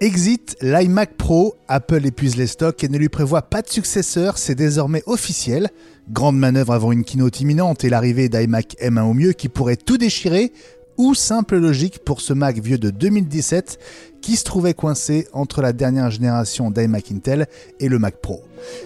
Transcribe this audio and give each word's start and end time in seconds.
Exit 0.00 0.56
l'iMac 0.60 1.16
Pro, 1.16 1.56
Apple 1.66 2.06
épuise 2.06 2.36
les 2.36 2.46
stocks 2.46 2.84
et 2.84 2.88
ne 2.88 2.98
lui 2.98 3.08
prévoit 3.08 3.42
pas 3.42 3.62
de 3.62 3.68
successeur, 3.68 4.38
c'est 4.38 4.54
désormais 4.54 5.02
officiel. 5.06 5.70
Grande 6.08 6.38
manœuvre 6.38 6.72
avant 6.72 6.92
une 6.92 7.02
keynote 7.02 7.40
imminente 7.40 7.82
et 7.82 7.88
l'arrivée 7.88 8.28
d'iMac 8.28 8.76
M1 8.80 9.02
au 9.02 9.12
mieux 9.12 9.32
qui 9.32 9.48
pourrait 9.48 9.76
tout 9.76 9.98
déchirer, 9.98 10.52
ou 10.98 11.14
simple 11.14 11.58
logique 11.58 12.04
pour 12.04 12.20
ce 12.20 12.32
Mac 12.32 12.58
vieux 12.58 12.78
de 12.78 12.90
2017 12.90 13.78
qui 14.22 14.36
se 14.36 14.44
trouvait 14.44 14.72
coincé 14.72 15.26
entre 15.32 15.62
la 15.62 15.72
dernière 15.72 16.12
génération 16.12 16.70
d'iMac 16.70 17.10
Intel 17.10 17.48
et 17.80 17.88
le 17.88 17.98
Mac 17.98 18.20
Pro. 18.20 18.44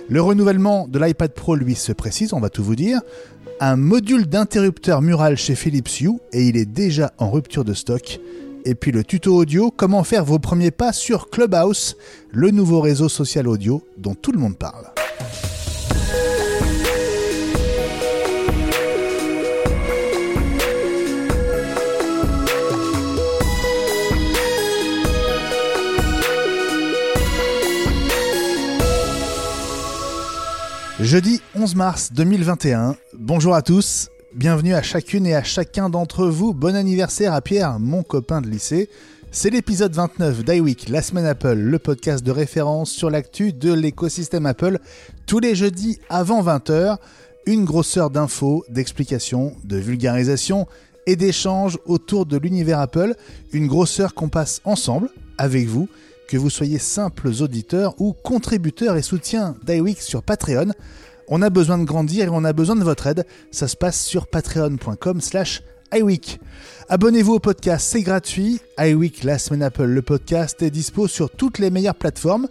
Le 0.09 0.23
renouvellement 0.23 0.89
de 0.89 0.99
l'iPad 0.99 1.35
Pro 1.35 1.57
lui 1.57 1.75
se 1.75 1.93
précise, 1.93 2.33
on 2.33 2.41
va 2.41 2.49
tout 2.49 2.65
vous 2.65 2.77
dire. 2.77 3.01
Un 3.61 3.77
module 3.77 4.27
d'interrupteur 4.27 5.03
mural 5.03 5.37
chez 5.37 5.57
Philips 5.57 6.01
Hue 6.01 6.19
et 6.33 6.49
il 6.49 6.57
est 6.57 6.65
déjà 6.65 7.13
en 7.19 7.31
rupture 7.31 7.65
de 7.65 7.75
stock. 7.75 8.19
Et 8.65 8.77
puis 8.77 8.93
le 8.93 9.03
tuto 9.03 9.35
audio, 9.35 9.73
comment 9.73 10.05
faire 10.05 10.25
vos 10.25 10.39
premiers 10.39 10.71
pas 10.71 10.93
sur 10.93 11.31
Clubhouse, 11.31 11.97
le 12.31 12.51
nouveau 12.51 12.81
réseau 12.81 13.09
social 13.09 13.49
audio 13.49 13.83
dont 13.99 14.15
tout 14.15 14.31
le 14.31 14.39
monde 14.39 14.57
parle. 14.57 14.87
Jeudi 31.01 31.43
11 31.57 31.75
mars 31.75 32.13
2021, 32.13 32.95
bonjour 33.19 33.57
à 33.57 33.63
tous, 33.63 34.09
bienvenue 34.35 34.75
à 34.75 34.83
chacune 34.83 35.27
et 35.27 35.35
à 35.35 35.43
chacun 35.43 35.91
d'entre 35.91 36.27
vous, 36.27 36.55
bon 36.55 36.75
anniversaire 36.75 37.35
à 37.35 37.43
Pierre, 37.43 37.79
mon 37.79 38.03
copain 38.03 38.41
de 38.41 38.49
lycée. 38.49 38.89
C'est 39.31 39.51
l'épisode 39.51 39.95
29 39.95 40.45
d'iWeek, 40.45 40.89
la 40.89 41.03
semaine 41.03 41.27
Apple, 41.27 41.55
le 41.55 41.79
podcast 41.79 42.25
de 42.25 42.31
référence 42.31 42.91
sur 42.91 43.11
l'actu 43.11 43.53
de 43.53 43.73
l'écosystème 43.73 44.47
Apple, 44.47 44.79
tous 45.27 45.39
les 45.39 45.55
jeudis 45.55 45.99
avant 46.09 46.43
20h, 46.43 46.97
une 47.47 47.65
grosseur 47.65 48.11
d'infos, 48.11 48.65
d'explications, 48.71 49.55
de 49.65 49.77
vulgarisation 49.77 50.67
et 51.07 51.17
d'échanges 51.17 51.79
autour 51.85 52.25
de 52.25 52.39
l'univers 52.39 52.81
Apple, 52.81 53.15
une 53.53 53.67
grosseur 53.67 54.15
qu'on 54.15 54.29
passe 54.29 54.61
ensemble, 54.65 55.11
avec 55.37 55.67
vous, 55.67 55.89
que 56.29 56.37
vous 56.39 56.51
soyez 56.51 56.79
simples 56.79 57.29
auditeurs 57.41 57.95
ou 57.99 58.15
contributeurs 58.15 58.97
et 58.97 59.03
soutiens 59.03 59.57
d'iWeek 59.67 60.01
sur 60.01 60.23
Patreon. 60.23 60.73
On 61.29 61.43
a 61.43 61.51
besoin 61.51 61.79
de 61.79 61.85
grandir 61.85 62.27
et 62.27 62.31
on 62.31 62.45
a 62.45 62.53
besoin 62.53 62.77
de 62.77 62.85
votre 62.85 63.07
aide. 63.07 63.27
Ça 63.51 63.69
se 63.69 63.77
passe 63.77 64.05
sur 64.05 64.27
patreon.com 64.27 65.21
slash 65.21 65.63
iWeek. 65.95 66.41
Abonnez-vous 66.89 67.35
au 67.35 67.39
podcast, 67.39 67.87
c'est 67.91 68.03
gratuit. 68.03 68.61
iWeek, 68.79 69.25
la 69.25 69.39
semaine 69.39 69.63
Apple, 69.63 69.85
le 69.85 70.03
podcast 70.03 70.63
est 70.63 70.71
dispo 70.71 71.07
sur 71.09 71.31
toutes 71.31 71.59
les 71.59 71.71
meilleures 71.71 71.95
plateformes. 71.95 72.49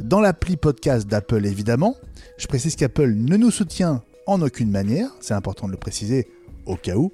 Dans 0.00 0.20
l'appli 0.20 0.56
podcast 0.56 1.06
d'Apple 1.06 1.46
évidemment. 1.46 1.96
Je 2.38 2.46
précise 2.46 2.76
qu'Apple 2.76 3.12
ne 3.14 3.36
nous 3.36 3.50
soutient 3.50 4.02
en 4.26 4.42
aucune 4.42 4.70
manière, 4.70 5.08
c'est 5.20 5.34
important 5.34 5.66
de 5.66 5.72
le 5.72 5.78
préciser 5.78 6.28
au 6.66 6.76
cas 6.76 6.96
où 6.96 7.12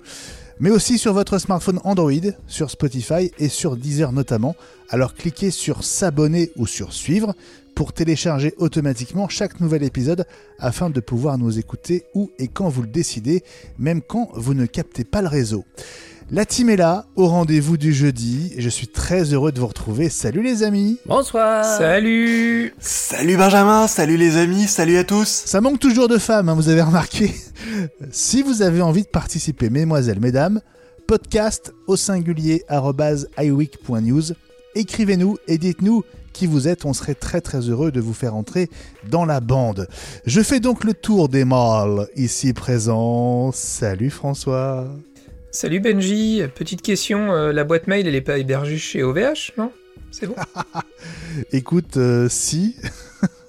mais 0.62 0.70
aussi 0.70 0.96
sur 0.96 1.12
votre 1.12 1.38
smartphone 1.38 1.80
Android, 1.82 2.12
sur 2.46 2.70
Spotify 2.70 3.32
et 3.38 3.48
sur 3.48 3.76
Deezer 3.76 4.12
notamment. 4.12 4.54
Alors 4.90 5.14
cliquez 5.14 5.50
sur 5.50 5.82
s'abonner 5.82 6.52
ou 6.56 6.68
sur 6.68 6.92
suivre 6.92 7.34
pour 7.74 7.92
télécharger 7.92 8.54
automatiquement 8.58 9.28
chaque 9.28 9.60
nouvel 9.60 9.82
épisode 9.82 10.26
afin 10.58 10.90
de 10.90 11.00
pouvoir 11.00 11.38
nous 11.38 11.58
écouter 11.58 12.04
où 12.14 12.30
et 12.38 12.48
quand 12.48 12.68
vous 12.68 12.82
le 12.82 12.88
décidez, 12.88 13.42
même 13.78 14.02
quand 14.02 14.30
vous 14.34 14.54
ne 14.54 14.66
captez 14.66 15.04
pas 15.04 15.22
le 15.22 15.28
réseau. 15.28 15.64
La 16.30 16.46
team 16.46 16.70
est 16.70 16.76
là, 16.76 17.04
au 17.14 17.26
rendez-vous 17.26 17.76
du 17.76 17.92
jeudi. 17.92 18.54
Je 18.56 18.68
suis 18.70 18.88
très 18.88 19.34
heureux 19.34 19.52
de 19.52 19.60
vous 19.60 19.66
retrouver. 19.66 20.08
Salut 20.08 20.42
les 20.42 20.62
amis 20.62 20.98
Bonsoir 21.04 21.62
Salut 21.62 22.72
Salut 22.78 23.36
Benjamin, 23.36 23.86
salut 23.86 24.16
les 24.16 24.38
amis, 24.38 24.66
salut 24.66 24.96
à 24.96 25.04
tous 25.04 25.28
Ça 25.28 25.60
manque 25.60 25.78
toujours 25.78 26.08
de 26.08 26.16
femmes, 26.16 26.48
hein, 26.48 26.54
vous 26.54 26.70
avez 26.70 26.80
remarqué. 26.80 27.34
si 28.10 28.40
vous 28.42 28.62
avez 28.62 28.80
envie 28.80 29.02
de 29.02 29.08
participer, 29.08 29.68
mesdemoiselles, 29.68 30.20
mesdames, 30.20 30.60
podcast 31.06 31.74
au 31.86 31.96
singulier 31.96 32.64
iweek.news. 32.70 34.22
Écrivez-nous 34.74 35.36
et 35.48 35.58
dites-nous 35.58 36.02
qui 36.32 36.46
vous 36.46 36.68
êtes, 36.68 36.84
on 36.84 36.92
serait 36.92 37.14
très 37.14 37.40
très 37.40 37.60
heureux 37.60 37.92
de 37.92 38.00
vous 38.00 38.14
faire 38.14 38.34
entrer 38.34 38.68
dans 39.08 39.24
la 39.24 39.40
bande. 39.40 39.88
Je 40.26 40.40
fais 40.40 40.60
donc 40.60 40.84
le 40.84 40.94
tour 40.94 41.28
des 41.28 41.44
mâles 41.44 42.08
ici 42.16 42.52
présents. 42.52 43.52
Salut 43.52 44.10
François 44.10 44.88
Salut 45.50 45.80
Benji, 45.80 46.40
petite 46.54 46.80
question, 46.80 47.30
euh, 47.30 47.52
la 47.52 47.64
boîte 47.64 47.86
mail 47.86 48.06
elle 48.06 48.14
est 48.14 48.22
pas 48.22 48.38
hébergée 48.38 48.78
chez 48.78 49.02
OVH, 49.02 49.52
non? 49.58 49.70
C'est 50.10 50.26
bon? 50.26 50.34
Écoute, 51.52 51.98
euh, 51.98 52.26
si, 52.30 52.76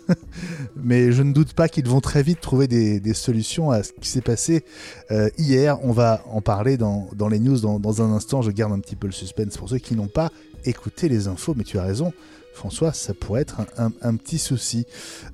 mais 0.75 1.11
je 1.11 1.23
ne 1.23 1.33
doute 1.33 1.53
pas 1.53 1.69
qu'ils 1.69 1.87
vont 1.87 2.01
très 2.01 2.23
vite 2.23 2.41
trouver 2.41 2.67
des, 2.67 3.13
solutions 3.13 3.71
à 3.71 3.83
ce 3.83 3.93
qui 3.93 4.09
s'est 4.09 4.21
passé 4.21 4.63
euh, 5.11 5.29
hier. 5.37 5.77
On 5.83 5.91
va 5.91 6.23
en 6.29 6.41
parler 6.41 6.77
dans, 6.77 7.07
les 7.29 7.39
news 7.39 7.59
dans, 7.59 8.01
un 8.01 8.11
instant, 8.11 8.41
je 8.41 8.51
garde 8.51 8.73
un 8.73 8.79
petit 8.79 8.95
peu 8.95 9.07
le 9.07 9.13
suspense 9.13 9.57
pour 9.57 9.69
ceux 9.69 9.77
qui 9.77 9.95
n'ont 9.95 10.07
pas 10.07 10.31
écouté 10.65 11.09
les 11.09 11.27
infos, 11.27 11.53
mais 11.55 11.63
tu 11.63 11.77
as 11.77 11.83
raison. 11.83 12.13
François, 12.53 12.93
ça 12.93 13.13
pourrait 13.13 13.41
être 13.41 13.61
un, 13.77 14.15
petit 14.15 14.37
souci. 14.37 14.85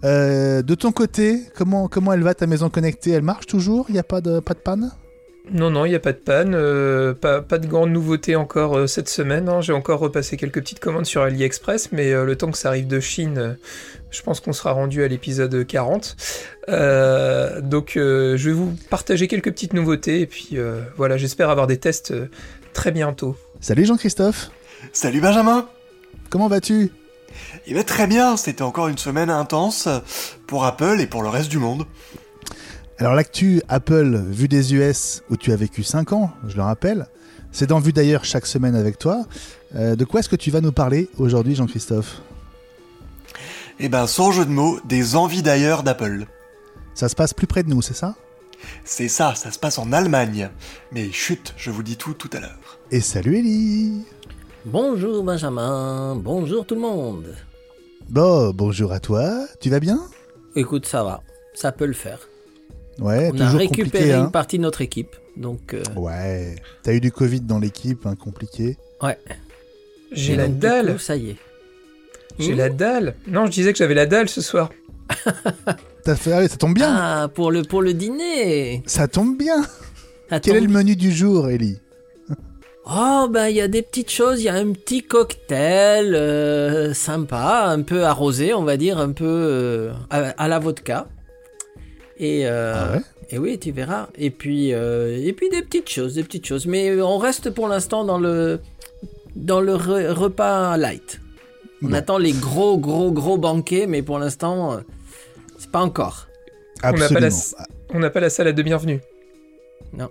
de 0.04 0.76
ton 0.76 0.92
côté, 0.92 1.44
comment, 1.56 1.88
comment 1.88 2.14
elle 2.14 2.24
va 2.24 2.34
ta 2.34 2.48
maison 2.48 2.70
connectée? 2.70 3.12
Elle 3.12 3.22
marche 3.22 3.46
toujours? 3.46 3.86
Il 3.90 3.94
n'y 3.94 4.00
a 4.00 4.04
pas 4.04 4.22
de, 4.22 4.40
pas 4.40 4.54
de 4.54 4.60
panne? 4.60 4.92
Non, 5.52 5.72
non, 5.72 5.86
il 5.86 5.90
n'y 5.90 5.96
a 5.96 6.00
pas 6.00 6.12
de 6.12 6.18
panne, 6.18 6.54
euh, 6.54 7.14
pas, 7.14 7.42
pas, 7.42 7.58
de 7.58 7.66
grande 7.66 7.92
nouveauté 7.92 8.36
encore 8.36 8.78
euh, 8.78 8.88
cette 8.88 9.10
semaine. 9.10 9.50
Hein. 9.50 9.62
J'ai 9.62 9.74
encore 9.74 10.00
repassé 10.00 10.38
quelques 10.38 10.60
petites 10.60 10.80
commandes 10.80 11.06
sur 11.06 11.22
AliExpress, 11.22 11.92
mais 11.92 12.12
euh, 12.12 12.26
le 12.26 12.36
temps 12.36 12.52
que 12.52 12.58
ça 12.58 12.70
arrive 12.70 12.88
de 12.88 13.00
Chine, 13.00 13.58
je 14.12 14.22
pense 14.22 14.42
qu'on 14.42 14.54
sera 14.54 14.72
rendu 14.74 15.04
à 15.04 15.08
l'épisode 15.08 15.66
40. 15.66 16.16
donc 16.68 17.92
je 17.96 18.38
vais 18.38 18.52
vous 18.52 18.76
partager 18.90 19.28
quelques 19.28 19.52
petites 19.52 19.74
nouveautés, 19.74 20.22
et 20.22 20.28
puis 20.28 20.58
voilà, 20.98 21.18
j'espère 21.18 21.50
avoir 21.50 21.68
des 21.68 21.78
tests 21.78 22.14
très 22.74 22.92
bientôt. 22.92 23.36
Salut 23.62 23.86
Jean-Christophe 23.86 24.52
Salut 24.94 25.22
Benjamin 25.22 25.68
Comment 26.30 26.48
vas-tu? 26.48 26.92
Il 27.68 27.76
va 27.76 27.84
très 27.84 28.08
bien, 28.08 28.38
c'était 28.38 28.62
encore 28.62 28.88
une 28.88 28.98
semaine 28.98 29.30
intense 29.30 29.88
pour 30.48 30.66
Apple 30.66 30.98
et 31.00 31.08
pour 31.08 31.24
le 31.24 31.30
reste 31.30 31.50
du 31.50 31.58
monde. 31.58 31.86
Alors 32.98 33.16
l'actu 33.16 33.62
Apple 33.70 34.22
vue 34.30 34.48
des 34.48 34.74
US 34.74 35.24
où 35.30 35.38
tu 35.38 35.52
as 35.52 35.56
vécu 35.56 35.84
5 35.84 36.12
ans, 36.14 36.32
je 36.48 36.58
le 36.58 36.64
rappelle, 36.64 37.08
c'est 37.52 37.68
dans 37.68 37.80
Vue 37.80 37.94
d'ailleurs 37.94 38.26
chaque 38.26 38.46
semaine 38.46 38.76
avec 38.76 39.00
toi. 39.00 39.26
Euh, 39.76 39.96
de 39.96 40.06
quoi 40.06 40.20
est-ce 40.20 40.30
que 40.30 40.36
tu 40.36 40.52
vas 40.52 40.62
nous 40.62 40.72
parler 40.72 41.10
aujourd'hui 41.18 41.56
Jean-Christophe? 41.56 42.22
Eh 43.80 43.90
ben 43.90 44.08
sans 44.08 44.32
jeu 44.32 44.46
de 44.46 44.52
mots, 44.52 44.80
des 44.86 45.16
envies 45.16 45.42
d'ailleurs 45.42 45.84
d'Apple. 45.84 46.26
Ça 46.94 47.10
se 47.10 47.16
passe 47.16 47.34
plus 47.34 47.48
près 47.48 47.64
de 47.64 47.70
nous, 47.70 47.82
c'est 47.82 47.94
ça? 47.94 48.16
C'est 48.84 49.08
ça, 49.08 49.36
ça 49.36 49.52
se 49.52 49.60
passe 49.60 49.78
en 49.78 49.94
Allemagne. 49.94 50.50
Mais 50.92 51.12
chut, 51.12 51.54
je 51.56 51.72
vous 51.72 51.82
dis 51.82 51.96
tout 51.96 52.14
tout 52.14 52.30
à 52.34 52.40
l'heure. 52.40 52.80
Et 52.92 53.00
salut 53.00 53.38
Ellie 53.38 54.04
Bonjour 54.66 55.24
Benjamin, 55.24 56.16
bonjour 56.16 56.66
tout 56.66 56.76
le 56.76 56.82
monde. 56.82 57.34
Bon, 58.10 58.52
bonjour 58.52 58.92
à 58.92 59.00
toi, 59.00 59.46
tu 59.62 59.70
vas 59.70 59.80
bien? 59.80 60.02
Écoute, 60.54 60.86
ça 60.86 61.02
va, 61.02 61.22
ça 61.54 61.72
peut 61.72 61.86
le 61.86 61.94
faire. 61.94 62.20
Ouais, 63.00 63.32
on 63.34 63.40
a 63.40 63.52
récupéré 63.52 64.12
hein. 64.12 64.26
une 64.26 64.32
partie 64.32 64.58
de 64.58 64.64
notre 64.64 64.82
équipe. 64.82 65.16
Donc, 65.38 65.74
euh... 65.74 65.82
Ouais, 65.96 66.56
t'as 66.84 66.92
eu 66.94 67.00
du 67.00 67.10
Covid 67.10 67.40
dans 67.40 67.58
l'équipe, 67.58 68.06
hein, 68.06 68.16
compliqué. 68.16 68.78
Ouais. 69.02 69.18
J'ai 70.12 70.36
la 70.36 70.50
dalle. 70.50 71.00
ça 71.00 71.16
y 71.16 71.30
est. 71.30 71.38
J'ai 72.38 72.54
la 72.54 72.70
dalle. 72.70 73.16
Non, 73.28 73.46
je 73.46 73.52
disais 73.52 73.72
que 73.72 73.80
j'avais 73.80 73.94
la 73.94 74.08
dalle 74.08 74.28
ce 74.28 74.42
soir. 74.42 74.72
T'as 76.04 76.16
fait, 76.16 76.34
ah 76.34 76.48
ça 76.48 76.58
tombe 76.58 76.74
bien. 76.74 76.94
Ah, 76.94 77.30
pour 77.34 77.52
le, 77.52 77.64
pour 77.64 77.82
le 77.82 77.94
dîner. 77.94 78.84
Ça 78.86 79.08
tombe 79.08 79.38
bien. 79.38 79.66
Quel 80.42 80.58
est 80.58 80.62
le 80.62 80.68
menu 80.68 80.96
du 80.96 81.12
jour, 81.12 81.50
Ellie? 81.50 81.80
Oh, 82.92 83.28
ben 83.30 83.50
il 83.50 83.56
y 83.56 83.62
a 83.62 83.68
des 83.68 83.84
petites 83.84 84.10
choses, 84.10 84.42
il 84.42 84.46
y 84.46 84.50
a 84.50 84.56
un 84.56 84.72
petit 84.72 85.04
cocktail 85.04 86.16
euh, 86.16 86.92
sympa, 86.96 87.66
un 87.68 87.84
peu 87.84 88.04
arrosé, 88.04 88.52
on 88.56 88.64
va 88.64 88.78
dire, 88.78 88.98
un 88.98 89.12
peu 89.12 89.26
euh, 89.28 89.94
à, 90.10 90.48
la 90.48 90.58
vodka. 90.58 91.08
Et, 92.18 92.48
euh, 92.48 92.74
ah 92.96 93.00
et 93.30 93.38
oui, 93.38 93.60
tu 93.60 93.72
verras. 93.72 94.08
Et 94.18 94.32
puis, 94.32 94.74
euh, 94.74 95.24
et 95.24 95.34
puis 95.34 95.50
des 95.50 95.62
petites 95.62 95.88
choses, 95.88 96.16
des 96.16 96.24
petites 96.24 96.48
choses. 96.48 96.66
Mais 96.66 97.00
on 97.00 97.20
reste 97.20 97.52
pour 97.52 97.68
l'instant 97.68 98.06
dans 98.06 98.18
le, 98.18 98.60
dans 99.36 99.62
le 99.62 99.76
repas 99.76 100.76
light. 100.78 101.22
On 101.84 101.94
attend 101.94 102.18
les 102.18 102.34
gros, 102.34 102.80
gros, 102.80 103.12
gros 103.12 103.38
banquets, 103.38 103.86
mais 103.86 104.02
pour 104.02 104.18
l'instant, 104.18 104.80
c'est 105.60 105.72
pas 105.72 105.82
encore. 105.82 106.28
On 106.84 106.94
n'a 106.94 107.08
pas, 107.08 107.20
la, 107.20 107.30
on 107.94 108.00
n'a 108.00 108.10
pas 108.10 108.20
la 108.20 108.32
salade 108.32 108.56
de 108.56 108.64
bienvenue. 108.64 109.00
Non. 109.94 110.10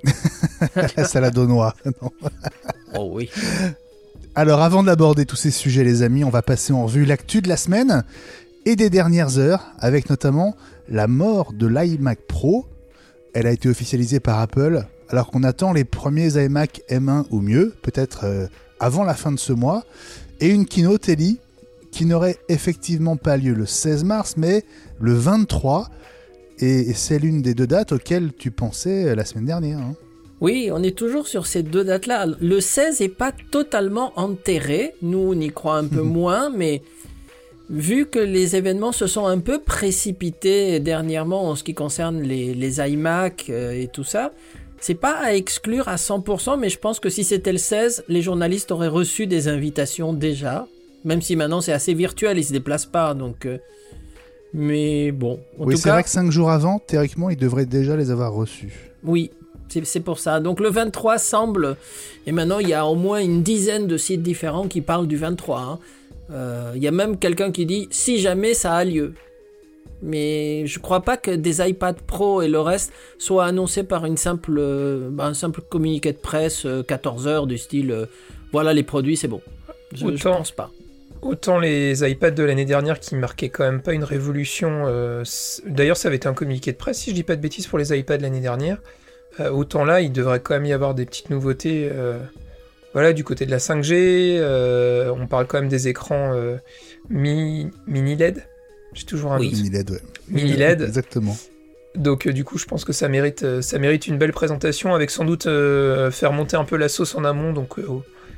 la 0.97 1.05
salade 1.05 1.37
aux 1.39 1.47
noix. 1.47 1.75
oh 2.95 3.11
oui. 3.13 3.31
Alors, 4.35 4.61
avant 4.61 4.83
d'aborder 4.83 5.27
tous 5.27 5.37
ces 5.37 5.51
sujets, 5.51 5.85
les 5.85 6.03
amis, 6.03 6.25
on 6.25 6.31
va 6.31 6.43
passer 6.43 6.73
en 6.73 6.85
revue 6.85 7.05
l'actu 7.05 7.43
de 7.43 7.49
la 7.49 7.57
semaine 7.57 8.05
et 8.67 8.77
des 8.77 8.91
dernières 8.91 9.39
heures, 9.39 9.73
avec 9.79 10.11
notamment 10.11 10.57
la 10.89 11.07
mort 11.07 11.53
de 11.53 11.67
l'iMac 11.67 12.21
Pro. 12.27 12.67
Elle 13.35 13.47
a 13.47 13.53
été 13.53 13.69
officialisée 13.69 14.21
par 14.21 14.39
Apple 14.41 14.85
alors 15.09 15.31
qu'on 15.31 15.43
attend 15.43 15.73
les 15.73 15.85
premiers 15.85 16.37
iMac 16.43 16.83
M1 16.91 17.25
ou 17.31 17.41
mieux, 17.41 17.75
peut-être 17.83 18.25
euh, 18.25 18.47
avant 18.79 19.05
la 19.05 19.15
fin 19.15 19.33
de 19.33 19.39
ce 19.39 19.53
mois, 19.53 19.85
et 20.41 20.49
une 20.49 20.67
keynote 20.67 21.09
Ellie 21.09 21.41
qui 21.91 22.05
n'aurait 22.05 22.37
effectivement 22.49 23.17
pas 23.17 23.37
lieu 23.37 23.55
le 23.55 23.67
16 23.67 24.05
mars, 24.05 24.35
mais 24.37 24.65
le 25.01 25.15
23. 25.15 25.89
Et 26.61 26.93
c'est 26.95 27.19
l'une 27.19 27.41
des 27.41 27.55
deux 27.55 27.67
dates 27.67 27.93
auxquelles 27.93 28.33
tu 28.37 28.51
pensais 28.51 29.15
la 29.15 29.25
semaine 29.25 29.45
dernière. 29.45 29.79
Hein. 29.79 29.95
Oui, 30.41 30.71
on 30.73 30.83
est 30.83 30.97
toujours 30.97 31.27
sur 31.27 31.47
ces 31.47 31.63
deux 31.63 31.85
dates-là. 31.85 32.27
Le 32.41 32.61
16 32.61 33.01
n'est 33.01 33.09
pas 33.09 33.33
totalement 33.51 34.13
enterré. 34.17 34.95
Nous, 35.03 35.19
on 35.19 35.41
y 35.41 35.49
croit 35.51 35.77
un 35.77 35.87
peu 35.87 36.03
moins, 36.03 36.51
mais 36.51 36.83
vu 37.71 38.07
que 38.07 38.19
les 38.19 38.57
événements 38.57 38.93
se 38.93 39.07
sont 39.07 39.27
un 39.27 39.41
peu 39.41 39.59
précipités 39.59 40.81
dernièrement 40.81 41.49
en 41.49 41.57
ce 41.57 41.65
qui 41.65 41.75
concerne 41.75 42.23
les, 42.23 42.55
les 42.55 42.81
iMac 42.81 43.47
euh, 43.51 43.73
et 43.73 43.89
tout 43.89 44.05
ça, 44.05 44.33
c'est 44.81 44.95
pas 44.95 45.19
à 45.19 45.35
exclure 45.35 45.89
à 45.89 45.97
100%, 45.97 46.59
mais 46.59 46.69
je 46.69 46.79
pense 46.79 47.01
que 47.01 47.11
si 47.11 47.25
c'était 47.25 47.53
le 47.53 47.59
16, 47.59 48.05
les 48.09 48.23
journalistes 48.23 48.71
auraient 48.71 48.89
reçu 48.89 49.27
des 49.27 49.49
invitations 49.49 50.13
déjà. 50.13 50.67
Même 51.05 51.21
si 51.21 51.35
maintenant 51.35 51.61
c'est 51.61 51.73
assez 51.73 51.95
virtuel, 51.95 52.39
ils 52.39 52.45
se 52.45 52.53
déplacent 52.53 52.87
pas, 52.87 53.13
donc. 53.15 53.47
Mais 54.55 55.13
bon. 55.13 55.41
En 55.59 55.65
oui, 55.65 55.77
c'est 55.77 55.91
vrai 55.91 56.03
que 56.03 56.09
5 56.09 56.31
jours 56.31 56.51
avant, 56.51 56.79
théoriquement, 56.79 57.31
ils 57.31 57.37
devraient 57.37 57.67
déjà 57.67 57.97
les 57.97 58.11
avoir 58.11 58.33
reçus. 58.33 58.93
Oui, 59.05 59.31
c'est 59.85 60.01
pour 60.01 60.19
ça. 60.19 60.41
Donc 60.41 60.61
le 60.61 60.71
23 60.71 61.19
semble. 61.19 61.77
Et 62.27 62.33
maintenant, 62.33 62.59
il 62.59 62.69
y 62.69 62.75
a 62.75 62.87
au 62.87 62.95
moins 62.95 63.21
une 63.21 63.43
dizaine 63.43 63.87
de 63.87 63.97
sites 63.97 64.23
différents 64.23 64.69
qui 64.69 64.81
parlent 64.81 65.07
du 65.07 65.17
23. 65.17 65.61
Hein. 65.61 65.79
Euh, 66.31 66.73
il 66.77 66.83
y 66.83 66.89
a 66.89 66.91
même 66.91 67.19
quelqu'un 67.19 67.53
qui 67.53 67.67
dit 67.67 67.89
si 67.91 68.19
jamais 68.19 68.55
ça 68.55 68.75
a 68.75 68.85
lieu. 68.85 69.15
Mais 70.01 70.65
je 70.67 70.79
crois 70.79 71.01
pas 71.01 71.17
que 71.17 71.33
des 71.33 71.61
iPad 71.61 71.97
Pro 72.01 72.41
et 72.41 72.49
le 72.49 72.61
reste 72.61 72.93
soient 73.19 73.47
annoncés 73.47 73.83
par 73.83 74.05
une 74.05 74.17
simple, 74.17 74.57
euh, 74.57 75.11
un 75.19 75.35
simple 75.35 75.61
communiqué 75.69 76.13
de 76.13 76.19
presse 76.19 76.67
14 76.87 77.27
euh, 77.27 77.31
heures 77.31 77.47
du 77.49 77.59
style 77.59 78.07
voilà 78.53 78.73
les 78.73 78.83
produits, 78.83 79.17
c'est 79.17 79.29
bon. 79.29 79.41
Je, 79.93 80.07
ne 80.07 80.17
pense 80.17 80.53
pas. 80.53 80.71
Autant 81.23 81.59
les 81.59 82.09
iPads 82.09 82.31
de 82.31 82.43
l'année 82.43 82.65
dernière 82.65 83.01
qui 83.01 83.15
marquaient 83.17 83.49
quand 83.49 83.65
même 83.65 83.83
pas 83.83 83.93
une 83.93 84.05
révolution. 84.05 84.85
D'ailleurs, 85.67 85.97
ça 85.97 86.09
avait 86.09 86.17
été 86.17 86.29
un 86.29 86.35
communiqué 86.35 86.73
de 86.73 86.77
presse, 86.77 86.99
si 86.99 87.11
je 87.11 87.15
dis 87.15 87.23
pas 87.25 87.37
de 87.37 87.41
bêtises, 87.41 87.67
pour 87.67 87.79
les 87.79 87.97
iPads 87.97 88.19
de 88.19 88.23
l'année 88.23 88.41
dernière. 88.41 88.79
autant 89.51 89.85
là, 89.85 90.01
il 90.01 90.13
devrait 90.13 90.41
quand 90.41 90.55
même 90.55 90.67
y 90.67 90.73
avoir 90.73 90.95
des 90.95 91.05
petites 91.05 91.31
nouveautés 91.31 91.91
voilà, 92.95 93.13
du 93.13 93.25
côté 93.25 93.47
de 93.47 93.51
la 93.51 93.59
5G, 93.59 93.93
euh, 93.93 95.13
on 95.17 95.27
parle 95.27 95.47
quand 95.47 95.61
même 95.61 95.69
des 95.69 95.89
écrans 95.89 96.33
euh, 96.35 96.57
mini 97.11 97.71
LED. 97.87 98.45
J'ai 98.95 99.05
toujours 99.05 99.33
un 99.33 99.39
Mini 99.39 99.69
LED, 99.69 99.91
ouais. 99.91 100.03
Mini 100.29 100.55
LED. 100.55 100.83
Exactement. 100.83 101.37
Donc 101.95 102.27
euh, 102.27 102.33
du 102.33 102.45
coup, 102.45 102.59
je 102.59 102.65
pense 102.65 102.85
que 102.85 102.93
ça 102.93 103.09
mérite, 103.09 103.61
ça 103.61 103.79
mérite 103.79 104.07
une 104.07 104.19
belle 104.19 104.33
présentation 104.33 104.95
avec 104.95 105.11
sans 105.11 105.25
doute 105.25 105.45
faire 105.45 106.33
monter 106.33 106.57
un 106.57 106.65
peu 106.65 106.77
la 106.77 106.89
sauce 106.89 107.15
en 107.15 107.25
amont. 107.25 107.53
Donc 107.53 107.77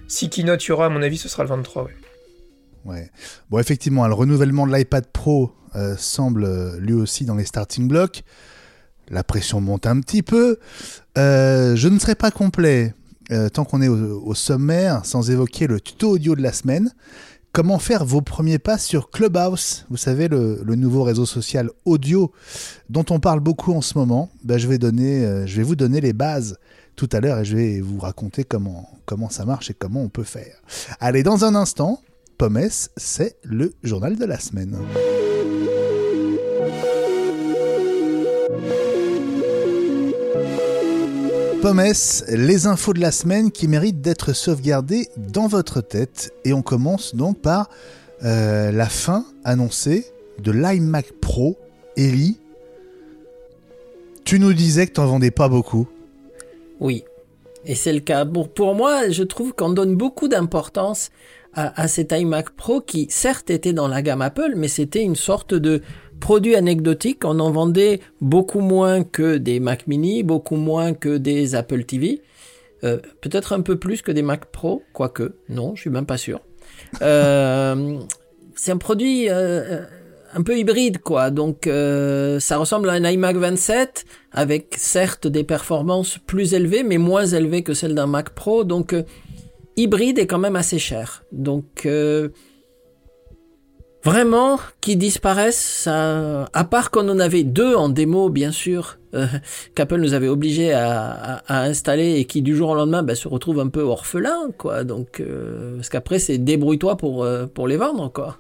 si 0.09 0.29
keynote 0.29 0.65
y 0.65 0.73
aura, 0.73 0.87
à 0.87 0.89
mon 0.89 1.03
avis, 1.03 1.17
ce 1.17 1.29
sera 1.29 1.45
le 1.45 1.49
23. 1.49 1.85
Ouais. 1.85 1.91
Ouais. 2.85 3.11
Bon, 3.51 3.59
effectivement, 3.59 4.07
le 4.07 4.15
renouvellement 4.15 4.67
de 4.67 4.75
l'iPad 4.75 5.07
Pro 5.07 5.53
semble 5.97 6.77
lui 6.79 6.95
aussi 6.95 7.25
dans 7.25 7.37
les 7.37 7.45
starting 7.45 7.87
blocks. 7.87 8.25
La 9.09 9.23
pression 9.23 9.61
monte 9.61 9.87
un 9.87 10.01
petit 10.01 10.23
peu. 10.23 10.59
je 11.17 11.89
ne 11.89 11.99
serai 11.99 12.15
pas 12.15 12.31
complet 12.31 12.95
euh, 13.33 13.49
tant 13.49 13.65
qu'on 13.65 13.81
est 13.81 13.89
au, 13.89 14.35
sommaire, 14.35 15.05
sans 15.07 15.31
évoquer 15.31 15.69
le 15.69 15.81
tuto 15.81 16.11
audio 16.11 16.35
de 16.35 16.43
la 16.43 16.53
semaine. 16.53 16.93
Comment 17.53 17.79
faire 17.79 18.05
vos 18.05 18.23
premiers 18.23 18.59
pas 18.59 18.77
sur 18.77 19.11
Clubhouse? 19.11 19.87
Vous 19.89 19.97
savez, 19.97 20.27
le, 20.27 20.63
nouveau 20.75 21.05
réseau 21.05 21.27
social 21.27 21.71
audio 21.85 22.33
dont 22.89 23.05
on 23.11 23.21
parle 23.21 23.39
beaucoup 23.39 23.73
en 23.73 23.83
ce 23.83 23.97
moment. 23.97 24.31
Ben, 24.43 24.59
je, 24.59 24.67
vais 24.67 24.79
euh, 24.83 25.47
vous 25.63 25.77
donner 25.77 26.01
les 26.01 26.13
bases 26.13 26.59
tout 26.97 27.09
à 27.13 27.21
l'heure 27.21 27.39
et 27.39 27.45
je 27.45 27.57
vais 27.57 27.81
vous 27.81 28.01
raconter 28.01 28.43
comment 28.43 29.31
ça 29.31 29.45
marche 29.45 29.71
et 29.71 29.75
comment 29.75 30.03
on 30.03 30.09
peut 30.09 30.25
faire. 30.25 30.57
Allez, 30.99 31.23
dans 31.23 31.45
un 31.45 31.55
instant, 31.55 32.01
Pommes, 32.41 32.71
c'est 32.97 33.37
le 33.43 33.75
journal 33.83 34.17
de 34.17 34.25
la 34.25 34.39
semaine. 34.39 34.75
Pommes, 41.61 41.83
les 42.31 42.67
infos 42.67 42.95
de 42.95 43.01
la 43.01 43.11
semaine 43.11 43.51
qui 43.51 43.69
méritent 43.69 44.01
d'être 44.01 44.33
sauvegardées 44.33 45.11
dans 45.19 45.49
votre 45.49 45.83
tête. 45.83 46.33
Et 46.47 46.55
on 46.55 46.63
commence 46.63 47.15
donc 47.15 47.43
par 47.43 47.69
euh, 48.25 48.73
la 48.73 48.87
fin 48.87 49.27
annoncée 49.45 50.07
de 50.39 50.51
l'iMac 50.51 51.13
Pro. 51.21 51.59
Ellie, 51.99 52.41
tu 54.25 54.41
nous 54.41 54.55
disais 54.55 54.87
que 54.87 54.95
tu 54.95 55.01
n'en 55.03 55.09
vendais 55.09 55.31
pas 55.31 55.51
beaucoup. 55.51 55.87
Oui, 56.81 57.05
et 57.67 57.75
c'est 57.75 57.93
le 57.93 58.01
cas. 58.01 58.25
Pour 58.25 58.75
moi, 58.75 59.11
je 59.11 59.23
trouve 59.23 59.53
qu'on 59.53 59.71
donne 59.71 59.95
beaucoup 59.95 60.29
d'importance 60.29 61.11
à, 61.55 61.81
à, 61.81 61.89
cet 61.89 62.13
iMac 62.13 62.51
Pro 62.51 62.81
qui, 62.81 63.07
certes, 63.11 63.51
était 63.51 63.73
dans 63.73 63.89
la 63.89 64.03
gamme 64.03 64.23
Apple, 64.23 64.55
mais 64.57 64.69
c'était 64.69 65.03
une 65.03 65.17
sorte 65.17 65.55
de 65.55 65.83
produit 66.21 66.55
anecdotique, 66.55 67.25
on 67.25 67.41
en 67.41 67.51
vendait 67.51 68.01
beaucoup 68.21 68.61
moins 68.61 69.03
que 69.03 69.39
des 69.39 69.59
Mac 69.59 69.87
mini, 69.87 70.23
beaucoup 70.23 70.57
moins 70.57 70.93
que 70.95 71.17
des 71.17 71.55
Apple 71.55 71.85
TV. 71.85 72.23
Euh, 72.85 72.99
peut-être 73.21 73.53
un 73.53 73.61
peu 73.61 73.77
plus 73.77 74.03
que 74.03 74.13
des 74.13 74.23
Mac 74.23 74.47
Pro, 74.47 74.83
quoique, 74.93 75.35
non, 75.49 75.75
je 75.75 75.83
suis 75.83 75.91
même 75.91 76.07
pas 76.07 76.17
sûr. 76.17 76.41
Euh, 77.03 77.99
c'est 78.55 78.71
un 78.71 78.77
produit 78.77 79.29
euh, 79.29 79.83
un 80.35 80.43
peu 80.43 80.57
hybride, 80.57 80.99
quoi. 80.99 81.31
Donc, 81.31 81.65
ça 81.67 82.57
ressemble 82.59 82.89
à 82.91 82.93
un 82.93 83.05
iMac 83.05 83.37
27, 83.37 84.05
avec 84.33 84.75
certes 84.79 85.27
des 85.27 85.45
performances 85.45 86.19
plus 86.27 86.55
élevées, 86.55 86.85
mais 86.85 86.99
moins 86.99 87.27
élevées 87.27 87.63
que 87.63 87.75
celles 87.75 87.95
d'un 87.95 88.07
Mac 88.07 88.31
Pro. 88.31 88.65
Donc, 88.65 88.95
hybride 89.77 90.19
est 90.19 90.27
quand 90.27 90.39
même 90.39 90.57
assez 90.57 90.79
cher. 90.79 91.25
Donc, 91.33 91.87
Vraiment, 94.03 94.59
qui 94.81 94.97
disparaissent, 94.97 95.83
ça, 95.83 96.49
à 96.55 96.65
part 96.65 96.91
qu'on 96.91 97.07
en 97.11 97.19
avait 97.19 97.43
deux 97.43 97.75
en 97.75 97.91
démo, 97.91 98.31
bien 98.31 98.51
sûr, 98.51 98.99
euh, 99.15 99.27
qu'Apple 99.75 100.01
nous 100.01 100.15
avait 100.15 100.29
obligé 100.29 100.73
à, 100.73 101.43
installer 101.49 102.15
et 102.15 102.25
qui 102.25 102.41
du 102.41 102.57
jour 102.57 102.71
au 102.71 102.75
lendemain 102.75 103.03
bah, 103.03 103.15
se 103.15 103.29
retrouvent 103.29 103.61
un 103.61 103.69
peu 103.69 103.83
orphelins, 103.83 104.53
quoi. 104.57 104.85
Donc, 104.85 105.21
euh, 105.21 105.77
parce 105.77 105.91
qu'après 105.91 106.19
c'est 106.19 106.39
débrouille-toi 106.39 106.97
pour 106.97 107.25
euh, 107.25 107.47
pour 107.47 107.69
les 107.69 107.77
vendre, 107.77 108.11
quoi. 108.11 108.39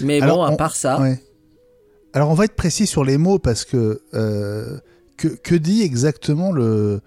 Mais 0.00 0.20
bon, 0.20 0.42
à 0.42 0.56
part 0.56 0.74
ça. 0.74 1.00
Alors 2.12 2.30
on 2.30 2.34
va 2.34 2.46
être 2.46 2.56
précis 2.56 2.88
sur 2.88 3.04
les 3.04 3.18
mots 3.18 3.38
parce 3.38 3.64
que 3.64 4.00
que, 5.16 5.28
que 5.28 5.54
dit 5.54 5.82
exactement 5.82 6.50
le 6.50 7.00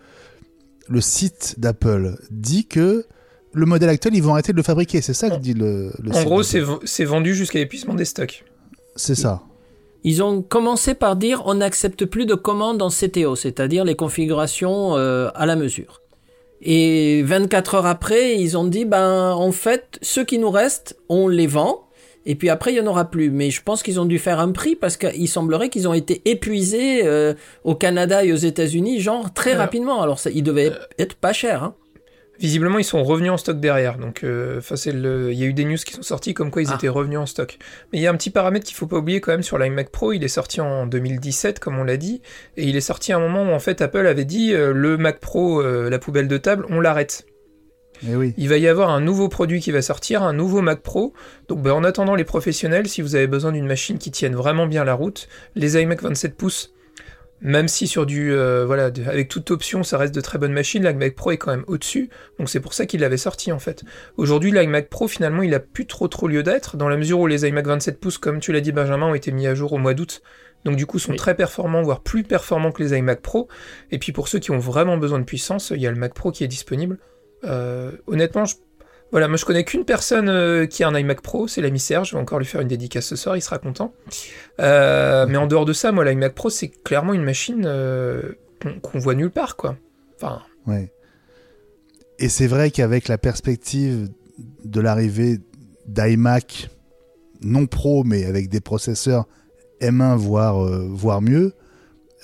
le 0.88 1.02
site 1.02 1.56
d'Apple? 1.58 2.16
Dit 2.32 2.66
que 2.68 3.06
le 3.54 3.66
modèle 3.66 3.90
actuel, 3.90 4.16
ils 4.16 4.24
vont 4.24 4.34
arrêter 4.34 4.52
de 4.52 4.58
le 4.58 4.64
fabriquer. 4.64 5.02
C'est 5.02 5.14
ça 5.14 5.30
que 5.30 5.38
dit 5.38 5.54
le. 5.54 5.92
le 6.02 6.16
en 6.16 6.24
gros, 6.24 6.44
c'est 6.44 7.06
vendu 7.06 7.36
jusqu'à 7.36 7.60
l'épuisement 7.60 7.94
des 7.94 8.06
stocks. 8.06 8.44
C'est 8.96 9.16
ça. 9.16 9.42
Ils 10.04 10.22
ont 10.22 10.42
commencé 10.42 10.96
par 10.96 11.16
dire 11.16 11.44
on 11.46 11.56
n'accepte 11.56 12.06
plus 12.06 12.26
de 12.26 12.36
commandes 12.36 12.82
en 12.82 12.90
CTO, 12.90 13.36
c'est-à-dire 13.36 13.86
les 13.86 13.96
configurations 13.96 14.98
euh, 14.98 15.30
à 15.34 15.46
la 15.46 15.56
mesure. 15.56 16.02
Et 16.62 17.24
24 17.24 17.76
heures 17.76 17.86
après, 17.86 18.38
ils 18.38 18.58
ont 18.58 18.66
dit 18.66 18.86
ben 18.86 19.32
en 19.32 19.52
fait, 19.52 20.00
ceux 20.02 20.26
qui 20.26 20.40
nous 20.40 20.52
restent, 20.52 20.98
on 21.08 21.28
les 21.28 21.48
vend. 21.48 21.88
Et 22.26 22.36
puis 22.36 22.50
après, 22.50 22.72
il 22.72 22.76
n'y 22.76 22.82
en 22.82 22.90
aura 22.90 23.10
plus. 23.10 23.30
Mais 23.30 23.50
je 23.50 23.62
pense 23.62 23.84
qu'ils 23.84 24.00
ont 24.00 24.06
dû 24.06 24.18
faire 24.20 24.40
un 24.40 24.52
prix 24.52 24.76
parce 24.76 24.98
qu'il 24.98 25.28
semblerait 25.28 25.70
qu'ils 25.70 25.88
ont 25.88 25.94
été 25.94 26.22
épuisés 26.26 27.02
euh, 27.06 27.34
au 27.64 27.76
Canada 27.76 28.24
et 28.24 28.32
aux 28.32 28.38
États-Unis, 28.38 29.02
genre 29.02 29.34
très 29.34 29.54
rapidement. 29.54 30.02
Alors, 30.02 30.20
ça, 30.20 30.30
ils 30.30 30.44
devaient 30.44 30.72
euh, 30.72 30.86
être 31.00 31.16
pas 31.16 31.34
chers. 31.34 31.64
Hein. 31.64 31.76
Visiblement, 32.44 32.78
ils 32.78 32.84
sont 32.84 33.02
revenus 33.06 33.32
en 33.32 33.38
stock 33.38 33.62
derrière. 33.62 33.98
Donc, 33.98 34.26
euh, 34.26 34.60
il 34.86 35.34
y 35.34 35.44
a 35.44 35.46
eu 35.46 35.54
des 35.54 35.64
news 35.64 35.78
qui 35.78 35.94
sont 35.94 36.02
sortis 36.02 36.34
comme 36.34 36.52
quoi 36.52 36.62
ils 36.62 36.68
ah. 36.72 36.76
étaient 36.76 36.90
revenus 36.90 37.18
en 37.18 37.26
stock. 37.26 37.58
Mais 37.92 38.00
il 38.00 38.02
y 38.02 38.08
a 38.08 38.12
un 38.12 38.18
petit 38.18 38.32
paramètre 38.32 38.66
qu'il 38.66 38.76
faut 38.76 38.86
pas 38.86 38.98
oublier 38.98 39.22
quand 39.22 39.32
même 39.32 39.44
sur 39.44 39.58
l'iMac 39.58 39.90
Pro. 39.92 40.12
Il 40.12 40.26
est 40.26 40.28
sorti 40.28 40.60
en 40.60 40.86
2017, 40.86 41.62
comme 41.62 41.80
on 41.80 41.86
l'a 41.86 41.96
dit, 41.96 42.22
et 42.58 42.66
il 42.66 42.76
est 42.76 42.82
sorti 42.82 43.14
à 43.14 43.16
un 43.16 43.22
moment 43.22 43.44
où 43.50 43.56
en 43.56 43.60
fait 43.60 43.82
Apple 43.82 44.06
avait 44.06 44.26
dit 44.26 44.52
euh, 44.52 44.74
le 44.74 44.98
Mac 44.98 45.22
Pro, 45.22 45.62
euh, 45.62 45.90
la 45.90 46.00
poubelle 46.00 46.28
de 46.28 46.36
table, 46.36 46.66
on 46.68 46.82
l'arrête. 46.82 47.26
Eh 48.06 48.14
oui. 48.18 48.34
Il 48.36 48.50
va 48.50 48.58
y 48.58 48.68
avoir 48.68 48.90
un 48.90 49.00
nouveau 49.00 49.30
produit 49.30 49.62
qui 49.62 49.72
va 49.72 49.82
sortir, 49.82 50.22
un 50.22 50.34
nouveau 50.34 50.62
Mac 50.62 50.82
Pro. 50.82 51.14
Donc 51.48 51.62
ben, 51.62 51.72
en 51.72 51.86
attendant 51.86 52.16
les 52.16 52.26
professionnels, 52.26 52.90
si 52.90 53.02
vous 53.02 53.16
avez 53.16 53.28
besoin 53.28 53.54
d'une 53.54 53.68
machine 53.68 53.98
qui 53.98 54.12
tienne 54.12 54.36
vraiment 54.36 54.68
bien 54.68 54.84
la 54.84 54.96
route, 54.96 55.30
les 55.56 55.82
iMac 55.82 56.02
27 56.02 56.36
pouces 56.36 56.73
même 57.44 57.68
si 57.68 57.88
sur 57.88 58.06
du 58.06 58.34
euh, 58.34 58.66
voilà 58.66 58.86
avec 58.86 59.28
toute 59.28 59.52
option 59.52 59.84
ça 59.84 59.98
reste 59.98 60.16
de 60.16 60.22
très 60.22 60.38
bonnes 60.38 60.54
machines, 60.54 60.84
l'iMac 60.84 61.14
Pro 61.14 61.32
est 61.32 61.38
quand 61.38 61.52
même 61.52 61.66
au-dessus, 61.68 62.10
donc 62.40 62.50
c'est 62.50 62.62
pour 62.62 62.74
ça 62.74 62.86
qu'il 62.86 63.02
l'avait 63.02 63.18
sorti 63.18 63.52
en 63.52 63.60
fait. 63.60 63.84
Aujourd'hui 64.18 64.52
l'iMac 64.52 64.90
Pro 64.90 65.08
finalement 65.08 65.44
il 65.44 65.54
a 65.54 65.60
plus 65.60 65.86
trop 65.86 66.08
trop 66.08 66.28
lieu 66.28 66.42
d'être 66.42 66.78
dans 66.78 66.90
la 66.90 66.98
mesure 66.98 67.20
où 67.20 67.28
les 67.28 67.46
iMac 67.46 67.68
27 67.68 68.00
pouces 68.00 68.18
comme 68.18 68.40
tu 68.40 68.54
l'as 68.54 68.62
dit 68.62 68.72
Benjamin 68.72 69.08
ont 69.08 69.16
été 69.16 69.32
mis 69.32 69.46
à 69.46 69.54
jour 69.56 69.74
au 69.74 69.78
mois 69.78 69.94
d'août, 69.94 70.22
donc 70.64 70.78
du 70.78 70.86
coup 70.86 71.00
sont 71.00 71.16
très 71.16 71.36
performants 71.36 71.82
voire 71.82 72.02
plus 72.02 72.24
performants 72.24 72.72
que 72.72 72.82
les 72.82 72.98
iMac 72.98 73.22
Pro. 73.22 73.50
Et 73.92 74.00
puis 74.00 74.14
pour 74.14 74.30
ceux 74.30 74.40
qui 74.40 74.52
ont 74.52 74.60
vraiment 74.60 74.98
besoin 74.98 75.20
de 75.20 75.26
puissance, 75.26 75.72
il 75.76 75.82
y 75.82 75.88
a 75.88 75.92
le 75.92 75.98
Mac 75.98 76.14
Pro 76.14 76.32
qui 76.32 76.44
est 76.46 76.48
disponible. 76.48 76.98
Euh, 77.44 77.92
honnêtement 78.08 78.46
je 78.46 78.56
voilà, 79.14 79.28
moi 79.28 79.38
je 79.38 79.46
connais 79.46 79.64
qu'une 79.64 79.86
personne 79.86 80.28
euh, 80.28 80.66
qui 80.66 80.84
a 80.84 80.88
un 80.88 80.98
iMac 80.98 81.22
Pro, 81.22 81.48
c'est 81.48 81.62
l'ami 81.62 81.80
Serge, 81.80 82.10
je 82.10 82.16
vais 82.16 82.22
encore 82.22 82.40
lui 82.40 82.48
faire 82.48 82.62
une 82.62 82.68
dédicace 82.68 83.06
ce 83.06 83.16
soir, 83.16 83.38
il 83.38 83.42
sera 83.42 83.60
content. 83.60 83.94
Euh, 84.60 85.28
mais 85.30 85.38
en 85.38 85.46
dehors 85.46 85.66
de 85.66 85.74
ça, 85.74 85.92
moi 85.92 86.04
l'iMac 86.04 86.34
Pro 86.34 86.50
c'est 86.50 86.70
clairement 86.70 87.14
une 87.14 87.22
machine 87.24 87.62
euh, 87.68 88.34
qu'on 88.82 88.98
voit 88.98 89.14
nulle 89.14 89.30
part, 89.30 89.56
quoi. 89.56 89.78
Enfin. 90.16 90.42
Ouais. 90.66 90.92
Et 92.18 92.28
c'est 92.28 92.48
vrai 92.48 92.72
qu'avec 92.72 93.08
la 93.08 93.20
perspective 93.20 94.10
de 94.66 94.82
l'arrivée 94.82 95.38
d'iMac 95.86 96.70
non 97.42 97.68
pro, 97.68 98.04
mais 98.04 98.26
avec 98.26 98.50
des 98.50 98.62
processeurs 98.62 99.28
M1 99.80 100.16
voire, 100.16 100.66
euh, 100.66 100.88
voire 100.90 101.22
mieux, 101.22 101.54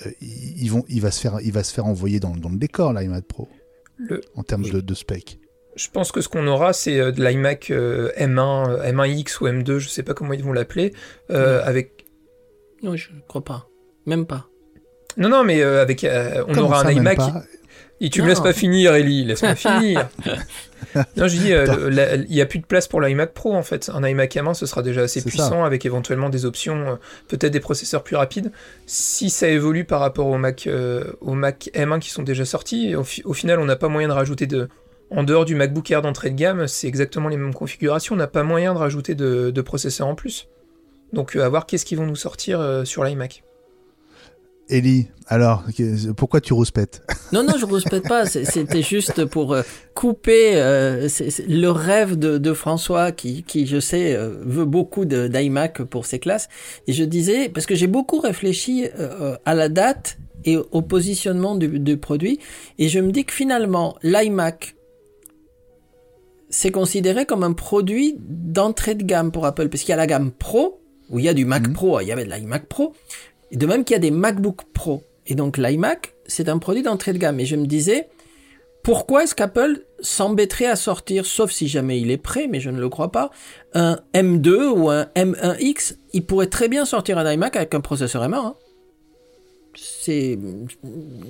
euh, 0.06 0.10
ils 0.20 0.70
vont, 0.72 0.84
il, 0.88 1.00
va 1.02 1.12
se 1.12 1.20
faire, 1.20 1.38
il 1.40 1.52
va 1.52 1.62
se 1.62 1.72
faire 1.72 1.86
envoyer 1.86 2.18
dans, 2.18 2.34
dans 2.34 2.48
le 2.48 2.58
décor, 2.58 2.92
l'iMac 2.94 3.24
Pro, 3.26 3.48
Le- 3.96 4.22
en 4.34 4.42
termes 4.42 4.62
de, 4.68 4.80
de 4.80 4.94
spec. 4.94 5.38
Je 5.76 5.88
pense 5.92 6.10
que 6.12 6.20
ce 6.20 6.28
qu'on 6.28 6.46
aura, 6.46 6.72
c'est 6.72 6.98
euh, 6.98 7.12
de 7.12 7.22
l'iMac 7.24 7.70
euh, 7.70 8.10
M1, 8.18 8.70
euh, 8.70 8.92
M1X 8.92 9.40
ou 9.40 9.46
M2, 9.48 9.78
je 9.78 9.88
sais 9.88 10.02
pas 10.02 10.14
comment 10.14 10.32
ils 10.32 10.42
vont 10.42 10.52
l'appeler, 10.52 10.92
euh, 11.30 11.62
avec. 11.64 12.04
Non, 12.82 12.96
je 12.96 13.08
crois 13.28 13.44
pas. 13.44 13.68
Même 14.06 14.26
pas. 14.26 14.46
Non, 15.16 15.28
non, 15.28 15.44
mais 15.44 15.62
euh, 15.62 15.80
avec, 15.82 16.02
euh, 16.04 16.42
on 16.48 16.54
Comment 16.54 16.66
aura 16.68 16.82
ça, 16.82 16.88
un 16.88 16.92
iMac. 16.92 17.16
pas 17.18 17.42
Et 18.00 18.10
tu 18.10 18.22
me 18.22 18.28
laisses 18.28 18.40
pas 18.40 18.52
finir, 18.52 18.94
Ellie, 18.94 19.24
laisse-moi 19.24 19.54
finir. 19.56 20.08
non, 21.16 21.28
je 21.28 21.36
dis, 21.36 21.52
euh, 21.52 22.16
il 22.28 22.34
y 22.34 22.40
a 22.40 22.46
plus 22.46 22.58
de 22.58 22.66
place 22.66 22.88
pour 22.88 23.00
l'iMac 23.00 23.32
Pro 23.34 23.54
en 23.54 23.62
fait. 23.62 23.90
Un 23.94 24.06
iMac 24.06 24.34
M1, 24.34 24.54
ce 24.54 24.66
sera 24.66 24.82
déjà 24.82 25.02
assez 25.02 25.20
puissant 25.30 25.64
avec 25.64 25.84
éventuellement 25.84 26.30
des 26.30 26.46
options, 26.46 26.88
euh, 26.92 26.94
peut-être 27.28 27.52
des 27.52 27.60
processeurs 27.60 28.02
plus 28.02 28.16
rapides. 28.16 28.50
Si 28.86 29.30
ça 29.30 29.48
évolue 29.48 29.84
par 29.84 30.00
rapport 30.00 30.26
au 30.26 30.38
Mac, 30.38 30.66
euh, 30.66 31.04
au 31.20 31.34
Mac 31.34 31.70
M1 31.74 32.00
qui 32.00 32.10
sont 32.10 32.22
déjà 32.22 32.44
sortis, 32.44 32.94
au, 32.96 33.04
fi- 33.04 33.22
au 33.24 33.34
final, 33.34 33.58
on 33.60 33.66
n'a 33.66 33.76
pas 33.76 33.88
moyen 33.88 34.08
de 34.08 34.14
rajouter 34.14 34.46
de. 34.46 34.68
En 35.10 35.24
dehors 35.24 35.44
du 35.44 35.54
MacBook 35.54 35.90
Air 35.90 36.02
d'entrée 36.02 36.30
de 36.30 36.36
gamme, 36.36 36.68
c'est 36.68 36.86
exactement 36.86 37.28
les 37.28 37.36
mêmes 37.36 37.54
configurations. 37.54 38.14
On 38.14 38.18
n'a 38.18 38.28
pas 38.28 38.44
moyen 38.44 38.74
de 38.74 38.78
rajouter 38.78 39.14
de, 39.14 39.50
de 39.50 39.60
processeurs 39.60 40.06
en 40.06 40.14
plus. 40.14 40.48
Donc, 41.12 41.34
euh, 41.34 41.44
à 41.44 41.48
voir 41.48 41.66
qu'est-ce 41.66 41.84
qu'ils 41.84 41.98
vont 41.98 42.06
nous 42.06 42.16
sortir 42.16 42.60
euh, 42.60 42.84
sur 42.84 43.02
l'iMac. 43.02 43.42
Ellie, 44.68 45.08
alors, 45.26 45.64
pourquoi 46.16 46.40
tu 46.40 46.52
rouspètes? 46.52 47.02
Non, 47.32 47.42
non, 47.42 47.54
je 47.58 47.66
ne 47.66 47.72
respecte 47.72 48.06
pas. 48.06 48.24
C'était 48.24 48.82
juste 48.82 49.24
pour 49.24 49.52
euh, 49.52 49.62
couper 49.94 50.52
euh, 50.54 51.08
le 51.48 51.68
rêve 51.70 52.16
de, 52.16 52.38
de 52.38 52.52
François, 52.52 53.10
qui, 53.10 53.42
qui, 53.42 53.66
je 53.66 53.80
sais, 53.80 54.14
euh, 54.14 54.36
veut 54.42 54.66
beaucoup 54.66 55.06
de- 55.06 55.26
d'iMac 55.26 55.82
pour 55.82 56.06
ses 56.06 56.20
classes. 56.20 56.48
Et 56.86 56.92
je 56.92 57.02
disais, 57.02 57.48
parce 57.48 57.66
que 57.66 57.74
j'ai 57.74 57.88
beaucoup 57.88 58.20
réfléchi 58.20 58.86
euh, 58.96 59.36
à 59.44 59.56
la 59.56 59.68
date 59.68 60.18
et 60.44 60.56
au 60.56 60.82
positionnement 60.82 61.56
du, 61.56 61.80
du 61.80 61.96
produit, 61.96 62.38
et 62.78 62.88
je 62.88 63.00
me 63.00 63.10
dis 63.10 63.24
que 63.24 63.32
finalement, 63.32 63.96
l'iMac, 64.04 64.76
c'est 66.50 66.70
considéré 66.70 67.24
comme 67.26 67.42
un 67.44 67.52
produit 67.52 68.16
d'entrée 68.18 68.94
de 68.94 69.04
gamme 69.04 69.30
pour 69.32 69.46
Apple, 69.46 69.68
parce 69.68 69.82
qu'il 69.82 69.90
y 69.90 69.94
a 69.94 69.96
la 69.96 70.06
gamme 70.06 70.30
Pro, 70.32 70.80
où 71.08 71.18
il 71.18 71.24
y 71.24 71.28
a 71.28 71.34
du 71.34 71.44
Mac 71.44 71.68
Mhm. 71.68 71.72
Pro, 71.72 72.00
il 72.00 72.06
y 72.08 72.12
avait 72.12 72.24
de 72.24 72.30
l'iMac 72.30 72.66
Pro, 72.66 72.92
et 73.50 73.56
de 73.56 73.66
même 73.66 73.84
qu'il 73.84 73.94
y 73.94 73.96
a 73.96 74.00
des 74.00 74.10
MacBook 74.10 74.62
Pro. 74.72 75.02
Et 75.26 75.34
donc 75.34 75.56
l'iMac, 75.58 76.14
c'est 76.26 76.48
un 76.48 76.58
produit 76.58 76.82
d'entrée 76.82 77.12
de 77.12 77.18
gamme. 77.18 77.40
Et 77.40 77.46
je 77.46 77.56
me 77.56 77.66
disais, 77.66 78.08
pourquoi 78.82 79.24
est-ce 79.24 79.34
qu'Apple 79.34 79.84
s'embêterait 80.00 80.66
à 80.66 80.76
sortir, 80.76 81.26
sauf 81.26 81.50
si 81.50 81.68
jamais 81.68 82.00
il 82.00 82.10
est 82.10 82.16
prêt, 82.16 82.46
mais 82.48 82.60
je 82.60 82.70
ne 82.70 82.80
le 82.80 82.88
crois 82.88 83.12
pas, 83.12 83.30
un 83.74 83.98
M2 84.14 84.68
ou 84.68 84.88
un 84.90 85.04
M1X 85.16 85.96
Il 86.12 86.24
pourrait 86.26 86.46
très 86.46 86.68
bien 86.68 86.84
sortir 86.84 87.18
un 87.18 87.32
iMac 87.32 87.56
avec 87.56 87.74
un 87.74 87.80
processeur 87.80 88.22
M1. 88.22 88.34
hein. 88.34 88.54
C'est 89.76 90.36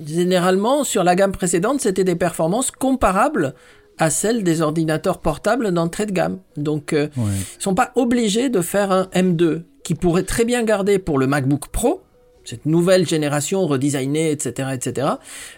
généralement 0.07 0.83
sur 0.83 1.03
la 1.03 1.15
gamme 1.15 1.31
précédente, 1.31 1.81
c'était 1.81 2.03
des 2.03 2.15
performances 2.15 2.71
comparables 2.71 3.53
à 4.01 4.09
celles 4.09 4.43
des 4.43 4.61
ordinateurs 4.61 5.19
portables 5.19 5.71
d'entrée 5.71 6.05
de 6.07 6.11
gamme. 6.11 6.39
Donc 6.57 6.91
euh, 6.91 7.07
Ouais. 7.15 7.31
ils 7.59 7.63
sont 7.63 7.75
pas 7.75 7.91
obligés 7.95 8.49
de 8.49 8.59
faire 8.61 8.91
un 8.91 9.03
M2 9.13 9.61
qui 9.83 9.95
pourrait 9.95 10.23
très 10.23 10.43
bien 10.43 10.63
garder 10.63 10.99
pour 10.99 11.17
le 11.19 11.27
MacBook 11.27 11.67
Pro, 11.71 12.01
cette 12.43 12.65
nouvelle 12.65 13.07
génération 13.07 13.65
redesignée, 13.67 14.31
etc., 14.31 14.69
etc. 14.73 15.07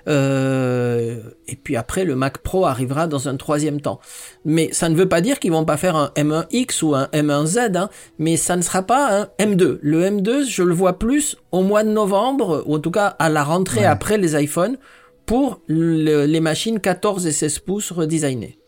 Euh, 0.09 1.17
et 1.47 1.55
puis 1.55 1.75
après, 1.77 2.03
le 2.05 2.15
Mac 2.15 2.39
Pro 2.39 2.65
arrivera 2.65 3.07
dans 3.07 3.27
un 3.29 3.37
troisième 3.37 3.79
temps. 3.81 3.99
Mais 4.45 4.69
ça 4.73 4.89
ne 4.89 4.95
veut 4.95 5.07
pas 5.07 5.21
dire 5.21 5.39
qu'ils 5.39 5.51
vont 5.51 5.65
pas 5.65 5.77
faire 5.77 5.95
un 5.95 6.11
M1X 6.15 6.83
ou 6.83 6.95
un 6.95 7.05
M1Z, 7.13 7.77
hein, 7.77 7.89
mais 8.19 8.35
ça 8.37 8.55
ne 8.55 8.61
sera 8.61 8.83
pas 8.83 9.21
un 9.21 9.45
M2. 9.45 9.79
Le 9.81 10.03
M2, 10.03 10.45
je 10.49 10.63
le 10.63 10.73
vois 10.73 10.99
plus 10.99 11.37
au 11.51 11.61
mois 11.63 11.83
de 11.83 11.89
novembre, 11.89 12.63
ou 12.65 12.75
en 12.75 12.79
tout 12.79 12.91
cas 12.91 13.07
à 13.19 13.29
la 13.29 13.43
rentrée 13.43 13.81
Ouais. 13.81 13.85
après 13.85 14.17
les 14.17 14.35
iPhones, 14.41 14.77
pour 15.25 15.61
le- 15.67 16.25
les 16.25 16.39
machines 16.39 16.79
14 16.79 17.25
et 17.25 17.31
16 17.31 17.59
pouces 17.59 17.91
redesignées. 17.91 18.59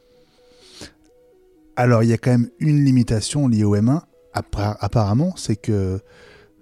Alors, 1.75 2.03
il 2.03 2.09
y 2.09 2.13
a 2.13 2.17
quand 2.17 2.31
même 2.31 2.50
une 2.59 2.85
limitation 2.85 3.47
liée 3.47 3.63
au 3.65 3.75
M1, 3.75 4.01
appara- 4.33 4.77
apparemment, 4.79 5.33
c'est 5.35 5.55
que 5.57 6.00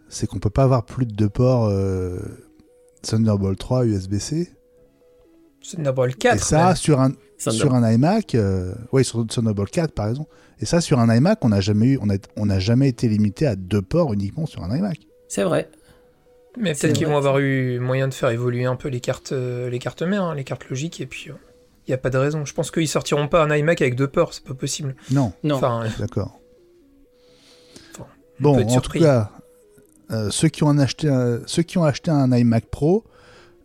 c'est 0.10 0.28
qu'on 0.28 0.40
peut 0.40 0.50
pas 0.50 0.64
avoir 0.64 0.86
plus 0.86 1.06
de 1.06 1.14
deux 1.14 1.30
ports 1.30 1.66
euh, 1.70 2.18
Thunderbolt 3.04 3.58
3 3.60 3.86
USB-C. 3.86 4.50
Thunderbolt 5.62 6.16
4. 6.18 6.36
Et 6.36 6.40
ça, 6.40 6.68
même. 6.68 6.76
sur 6.76 7.00
un, 7.00 7.12
sur 7.38 7.74
un 7.74 7.92
iMac, 7.92 8.36
euh, 8.36 8.74
ouais, 8.92 9.04
sur 9.04 9.26
Thunderbolt 9.26 9.70
4 9.72 9.92
par 9.94 10.10
exemple. 10.10 10.30
Et 10.60 10.66
ça, 10.66 10.82
sur 10.82 11.00
un 11.00 11.14
iMac, 11.16 11.44
on 11.44 11.50
n'a 11.50 11.62
jamais 11.62 11.88
eu, 11.88 12.00
on 12.02 12.10
a, 12.10 12.16
on 12.38 12.46
n'a 12.48 12.60
jamais 12.60 12.90
été 12.90 13.08
limité 13.08 13.46
à 13.48 13.56
deux 13.56 13.82
ports 13.82 14.14
uniquement 14.14 14.46
sur 14.46 14.64
un 14.64 14.76
iMac. 14.76 14.98
C'est 15.28 15.44
vrai. 15.44 15.70
Mais 16.58 16.74
peut-être 16.74 16.94
qu'ils 16.94 17.08
vont 17.08 17.18
avoir 17.18 17.40
eu 17.40 17.80
moyen 17.80 18.08
de 18.08 18.14
faire 18.14 18.30
évoluer 18.30 18.66
un 18.66 18.76
peu 18.76 18.88
les 18.90 19.00
cartes, 19.00 19.32
euh, 19.32 19.70
les 19.70 19.80
cartes 19.80 20.02
mères, 20.04 20.24
hein, 20.24 20.36
les 20.36 20.44
cartes 20.44 20.70
logiques, 20.70 21.02
et 21.02 21.06
puis 21.08 21.26
il 21.30 21.90
n'y 21.92 21.94
a 21.94 21.98
pas 21.98 22.10
de 22.12 22.18
raison. 22.18 22.46
Je 22.46 22.54
pense 22.54 22.70
qu'ils 22.72 22.88
sortiront 22.88 23.28
pas 23.28 23.44
un 23.44 23.56
iMac 23.56 23.82
avec 23.82 23.96
deux 23.96 24.08
ports, 24.08 24.34
c'est 24.34 24.44
pas 24.44 24.54
possible. 24.54 24.96
Non, 25.12 25.34
Non. 25.44 25.56
Enfin, 25.56 25.84
euh, 25.86 25.90
d'accord. 26.00 26.40
Bon, 28.40 28.62
en 28.64 28.70
surpris. 28.70 29.00
tout 29.00 29.06
cas, 29.06 29.30
euh, 30.12 30.30
ceux, 30.32 30.50
qui 30.50 30.64
ont 30.64 30.78
acheté, 30.78 31.08
un- 31.08 31.42
ceux 31.46 31.62
qui 31.64 31.78
ont 31.78 31.84
acheté 31.84 32.12
un 32.12 32.32
iMac 32.36 32.66
Pro 32.66 33.04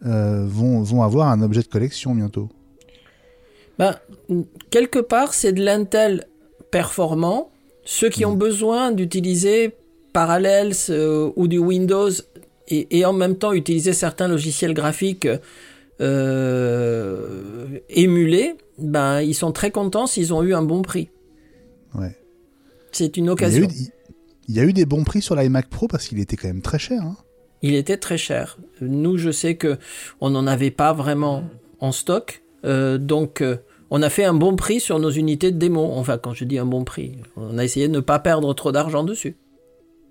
euh, 0.07 0.45
vont, 0.47 0.83
vont 0.83 1.03
avoir 1.03 1.29
un 1.29 1.43
objet 1.43 1.63
de 1.63 1.67
collection 1.69 2.15
bientôt. 2.15 2.49
Ben, 3.79 3.97
quelque 4.71 4.99
part, 4.99 5.35
c'est 5.35 5.53
de 5.53 5.63
l'Intel 5.65 6.27
performant. 6.71 7.51
Ceux 7.85 8.09
qui 8.11 8.25
ont 8.25 8.35
besoin 8.35 8.93
d'utiliser 8.93 9.75
Parallels 10.13 10.75
euh, 10.91 11.31
ou 11.37 11.49
du 11.49 11.59
Windows 11.59 12.11
et, 12.69 12.99
et 12.99 13.05
en 13.05 13.13
même 13.13 13.37
temps 13.37 13.53
utiliser 13.53 13.93
certains 13.93 14.29
logiciels 14.29 14.75
graphiques 14.75 15.29
euh, 16.01 17.79
émulés, 17.89 18.55
ben, 18.79 19.21
ils 19.21 19.35
sont 19.35 19.53
très 19.53 19.71
contents 19.71 20.07
s'ils 20.07 20.33
ont 20.33 20.43
eu 20.43 20.55
un 20.55 20.63
bon 20.63 20.83
prix. 20.83 21.11
Ouais. 21.95 22.17
C'est 22.93 23.17
une 23.17 23.25
Il 23.25 23.27
y, 23.27 23.31
a 23.31 23.33
occasion. 23.33 23.63
eu, 23.65 23.69
il 24.49 24.55
y 24.55 24.61
a 24.61 24.65
eu 24.65 24.73
des 24.73 24.87
bons 24.87 25.05
prix 25.05 25.21
sur 25.23 25.35
l'iMac 25.37 25.69
Pro 25.69 25.89
parce 25.89 26.07
qu'il 26.09 26.19
était 26.21 26.37
quand 26.37 26.49
même 26.49 26.63
très 26.63 26.79
cher. 26.79 27.03
hein. 27.03 27.17
Il 27.63 27.75
était 27.75 27.97
très 27.97 28.19
cher. 28.19 28.57
Nous, 28.81 29.17
je 29.19 29.31
sais 29.33 29.57
que 29.57 29.79
on 30.21 30.31
n'en 30.31 30.47
avait 30.47 30.71
pas 30.71 30.93
vraiment 30.93 31.45
en 31.81 31.91
stock, 31.91 32.43
euh, 32.65 32.97
donc 32.99 33.41
euh, 33.41 33.57
on 33.91 34.01
a 34.03 34.11
fait 34.11 34.25
un 34.25 34.35
bon 34.35 34.55
prix 34.55 34.79
sur 34.79 34.99
nos 35.01 35.11
unités 35.11 35.51
de 35.51 35.59
démo. 35.59 35.91
Enfin, 35.95 36.19
quand 36.19 36.35
je 36.35 36.45
dis 36.45 36.59
un 36.59 36.67
bon 36.67 36.85
prix, 36.85 37.17
on 37.37 37.59
a 37.59 37.65
essayé 37.65 37.89
de 37.89 37.93
ne 37.95 38.01
pas 38.01 38.21
perdre 38.21 38.53
trop 38.55 38.71
d'argent 38.71 39.03
dessus. 39.03 39.37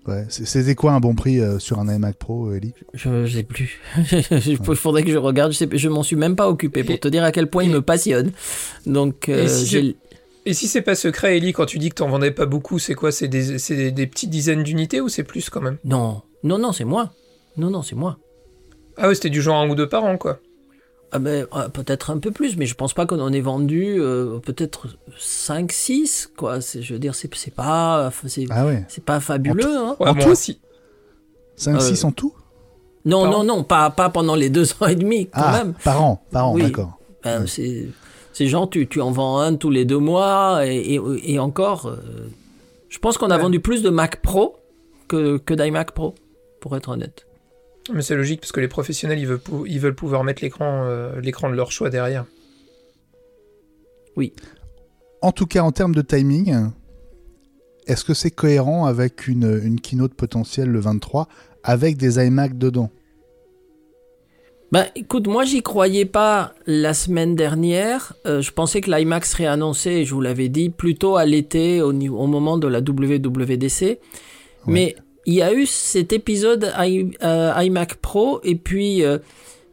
Ouais. 0.08 0.24
C'était 0.28 0.74
quoi 0.74 0.92
un 0.92 1.00
bon 1.00 1.14
prix 1.14 1.38
euh, 1.40 1.58
sur 1.58 1.78
un 1.78 1.94
iMac 1.94 2.16
Pro, 2.16 2.52
Eli 2.52 2.72
Je 2.94 3.26
sais 3.26 3.42
plus. 3.42 3.78
Il 4.46 4.56
faudrait 4.74 5.02
que 5.02 5.10
je 5.12 5.18
regarde. 5.18 5.52
Je, 5.52 5.64
je 5.76 5.88
m'en 5.88 6.02
suis 6.02 6.16
même 6.16 6.34
pas 6.34 6.48
occupé 6.48 6.82
pour 6.82 6.94
Et- 6.94 6.98
te 6.98 7.08
dire 7.08 7.22
à 7.24 7.30
quel 7.32 7.48
point 7.48 7.62
il 7.64 7.70
me 7.70 7.82
passionne. 7.82 8.32
Donc, 8.86 9.28
euh, 9.28 9.44
Et 9.44 9.48
si 9.48 9.96
Et 10.46 10.54
si 10.54 10.66
c'est 10.66 10.80
pas 10.82 10.94
secret, 10.94 11.36
Ellie, 11.36 11.52
quand 11.52 11.66
tu 11.66 11.78
dis 11.78 11.90
que 11.90 11.96
t'en 11.96 12.08
vendais 12.08 12.30
pas 12.30 12.46
beaucoup, 12.46 12.78
c'est 12.78 12.94
quoi? 12.94 13.12
C'est 13.12 13.28
des, 13.28 13.58
c'est 13.58 13.76
des, 13.76 13.90
des 13.92 14.06
petites 14.06 14.30
dizaines 14.30 14.62
d'unités 14.62 15.00
ou 15.02 15.08
c'est 15.10 15.24
plus 15.24 15.50
quand 15.50 15.60
même? 15.60 15.76
Non, 15.84 16.22
non, 16.42 16.58
non, 16.58 16.72
c'est 16.72 16.84
moi. 16.86 17.12
Non, 17.58 17.68
non, 17.70 17.82
c'est 17.82 17.96
moi. 17.96 18.18
Ah 18.96 19.08
ouais, 19.08 19.14
c'était 19.14 19.30
du 19.30 19.42
genre 19.42 19.60
un 19.62 19.68
ou 19.68 19.74
deux 19.74 19.88
par 19.88 20.04
an, 20.04 20.16
quoi. 20.16 20.40
Ah 21.10 21.18
ben, 21.18 21.46
euh, 21.54 21.68
peut-être 21.70 22.10
un 22.10 22.18
peu 22.18 22.30
plus, 22.30 22.56
mais 22.58 22.66
je 22.66 22.74
pense 22.74 22.92
pas 22.92 23.06
qu'on 23.06 23.18
en 23.20 23.32
ait 23.32 23.40
vendu 23.40 23.96
euh, 23.98 24.38
peut-être 24.40 24.88
5 25.18 25.72
6 25.72 26.32
quoi, 26.36 26.60
c'est 26.60 26.82
je 26.82 26.92
veux 26.92 26.98
dire 26.98 27.14
c'est 27.14 27.28
pas 27.54 28.10
c'est 28.26 28.44
Ah 28.50 28.66
ouais. 28.66 28.84
c'est 28.88 29.02
pas 29.04 29.18
fabuleux 29.18 29.74
hein. 29.76 29.96
Ouais, 30.00 30.08
En 30.08 30.14
bon, 30.14 30.22
tout 30.24 30.34
si. 30.34 30.60
5-6 31.58 32.04
Euh, 32.04 32.08
en 32.08 32.12
tout? 32.12 32.34
Non 33.06 33.22
Par 33.22 33.30
non 33.32 33.38
an 33.38 33.44
non, 33.44 33.64
pas 33.64 33.88
pas 33.90 34.10
pendant 34.10 34.34
les 34.34 34.50
deux 34.50 34.70
ans 34.82 34.86
et 34.86 34.96
demi 34.96 35.26
quand 35.28 35.40
Ah, 35.42 35.64
même. 35.64 35.74
par 35.82 36.02
an, 36.02 36.22
par 36.30 36.48
an, 36.48 36.54
Oui. 36.54 36.62
d'accord. 36.62 36.98
Ben, 37.24 37.46
c'est 37.46 37.88
c'est 38.34 38.46
genre 38.46 38.68
tu 38.68 38.86
tu 38.86 39.00
en 39.00 39.10
vends 39.10 39.38
un 39.38 39.54
tous 39.56 39.70
les 39.70 39.86
deux 39.86 39.98
mois 39.98 40.66
et 40.66 40.94
et, 40.96 41.00
et 41.32 41.38
encore 41.38 41.86
euh, 41.86 41.96
je 42.90 42.98
pense 42.98 43.16
qu'on 43.16 43.30
a 43.30 43.38
vendu 43.38 43.60
plus 43.60 43.82
de 43.82 43.88
Mac 43.88 44.20
Pro 44.20 44.56
que 45.08 45.38
que 45.38 45.54
d'iMac 45.54 45.92
Pro 45.92 46.14
pour 46.60 46.76
être 46.76 46.90
honnête. 46.90 47.26
Mais 47.92 48.02
c'est 48.02 48.14
logique 48.16 48.40
parce 48.40 48.52
que 48.52 48.60
les 48.60 48.68
professionnels, 48.68 49.18
ils 49.18 49.26
veulent, 49.26 49.38
pou- 49.40 49.66
ils 49.66 49.80
veulent 49.80 49.94
pouvoir 49.94 50.24
mettre 50.24 50.42
l'écran 50.42 50.84
euh, 50.84 51.20
l'écran 51.20 51.48
de 51.50 51.54
leur 51.54 51.72
choix 51.72 51.90
derrière. 51.90 52.24
En 55.22 55.32
tout 55.32 55.46
cas, 55.46 55.62
en 55.62 55.72
termes 55.72 55.94
de 55.94 56.02
timing, 56.02 56.70
est-ce 57.86 58.04
que 58.04 58.14
c'est 58.14 58.30
cohérent 58.30 58.86
avec 58.86 59.26
une, 59.28 59.60
une 59.64 59.80
keynote 59.80 60.14
potentielle 60.14 60.68
le 60.70 60.80
23 60.80 61.28
avec 61.62 61.96
des 61.96 62.24
iMac 62.24 62.58
dedans? 62.58 62.90
Ben, 64.70 64.86
écoute, 64.96 65.26
moi, 65.28 65.44
j'y 65.44 65.62
croyais 65.62 66.04
pas 66.04 66.52
la 66.66 66.92
semaine 66.92 67.34
dernière. 67.36 68.12
Euh, 68.26 68.42
je 68.42 68.52
pensais 68.52 68.80
que 68.82 68.90
l'iMac 68.90 69.24
serait 69.24 69.46
annoncé, 69.46 70.04
je 70.04 70.12
vous 70.14 70.20
l'avais 70.20 70.50
dit, 70.50 70.68
plutôt 70.68 71.16
à 71.16 71.24
l'été, 71.24 71.80
au 71.80 71.92
moment 72.26 72.58
de 72.58 72.68
la 72.68 72.80
WWDC. 72.80 73.98
Mais 74.66 74.94
il 75.28 75.34
y 75.34 75.42
a 75.42 75.52
eu 75.52 75.66
cet 75.66 76.12
épisode 76.12 76.72
i- 76.80 77.10
euh, 77.22 77.52
iMac 77.62 77.94
Pro, 77.96 78.40
et 78.44 78.54
puis 78.56 79.04
euh, 79.04 79.18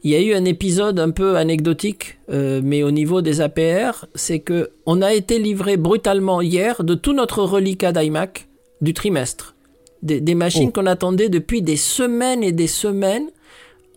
il 0.03 0.11
y 0.11 0.15
a 0.15 0.19
eu 0.21 0.33
un 0.35 0.43
épisode 0.45 0.99
un 0.99 1.09
peu 1.11 1.37
anecdotique, 1.37 2.19
euh, 2.29 2.59
mais 2.63 2.83
au 2.83 2.91
niveau 2.91 3.21
des 3.21 3.39
APR, 3.41 4.05
c'est 4.15 4.39
que 4.39 4.69
on 4.85 5.01
a 5.01 5.13
été 5.13 5.39
livré 5.39 5.77
brutalement 5.77 6.41
hier 6.41 6.83
de 6.83 6.93
tout 6.93 7.13
notre 7.13 7.41
reliquat 7.43 7.91
d'iMac 7.93 8.47
du 8.81 8.93
trimestre. 8.93 9.55
Des, 10.03 10.19
des 10.21 10.35
machines 10.35 10.67
Oh. 10.69 10.71
qu'on 10.81 10.85
attendait 10.85 11.29
depuis 11.29 11.61
des 11.63 11.77
semaines 11.77 12.43
et 12.43 12.51
des 12.51 12.67
semaines. 12.67 13.27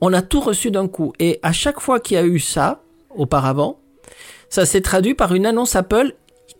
On 0.00 0.12
a 0.14 0.22
tout 0.22 0.40
reçu 0.40 0.70
d'un 0.70 0.86
coup. 0.88 1.12
Et 1.18 1.40
à 1.42 1.52
chaque 1.52 1.80
fois 1.80 1.98
qu'il 2.00 2.14
y 2.14 2.18
a 2.20 2.24
eu 2.24 2.38
ça, 2.38 2.82
auparavant, 3.14 3.80
ça 4.48 4.64
s'est 4.64 4.80
traduit 4.80 5.14
par 5.14 5.34
une 5.34 5.44
annonce 5.44 5.74
Apple 5.76 6.14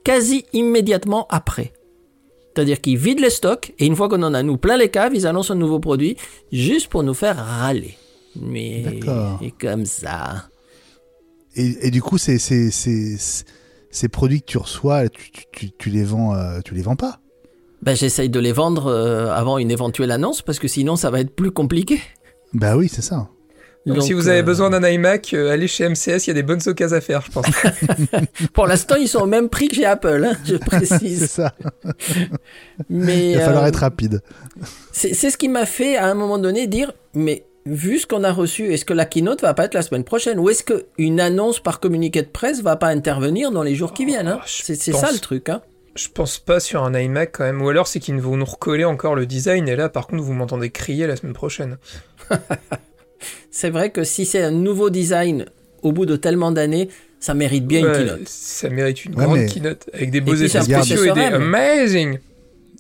quasi 0.05 0.45
immédiatement 0.53 1.27
après. 1.31 1.73
C'est-à-dire 2.59 2.81
qu'ils 2.81 2.99
vident 2.99 3.23
les 3.23 3.31
stocks 3.31 3.73
et 3.79 3.87
une 3.87 3.95
fois 3.95 4.09
qu'on 4.09 4.21
en 4.25 4.35
a 4.35 4.43
nous 4.43 4.57
plein 4.57 4.77
les 4.77 4.89
caves, 4.89 5.15
ils 5.15 5.29
annoncent 5.29 5.55
un 5.55 5.57
nouveau 5.57 5.79
produit 5.79 6.17
juste 6.51 6.89
pour 6.89 7.05
nous 7.05 7.15
faire 7.15 7.37
râler. 7.37 7.95
Mais 8.35 8.99
et 9.41 9.53
comme 9.53 9.87
ça. 9.87 10.49
Et, 11.55 11.87
et 11.87 11.93
du 11.93 12.03
coup, 12.03 12.19
ces, 12.19 12.41
ces, 12.41 12.73
ces, 12.73 13.17
ces 13.93 14.09
produits 14.09 14.41
que 14.41 14.47
tu 14.47 14.59
reçois, 14.59 15.09
tu, 15.09 15.31
tu, 15.31 15.45
tu, 15.53 15.71
tu 15.71 15.91
les 15.91 16.03
vends, 16.03 16.35
euh, 16.35 16.59
tu 16.65 16.75
les 16.75 16.83
vends 16.83 16.97
pas? 16.97 17.21
Ben, 17.81 17.95
j'essaye 17.95 18.29
de 18.29 18.41
les 18.41 18.51
vendre 18.51 18.87
euh, 18.87 19.31
avant 19.31 19.59
une 19.59 19.71
éventuelle 19.71 20.11
annonce 20.11 20.43
parce 20.43 20.59
que 20.59 20.67
sinon 20.67 20.97
ça 20.97 21.11
va 21.11 21.21
être 21.21 21.37
plus 21.37 21.53
compliqué. 21.53 22.01
Bah 22.55 22.77
oui, 22.77 22.89
c'est 22.89 23.03
ça. 23.03 23.29
Donc, 23.95 24.03
si 24.03 24.13
vous 24.13 24.29
avez 24.29 24.41
euh, 24.41 24.43
besoin 24.43 24.71
d'un 24.71 24.87
iMac, 24.89 25.33
euh, 25.35 25.51
allez 25.53 25.69
chez 25.69 25.89
MCS, 25.89 26.27
il 26.27 26.29
y 26.29 26.31
a 26.31 26.35
des 26.35 26.43
bonnes 26.43 26.61
occasions 26.67 26.97
à 26.97 27.01
faire, 27.01 27.23
je 27.23 27.31
pense. 27.31 27.47
Pour 28.53 28.67
l'instant, 28.67 28.97
ils 28.97 29.09
sont 29.09 29.21
au 29.21 29.27
même 29.27 29.49
prix 29.49 29.69
que 29.69 29.77
chez 29.77 29.85
Apple, 29.87 30.25
hein, 30.25 30.37
je 30.45 30.53
c'est 30.57 30.59
précise. 30.65 31.31
ça. 31.31 31.53
Mais 32.89 33.33
Il 33.33 33.39
va 33.39 33.45
falloir 33.45 33.65
euh, 33.65 33.69
être 33.69 33.77
rapide. 33.81 34.23
c'est 34.93 35.15
c'est 35.15 35.31
ce 35.31 35.37
qui 35.39 35.49
m'a 35.49 35.67
fait 35.67 35.97
à 35.97 36.07
un 36.07 36.15
moment 36.15 36.39
donné 36.39 36.67
dire 36.67 36.93
mais 37.15 37.45
vu 37.67 37.99
ce 37.99 38.07
qu'on 38.07 38.25
a 38.25 38.33
reçu, 38.33 38.73
est-ce 38.73 38.85
que 38.85 38.95
la 38.95 39.05
keynote 39.05 39.43
va 39.43 39.53
pas 39.55 39.65
être 39.67 39.75
la 39.75 39.83
semaine 39.83 40.05
prochaine? 40.05 40.39
Ou 40.39 40.49
est-ce 40.49 40.63
que 40.63 40.87
une 40.97 41.21
annonce 41.21 41.61
par 41.61 41.81
communiqué 41.81 42.23
de 42.23 42.29
presse 42.29 42.63
va 42.63 42.77
pas 42.77 42.89
intervenir 42.89 43.51
dans 43.51 43.63
les 43.63 43.75
jours 43.75 43.93
qui 43.93 44.05
viennent 44.07 44.29
hein? 44.29 44.39
Oh, 44.41 44.45
C'est 44.47 44.75
c'est 44.75 44.93
pense. 44.93 45.01
ça 45.03 45.13
le 45.13 45.19
truc. 45.19 45.49
Hein 45.51 45.61
Je 45.95 46.09
pense 46.09 46.39
pas 46.39 46.61
sur 46.61 46.83
un 46.85 46.95
iMac 46.99 47.33
quand 47.33 47.45
même. 47.45 47.61
Ou 47.61 47.69
alors 47.69 47.87
c'est 47.87 48.01
qu'ils 48.01 48.21
vont 48.21 48.37
nous 48.37 48.45
recoller 48.47 48.85
encore 48.87 49.15
le 49.15 49.27
design 49.27 49.69
et 49.69 49.77
là 49.77 49.89
par 49.91 50.07
contre 50.07 50.23
vous 50.23 50.33
m'entendez 50.33 50.71
crier 50.71 51.07
la 51.07 51.17
semaine 51.17 51.35
prochaine. 51.35 51.77
c'est 53.51 53.71
vrai 53.71 53.91
que 53.91 54.05
si 54.05 54.25
c'est 54.25 54.43
un 54.43 54.51
nouveau 54.51 54.91
design 54.91 55.47
au 55.83 55.93
bout 55.93 56.07
de 56.07 56.17
tellement 56.17 56.51
d'années, 56.53 56.89
ça 57.21 57.35
mérite 57.35 57.67
bien 57.67 57.81
une 57.81 57.93
keynote. 57.93 58.29
Ça 58.29 58.69
mérite 58.71 59.05
une 59.05 59.15
Ouais, 59.17 59.25
grande 59.25 59.39
mais- 59.39 59.47
keynote 59.47 59.89
avec 59.93 60.11
des 60.11 60.21
beaux 60.21 60.35
effets 60.35 60.49
c'est 60.63 60.75
un 60.75 60.83
spéciaux 60.83 61.05
et 61.05 61.13
des 61.13 61.21
amazing. 61.23 62.19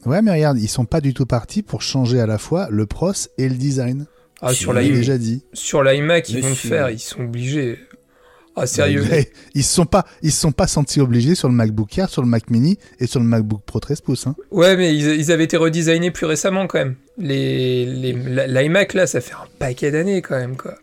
Ouais, 0.07 0.23
mais 0.23 0.33
regarde, 0.33 0.59
ils 0.61 0.68
sont 0.68 0.85
pas 0.85 1.00
du 1.00 1.12
tout 1.12 1.26
partis 1.26 1.62
pour 1.62 1.83
changer 1.83 2.21
à 2.21 2.26
la 2.26 2.38
fois 2.38 2.68
le 2.71 2.87
pros 2.87 3.12
et 3.37 3.49
le 3.49 3.54
design. 3.57 4.07
Ah, 4.40 4.54
sur 4.54 4.73
l'iMac, 4.73 4.95
déjà 4.97 5.18
dit. 5.18 5.42
sur 5.52 5.83
l'iMac, 5.83 6.28
ils 6.30 6.40
vont 6.40 6.49
le 6.50 6.54
faire, 6.54 6.90
ils 6.90 7.00
sont 7.00 7.23
obligés. 7.23 7.76
Ah, 8.62 8.66
sérieux. 8.66 9.04
Mais 9.10 9.30
ils 9.54 9.62
se 9.64 9.74
sont 9.74 9.86
pas, 9.86 10.04
ils 10.22 10.32
se 10.32 10.40
sont 10.40 10.52
pas 10.52 10.66
sentis 10.66 11.00
obligés 11.00 11.34
sur 11.34 11.48
le 11.48 11.54
MacBook 11.54 11.96
Air, 11.98 12.08
sur 12.08 12.22
le 12.22 12.28
Mac 12.28 12.50
Mini 12.50 12.78
et 13.00 13.06
sur 13.06 13.20
le 13.20 13.26
MacBook 13.26 13.62
Pro 13.64 13.80
13 13.80 14.00
pouces. 14.00 14.26
Hein. 14.26 14.34
Ouais, 14.50 14.76
mais 14.76 14.94
ils, 14.94 15.06
ils 15.20 15.32
avaient 15.32 15.44
été 15.44 15.56
redesignés 15.56 16.10
plus 16.10 16.26
récemment 16.26 16.66
quand 16.66 16.78
même. 16.78 16.96
Les, 17.18 17.86
les, 17.86 18.12
l'iMac 18.46 18.94
là, 18.94 19.06
ça 19.06 19.20
fait 19.20 19.34
un 19.34 19.46
paquet 19.58 19.90
d'années 19.90 20.22
quand 20.22 20.36
même 20.38 20.56
quoi. 20.56 20.74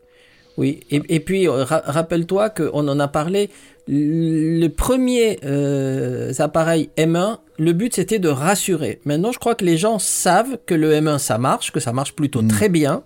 Oui, 0.57 0.79
et, 0.89 1.01
et 1.09 1.19
puis 1.19 1.47
euh, 1.49 1.63
ra- 1.65 1.83
rappelle-toi 1.85 2.49
qu'on 2.49 2.87
en 2.87 2.99
a 2.99 3.07
parlé, 3.09 3.49
le 3.89 4.67
premier 4.69 5.39
euh, 5.43 6.31
appareil 6.39 6.89
M1, 6.97 7.39
le 7.57 7.73
but 7.73 7.93
c'était 7.95 8.19
de 8.19 8.29
rassurer. 8.29 8.99
Maintenant, 9.05 9.31
je 9.31 9.39
crois 9.39 9.55
que 9.55 9.65
les 9.65 9.77
gens 9.77 9.99
savent 9.99 10.57
que 10.65 10.73
le 10.73 10.93
M1 10.93 11.17
ça 11.19 11.37
marche, 11.37 11.71
que 11.71 11.79
ça 11.79 11.91
marche 11.93 12.13
plutôt 12.13 12.41
Mm. 12.41 12.47
très 12.47 12.69
bien. 12.69 13.03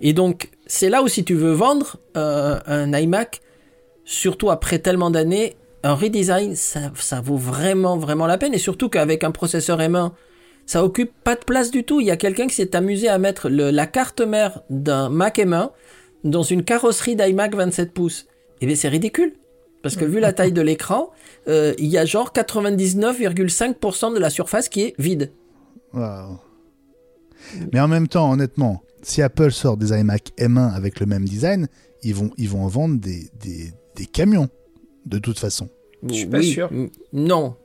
Et 0.00 0.12
donc, 0.12 0.50
c'est 0.66 0.88
là 0.90 1.02
où 1.02 1.08
si 1.08 1.24
tu 1.24 1.34
veux 1.34 1.52
vendre 1.52 1.96
euh, 2.16 2.58
un 2.66 2.92
iMac, 2.92 3.40
surtout 4.04 4.50
après 4.50 4.78
tellement 4.78 5.10
d'années, 5.10 5.56
un 5.82 5.94
redesign, 5.94 6.54
ça, 6.56 7.20
vaut 7.22 7.36
vraiment, 7.36 7.96
vraiment 7.98 8.26
la 8.26 8.38
peine. 8.38 8.54
Et 8.54 8.58
surtout 8.58 8.88
qu'avec 8.88 9.22
un 9.22 9.30
processeur 9.30 9.78
M1, 9.78 10.12
ça 10.66 10.82
occupe 10.82 11.12
pas 11.22 11.34
de 11.34 11.44
place 11.44 11.70
du 11.70 11.84
tout. 11.84 12.00
Il 12.00 12.06
y 12.06 12.10
a 12.10 12.16
quelqu'un 12.16 12.46
qui 12.46 12.54
s'est 12.54 12.74
amusé 12.74 13.08
à 13.08 13.18
mettre 13.18 13.48
la 13.50 13.86
carte 13.86 14.22
mère 14.22 14.62
d'un 14.70 15.10
Mac 15.10 15.38
M1 15.38 15.70
dans 16.24 16.42
une 16.42 16.64
carrosserie 16.64 17.16
d'iMac 17.16 17.54
27 17.54 17.92
pouces. 17.92 18.26
Eh 18.60 18.66
bien, 18.66 18.74
c'est 18.74 18.88
ridicule. 18.88 19.34
Parce 19.82 19.96
que 19.96 20.06
vu 20.06 20.18
la 20.18 20.32
taille 20.32 20.52
de 20.52 20.62
l'écran, 20.62 21.10
euh, 21.46 21.74
il 21.76 21.88
y 21.88 21.98
a 21.98 22.06
genre 22.06 22.32
99,5% 22.32 24.14
de 24.14 24.18
la 24.18 24.30
surface 24.30 24.70
qui 24.70 24.80
est 24.80 24.94
vide. 24.98 25.30
Waouh. 25.92 26.38
Mais 27.70 27.80
en 27.80 27.88
même 27.88 28.08
temps, 28.08 28.32
honnêtement, 28.32 28.82
si 29.02 29.20
Apple 29.20 29.52
sort 29.52 29.76
des 29.76 29.90
iMac 29.92 30.30
M1 30.38 30.72
avec 30.72 31.00
le 31.00 31.04
même 31.04 31.26
design, 31.26 31.68
ils 32.02 32.14
vont, 32.14 32.30
ils 32.38 32.48
vont 32.48 32.64
en 32.64 32.68
vendre 32.68 32.98
des, 32.98 33.28
des, 33.38 33.74
des 33.96 34.06
camions, 34.06 34.48
de 35.06 35.18
toute 35.18 35.38
façon. 35.38 35.68
Je 36.08 36.14
suis 36.14 36.26
pas 36.26 36.42
sûr. 36.42 36.70
Non. 37.12 37.56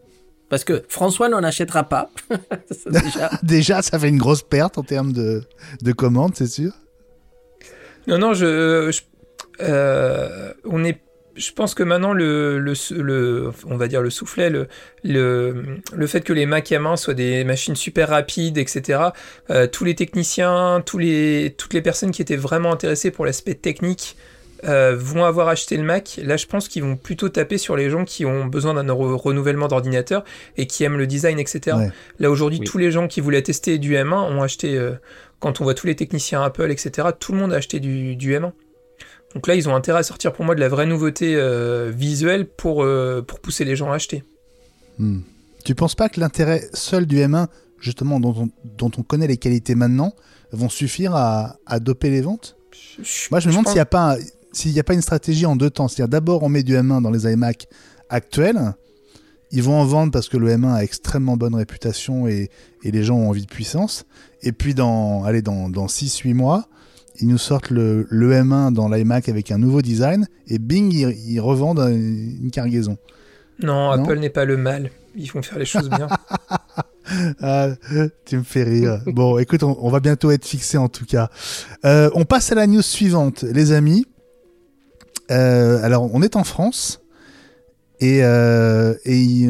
Parce 0.49 0.63
que 0.63 0.83
François 0.87 1.29
n'en 1.29 1.43
achètera 1.43 1.83
pas. 1.83 2.09
Ça, 2.71 2.89
déjà. 2.89 3.29
Déjà, 3.43 3.81
ça 3.83 3.99
fait 3.99 4.09
une 4.09 4.17
grosse 4.17 4.41
perte 4.41 4.77
en 4.79 4.83
termes 4.83 5.13
de, 5.13 5.43
de 5.81 5.91
commandes, 5.91 6.33
c'est 6.35 6.47
sûr. 6.47 6.71
Non, 8.07 8.17
non, 8.17 8.33
je, 8.33 8.89
je- 8.91 9.01
euh, 9.63 10.51
on 10.65 10.83
est, 10.83 11.01
je 11.35 11.51
pense 11.51 11.75
que 11.75 11.83
maintenant 11.83 12.13
le, 12.13 12.57
le, 12.59 12.73
le- 12.91 13.51
on 13.67 13.77
va 13.77 13.87
dire 13.87 14.01
le 14.01 14.09
soufflet, 14.09 14.49
le, 14.49 14.67
le, 15.03 15.77
le 15.93 16.07
fait 16.07 16.21
que 16.21 16.33
les 16.33 16.45
Mac 16.47 16.69
M1 16.71 16.95
soient 16.97 17.13
des 17.13 17.43
machines 17.43 17.75
super 17.75 18.09
rapides, 18.09 18.57
etc. 18.57 18.99
euh, 19.51 19.67
tous 19.67 19.83
les 19.85 19.93
techniciens, 19.95 20.81
tous 20.83 20.97
les, 20.97 21.53
toutes 21.57 21.73
les 21.73 21.81
personnes 21.81 22.11
qui 22.11 22.21
étaient 22.23 22.35
vraiment 22.37 22.71
intéressées 22.73 23.11
pour 23.11 23.25
l'aspect 23.25 23.53
technique 23.55 24.15
euh, 24.65 24.95
vont 24.97 25.23
avoir 25.25 25.47
acheté 25.47 25.77
le 25.77 25.83
Mac. 25.83 26.19
Là, 26.23 26.37
je 26.37 26.45
pense 26.45 26.67
qu'ils 26.67 26.83
vont 26.83 26.95
plutôt 26.97 27.29
taper 27.29 27.57
sur 27.57 27.75
les 27.75 27.89
gens 27.89 28.05
qui 28.05 28.25
ont 28.25 28.45
besoin 28.45 28.73
d'un 28.73 28.93
re- 28.93 29.15
renouvellement 29.15 29.67
d'ordinateur 29.67 30.23
et 30.57 30.67
qui 30.67 30.83
aiment 30.83 30.97
le 30.97 31.07
design, 31.07 31.39
etc. 31.39 31.77
Ouais. 31.77 31.91
Là, 32.19 32.29
aujourd'hui, 32.31 32.59
Oui. 32.59 32.65
tous 32.65 32.77
les 32.77 32.91
gens 32.91 33.07
qui 33.07 33.21
voulaient 33.21 33.41
tester 33.41 33.77
du 33.77 33.95
M1 33.95 34.13
ont 34.13 34.41
acheté. 34.41 34.75
euh, 34.77 34.93
quand 35.39 35.61
on 35.61 35.63
voit 35.63 35.73
tous 35.73 35.87
les 35.87 35.95
techniciens 35.95 36.41
Apple, 36.43 36.69
etc., 36.69 37.07
tout 37.17 37.31
le 37.31 37.37
monde 37.37 37.53
a 37.53 37.55
acheté 37.55 37.79
du, 37.79 38.15
du 38.17 38.33
M1. 38.35 38.51
Donc 39.35 39.47
là, 39.47 39.55
ils 39.55 39.69
ont 39.69 39.75
intérêt 39.75 39.99
à 39.99 40.03
sortir 40.03 40.33
pour 40.33 40.43
moi 40.43 40.53
de 40.55 40.59
la 40.59 40.67
vraie 40.67 40.85
nouveauté 40.85 41.35
euh, 41.37 41.91
visuelle 41.95 42.45
pour, 42.45 42.83
euh, 42.83 43.21
pour 43.21 43.39
pousser 43.39 43.63
les 43.63 43.75
gens 43.77 43.91
à 43.91 43.95
acheter. 43.95 44.23
Hmm. 44.97 45.19
Tu 45.63 45.75
penses 45.75 45.95
pas 45.95 46.09
que 46.09 46.19
l'intérêt 46.19 46.67
seul 46.73 47.05
du 47.05 47.17
M1, 47.19 47.47
justement, 47.79 48.19
dont 48.19 48.35
on, 48.37 48.49
dont 48.77 48.91
on 48.97 49.03
connaît 49.03 49.27
les 49.27 49.37
qualités 49.37 49.75
maintenant, 49.75 50.13
vont 50.51 50.67
suffire 50.69 51.15
à, 51.15 51.55
à 51.65 51.79
doper 51.79 52.09
les 52.09 52.21
ventes? 52.21 52.57
Moi, 53.31 53.39
je 53.39 53.47
me 53.47 53.51
demande 53.53 53.65
pense- 53.65 53.71
s'il 53.73 53.77
n'y 53.77 53.81
a, 53.81 53.85
pas 53.85 54.15
un- 54.15 54.17
s'il 54.51 54.71
y 54.71 54.79
a 54.79 54.83
pas 54.83 54.93
une 54.93 55.01
stratégie 55.01 55.45
en 55.45 55.55
deux 55.55 55.69
temps. 55.69 55.87
C'est-à-dire, 55.87 56.09
d'abord, 56.09 56.43
on 56.43 56.49
met 56.49 56.63
du 56.63 56.75
M1 56.75 57.01
dans 57.01 57.11
les 57.11 57.31
iMac 57.31 57.67
actuels. 58.09 58.73
Ils 59.51 59.63
vont 59.63 59.79
en 59.79 59.85
vendre 59.85 60.11
parce 60.11 60.29
que 60.29 60.37
le 60.37 60.49
M1 60.49 60.73
a 60.73 60.83
extrêmement 60.83 61.35
bonne 61.35 61.55
réputation 61.55 62.27
et, 62.27 62.49
et 62.83 62.91
les 62.91 63.03
gens 63.03 63.15
ont 63.15 63.29
envie 63.29 63.41
de 63.41 63.51
puissance. 63.51 64.05
Et 64.43 64.51
puis, 64.51 64.73
dans, 64.73 65.23
allez, 65.23 65.41
dans, 65.41 65.69
dans 65.69 65.87
6-8 65.87 66.33
mois, 66.33 66.67
ils 67.19 67.27
nous 67.27 67.37
sortent 67.37 67.71
le, 67.71 68.07
le 68.09 68.31
M1 68.31 68.73
dans 68.73 68.87
l'iMac 68.87 69.27
avec 69.27 69.51
un 69.51 69.57
nouveau 69.57 69.81
design. 69.81 70.27
Et 70.47 70.59
bing, 70.59 70.91
ils, 70.93 71.31
ils 71.31 71.39
revendent 71.39 71.79
une 71.79 72.51
cargaison. 72.51 72.97
Non, 73.61 73.95
Non 73.97 74.03
Apple 74.03 74.19
n'est 74.19 74.29
pas 74.29 74.45
le 74.45 74.57
mal. 74.57 74.91
Ils 75.15 75.31
vont 75.31 75.41
faire 75.41 75.59
les 75.59 75.65
choses 75.65 75.89
bien. 75.89 76.07
Ah, 77.41 77.69
tu 78.25 78.37
me 78.37 78.43
fais 78.43 78.61
rire. 78.61 79.01
Bon, 79.07 79.39
écoute, 79.39 79.63
on, 79.63 79.75
on 79.81 79.89
va 79.89 79.99
bientôt 79.99 80.29
être 80.29 80.45
fixé 80.45 80.77
en 80.77 80.89
tout 80.89 81.05
cas. 81.05 81.31
Euh, 81.83 82.11
on 82.13 82.23
passe 82.23 82.51
à 82.51 82.55
la 82.55 82.67
news 82.67 82.83
suivante, 82.83 83.41
les 83.41 83.71
amis. 83.71 84.05
Euh, 85.31 85.83
alors, 85.83 86.09
on 86.13 86.21
est 86.21 86.35
en 86.35 86.43
France 86.43 87.01
et, 87.99 88.23
euh, 88.23 88.95
et 89.05 89.47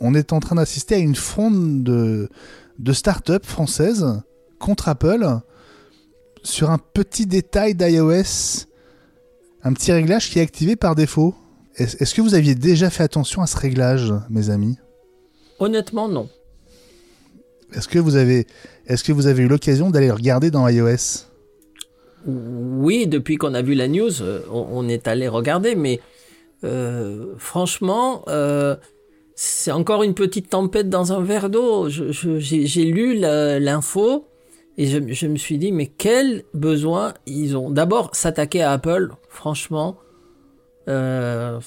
on 0.00 0.14
est 0.14 0.32
en 0.32 0.40
train 0.40 0.56
d'assister 0.56 0.94
à 0.94 0.98
une 0.98 1.14
fronde 1.16 1.82
de, 1.82 2.28
de 2.78 2.92
start-up 2.92 3.44
françaises 3.44 4.06
contre 4.58 4.88
Apple 4.88 5.26
sur 6.42 6.70
un 6.70 6.78
petit 6.78 7.26
détail 7.26 7.74
d'iOS, 7.74 8.66
un 9.62 9.72
petit 9.72 9.90
réglage 9.92 10.30
qui 10.30 10.38
est 10.38 10.42
activé 10.42 10.76
par 10.76 10.94
défaut. 10.94 11.34
Est- 11.76 12.00
Est-ce 12.00 12.14
que 12.14 12.20
vous 12.22 12.34
aviez 12.34 12.54
déjà 12.54 12.88
fait 12.90 13.02
attention 13.02 13.42
à 13.42 13.46
ce 13.46 13.56
réglage, 13.56 14.12
mes 14.30 14.50
amis? 14.50 14.78
Honnêtement, 15.58 16.08
non. 16.08 16.28
Est-ce 17.72 17.88
que 17.88 17.98
vous 17.98 18.14
avez, 18.14 18.46
est-ce 18.86 19.02
que 19.02 19.12
vous 19.12 19.26
avez 19.26 19.42
eu 19.42 19.48
l'occasion 19.48 19.90
d'aller 19.90 20.06
le 20.06 20.12
regarder 20.12 20.50
dans 20.52 20.68
iOS? 20.68 21.24
Oui, 22.26 23.06
depuis 23.06 23.36
qu'on 23.36 23.54
a 23.54 23.62
vu 23.62 23.74
la 23.74 23.88
news, 23.88 24.22
euh, 24.22 24.40
on, 24.50 24.88
est 24.88 25.06
allé 25.06 25.28
regarder, 25.28 25.76
mais 25.76 26.00
euh, 26.64 27.34
franchement, 27.38 28.24
euh, 28.28 28.76
c'est 29.34 29.70
encore 29.70 30.02
une 30.02 30.14
petite 30.14 30.50
tempête 30.50 30.88
dans 30.88 31.12
un 31.12 31.22
verre 31.22 31.50
d'eau. 31.50 31.88
J'ai 31.88 32.84
lu 32.84 33.14
l'info 33.14 34.26
et 34.78 34.86
je, 34.86 34.98
je 35.12 35.26
me 35.26 35.36
suis 35.36 35.58
dit, 35.58 35.72
mais 35.72 35.86
quel 35.86 36.42
besoin 36.52 37.14
ils 37.26 37.56
ont. 37.56 37.70
D'abord, 37.70 38.10
s'attaquer 38.14 38.62
à 38.62 38.72
Apple, 38.72 39.10
franchement, 39.28 39.98
euh, 40.88 41.58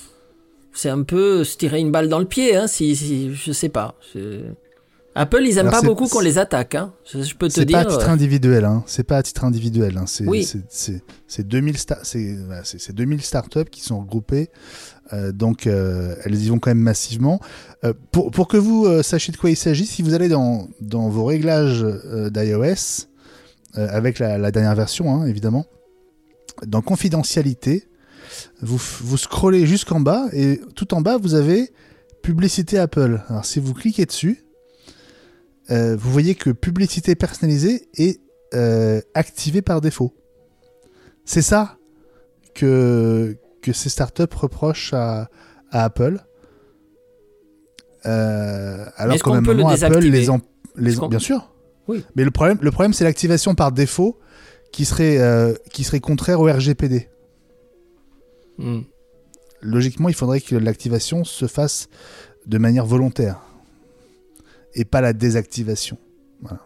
c'est 0.74 0.90
un 0.90 1.04
peu 1.04 1.44
se 1.44 1.58
tirer 1.58 1.80
une 1.80 1.92
balle 1.92 2.10
dans 2.10 2.20
le 2.20 2.26
pied, 2.26 2.56
hein, 2.56 2.68
si, 2.68 2.96
si 2.96 3.34
je 3.34 3.52
sais 3.52 3.70
pas. 3.70 3.96
Apple, 5.16 5.42
ils 5.44 5.58
aiment 5.58 5.68
Alors, 5.68 5.82
pas 5.82 5.88
beaucoup 5.88 6.08
qu'on 6.08 6.20
les 6.20 6.38
attaque. 6.38 6.76
Hein. 6.76 6.94
Je, 7.12 7.22
je 7.24 7.36
peux 7.36 7.48
te 7.48 7.54
C'est 7.54 7.66
dire. 7.66 7.78
pas 7.78 7.82
à 7.82 7.86
titre 7.92 8.08
euh, 8.08 8.14
individuel, 8.14 8.64
hein. 8.66 8.84
C'est 8.86 9.04
pas 9.04 9.18
à 9.18 9.24
titre 9.24 9.44
individuel. 9.44 9.98
Hein. 9.98 10.06
C'est 10.08 10.26
Oui. 10.28 10.44
c'est- 10.70 11.04
c'est 11.28 11.48
2000 11.48 11.76
sta- 11.76 12.00
c'est 12.04 12.38
c'est 12.64 12.94
2000 12.96 13.22
startups 13.22 13.66
qui 13.72 13.82
sont 13.82 14.00
regroupées. 14.00 14.50
Euh, 15.12 15.32
donc 15.32 15.66
euh, 15.66 16.16
elles 16.24 16.36
y 16.36 16.50
vont 16.50 16.60
quand 16.60 16.70
même 16.70 16.78
massivement. 16.80 17.40
Euh, 17.84 17.94
pour, 18.12 18.30
pour 18.32 18.48
que 18.48 18.58
vous 18.58 19.02
sachiez 19.04 19.32
de 19.34 19.38
quoi 19.38 19.50
il 19.50 19.56
s'agit, 19.58 19.86
si 19.88 20.04
vous 20.04 20.14
allez 20.14 20.30
dans, 20.30 20.68
dans 20.80 21.10
vos 21.10 21.26
réglages 21.26 21.84
d'iOS, 22.32 23.08
avec 23.74 24.20
la, 24.20 24.38
la 24.38 24.52
dernière 24.52 24.76
version 24.76 25.14
hein, 25.14 25.26
évidemment, 25.26 25.66
dans 26.66 26.82
confidentialité, 26.82 27.88
vous, 28.62 28.80
vous 29.02 29.18
scrollez 29.18 29.66
jusqu'en 29.66 30.00
bas 30.00 30.26
et 30.34 30.62
tout 30.76 30.94
en 30.94 31.02
bas 31.02 31.18
vous 31.18 31.34
avez 31.34 31.72
publicité 32.22 32.78
Apple. 32.78 33.22
Alors 33.30 33.46
si 33.46 33.60
vous 33.60 33.74
cliquez 33.74 34.06
dessus, 34.06 34.44
euh, 35.72 35.96
vous 35.96 36.12
voyez 36.12 36.36
que 36.36 36.50
publicité 36.50 37.16
personnalisée 37.16 37.90
est 37.96 38.20
euh, 38.54 39.02
activée 39.14 39.62
par 39.62 39.82
défaut. 39.82 40.16
C'est 41.26 41.42
ça 41.42 41.78
que, 42.56 43.38
que 43.62 43.72
ces 43.74 43.90
startups 43.90 44.24
reprochent 44.36 44.94
à, 44.94 45.30
à 45.72 45.84
Apple. 45.84 46.20
Euh, 48.06 48.86
alors 48.96 49.20
qu'en 49.20 49.36
même 49.36 49.46
peut 49.46 49.54
le 49.54 49.64
Apple 49.66 50.00
les, 50.00 50.30
en- 50.30 50.42
les 50.76 50.96
bien 51.08 51.20
sûr. 51.20 51.54
Oui. 51.88 52.04
Mais 52.16 52.24
le 52.24 52.32
problème, 52.32 52.58
le 52.62 52.72
problème 52.72 52.94
c'est 52.94 53.04
l'activation 53.04 53.56
par 53.56 53.72
défaut 53.72 54.20
qui 54.72 54.86
serait, 54.86 55.20
qui 55.72 55.84
serait 55.84 56.00
contraire 56.00 56.40
au 56.40 56.46
RGPD. 56.46 57.10
hmm. 58.58 58.82
Logiquement, 59.62 60.08
il 60.08 60.16
faudrait 60.16 60.40
que 60.40 60.56
l'activation 60.56 61.26
se 61.26 61.46
fasse 61.46 61.90
de 62.46 62.58
manière 62.58 62.86
volontaire 62.86 63.42
et 64.80 64.86
pas 64.86 65.02
la 65.02 65.12
désactivation. 65.12 65.98
Voilà. 66.42 66.62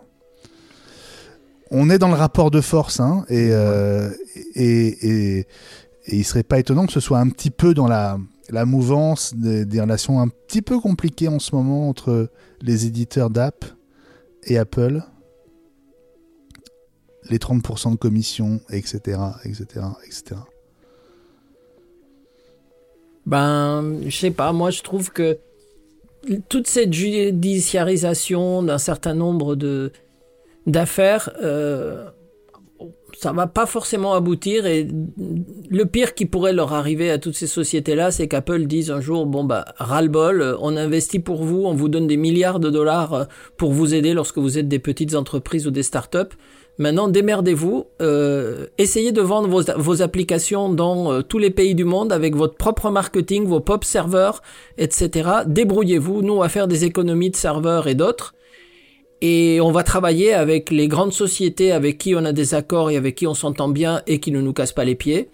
On 1.71 1.89
est 1.89 1.97
dans 1.97 2.09
le 2.09 2.13
rapport 2.13 2.51
de 2.51 2.61
force, 2.61 2.99
hein, 2.99 3.25
et, 3.27 3.49
euh, 3.51 4.11
et, 4.53 4.87
et, 4.87 5.39
et 5.39 6.15
il 6.15 6.23
serait 6.23 6.43
pas 6.43 6.59
étonnant 6.59 6.85
que 6.85 6.93
ce 6.93 6.99
soit 6.99 7.17
un 7.17 7.29
petit 7.29 7.49
peu 7.49 7.73
dans 7.73 7.87
la, 7.87 8.19
la 8.49 8.65
mouvance 8.65 9.33
des, 9.33 9.65
des 9.65 9.81
relations 9.81 10.21
un 10.21 10.27
petit 10.27 10.61
peu 10.61 10.79
compliquées 10.79 11.27
en 11.27 11.39
ce 11.39 11.55
moment 11.55 11.89
entre 11.89 12.29
les 12.61 12.85
éditeurs 12.85 13.31
d'app 13.31 13.65
et 14.43 14.59
Apple. 14.59 15.01
Les 17.31 17.37
30% 17.39 17.93
de 17.93 17.95
commission, 17.95 18.59
etc., 18.69 19.17
etc., 19.45 19.65
etc. 20.05 20.41
Ben, 23.25 24.01
je 24.05 24.15
sais 24.15 24.31
pas, 24.31 24.51
moi 24.51 24.69
je 24.69 24.83
trouve 24.83 25.09
que 25.09 25.39
toute 26.49 26.67
cette 26.67 26.93
judiciarisation 26.93 28.63
d'un 28.63 28.77
certain 28.77 29.13
nombre 29.13 29.55
de 29.55 29.91
d'affaires, 30.65 31.29
euh, 31.41 32.05
ça 33.19 33.33
va 33.33 33.47
pas 33.47 33.65
forcément 33.65 34.13
aboutir. 34.13 34.65
Et 34.65 34.87
le 35.69 35.85
pire 35.85 36.15
qui 36.15 36.25
pourrait 36.25 36.53
leur 36.53 36.73
arriver 36.73 37.11
à 37.11 37.17
toutes 37.17 37.35
ces 37.35 37.47
sociétés-là, 37.47 38.11
c'est 38.11 38.27
qu'Apple 38.27 38.65
dise 38.65 38.91
un 38.91 39.01
jour, 39.01 39.25
bon 39.25 39.43
bah, 39.43 39.65
ras-le-bol, 39.77 40.57
on 40.61 40.77
investit 40.77 41.19
pour 41.19 41.43
vous, 41.43 41.63
on 41.65 41.73
vous 41.73 41.89
donne 41.89 42.07
des 42.07 42.17
milliards 42.17 42.59
de 42.59 42.69
dollars 42.69 43.27
pour 43.57 43.71
vous 43.71 43.93
aider 43.93 44.13
lorsque 44.13 44.37
vous 44.37 44.57
êtes 44.57 44.67
des 44.67 44.79
petites 44.79 45.15
entreprises 45.15 45.67
ou 45.67 45.71
des 45.71 45.83
startups. 45.83 46.35
Maintenant, 46.79 47.07
démerdez-vous, 47.07 47.85
euh, 48.01 48.65
essayez 48.79 49.11
de 49.11 49.21
vendre 49.21 49.47
vos, 49.47 50.01
applications 50.01 50.69
dans 50.69 51.11
euh, 51.11 51.21
tous 51.21 51.37
les 51.37 51.51
pays 51.51 51.75
du 51.75 51.85
monde 51.85 52.11
avec 52.11 52.35
votre 52.35 52.55
propre 52.55 52.89
marketing, 52.89 53.45
vos 53.45 53.59
pop 53.59 53.83
serveurs, 53.83 54.41
etc. 54.79 55.29
Débrouillez-vous, 55.45 56.23
nous 56.23 56.33
on 56.33 56.49
faire 56.49 56.67
des 56.67 56.83
économies 56.83 57.29
de 57.29 57.35
serveurs 57.35 57.87
et 57.87 57.93
d'autres. 57.93 58.33
Et 59.21 59.61
on 59.61 59.71
va 59.71 59.83
travailler 59.83 60.33
avec 60.33 60.71
les 60.71 60.87
grandes 60.87 61.13
sociétés 61.13 61.71
avec 61.71 61.97
qui 61.97 62.15
on 62.15 62.25
a 62.25 62.33
des 62.33 62.55
accords 62.55 62.89
et 62.89 62.97
avec 62.97 63.15
qui 63.15 63.27
on 63.27 63.35
s'entend 63.35 63.69
bien 63.69 64.01
et 64.07 64.19
qui 64.19 64.31
ne 64.31 64.41
nous 64.41 64.51
cassent 64.51 64.73
pas 64.73 64.83
les 64.83 64.95
pieds. 64.95 65.29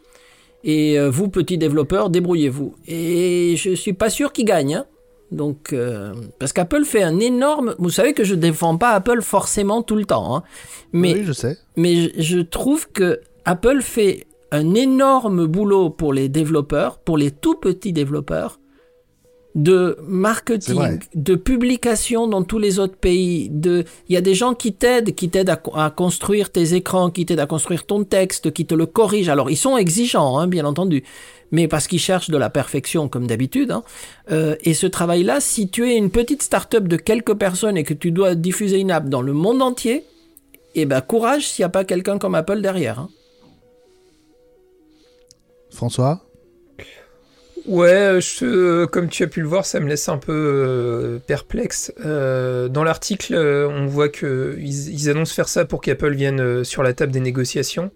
Et 0.66 1.00
euh, 1.00 1.10
vous, 1.10 1.30
petits 1.30 1.58
développeurs, 1.58 2.10
débrouillez-vous. 2.10 2.76
Et 2.88 3.56
je 3.56 3.74
suis 3.74 3.94
pas 3.94 4.10
sûr 4.10 4.34
qu'ils 4.34 4.46
gagnent. 4.46 4.76
hein. 4.76 4.86
Donc, 5.32 5.74
euh, 5.74 6.14
parce 6.40 6.54
qu'Apple 6.54 6.86
fait 6.86 7.04
un 7.04 7.20
énorme. 7.20 7.76
Vous 7.78 7.92
savez 7.92 8.14
que 8.14 8.24
je 8.24 8.36
défends 8.36 8.78
pas 8.78 8.92
Apple 8.92 9.22
forcément 9.22 9.84
tout 9.84 9.96
le 9.96 10.06
temps, 10.06 10.36
hein. 10.36 10.44
mais 10.92 11.14
oui, 11.14 11.24
je 11.24 11.34
sais. 11.34 11.58
mais 11.76 11.96
je, 11.96 12.22
je 12.22 12.40
trouve 12.40 12.92
que 12.92 13.22
Apple 13.46 13.82
fait 13.82 14.26
un 14.52 14.74
énorme 14.74 15.46
boulot 15.46 15.90
pour 15.90 16.14
les 16.14 16.30
développeurs, 16.30 17.00
pour 17.00 17.18
les 17.18 17.32
tout 17.32 17.56
petits 17.56 17.94
développeurs, 17.94 18.59
de 19.56 19.98
marketing, 20.04 21.00
de 21.16 21.36
publication 21.36 22.28
dans 22.28 22.44
tous 22.44 22.60
les 22.60 22.78
autres 22.78 22.96
pays. 22.96 23.50
De, 23.50 23.84
il 24.08 24.14
y 24.14 24.18
a 24.18 24.22
des 24.22 24.36
gens 24.36 24.54
qui 24.54 24.74
t'aident, 24.74 25.16
qui 25.16 25.30
t'aident 25.30 25.58
à 25.74 25.90
construire 25.90 26.52
tes 26.52 26.76
écrans, 26.76 27.10
qui 27.10 27.26
t'aident 27.26 27.40
à 27.40 27.48
construire 27.48 27.86
ton 27.86 28.04
texte, 28.04 28.52
qui 28.54 28.66
te 28.66 28.76
le 28.76 28.86
corrigent. 28.86 29.30
Alors 29.32 29.50
ils 29.50 29.58
sont 29.58 29.76
exigeants, 29.76 30.38
hein, 30.38 30.48
bien 30.48 30.66
entendu, 30.66 31.04
mais 31.52 31.68
parce 31.68 31.88
qu'ils 31.88 32.00
cherchent 32.00 32.30
de 32.30 32.38
la 32.38 32.52
perfection 32.52 33.10
comme 33.10 33.26
d'habitude. 33.26 33.72
Hein. 33.72 33.84
Euh, 34.32 34.56
et 34.62 34.76
ce 34.76 34.86
travail-là, 34.86 35.40
si 35.40 35.68
tu 35.68 35.90
es 35.90 35.98
une 35.98 36.12
petite 36.12 36.44
start-up 36.44 36.88
de 36.88 36.96
quelques 36.96 37.34
personnes 37.34 37.76
et 37.76 37.84
que 37.84 37.96
tu 37.96 38.12
dois 38.12 38.36
diffuser 38.36 38.78
une 38.80 38.92
app 38.92 39.10
dans 39.10 39.24
le 39.24 39.34
monde 39.34 39.64
entier, 39.64 40.06
eh 40.76 40.86
ben 40.86 41.02
courage 41.02 41.48
s'il 41.48 41.64
n'y 41.64 41.68
a 41.68 41.70
pas 41.70 41.86
quelqu'un 41.86 42.20
comme 42.20 42.36
Apple 42.36 42.62
derrière. 42.62 43.00
hein. 43.00 43.10
François? 45.72 46.29
Ouais, 47.68 48.20
je, 48.22 48.86
comme 48.86 49.10
tu 49.10 49.24
as 49.24 49.28
pu 49.28 49.42
le 49.42 49.48
voir, 49.48 49.66
ça 49.66 49.80
me 49.80 49.88
laisse 49.88 50.08
un 50.10 50.18
peu 50.18 50.32
euh, 50.34 51.20
perplexe. 51.20 51.92
Euh, 52.06 52.68
dans 52.68 52.84
l'article, 52.84 53.34
euh, 53.36 53.68
on 53.68 53.86
voit 53.86 54.10
que 54.10 54.56
ils, 54.60 54.90
ils 54.94 55.10
annoncent 55.10 55.34
faire 55.36 55.50
ça 55.50 55.66
pour 55.66 55.82
qu'Apple 55.82 56.14
vienne 56.14 56.40
euh, 56.40 56.64
sur 56.64 56.84
la 56.84 56.94
table 56.94 57.12
des 57.12 57.20
négociations. 57.20 57.92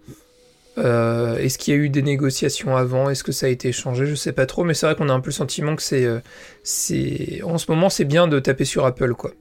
Euh, 0.77 1.37
Est-ce 1.37 1.57
qu'il 1.57 1.73
y 1.73 1.77
a 1.77 1.79
eu 1.79 1.89
des 1.89 2.01
négociations 2.01 2.75
avant? 2.75 3.09
Est-ce 3.09 3.23
que 3.23 3.31
ça 3.31 3.45
a 3.45 3.49
été 3.49 3.71
changé 3.71 4.05
Je 4.05 4.15
sais 4.15 4.33
pas 4.33 4.45
trop, 4.45 4.63
mais 4.63 4.73
c'est 4.73 4.85
vrai 4.85 4.95
qu'on 4.95 5.09
a 5.09 5.13
un 5.13 5.19
peu 5.21 5.29
le 5.29 5.33
sentiment 5.35 5.75
que 5.75 5.83
c'est, 5.83 6.05
euh, 6.05 6.19
c'est, 6.63 7.41
en 7.43 7.57
ce 7.57 7.69
moment, 7.71 7.89
c'est 7.89 8.05
bien 8.05 8.27
de 8.27 8.39
taper 8.39 8.65
sur 8.65 8.85
Apple, 8.85 9.13
quoi, 9.13 9.31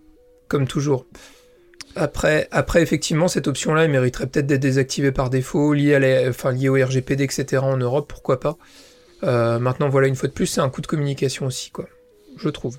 comme 0.48 0.66
toujours. 0.68 1.06
Après, 1.96 2.48
après 2.52 2.82
effectivement, 2.82 3.28
cette 3.28 3.48
option-là, 3.48 3.85
elle 3.85 3.90
mériterait 3.90 4.26
peut-être 4.26 4.46
d'être 4.46 4.61
désactivée 4.61 5.12
par 5.12 5.30
défaut, 5.30 5.74
liée, 5.74 5.94
à 5.94 5.98
la- 5.98 6.28
enfin, 6.30 6.52
liée 6.52 6.68
au 6.68 6.74
RGPD, 6.74 7.24
etc. 7.24 7.62
en 7.64 7.76
Europe, 7.78 8.06
pourquoi 8.08 8.40
pas. 8.40 8.56
Euh, 9.24 9.58
maintenant, 9.58 9.88
voilà, 9.88 10.08
une 10.08 10.16
fois 10.16 10.28
de 10.28 10.32
plus, 10.35 10.46
c'est 10.46 10.61
un 10.61 10.68
coup 10.68 10.80
de 10.80 10.87
communication 10.87 11.46
aussi, 11.46 11.70
quoi. 11.70 11.87
Je 12.37 12.48
trouve. 12.48 12.78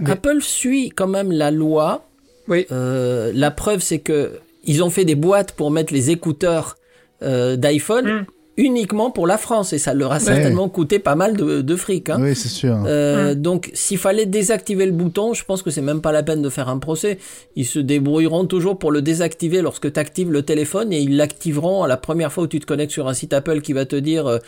Mais- 0.00 0.10
Apple 0.10 0.40
suit 0.42 0.90
quand 0.90 1.08
même 1.08 1.32
la 1.32 1.50
loi. 1.50 2.06
Oui. 2.48 2.66
Euh, 2.70 3.32
la 3.34 3.50
preuve, 3.50 3.80
c'est 3.80 3.98
que 3.98 4.38
ils 4.64 4.82
ont 4.82 4.90
fait 4.90 5.04
des 5.04 5.14
boîtes 5.14 5.52
pour 5.52 5.70
mettre 5.70 5.92
les 5.92 6.10
écouteurs 6.10 6.76
euh, 7.22 7.56
d'iPhone 7.56 8.20
Mm. 8.20 8.26
Uniquement 8.58 9.10
pour 9.10 9.26
la 9.26 9.36
France 9.38 9.72
et 9.72 9.78
ça 9.78 9.92
leur 9.92 10.12
a 10.12 10.18
certainement 10.20 10.68
coûté 10.68 10.98
pas 10.98 11.14
mal 11.14 11.36
de, 11.36 11.60
de 11.60 11.76
fric. 11.76 12.08
Hein. 12.10 12.18
Oui, 12.20 12.34
c'est 12.34 12.48
sûr. 12.48 12.76
Euh, 12.86 13.32
Mm. 13.32 13.34
Donc, 13.34 13.70
s'il 13.74 13.98
fallait 13.98 14.26
désactiver 14.26 14.86
le 14.86 14.92
bouton, 14.92 15.34
je 15.34 15.44
pense 15.44 15.62
que 15.62 15.70
c'est 15.70 15.82
même 15.82 16.00
pas 16.00 16.12
la 16.12 16.22
peine 16.22 16.40
de 16.42 16.48
faire 16.48 16.68
un 16.68 16.78
procès. 16.78 17.18
Ils 17.54 17.66
se 17.66 17.78
débrouilleront 17.78 18.46
toujours 18.46 18.78
pour 18.78 18.90
le 18.92 19.02
désactiver 19.02 19.62
lorsque 19.62 19.92
tu 19.92 20.00
actives 20.00 20.30
le 20.32 20.42
téléphone 20.42 20.92
et 20.92 21.00
ils 21.00 21.16
l'activeront 21.16 21.82
à 21.82 21.88
la 21.88 21.96
première 21.96 22.32
fois 22.32 22.44
où 22.44 22.46
tu 22.46 22.60
te 22.60 22.66
connectes 22.66 22.92
sur 22.92 23.08
un 23.08 23.14
site 23.14 23.32
Apple 23.32 23.60
qui 23.60 23.72
va 23.72 23.84
te 23.84 23.96
dire 23.96 24.26
euh, 24.26 24.38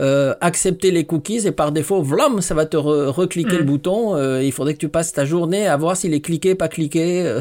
euh, 0.00 0.34
accepter 0.40 0.90
les 0.90 1.04
cookies 1.04 1.46
et 1.46 1.52
par 1.52 1.72
défaut, 1.72 2.00
vlam, 2.02 2.40
ça 2.40 2.54
va 2.54 2.64
te 2.66 2.76
re- 2.76 3.06
recliquer 3.08 3.56
Mm. 3.56 3.58
le 3.58 3.64
bouton. 3.64 4.14
Euh, 4.16 4.42
il 4.42 4.52
faudrait 4.52 4.74
que 4.74 4.78
tu 4.78 4.88
passes 4.88 5.12
ta 5.12 5.24
journée 5.24 5.66
à 5.66 5.76
voir 5.76 5.96
s'il 5.96 6.14
est 6.14 6.20
cliqué, 6.20 6.54
pas 6.54 6.68
cliqué. 6.68 7.26
euh, 7.26 7.40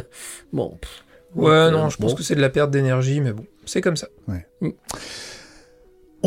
bon. 0.51 0.77
pff. 0.81 1.03
Ouais, 1.35 1.69
Donc, 1.71 1.79
non, 1.79 1.89
je 1.89 1.97
pense 1.97 2.15
que 2.15 2.23
c'est 2.23 2.35
de 2.35 2.41
la 2.41 2.49
perte 2.49 2.71
d'énergie, 2.71 3.21
mais 3.21 3.31
bon, 3.33 3.45
c'est 3.65 3.81
comme 3.81 3.95
ça. 3.97 4.07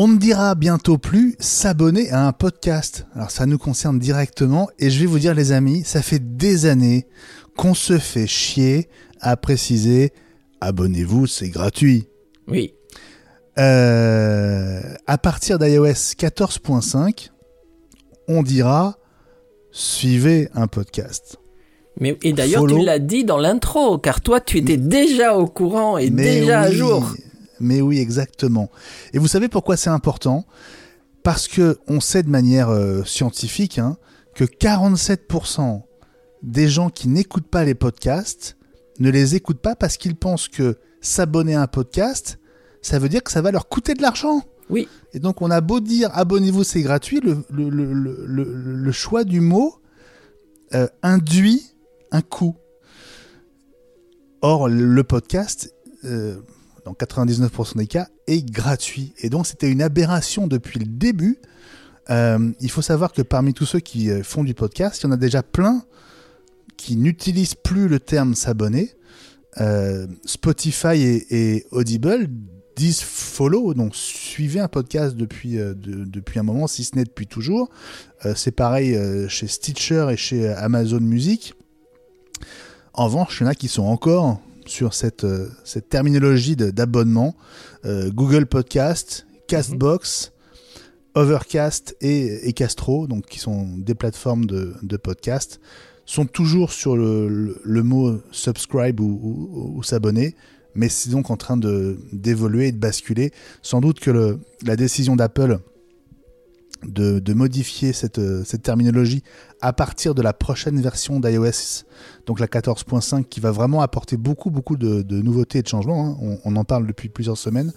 On 0.03 0.07
ne 0.07 0.17
dira 0.17 0.55
bientôt 0.55 0.97
plus 0.97 1.35
s'abonner 1.37 2.09
à 2.09 2.25
un 2.25 2.31
podcast. 2.31 3.05
Alors 3.13 3.29
ça 3.29 3.45
nous 3.45 3.59
concerne 3.59 3.99
directement 3.99 4.67
et 4.79 4.89
je 4.89 4.99
vais 4.99 5.05
vous 5.05 5.19
dire 5.19 5.35
les 5.35 5.51
amis, 5.51 5.83
ça 5.83 6.01
fait 6.01 6.17
des 6.17 6.65
années 6.65 7.05
qu'on 7.55 7.75
se 7.75 7.99
fait 7.99 8.25
chier 8.25 8.89
à 9.19 9.37
préciser 9.37 10.11
abonnez-vous, 10.59 11.27
c'est 11.27 11.49
gratuit. 11.49 12.07
Oui. 12.47 12.73
Euh, 13.59 14.81
à 15.05 15.19
partir 15.19 15.59
d'iOS 15.59 16.15
14.5, 16.17 17.29
on 18.27 18.41
dira 18.41 18.97
suivez 19.69 20.49
un 20.55 20.65
podcast. 20.65 21.37
Mais, 21.99 22.17
et 22.23 22.33
d'ailleurs, 22.33 22.65
tu 22.65 22.83
l'as 22.83 22.97
dit 22.97 23.23
dans 23.23 23.37
l'intro, 23.37 23.99
car 23.99 24.21
toi, 24.21 24.41
tu 24.41 24.57
étais 24.57 24.77
déjà 24.77 25.35
au 25.35 25.45
courant 25.45 25.99
et 25.99 26.09
Mais 26.09 26.39
déjà 26.39 26.61
à 26.61 26.71
jour. 26.71 27.13
Mais 27.61 27.81
oui, 27.81 27.99
exactement. 27.99 28.69
Et 29.13 29.19
vous 29.19 29.27
savez 29.27 29.47
pourquoi 29.47 29.77
c'est 29.77 29.89
important? 29.89 30.45
Parce 31.23 31.47
que 31.47 31.77
on 31.87 31.99
sait 31.99 32.23
de 32.23 32.29
manière 32.29 32.69
euh, 32.69 33.03
scientifique 33.03 33.77
hein, 33.79 33.97
que 34.35 34.43
47% 34.43 35.81
des 36.43 36.67
gens 36.67 36.89
qui 36.89 37.07
n'écoutent 37.07 37.49
pas 37.49 37.63
les 37.63 37.75
podcasts 37.75 38.57
ne 38.99 39.09
les 39.09 39.35
écoutent 39.35 39.61
pas 39.61 39.75
parce 39.75 39.97
qu'ils 39.97 40.15
pensent 40.15 40.47
que 40.47 40.77
s'abonner 40.99 41.55
à 41.55 41.61
un 41.61 41.67
podcast, 41.67 42.39
ça 42.81 42.97
veut 42.99 43.09
dire 43.09 43.23
que 43.23 43.31
ça 43.31 43.41
va 43.41 43.51
leur 43.51 43.67
coûter 43.69 43.93
de 43.93 44.01
l'argent. 44.01 44.41
Oui. 44.69 44.87
Et 45.13 45.19
donc 45.19 45.41
on 45.41 45.51
a 45.51 45.61
beau 45.61 45.79
dire 45.79 46.09
abonnez-vous, 46.13 46.63
c'est 46.63 46.81
gratuit, 46.81 47.19
le, 47.19 47.43
le, 47.51 47.69
le, 47.69 47.93
le, 47.93 48.25
le- 48.25 48.73
le 48.75 48.91
choix 48.91 49.23
du 49.23 49.41
mot 49.41 49.75
euh, 50.73 50.87
induit 51.03 51.61
un 52.11 52.21
coût. 52.21 52.55
Or, 54.41 54.67
le 54.69 55.03
podcast, 55.03 55.73
euh, 56.05 56.37
dans 56.85 56.93
99% 56.93 57.77
des 57.77 57.87
cas, 57.87 58.07
est 58.27 58.43
gratuit. 58.49 59.13
Et 59.19 59.29
donc, 59.29 59.47
c'était 59.47 59.69
une 59.69 59.81
aberration 59.81 60.47
depuis 60.47 60.79
le 60.79 60.85
début. 60.85 61.39
Euh, 62.09 62.51
il 62.59 62.71
faut 62.71 62.81
savoir 62.81 63.11
que 63.11 63.21
parmi 63.21 63.53
tous 63.53 63.65
ceux 63.65 63.79
qui 63.79 64.09
euh, 64.09 64.23
font 64.23 64.43
du 64.43 64.53
podcast, 64.53 65.01
il 65.01 65.05
y 65.05 65.09
en 65.09 65.11
a 65.11 65.17
déjà 65.17 65.43
plein 65.43 65.83
qui 66.77 66.95
n'utilisent 66.95 67.55
plus 67.55 67.87
le 67.87 67.99
terme 67.99 68.33
s'abonner. 68.33 68.91
Euh, 69.59 70.07
Spotify 70.25 71.23
et, 71.29 71.65
Audible 71.71 72.27
disent 72.75 73.01
follow, 73.01 73.73
donc 73.73 73.95
suivez 73.95 74.59
un 74.59 74.67
podcast 74.67 75.15
depuis, 75.15 75.57
de- 75.57 75.75
depuis 75.75 76.39
un 76.39 76.43
moment, 76.43 76.67
si 76.67 76.83
ce 76.83 76.95
n'est 76.95 77.03
depuis 77.03 77.27
toujours. 77.27 77.69
C'est 78.33 78.51
pareil 78.51 78.97
chez 79.27 79.47
Stitcher 79.47 80.07
et 80.09 80.15
chez 80.15 80.47
Amazon 80.47 81.01
Music. 81.01 81.53
En 82.93 83.05
revanche, 83.05 83.39
il 83.39 83.43
y 83.43 83.47
en 83.47 83.49
a 83.49 83.55
qui 83.55 83.67
sont 83.67 83.83
encore 83.83 84.39
sur 84.71 84.93
cette, 84.93 85.25
euh, 85.25 85.49
terminologie 85.89 86.55
d'abonnement. 86.55 87.35
Euh, 87.85 88.09
Google 88.09 88.45
Podcast, 88.45 89.27
Castbox, 89.47 90.31
Overcast 91.13 91.95
et, 91.99 92.53
Castro, 92.53 93.05
donc 93.05 93.25
qui 93.25 93.39
sont 93.39 93.67
des 93.77 93.95
plateformes 93.95 94.45
de, 94.45 94.97
podcast, 94.97 95.59
sont 96.05 96.25
toujours 96.25 96.71
sur 96.71 96.95
le, 96.95 97.83
mot 97.83 98.21
subscribe 98.31 99.01
ou, 99.01 99.81
s'abonner, 99.83 100.35
mais 100.73 100.87
c'est 100.87 101.09
donc 101.09 101.29
en 101.29 101.37
train 101.37 101.57
d'évoluer 101.57 102.69
et 102.69 102.71
de 102.71 102.77
basculer. 102.77 103.31
Sans 103.61 103.81
doute 103.81 103.99
que 103.99 104.39
la 104.63 104.75
décision 104.77 105.17
d'Apple 105.17 105.59
de, 106.83 107.19
de 107.19 107.33
modifier 107.33 107.93
cette, 107.93 108.19
euh, 108.19 108.43
cette 108.45 108.63
terminologie 108.63 109.23
à 109.61 109.73
partir 109.73 110.15
de 110.15 110.21
la 110.21 110.33
prochaine 110.33 110.81
version 110.81 111.19
d'iOS, 111.19 111.85
donc 112.25 112.39
la 112.39 112.47
14.5, 112.47 113.23
qui 113.25 113.39
va 113.39 113.51
vraiment 113.51 113.81
apporter 113.81 114.17
beaucoup, 114.17 114.49
beaucoup 114.49 114.77
de, 114.77 115.01
de 115.01 115.21
nouveautés 115.21 115.59
et 115.59 115.61
de 115.61 115.67
changements. 115.67 116.07
hein. 116.07 116.17
On, 116.21 116.39
on 116.43 116.55
en 116.55 116.63
parle 116.63 116.85
depuis 116.87 117.09
plusieurs 117.09 117.37
semaines. 117.37 117.73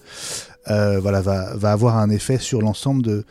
euh, 0.71 0.99
voilà, 1.01 1.21
va, 1.21 1.55
va 1.57 1.73
avoir 1.73 1.97
un 1.99 2.11
effet 2.11 2.39
sur 2.39 2.61
l'ensemble 2.61 3.03
de, 3.03 3.25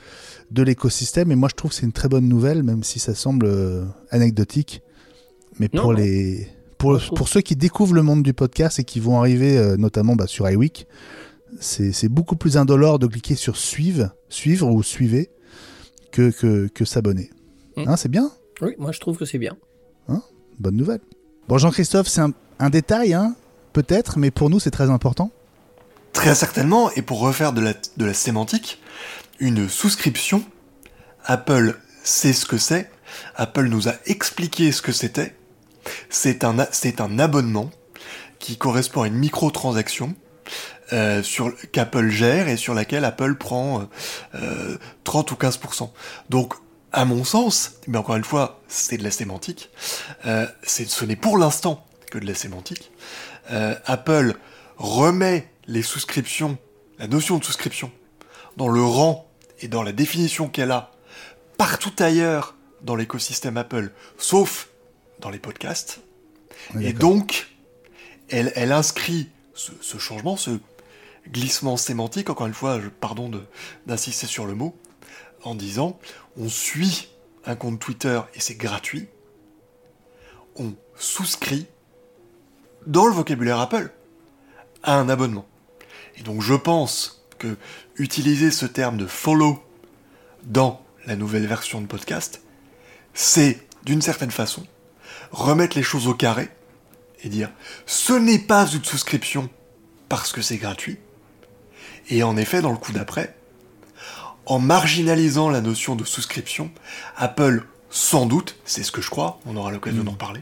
de 0.51 0.63
l'écosystème. 0.63 1.31
Et 1.31 1.35
moi, 1.35 1.49
je 1.49 1.55
trouve 1.55 1.71
que 1.71 1.75
c'est 1.75 1.85
une 1.85 1.91
très 1.91 2.09
bonne 2.09 2.27
nouvelle, 2.27 2.63
même 2.63 2.83
si 2.83 2.99
ça 2.99 3.15
semble 3.15 3.45
euh, 3.47 3.85
anecdotique. 4.11 4.81
Mais 5.59 5.69
Non, 5.73 5.81
pour 5.83 5.91
non. 5.93 5.97
les 5.99 6.47
pour, 6.77 6.99
pour 7.15 7.27
ceux 7.29 7.41
qui 7.41 7.55
découvrent 7.55 7.93
le 7.93 8.03
monde 8.03 8.23
du 8.23 8.33
podcast 8.33 8.79
et 8.79 8.83
qui 8.83 8.99
vont 8.99 9.17
arriver 9.19 9.57
euh, 9.57 9.77
notamment 9.77 10.15
bah, 10.15 10.27
sur 10.27 10.49
iWeek, 10.49 10.85
c'est 11.59 11.91
c'est 11.93 12.09
beaucoup 12.09 12.35
plus 12.35 12.57
indolore 12.57 12.99
de 12.99 13.07
cliquer 13.07 13.35
sur 13.35 13.55
suivre, 13.55 14.15
suivre 14.29 14.67
ou 14.69 14.83
suivez 14.83 15.29
que, 16.11 16.31
que, 16.31 16.67
que 16.67 16.83
s'abonner. 16.85 17.29
Mm. 17.77 17.83
Hein, 17.87 17.95
c'est 17.97 18.09
bien? 18.09 18.31
Oui, 18.61 18.71
moi 18.79 18.91
je 18.91 18.99
trouve 18.99 19.17
que 19.17 19.25
c'est 19.25 19.37
bien. 19.37 19.55
Bonne 20.63 20.77
nouvelle. 20.77 21.01
Bon, 21.49 21.57
Jean-Christophe, 21.57 22.07
c'est 22.07 22.21
un, 22.21 22.69
détail, 22.69 23.13
hein, 23.13 23.35
peut-être, 23.73 24.17
mais 24.17 24.31
pour 24.31 24.49
nous, 24.49 24.61
c'est 24.61 24.71
très 24.71 24.89
important. 24.89 25.29
Très 26.13 26.35
certainement, 26.35 26.89
et 26.91 27.01
pour 27.01 27.19
refaire 27.19 27.51
de 27.51 27.73
la, 27.97 28.13
sémantique, 28.13 28.81
une 29.41 29.67
souscription, 29.67 30.41
Apple 31.25 31.77
sait 32.05 32.31
ce 32.31 32.45
que 32.45 32.57
c'est, 32.57 32.89
Apple 33.35 33.65
nous 33.65 33.89
a 33.89 33.95
expliqué 34.05 34.71
ce 34.71 34.81
que 34.81 34.93
c'était, 34.93 35.35
c'est 36.09 36.45
un, 36.45 36.57
abonnement 37.19 37.69
qui 38.39 38.55
correspond 38.55 39.01
à 39.01 39.07
une 39.07 39.15
microtransaction 39.15 40.15
euh, 40.93 41.21
sur 41.23 41.51
qu'Apple 41.73 42.07
gère 42.07 42.47
et 42.47 42.55
sur 42.55 42.73
laquelle 42.73 43.03
Apple 43.03 43.35
prend 43.35 43.81
euh, 43.81 43.85
euh, 44.35 44.77
30 45.03 45.29
ou 45.33 45.35
15%. 45.35 45.89
Donc, 46.29 46.53
à 46.93 47.05
mon 47.05 47.23
sens, 47.23 47.73
mais 47.87 47.97
encore 47.97 48.15
une 48.15 48.23
fois, 48.23 48.61
c'est 48.67 48.97
de 48.97 49.03
la 49.03 49.11
sémantique, 49.11 49.69
euh, 50.25 50.47
ce 50.63 51.05
n'est 51.05 51.15
pour 51.15 51.37
l'instant 51.37 51.85
que 52.11 52.19
de 52.19 52.25
la 52.25 52.35
sémantique, 52.35 52.91
euh, 53.51 53.75
Apple 53.85 54.35
remet 54.77 55.49
les 55.65 55.81
souscriptions, 55.81 56.57
la 56.99 57.07
notion 57.07 57.39
de 57.39 57.43
souscription, 57.43 57.91
dans 58.57 58.67
le 58.67 58.83
rang 58.83 59.27
et 59.59 59.67
dans 59.67 59.81
la 59.81 59.91
définition 59.91 60.47
qu'elle 60.47 60.71
a 60.71 60.91
partout 61.57 61.93
ailleurs 61.97 62.55
dans 62.81 62.95
l'écosystème 62.95 63.57
Apple, 63.57 63.91
sauf 64.17 64.69
dans 65.19 65.31
les 65.31 65.39
podcasts. 65.39 66.01
Et 66.79 66.93
donc, 66.93 67.47
elle, 68.29 68.51
elle 68.55 68.71
inscrit 68.71 69.29
ce, 69.53 69.71
ce 69.81 69.97
changement, 69.97 70.37
ce 70.37 70.59
glissement 71.29 71.77
sémantique, 71.77 72.29
encore 72.29 72.47
une 72.47 72.53
fois, 72.53 72.79
je, 72.79 72.87
pardon 72.87 73.31
d'insister 73.85 74.27
sur 74.27 74.45
le 74.45 74.53
mot, 74.53 74.75
en 75.43 75.55
disant, 75.55 75.99
on 76.37 76.49
suit 76.49 77.09
un 77.45 77.55
compte 77.55 77.79
Twitter 77.79 78.19
et 78.33 78.39
c'est 78.39 78.55
gratuit, 78.55 79.07
on 80.55 80.73
souscrit 80.95 81.67
dans 82.87 83.05
le 83.05 83.13
vocabulaire 83.13 83.59
Apple 83.59 83.91
à 84.83 84.95
un 84.95 85.09
abonnement. 85.09 85.45
Et 86.17 86.23
donc 86.23 86.41
je 86.41 86.53
pense 86.53 87.25
que 87.39 87.57
utiliser 87.97 88.51
ce 88.51 88.65
terme 88.65 88.97
de 88.97 89.07
follow 89.07 89.61
dans 90.43 90.83
la 91.05 91.15
nouvelle 91.15 91.47
version 91.47 91.81
de 91.81 91.87
podcast, 91.87 92.41
c'est 93.13 93.67
d'une 93.83 94.01
certaine 94.01 94.31
façon 94.31 94.65
remettre 95.31 95.75
les 95.75 95.83
choses 95.83 96.07
au 96.07 96.13
carré 96.13 96.49
et 97.23 97.29
dire 97.29 97.51
ce 97.85 98.13
n'est 98.13 98.39
pas 98.39 98.67
une 98.67 98.83
souscription 98.83 99.49
parce 100.09 100.31
que 100.31 100.41
c'est 100.41 100.57
gratuit. 100.57 100.99
Et 102.09 102.23
en 102.23 102.37
effet, 102.37 102.61
dans 102.61 102.71
le 102.71 102.77
coup 102.77 102.91
d'après, 102.91 103.35
en 104.45 104.59
marginalisant 104.59 105.49
la 105.49 105.61
notion 105.61 105.95
de 105.95 106.03
souscription, 106.03 106.71
Apple, 107.15 107.65
sans 107.89 108.25
doute, 108.25 108.55
c'est 108.65 108.83
ce 108.83 108.91
que 108.91 109.01
je 109.01 109.09
crois, 109.09 109.39
on 109.45 109.55
aura 109.55 109.71
l'occasion 109.71 110.03
d'en 110.03 110.11
reparler, 110.11 110.41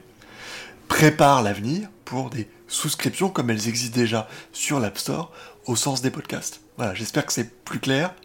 prépare 0.87 1.43
l'avenir 1.43 1.89
pour 2.05 2.29
des 2.29 2.49
souscriptions 2.67 3.29
comme 3.29 3.49
elles 3.49 3.67
existent 3.67 3.97
déjà 3.97 4.27
sur 4.51 4.79
l'App 4.79 4.97
Store 4.97 5.31
au 5.65 5.75
sens 5.75 6.01
des 6.01 6.11
podcasts. 6.11 6.61
Voilà, 6.77 6.93
j'espère 6.93 7.25
que 7.25 7.33
c'est 7.33 7.49
plus 7.63 7.79
clair. 7.79 8.15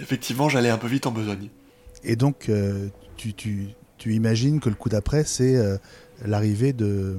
Effectivement, 0.00 0.48
j'allais 0.48 0.70
un 0.70 0.78
peu 0.78 0.86
vite 0.86 1.06
en 1.06 1.10
besogne. 1.10 1.48
Et 2.04 2.16
donc, 2.16 2.48
euh, 2.48 2.88
tu, 3.16 3.34
tu, 3.34 3.68
tu 3.98 4.14
imagines 4.14 4.60
que 4.60 4.68
le 4.68 4.74
coup 4.74 4.88
d'après, 4.88 5.24
c'est 5.24 5.56
euh, 5.56 5.76
l'arrivée 6.24 6.72
de, 6.72 7.18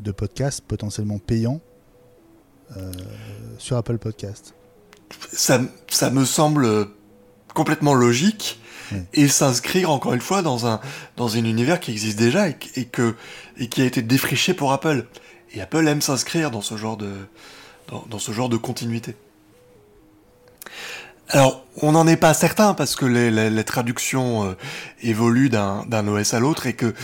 de 0.00 0.12
podcasts 0.12 0.60
potentiellement 0.60 1.18
payants 1.18 1.60
euh, 2.76 2.92
sur 3.58 3.76
Apple 3.76 3.98
Podcast. 3.98 4.54
Ça, 5.32 5.60
ça 5.88 6.10
me 6.10 6.24
semble 6.24 6.88
complètement 7.56 7.94
logique 7.94 8.60
Ouais. 8.92 9.02
et 9.14 9.26
s'inscrire 9.26 9.90
encore 9.90 10.14
une 10.14 10.20
fois 10.20 10.42
dans 10.42 10.68
un, 10.68 10.80
dans 11.16 11.34
un 11.34 11.44
univers 11.44 11.80
qui 11.80 11.90
existe 11.90 12.16
déjà 12.16 12.48
et, 12.48 12.52
que- 12.54 12.68
et 12.80 12.84
que, 12.84 13.16
et 13.58 13.66
qui 13.68 13.82
a 13.82 13.84
été 13.84 14.00
défriché 14.00 14.54
pour 14.54 14.72
Apple. 14.72 15.06
Et 15.52 15.60
Apple 15.60 15.88
aime 15.88 16.00
s'inscrire 16.00 16.52
dans 16.52 16.60
ce 16.62 16.76
genre 16.76 16.96
de, 16.96 17.10
dans, 17.88 18.04
dans 18.08 18.20
ce 18.20 18.30
genre 18.30 18.48
de 18.48 18.56
continuité. 18.56 19.16
Alors, 21.28 21.64
on 21.82 21.92
n'en 21.92 22.06
est 22.06 22.16
pas 22.16 22.32
certain 22.34 22.74
parce 22.74 22.94
que 22.94 23.04
les, 23.04 23.32
les- 23.32 23.50
les 23.50 23.64
traductions 23.64 24.44
euh, 24.50 24.54
évoluent 25.02 25.50
d'un 25.50 25.84
d'un 25.86 26.06
OS 26.06 26.34
à 26.34 26.38
l'autre 26.38 26.66
et 26.66 26.74
que 26.74 26.94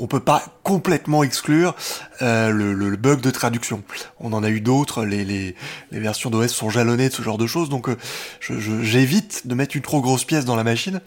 on 0.00 0.06
peut 0.06 0.20
pas 0.20 0.42
complètement 0.62 1.22
exclure 1.22 1.74
euh, 2.22 2.50
le, 2.50 2.72
le- 2.74 2.96
bug 2.96 3.20
de 3.20 3.30
traduction. 3.30 3.82
On 4.18 4.32
en 4.32 4.42
a 4.42 4.50
eu 4.50 4.60
d'autres, 4.60 5.04
les, 5.04 5.24
les, 5.24 5.54
les 5.90 6.00
versions 6.00 6.28
d'OS 6.30 6.48
sont 6.48 6.68
jalonnées 6.70 7.08
de 7.08 7.14
ce 7.14 7.22
genre 7.22 7.38
de 7.38 7.46
choses, 7.46 7.68
donc 7.68 7.88
euh, 7.88 7.96
j'évite 8.40 9.46
de 9.46 9.54
mettre 9.54 9.76
une 9.76 9.82
trop 9.82 10.00
grosse 10.00 10.24
pièce 10.24 10.44
dans 10.44 10.56
la 10.56 10.64
machine. 10.64 11.00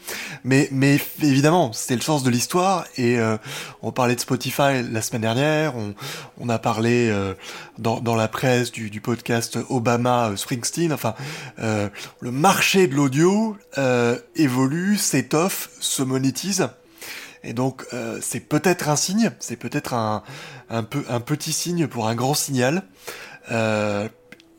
Mais, 0.43 0.69
mais 0.71 0.99
évidemment, 1.21 1.71
c'est 1.73 1.95
le 1.95 2.01
sens 2.01 2.23
de 2.23 2.29
l'histoire 2.29 2.85
et 2.97 3.19
euh, 3.19 3.37
on 3.81 3.91
parlait 3.91 4.15
de 4.15 4.19
Spotify 4.21 4.81
la 4.91 5.01
semaine 5.01 5.21
dernière, 5.21 5.75
on, 5.75 5.93
on 6.39 6.49
a 6.49 6.57
parlé 6.59 7.09
euh, 7.09 7.33
dans, 7.77 7.99
dans 7.99 8.15
la 8.15 8.27
presse 8.27 8.71
du, 8.71 8.89
du 8.89 9.01
podcast 9.01 9.59
Obama 9.69 10.29
euh, 10.29 10.35
Springsteen, 10.35 10.93
enfin 10.93 11.13
euh, 11.59 11.89
le 12.21 12.31
marché 12.31 12.87
de 12.87 12.95
l'audio 12.95 13.57
évolue, 14.35 14.97
s'étoffe, 14.97 15.69
se 15.79 16.03
monétise. 16.03 16.69
Et 17.43 17.53
donc 17.53 17.85
euh, 17.93 18.19
c'est 18.21 18.39
peut-être 18.39 18.89
un 18.89 18.95
signe, 18.95 19.31
c'est 19.39 19.57
peut-être 19.57 19.93
un, 19.93 20.23
un, 20.69 20.83
peu, 20.83 21.03
un 21.09 21.19
petit 21.19 21.51
signe 21.51 21.87
pour 21.87 22.07
un 22.07 22.15
grand 22.15 22.33
signal. 22.33 22.83
Euh, 23.51 24.07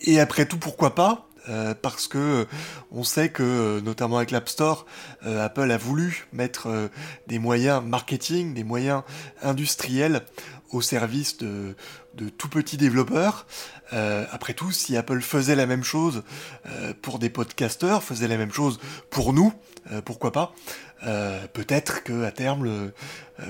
et 0.00 0.20
après 0.20 0.46
tout, 0.46 0.58
pourquoi 0.58 0.94
pas? 0.94 1.28
Euh, 1.48 1.74
Parce 1.74 2.08
que 2.08 2.46
on 2.90 3.04
sait 3.04 3.28
que, 3.28 3.80
notamment 3.80 4.16
avec 4.16 4.30
l'App 4.30 4.48
Store, 4.48 4.86
euh, 5.26 5.44
Apple 5.44 5.70
a 5.70 5.76
voulu 5.76 6.26
mettre 6.32 6.68
euh, 6.68 6.88
des 7.26 7.38
moyens 7.38 7.82
marketing, 7.84 8.54
des 8.54 8.64
moyens 8.64 9.02
industriels 9.42 10.22
au 10.70 10.80
service 10.80 11.36
de, 11.36 11.76
de 12.14 12.30
tout 12.30 12.48
petits 12.48 12.78
développeurs. 12.78 13.46
Euh, 13.92 14.24
après 14.32 14.54
tout, 14.54 14.72
si 14.72 14.96
Apple 14.96 15.20
faisait 15.20 15.54
la 15.54 15.66
même 15.66 15.84
chose 15.84 16.22
pour 17.02 17.18
des 17.18 17.28
podcasteurs, 17.28 18.02
faisait 18.02 18.26
la 18.26 18.38
même 18.38 18.52
chose 18.52 18.80
pour 19.10 19.32
nous, 19.34 19.52
euh, 19.92 20.00
pourquoi 20.02 20.32
pas 20.32 20.54
Euh, 21.06 21.46
Peut-être 21.52 22.02
que 22.02 22.24
à 22.24 22.30
terme, 22.30 22.66
euh, 22.66 22.88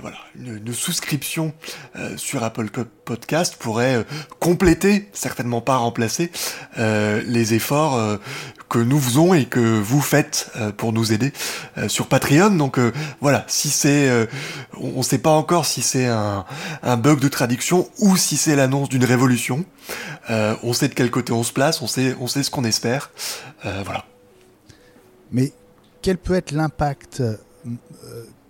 voilà, 0.00 0.16
une, 0.36 0.56
une 0.56 0.74
souscription 0.74 1.52
euh, 1.94 2.16
sur 2.16 2.42
Apple 2.42 2.68
Podcast 3.04 3.56
pourrait 3.56 4.04
compléter, 4.40 5.08
certainement 5.12 5.60
pas 5.60 5.76
remplacer, 5.76 6.32
les 6.76 7.54
efforts 7.54 8.18
que 8.68 8.78
nous 8.78 8.98
faisons 8.98 9.34
et 9.34 9.44
que 9.44 9.60
vous 9.60 10.00
faites 10.00 10.50
pour 10.78 10.92
nous 10.92 11.12
aider 11.12 11.32
sur 11.86 12.08
Patreon. 12.08 12.50
Donc 12.50 12.78
voilà, 13.20 13.44
si 13.46 13.68
c'est, 13.68 14.10
on 14.80 14.98
ne 14.98 15.02
sait 15.02 15.18
pas 15.18 15.30
encore 15.30 15.66
si 15.66 15.82
c'est 15.82 16.06
un, 16.06 16.44
un 16.82 16.96
bug 16.96 17.20
de 17.20 17.28
traduction 17.28 17.88
ou 17.98 18.16
si 18.16 18.36
c'est 18.36 18.56
l'annonce 18.56 18.88
d'une 18.88 19.04
révolution. 19.04 19.64
On 20.28 20.72
sait 20.72 20.88
de 20.88 20.94
quel 20.94 21.10
côté 21.10 21.32
on 21.32 21.42
se 21.44 21.52
place, 21.52 21.82
on 21.82 21.86
sait, 21.86 22.16
on 22.20 22.26
sait 22.26 22.42
ce 22.42 22.50
qu'on 22.50 22.64
espère. 22.64 23.10
Voilà. 23.62 24.06
Mais 25.30 25.52
quel 26.04 26.18
peut 26.18 26.34
être 26.34 26.50
l'impact 26.50 27.22
euh, 27.22 27.34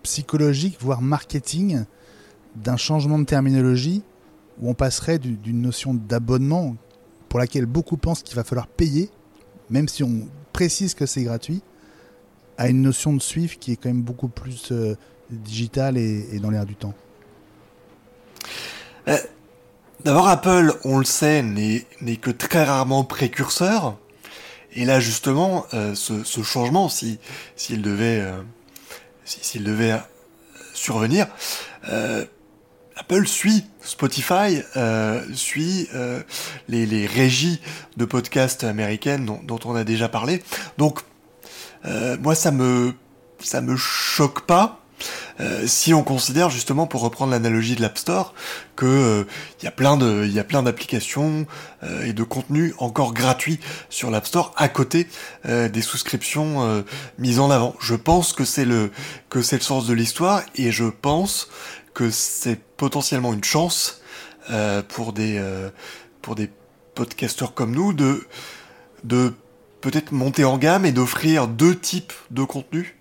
psychologique, 0.02 0.76
voire 0.80 1.00
marketing, 1.00 1.84
d'un 2.56 2.76
changement 2.76 3.16
de 3.16 3.24
terminologie 3.24 4.02
où 4.60 4.68
on 4.68 4.74
passerait 4.74 5.20
d'une 5.20 5.62
notion 5.62 5.94
d'abonnement 5.94 6.74
pour 7.28 7.38
laquelle 7.38 7.66
beaucoup 7.66 7.96
pensent 7.96 8.24
qu'il 8.24 8.34
va 8.34 8.42
falloir 8.42 8.66
payer, 8.66 9.08
même 9.70 9.86
si 9.86 10.02
on 10.02 10.26
précise 10.52 10.94
que 10.94 11.06
c'est 11.06 11.22
gratuit, 11.22 11.62
à 12.58 12.68
une 12.68 12.82
notion 12.82 13.12
de 13.12 13.22
suivre 13.22 13.56
qui 13.60 13.70
est 13.70 13.76
quand 13.76 13.88
même 13.88 14.02
beaucoup 14.02 14.28
plus 14.28 14.72
euh, 14.72 14.96
digitale 15.30 15.96
et, 15.96 16.40
dans 16.40 16.50
l'air 16.50 16.66
du 16.66 16.74
temps 16.74 16.94
euh, 19.06 19.16
D'abord, 20.04 20.26
Apple, 20.26 20.72
on 20.82 20.98
le 20.98 21.04
sait, 21.04 21.40
n'est 21.42 22.16
que 22.16 22.32
très 22.32 22.64
rarement 22.64 23.04
précurseur. 23.04 23.96
Et 24.74 24.84
là, 24.84 25.00
justement, 25.00 25.66
euh, 25.74 25.94
ce, 25.94 26.42
changement, 26.42 26.88
s'il 26.88 27.18
devait, 27.82 28.24
s'il 29.24 29.64
devait 29.64 30.00
survenir, 30.72 31.26
Apple 32.96 33.26
suit 33.26 33.64
Spotify, 33.80 34.62
euh, 34.76 35.22
suit 35.34 35.88
euh, 35.94 36.22
les, 36.68 37.06
régies 37.06 37.60
de 37.96 38.04
podcasts 38.04 38.64
américaines 38.64 39.26
dont, 39.26 39.58
on 39.64 39.74
a 39.74 39.84
déjà 39.84 40.08
parlé. 40.08 40.42
Donc, 40.78 41.00
euh, 41.86 42.16
moi, 42.20 42.34
ça 42.34 42.50
me 42.50 42.94
ça 43.40 43.60
me 43.60 43.76
choque 43.76 44.46
pas. 44.46 44.83
Si 45.66 45.92
on 45.92 46.02
considère 46.02 46.50
justement, 46.50 46.86
pour 46.86 47.00
reprendre 47.00 47.32
l'analogie 47.32 47.74
de 47.74 47.82
l'App 47.82 47.98
Store, 47.98 48.34
que 48.76 49.26
il 49.60 49.64
y 49.64 49.68
a 49.68 49.72
plein 49.72 49.96
de, 49.96 50.24
il 50.24 50.32
y 50.32 50.38
a 50.38 50.44
plein 50.44 50.62
d'applications 50.62 51.46
et 52.04 52.12
de 52.12 52.22
contenus 52.22 52.72
encore 52.78 53.12
gratuits 53.12 53.58
sur 53.90 54.10
l'App 54.10 54.26
Store 54.26 54.52
à 54.56 54.68
côté 54.68 55.08
des 55.44 55.82
souscriptions 55.82 56.84
mises 57.18 57.40
en 57.40 57.50
avant. 57.50 57.74
Je 57.80 57.94
pense 57.94 58.32
que 58.32 58.44
c'est 58.44 58.64
le 58.64 58.90
que 59.28 59.42
c'est 59.42 59.56
le 59.56 59.62
sens 59.62 59.86
de 59.86 59.94
l'histoire 59.94 60.42
et 60.54 60.70
je 60.70 60.84
pense 60.84 61.48
que 61.94 62.10
c'est 62.10 62.60
potentiellement 62.76 63.32
une 63.32 63.44
chance 63.44 64.02
euh, 64.50 64.82
pour 64.86 65.12
des 65.12 65.38
euh, 65.38 65.70
pour 66.20 66.34
des 66.34 66.50
podcasteurs 66.94 67.54
comme 67.54 67.74
nous 67.74 67.92
de 67.92 68.26
de 69.04 69.32
peut-être 69.80 70.12
monter 70.12 70.44
en 70.44 70.58
gamme 70.58 70.84
et 70.84 70.92
d'offrir 70.92 71.46
deux 71.46 71.78
types 71.78 72.12
de 72.30 72.42
contenus 72.42 72.94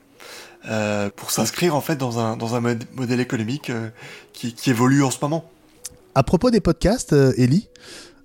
euh, 0.69 1.09
pour 1.15 1.31
s'inscrire 1.31 1.75
en 1.75 1.81
fait 1.81 1.95
dans 1.95 2.19
un 2.19 2.37
dans 2.37 2.55
un 2.55 2.61
modèle 2.61 3.19
économique 3.19 3.71
qui, 4.33 4.53
qui, 4.53 4.69
évolue 4.69 5.03
en 5.03 5.11
ce 5.11 5.17
moment. 5.21 5.49
À 6.15 6.23
propos 6.23 6.51
des 6.51 6.61
podcasts, 6.61 7.13
Ellie, 7.37 7.69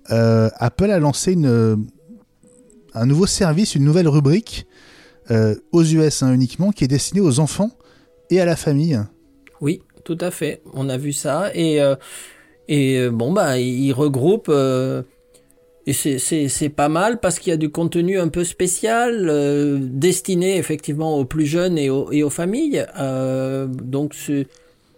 Apple 0.09 0.91
a 0.91 0.99
lancé 0.99 1.33
une 1.33 1.87
un 2.93 3.05
nouveau 3.05 3.27
service, 3.27 3.75
une 3.75 3.83
nouvelle 3.83 4.07
rubrique 4.07 4.67
aux 5.71 5.83
US 5.83 6.23
hein, 6.23 6.33
uniquement 6.33 6.71
qui 6.71 6.83
est 6.83 6.87
destinée 6.87 7.21
aux 7.21 7.39
enfants 7.39 7.71
et 8.29 8.39
à 8.39 8.45
la 8.45 8.55
famille. 8.55 8.99
Oui, 9.61 9.81
tout 10.03 10.17
à 10.21 10.31
fait. 10.31 10.61
On 10.73 10.89
a 10.89 10.97
vu 10.97 11.13
ça 11.13 11.51
et 11.53 11.81
euh, 11.81 11.95
et 12.67 12.99
euh, 12.99 13.11
bon 13.11 13.33
bah 13.33 13.59
il 13.59 13.91
regroupe 13.93 14.47
euh, 14.49 15.03
et 15.87 15.93
c'est 15.93 16.69
pas 16.69 16.89
mal 16.89 17.19
parce 17.19 17.39
qu'il 17.39 17.51
y 17.51 17.53
a 17.53 17.57
du 17.57 17.69
contenu 17.69 18.19
un 18.19 18.27
peu 18.27 18.43
spécial 18.43 19.79
destiné 19.79 20.57
effectivement 20.57 21.17
aux 21.17 21.25
plus 21.25 21.45
jeunes 21.45 21.77
et 21.77 21.89
aux, 21.89 22.11
et 22.11 22.21
aux 22.21 22.29
familles. 22.29 22.85
donc 23.67 24.13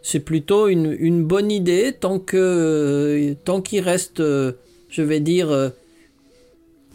c'est 0.01 0.19
plutôt 0.19 0.67
une, 0.67 0.95
une, 0.99 1.23
bonne 1.23 1.51
idée 1.51 1.93
tant 1.97 2.19
que 2.19 3.33
tant 3.45 3.61
qu'il 3.61 3.81
reste, 3.81 4.19
je 4.19 5.01
vais 5.01 5.19
dire, 5.19 5.71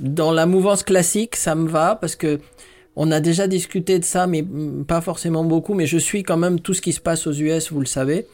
dans 0.01 0.33
la 0.33 0.47
mouvance 0.47 0.83
classique, 0.83 1.37
ça 1.37 1.55
me 1.55 1.69
va 1.69 1.97
parce 1.97 2.17
que 2.17 2.39
on 2.97 3.11
a 3.11 3.21
déjà 3.21 3.47
discuté 3.47 3.99
de 3.99 4.05
ça, 4.05 4.27
mais 4.27 4.45
pas 4.89 5.03
forcément 5.03 5.45
beaucoup, 5.45 5.75
mais 5.75 5.87
je 5.87 5.99
suis 5.99 6.23
quand 6.23 6.39
même 6.39 6.61
tout 6.61 6.73
ce 6.73 6.81
qui 6.81 6.95
se 6.95 7.01
passe 7.01 7.27
aux 7.27 7.33
US, 7.33 7.71
vous 7.71 7.81
le 7.81 7.87
savez. 7.87 8.27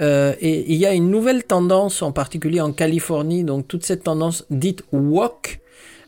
Euh, 0.00 0.34
et 0.40 0.70
il 0.70 0.76
y 0.76 0.84
a 0.84 0.92
une 0.92 1.10
nouvelle 1.10 1.42
tendance, 1.42 2.02
en 2.02 2.12
particulier 2.12 2.60
en 2.60 2.72
Californie, 2.72 3.44
donc 3.44 3.66
toute 3.66 3.84
cette 3.84 4.04
tendance 4.04 4.44
dite 4.50 4.82
woke, 4.92 5.60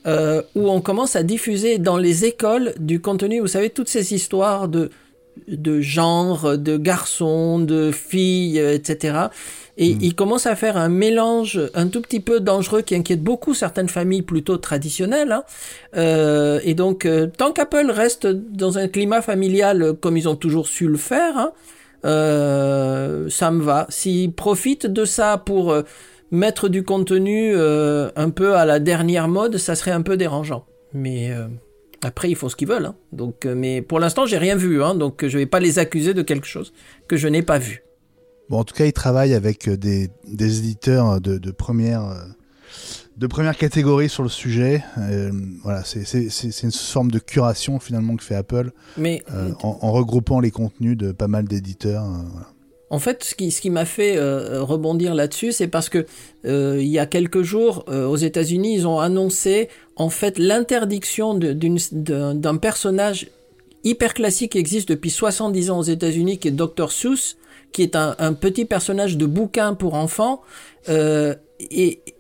euh, 0.07 0.43
où 0.55 0.69
on 0.69 0.83
commence 0.83 1.17
à 1.17 1.23
diffuser 1.23 1.79
dans 1.79 1.97
les 1.97 2.27
écoles 2.27 2.75
du 2.79 3.01
contenu, 3.01 3.41
vous 3.41 3.47
savez, 3.47 3.71
toutes 3.71 3.89
ces 3.89 4.13
histoires 4.13 4.69
de 4.69 4.91
de 5.49 5.81
genre, 5.81 6.59
de 6.59 6.77
garçons, 6.77 7.59
de 7.59 7.91
filles, 7.91 8.59
etc. 8.59 9.19
Et 9.79 9.95
hmm. 9.95 9.99
il 10.03 10.15
commence 10.15 10.47
à 10.47 10.55
faire 10.55 10.77
un 10.77 10.89
mélange 10.89 11.61
un 11.75 11.89
tout 11.89 12.03
petit 12.03 12.21
peu 12.21 12.41
dangereux 12.41 12.83
qui 12.83 12.95
inquiète 12.95 13.23
beaucoup 13.23 13.55
certaines 13.55 13.89
familles 13.89 14.23
plutôt 14.23 14.59
traditionnelles. 14.59 15.33
Hein. 15.33 15.45
Euh, 15.97 16.61
et 16.63 16.75
donc, 16.75 17.07
euh, 17.07 17.27
tant 17.27 17.53
qu'Apple 17.53 17.91
reste 17.91 18.27
dans 18.27 18.79
un 18.79 18.89
climat 18.89 19.23
familial 19.23 19.95
comme 20.01 20.17
ils 20.17 20.29
ont 20.29 20.37
toujours 20.37 20.69
su 20.69 20.89
le 20.89 20.99
faire, 20.99 21.37
hein, 21.39 21.53
euh, 22.05 23.29
ça 23.29 23.51
me 23.51 23.63
va. 23.63 23.87
S'ils 23.89 24.33
profitent 24.33 24.87
de 24.87 25.05
ça 25.05 25.39
pour 25.39 25.73
euh, 25.73 25.83
mettre 26.31 26.69
du 26.69 26.83
contenu 26.83 27.53
euh, 27.55 28.11
un 28.17 28.31
peu 28.31 28.57
à 28.57 28.65
la 28.65 28.79
dernière 28.79 29.29
mode, 29.29 29.57
ça 29.59 29.75
serait 29.75 29.93
un 29.93 30.03
peu 30.03 30.17
dérangeant. 30.17 30.67
Mais 30.93 31.31
après, 32.05 32.31
ils 32.31 32.37
font 32.37 32.49
ce 32.49 32.57
qu'ils 32.57 32.69
veulent. 32.69 32.87
Hein. 32.87 32.95
Donc, 33.13 33.45
mais 33.45 33.83
pour 33.83 34.01
l'instant, 34.01 34.27
j'ai 34.27 34.39
rien 34.39 34.57
vu. 34.57 34.83
Hein, 34.83 34.95
donc, 34.95 35.27
je 35.27 35.39
vais 35.39 35.47
pas 35.47 35.61
les 35.61 35.79
accuser 35.79 36.15
de 36.15 36.23
quelque 36.23 36.47
chose 36.47 36.73
que 37.09 37.17
je 37.17 37.29
n'ai 37.29 37.43
pas 37.43 37.59
vu. 37.59 37.83
Bon, 38.49 38.59
en 38.59 38.65
tout 38.65 38.75
cas, 38.75 38.85
il 38.85 38.93
travaille 38.93 39.35
avec 39.35 39.69
euh, 39.69 39.77
des, 39.79 40.11
éditeurs 40.27 41.23
de, 41.23 41.39
de, 41.39 41.51
première, 41.51 42.05
euh, 42.05 42.25
de 43.17 43.27
première 43.27 43.57
catégorie 43.57 44.09
sur 44.09 44.23
le 44.23 44.29
sujet. 44.29 44.85
Euh, 44.99 45.31
voilà, 45.63 45.85
c'est 45.85 46.63
une 46.63 46.73
forme 46.73 47.11
de 47.11 47.19
curation 47.19 47.79
finalement 47.79 48.15
que 48.17 48.23
fait 48.23 48.35
Apple, 48.35 48.73
Mais, 48.97 49.23
en, 49.63 49.93
regroupant 49.93 50.41
les 50.41 50.51
contenus 50.51 50.97
de 50.97 51.13
pas 51.13 51.29
mal 51.29 51.47
d'éditeurs. 51.47 52.05
En 52.93 52.99
fait, 52.99 53.25
ce 53.25 53.35
qui, 53.35 53.71
m'a 53.71 53.87
fait 53.87 54.19
rebondir 54.19 55.15
là-dessus, 55.15 55.53
c'est 55.53 55.67
parce 55.67 55.89
que 55.89 56.07
il 56.45 56.87
y 56.87 56.99
a 56.99 57.07
quelques 57.07 57.43
jours, 57.43 57.87
aux 57.89 58.17
États-Unis, 58.17 58.75
ils 58.75 58.87
ont 58.87 59.01
annoncé 59.01 59.71
en 59.97 60.11
fait 60.11 60.39
l'interdiction 60.39 61.33
d'un 61.35 62.57
personnage 62.59 63.29
hyper 63.85 64.15
classique 64.15 64.53
qui 64.53 64.59
existe 64.59 64.89
depuis 64.89 65.11
70 65.11 65.71
ans 65.71 65.79
aux 65.79 65.85
États-Unis, 65.85 66.39
qui 66.39 66.49
est 66.49 66.53
Dr. 66.53 66.91
Seuss, 66.91 67.37
qui 67.73 67.83
est 67.83 67.97
un, 67.97 68.15
un 68.19 68.33
petit 68.33 68.65
personnage 68.65 69.17
de 69.17 69.27
bouquin 69.27 69.75
pour 69.75 69.95
enfants, 69.95 70.43
euh, 70.89 71.35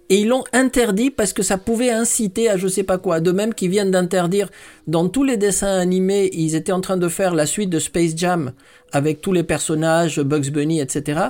et, 0.08 0.20
ils 0.20 0.28
l'ont 0.28 0.44
interdit 0.52 1.10
parce 1.10 1.32
que 1.32 1.42
ça 1.42 1.58
pouvait 1.58 1.90
inciter 1.90 2.48
à 2.48 2.56
je 2.56 2.68
sais 2.68 2.82
pas 2.82 2.98
quoi. 2.98 3.20
De 3.20 3.32
même 3.32 3.54
qu'ils 3.54 3.70
viennent 3.70 3.90
d'interdire 3.90 4.48
dans 4.86 5.08
tous 5.08 5.24
les 5.24 5.36
dessins 5.36 5.78
animés, 5.78 6.30
ils 6.32 6.54
étaient 6.54 6.72
en 6.72 6.80
train 6.80 6.96
de 6.96 7.08
faire 7.08 7.34
la 7.34 7.46
suite 7.46 7.70
de 7.70 7.78
Space 7.78 8.12
Jam 8.16 8.52
avec 8.92 9.20
tous 9.20 9.32
les 9.32 9.42
personnages, 9.42 10.20
Bugs 10.20 10.50
Bunny, 10.50 10.80
etc. 10.80 11.20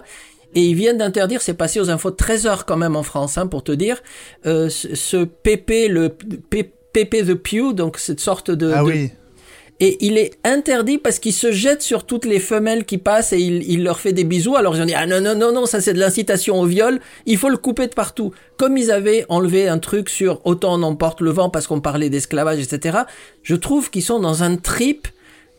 Et 0.55 0.67
ils 0.67 0.75
viennent 0.75 0.99
d'interdire, 0.99 1.41
c'est 1.41 1.55
passé 1.55 1.81
aux 1.81 1.91
infos 1.91 2.11
de 2.11 2.17
13 2.17 2.47
heures 2.47 2.67
quand 2.67 2.77
même 2.77 2.97
en 2.97 3.03
France, 3.03 3.39
hein, 3.39 3.47
pour 3.47 3.65
te 3.65 3.73
dire, 3.73 4.03
euh, 4.45 4.69
ce 4.69 5.25
Pépé, 5.25 5.89
le 5.89 6.11
Pépé 6.11 7.25
the 7.25 7.35
Pew, 7.35 7.73
donc 7.73 7.99
cette 7.99 8.21
sorte 8.21 8.51
de, 8.51 8.71
ah 8.75 8.81
de, 8.81 8.85
oui 8.85 9.11
et 9.85 9.97
il 9.99 10.17
est 10.17 10.39
interdit 10.45 10.97
parce 10.97 11.19
qu'il 11.19 11.33
se 11.33 11.51
jette 11.51 11.83
sur 11.83 12.07
toutes 12.07 12.25
les 12.25 12.39
femelles 12.39 12.85
qui 12.85 12.99
passent 12.99 13.33
et 13.33 13.41
il, 13.41 13.83
leur 13.83 13.99
fait 13.99 14.13
des 14.13 14.23
bisous. 14.23 14.55
Alors 14.55 14.77
ils 14.77 14.81
ont 14.81 14.85
dit 14.85 14.95
ah 14.95 15.09
non 15.09 15.21
non 15.21 15.35
non 15.35 15.51
non 15.51 15.67
ça 15.67 15.81
c'est 15.81 15.93
de 15.93 15.99
l'incitation 15.99 16.61
au 16.61 16.67
viol. 16.67 17.01
Il 17.27 17.37
faut 17.37 17.49
le 17.49 17.57
couper 17.57 17.89
de 17.89 17.93
partout. 17.93 18.31
Comme 18.57 18.77
ils 18.77 18.93
avaient 18.93 19.27
enlevé 19.29 19.67
un 19.67 19.81
truc 19.81 20.09
sur 20.09 20.41
autant 20.45 20.79
on 20.79 20.85
emporte 20.85 21.21
le 21.21 21.31
vent 21.31 21.51
parce 21.51 21.67
qu'on 21.67 21.81
parlait 21.81 22.11
d'esclavage 22.11 22.61
etc. 22.61 22.99
Je 23.43 23.57
trouve 23.57 23.91
qu'ils 23.91 24.05
sont 24.05 24.21
dans 24.21 24.45
un 24.45 24.55
trip 24.55 25.09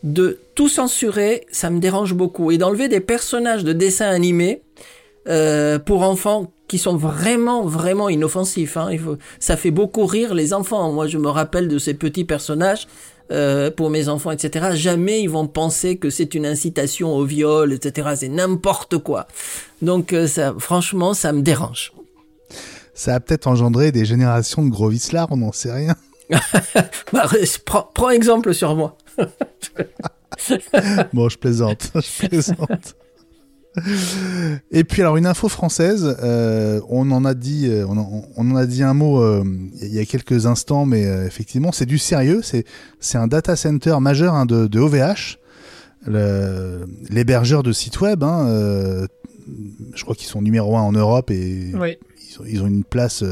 de 0.02 0.38
tout 0.54 0.70
censurer. 0.70 1.46
Ça 1.52 1.68
me 1.68 1.78
dérange 1.78 2.14
beaucoup 2.14 2.50
et 2.50 2.56
d'enlever 2.56 2.88
des 2.88 3.00
personnages 3.00 3.62
de 3.62 3.74
dessins 3.74 4.08
animés 4.08 4.62
euh, 5.28 5.78
pour 5.78 6.00
enfants 6.00 6.50
qui 6.66 6.78
sont 6.78 6.96
vraiment 6.96 7.66
vraiment 7.66 8.08
inoffensifs. 8.08 8.78
Hein. 8.78 8.88
Ça 9.38 9.58
fait 9.58 9.70
beaucoup 9.70 10.06
rire 10.06 10.32
les 10.32 10.54
enfants. 10.54 10.90
Moi 10.92 11.08
je 11.08 11.18
me 11.18 11.28
rappelle 11.28 11.68
de 11.68 11.76
ces 11.76 11.92
petits 11.92 12.24
personnages 12.24 12.86
euh, 13.30 13.70
pour 13.70 13.90
mes 13.90 14.08
enfants, 14.08 14.30
etc. 14.30 14.70
Jamais 14.74 15.22
ils 15.22 15.30
vont 15.30 15.46
penser 15.46 15.96
que 15.96 16.10
c'est 16.10 16.34
une 16.34 16.44
incitation 16.44 17.14
au 17.14 17.24
viol, 17.24 17.72
etc. 17.72 18.10
C'est 18.16 18.28
n'importe 18.28 18.98
quoi. 18.98 19.26
Donc 19.82 20.12
euh, 20.12 20.26
ça, 20.26 20.54
franchement, 20.58 21.14
ça 21.14 21.32
me 21.32 21.42
dérange. 21.42 21.92
Ça 22.92 23.14
a 23.14 23.20
peut-être 23.20 23.46
engendré 23.46 23.92
des 23.92 24.04
générations 24.04 24.64
de 24.64 24.70
gros 24.70 24.88
vislards, 24.88 25.28
on 25.30 25.38
n'en 25.38 25.52
sait 25.52 25.72
rien. 25.72 25.96
bah, 27.12 27.28
prends, 27.64 27.90
prends 27.94 28.10
exemple 28.10 28.54
sur 28.54 28.76
moi. 28.76 28.96
bon, 31.12 31.28
je 31.28 31.38
plaisante, 31.38 31.90
je 31.94 32.28
plaisante. 32.28 32.96
Et 34.70 34.84
puis 34.84 35.02
alors 35.02 35.16
une 35.16 35.26
info 35.26 35.48
française, 35.48 36.16
euh, 36.22 36.80
on 36.88 37.10
en 37.10 37.24
a 37.24 37.34
dit, 37.34 37.68
euh, 37.68 37.86
on, 37.86 38.50
en 38.50 38.56
a 38.56 38.66
dit 38.66 38.82
un 38.82 38.94
mot 38.94 39.20
euh, 39.20 39.44
il 39.82 39.92
y 39.92 39.98
a 39.98 40.04
quelques 40.04 40.46
instants, 40.46 40.86
mais 40.86 41.02
effectivement 41.02 41.72
c'est 41.72 41.86
du 41.86 41.98
sérieux. 41.98 42.40
C'est 42.42 42.64
c'est 43.00 43.18
un 43.18 43.26
data 43.26 43.56
center 43.56 43.96
majeur 44.00 44.34
hein, 44.34 44.46
de, 44.46 44.66
de, 44.66 44.78
OVH, 44.78 45.38
l'hébergeur 47.10 47.62
de 47.62 47.72
sites 47.72 48.00
web. 48.00 48.22
Hein, 48.22 49.06
je 49.94 50.02
crois 50.02 50.14
qu'ils 50.14 50.28
sont 50.28 50.42
numéro 50.42 50.76
un 50.76 50.82
en 50.82 50.92
Europe 50.92 51.30
et 51.30 51.72
ils 51.72 51.96
ils 52.46 52.62
ont 52.62 52.66
une 52.66 52.84
place 52.84 53.24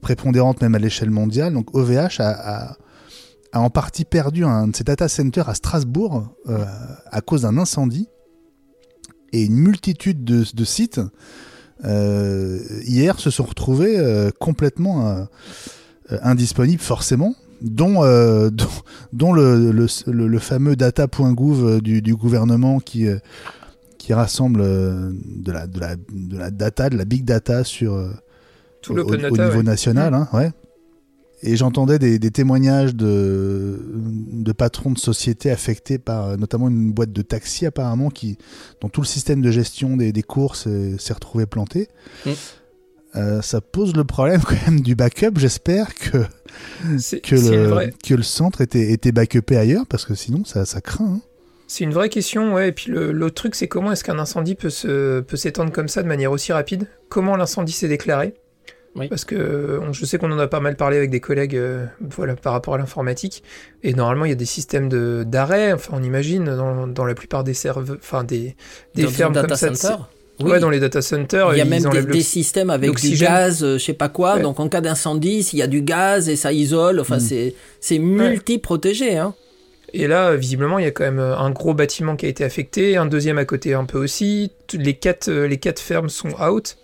prépondérante 0.00 0.60
même 0.62 0.74
à 0.74 0.78
l'échelle 0.78 1.10
mondiale. 1.10 1.52
Donc 1.52 1.74
OVH 1.74 2.20
a, 2.20 2.76
en 3.52 3.70
partie 3.70 4.04
perdu 4.04 4.44
un 4.44 4.68
de 4.68 4.76
ses 4.76 4.84
data 4.84 5.08
centers 5.08 5.48
à 5.48 5.54
Strasbourg 5.54 6.34
à 6.48 7.20
cause 7.20 7.42
d'un 7.42 7.56
incendie 7.56 8.08
et 9.34 9.44
une 9.44 9.56
multitude 9.56 10.24
de, 10.24 10.64
sites 10.64 11.00
hier 11.84 13.18
se 13.18 13.30
sont 13.30 13.44
retrouvés 13.44 14.30
complètement 14.38 15.26
indisponibles 16.22 16.82
forcément 16.82 17.34
dont, 17.64 18.04
euh, 18.04 18.50
dont, 19.12 19.32
le, 19.32 19.72
le, 19.72 19.86
le, 20.06 20.38
fameux 20.38 20.76
data.gouv 20.76 21.64
euh, 21.66 21.80
du, 21.80 22.02
du, 22.02 22.14
gouvernement 22.14 22.78
qui, 22.78 23.08
euh, 23.08 23.18
qui 23.98 24.12
rassemble 24.12 24.60
de 24.62 25.52
la, 25.52 25.66
de, 25.66 25.80
la, 25.80 25.96
de 25.96 26.38
la 26.38 26.50
data, 26.50 26.90
de 26.90 26.96
la 26.96 27.04
big 27.04 27.24
data 27.24 27.64
sur, 27.64 28.08
Tout 28.82 28.94
au, 28.94 29.02
au, 29.02 29.16
niveau 29.16 29.62
national. 29.62 30.14
Hein, 30.14 30.28
ouais. 30.32 30.52
Et 31.42 31.56
j'entendais 31.56 31.98
des, 31.98 32.18
des, 32.18 32.30
témoignages 32.30 32.94
de, 32.94 33.78
de 33.94 34.52
patrons 34.52 34.92
de 34.92 34.98
sociétés 34.98 35.50
affectés 35.50 35.98
par 35.98 36.38
notamment 36.38 36.68
une 36.68 36.92
boîte 36.92 37.12
de 37.12 37.22
taxi 37.22 37.66
apparemment 37.66 38.08
qui, 38.08 38.38
dont 38.80 38.88
tout 38.88 39.02
le 39.02 39.06
système 39.06 39.42
de 39.42 39.50
gestion 39.50 39.96
des, 39.96 40.12
des 40.12 40.22
courses 40.22 40.68
s'est 40.98 41.12
retrouvé 41.12 41.44
planté. 41.46 41.88
Mm. 42.24 42.30
Euh, 43.16 43.42
ça 43.42 43.60
pose 43.60 43.94
le 43.94 44.04
problème 44.04 44.40
quand 44.42 44.56
même 44.66 44.80
du 44.80 44.94
backup. 44.94 45.36
J'espère 45.36 45.94
que, 45.94 46.18
que, 47.22 47.34
le, 47.34 47.90
que 48.04 48.14
le 48.14 48.22
centre 48.22 48.60
était, 48.60 48.92
était 48.92 49.12
backupé 49.12 49.56
ailleurs, 49.56 49.86
parce 49.86 50.04
que 50.04 50.14
sinon 50.14 50.44
ça, 50.44 50.64
ça 50.64 50.80
craint. 50.80 51.16
Hein. 51.16 51.20
C'est 51.66 51.84
une 51.84 51.92
vraie 51.92 52.08
question, 52.08 52.54
ouais. 52.54 52.68
Et 52.68 52.72
puis 52.72 52.90
l'autre 52.90 53.34
truc, 53.34 53.54
c'est 53.54 53.68
comment 53.68 53.92
est-ce 53.92 54.04
qu'un 54.04 54.18
incendie 54.18 54.54
peut 54.54 54.70
s'étendre 54.70 55.70
peut 55.70 55.74
comme 55.74 55.88
ça 55.88 56.02
de 56.02 56.08
manière 56.08 56.30
aussi 56.30 56.52
rapide? 56.52 56.86
Comment 57.08 57.36
l'incendie 57.36 57.72
s'est 57.72 57.88
déclaré? 57.88 58.34
Oui. 58.96 59.08
Parce 59.08 59.24
que 59.24 59.80
je 59.92 60.04
sais 60.04 60.18
qu'on 60.18 60.30
en 60.30 60.38
a 60.38 60.46
pas 60.46 60.60
mal 60.60 60.76
parlé 60.76 60.96
avec 60.96 61.10
des 61.10 61.20
collègues 61.20 61.56
euh, 61.56 61.86
voilà, 62.00 62.36
par 62.36 62.52
rapport 62.52 62.74
à 62.74 62.78
l'informatique. 62.78 63.42
Et 63.82 63.92
normalement, 63.92 64.24
il 64.24 64.28
y 64.28 64.32
a 64.32 64.36
des 64.36 64.44
systèmes 64.44 64.88
d'arrêt, 65.24 65.72
enfin, 65.72 65.94
on 65.96 66.02
imagine, 66.02 66.44
dans, 66.44 66.86
dans 66.86 67.04
la 67.04 67.14
plupart 67.14 67.42
des 67.42 67.54
serveurs, 67.54 67.96
enfin, 67.98 68.24
des, 68.24 68.54
des 68.94 69.06
fermes 69.06 69.34
comme 69.34 69.74
ça. 69.74 70.08
Oui. 70.40 70.50
Ouais, 70.50 70.58
dans 70.58 70.70
les 70.70 70.80
data 70.80 71.00
centers. 71.00 71.54
Il 71.54 71.58
y 71.58 71.60
a 71.60 71.64
même 71.64 71.84
des, 72.10 72.20
systèmes 72.20 72.70
avec 72.70 72.96
du 72.96 73.16
gaz, 73.16 73.62
euh, 73.62 73.78
je 73.78 73.84
sais 73.84 73.92
pas 73.92 74.08
quoi. 74.08 74.40
Donc 74.40 74.58
en 74.58 74.68
cas 74.68 74.80
d'incendie, 74.80 75.44
s'il 75.44 75.60
y 75.60 75.62
a 75.62 75.68
du 75.68 75.82
gaz 75.82 76.28
et 76.28 76.34
ça 76.34 76.52
isole, 76.52 76.98
enfin 76.98 77.18
mm. 77.18 77.52
c'est 77.80 77.98
multi-protégé. 77.98 79.16
Hein. 79.16 79.34
Et 79.92 80.08
là, 80.08 80.34
visiblement, 80.34 80.80
il 80.80 80.84
y 80.84 80.88
a 80.88 80.90
quand 80.90 81.04
même 81.04 81.20
euh, 81.20 81.38
un 81.38 81.50
gros 81.50 81.72
bâtiment 81.72 82.16
qui 82.16 82.26
a 82.26 82.28
été 82.28 82.42
affecté, 82.42 82.96
un 82.96 83.06
deuxième 83.06 83.38
à 83.38 83.44
côté 83.44 83.74
un 83.74 83.84
peu 83.84 83.98
aussi. 83.98 84.50
Les 84.72 84.94
quatre, 84.94 85.28
euh, 85.28 85.46
les 85.46 85.58
quatre 85.58 85.78
fermes 85.78 86.08
sont 86.08 86.30
out. 86.42 86.76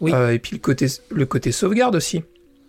Oui. 0.00 0.12
et 0.12 0.38
puis 0.38 0.56
le 0.56 0.60
côté, 0.60 0.86
le 1.10 1.26
côté 1.26 1.52
sauvegarde 1.52 1.96
aussi. 1.96 2.22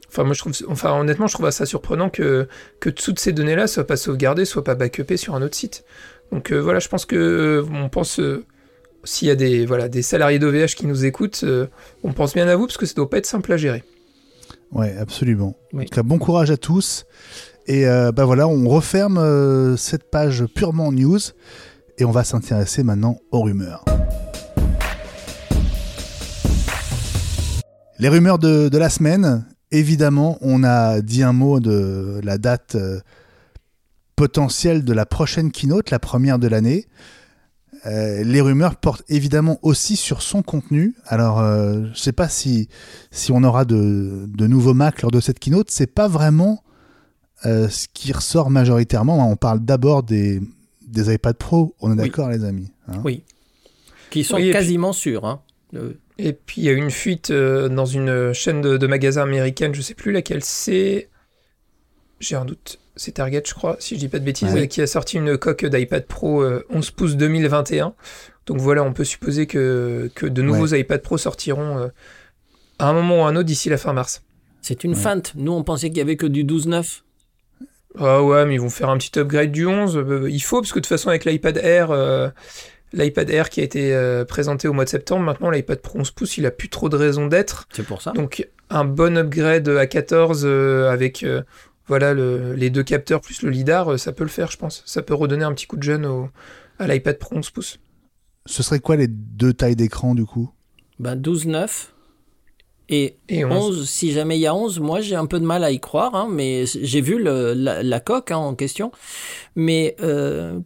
Enfin, 0.08 0.24
moi, 0.24 0.34
je 0.34 0.40
trouve, 0.40 0.54
enfin, 0.68 1.00
honnêtement, 1.00 1.28
je 1.28 1.36
trouve 1.36 1.50
ça 1.52 1.68
surprenant 1.68 2.10
que, 2.10 2.48
que 2.80 2.90
toutes 2.90 3.20
ces 3.20 3.32
données-là 3.32 3.68
soient 3.68 3.86
pas 3.86 3.98
sauvegardées, 3.98 4.46
soient 4.46 4.64
pas 4.64 4.74
backupées 4.74 5.18
sur 5.18 5.36
un 5.36 5.42
autre 5.44 5.56
site. 5.56 5.86
Donc 6.32 6.52
voilà, 6.52 6.80
je 6.80 6.88
pense 6.88 7.06
que 7.06 7.64
on 7.72 7.90
pense 7.90 8.20
s'il 9.04 9.28
y 9.28 9.32
a 9.32 9.36
des, 9.36 9.66
voilà, 9.66 9.90
des 9.90 10.02
salariés 10.02 10.40
d'OVH 10.40 10.76
qui 10.76 10.86
nous 10.86 11.06
écoutent, 11.06 11.42
euh, 11.44 11.68
on 12.04 12.14
pense 12.14 12.34
bien 12.34 12.48
à 12.48 12.56
vous 12.56 12.66
parce 12.66 12.78
que 12.78 12.86
ça 12.86 12.94
doit 12.94 13.10
pas 13.10 13.18
être 13.18 13.26
simple 13.26 13.52
à 13.54 13.58
gérer. 13.58 13.84
Ouais, 14.72 14.96
absolument. 14.98 15.56
bon 16.04 16.20
courage 16.20 16.52
à 16.52 16.58
tous. 16.58 17.06
Et 17.66 17.88
euh, 17.88 18.12
bah 18.12 18.26
voilà, 18.26 18.48
on 18.48 18.68
referme 18.68 19.18
euh, 19.18 19.78
cette 19.78 20.10
page 20.10 20.46
purement 20.56 20.92
news 20.92 21.20
et 21.98 22.06
on 22.06 22.12
va 22.12 22.24
s'intéresser 22.24 22.84
maintenant 22.84 23.20
aux 23.32 23.42
rumeurs. 23.42 23.84
Les 28.00 28.08
rumeurs 28.08 28.40
de, 28.40 28.70
de, 28.70 28.78
la 28.78 28.90
semaine, 28.90 29.46
évidemment, 29.72 30.38
on 30.42 30.64
a 30.64 31.02
dit 31.02 31.22
un 31.22 31.34
mot 31.34 31.60
de 31.60 32.20
la 32.24 32.38
date 32.38 32.78
potentielle 34.16 34.84
de 34.84 34.94
la 34.94 35.06
prochaine 35.06 35.52
keynote, 35.52 35.92
la 35.92 36.00
première 36.00 36.40
de 36.40 36.48
l'année. 36.48 36.88
Euh, 37.86 38.24
les 38.24 38.42
rumeurs 38.42 38.76
portent 38.76 39.04
évidemment 39.08 39.60
aussi 39.62 39.96
sur 39.96 40.22
son 40.22 40.42
contenu. 40.42 40.96
Alors, 41.06 41.40
euh, 41.40 41.84
je 41.86 41.90
ne 41.90 41.96
sais 41.96 42.12
pas 42.12 42.28
si, 42.28 42.68
si 43.12 43.32
on 43.32 43.44
aura 43.44 43.64
de, 43.64 44.26
de, 44.28 44.48
nouveaux 44.48 44.74
Mac 44.74 45.02
lors 45.02 45.12
de 45.12 45.20
cette 45.20 45.40
keynote. 45.40 45.72
C'est 45.72 45.88
pas 45.88 46.08
vraiment 46.08 46.64
euh, 47.46 47.70
ce 47.70 47.88
qui 47.94 48.12
ressort 48.12 48.50
majoritairement. 48.50 49.30
On 49.30 49.38
parle 49.38 49.62
d'abord 49.62 50.04
des, 50.04 50.42
des 50.86 51.14
iPad 51.14 51.38
Pro. 51.38 51.76
On 51.80 51.94
est 51.94 51.96
d'accord, 51.96 52.30
les 52.30 52.44
amis 52.44 52.72
hein? 52.88 53.02
Oui. 53.06 53.24
Qui 54.10 54.24
sont 54.24 54.38
quasiment 54.38 54.92
sûrs. 54.92 55.26
Hein. 55.26 55.40
Et 56.18 56.34
puis, 56.34 56.62
il 56.62 56.64
y 56.66 56.70
a 56.70 56.74
une 56.74 56.92
fuite 56.92 57.32
dans 57.32 57.86
une 57.86 58.34
chaîne 58.34 58.62
de, 58.62 58.78
de 58.78 58.88
magasins 58.88 59.24
américaine. 59.24 59.74
Je 59.74 59.80
ne 59.80 59.84
sais 59.84 59.94
plus 59.94 60.12
laquelle 60.12 60.44
c'est. 60.44 61.10
J'ai 62.20 62.36
un 62.36 62.46
doute 62.46 62.80
c'est 63.00 63.14
Target, 63.14 63.44
je 63.46 63.54
crois, 63.54 63.78
si 63.80 63.96
je 63.96 64.00
dis 64.00 64.10
pas 64.10 64.20
de 64.20 64.26
bêtises, 64.26 64.68
qui 64.68 64.82
a 64.82 64.88
sorti 64.88 65.18
une 65.18 65.38
coque 65.38 65.66
d'iPad 65.66 66.06
Pro 66.06 66.44
11 66.44 66.44
euh, 66.44 66.92
pouces 66.96 67.16
2021. 67.16 67.94
Donc 68.46 68.58
voilà, 68.58 68.84
on 68.84 68.94
peut 68.94 69.06
supposer 69.06 69.48
que, 69.48 70.12
que 70.16 70.26
de 70.26 70.42
nouveaux 70.42 70.68
iPad 70.68 71.02
Pro 71.02 71.18
sortiront 71.18 71.78
euh, 71.78 71.88
à 72.78 72.90
un 72.90 72.94
moment 72.94 73.22
ou 73.22 73.26
à 73.26 73.30
un 73.30 73.36
autre 73.36 73.46
d'ici 73.46 73.70
la 73.70 73.78
fin 73.78 73.94
mars. 73.94 74.24
C'est 74.62 74.84
une 74.84 74.96
feinte. 74.96 75.34
Nous, 75.36 75.52
on 75.52 75.64
pensait 75.64 75.88
qu'il 75.90 76.00
y 76.00 76.02
avait 76.02 76.18
que 76.18 76.26
du 76.26 76.44
12.9. 76.44 77.02
Ah 77.98 78.22
ouais, 78.22 78.46
mais 78.46 78.56
ils 78.56 78.62
vont 78.62 78.70
faire 78.70 78.90
un 78.90 78.98
petit 78.98 79.18
upgrade 79.18 79.52
du 79.52 79.66
11. 79.66 79.98
Euh, 79.98 80.30
il 80.30 80.42
faut, 80.42 80.60
parce 80.60 80.72
que 80.72 80.80
de 80.80 80.84
toute 80.84 80.90
façon, 80.90 81.10
avec 81.10 81.24
l'iPad 81.24 81.58
Air, 81.58 81.92
l'iPad 82.94 83.30
Air 83.30 83.50
qui 83.50 83.62
a 83.62 83.64
été 83.64 84.24
présenté 84.28 84.68
au 84.68 84.74
mois 84.74 84.86
de 84.86 84.90
septembre, 84.90 85.24
maintenant 85.24 85.50
l'iPad 85.50 85.80
Pro 85.80 86.00
11 86.00 86.12
pouces, 86.12 86.38
il 86.38 86.46
a 86.46 86.52
plus 86.52 86.70
trop 86.70 86.90
de 86.90 86.96
raison 86.96 87.28
d'être. 87.28 87.68
C'est 87.72 87.86
pour 87.86 88.02
ça. 88.02 88.12
Donc 88.12 88.48
un 88.70 88.86
bon 88.86 89.18
upgrade 89.18 89.68
à 89.70 89.86
14 89.88 90.46
avec 90.46 91.26
voilà, 91.90 92.14
les 92.14 92.70
deux 92.70 92.84
capteurs 92.84 93.20
plus 93.20 93.42
le 93.42 93.50
lidar, 93.50 93.92
euh, 93.92 93.98
ça 93.98 94.14
peut 94.14 94.24
le 94.24 94.30
faire, 94.30 94.52
je 94.52 94.58
pense. 94.58 94.84
Ça 94.86 95.02
peut 95.02 95.16
redonner 95.16 95.44
un 95.44 95.52
petit 95.54 95.66
coup 95.66 95.76
de 95.76 95.84
jeune 95.84 96.06
au, 96.06 96.30
à 96.78 96.88
l'iPad 96.88 97.18
Pro 97.18 97.36
11 97.36 97.50
pouces. 97.50 97.80
Ce 98.46 98.62
serait 98.62 98.80
quoi 98.80 98.96
les 98.96 99.08
deux 99.08 99.54
tailles 99.54 99.76
d'écran 99.76 100.14
du 100.14 100.24
coup? 100.24 100.52
Ben 101.00 101.16
12,9 101.16 101.88
et, 102.90 103.18
et 103.30 103.46
11. 103.46 103.88
Si 103.88 104.12
jamais 104.12 104.38
il 104.38 104.42
y 104.42 104.48
a 104.48 104.56
11, 104.56 104.80
moi 104.80 105.00
j'ai 105.00 105.16
un 105.16 105.28
peu 105.28 105.40
de 105.40 105.46
mal 105.46 105.64
à 105.64 105.72
y 105.72 105.80
croire, 105.80 106.16
hein, 106.16 106.28
mais 106.30 106.66
j'ai 106.66 107.02
vu 107.02 107.22
la, 107.22 108.00
coque 108.00 108.32
hein, 108.32 108.38
en 108.38 108.56
question. 108.56 108.92
Mais 109.56 109.96
euh, 110.02 110.60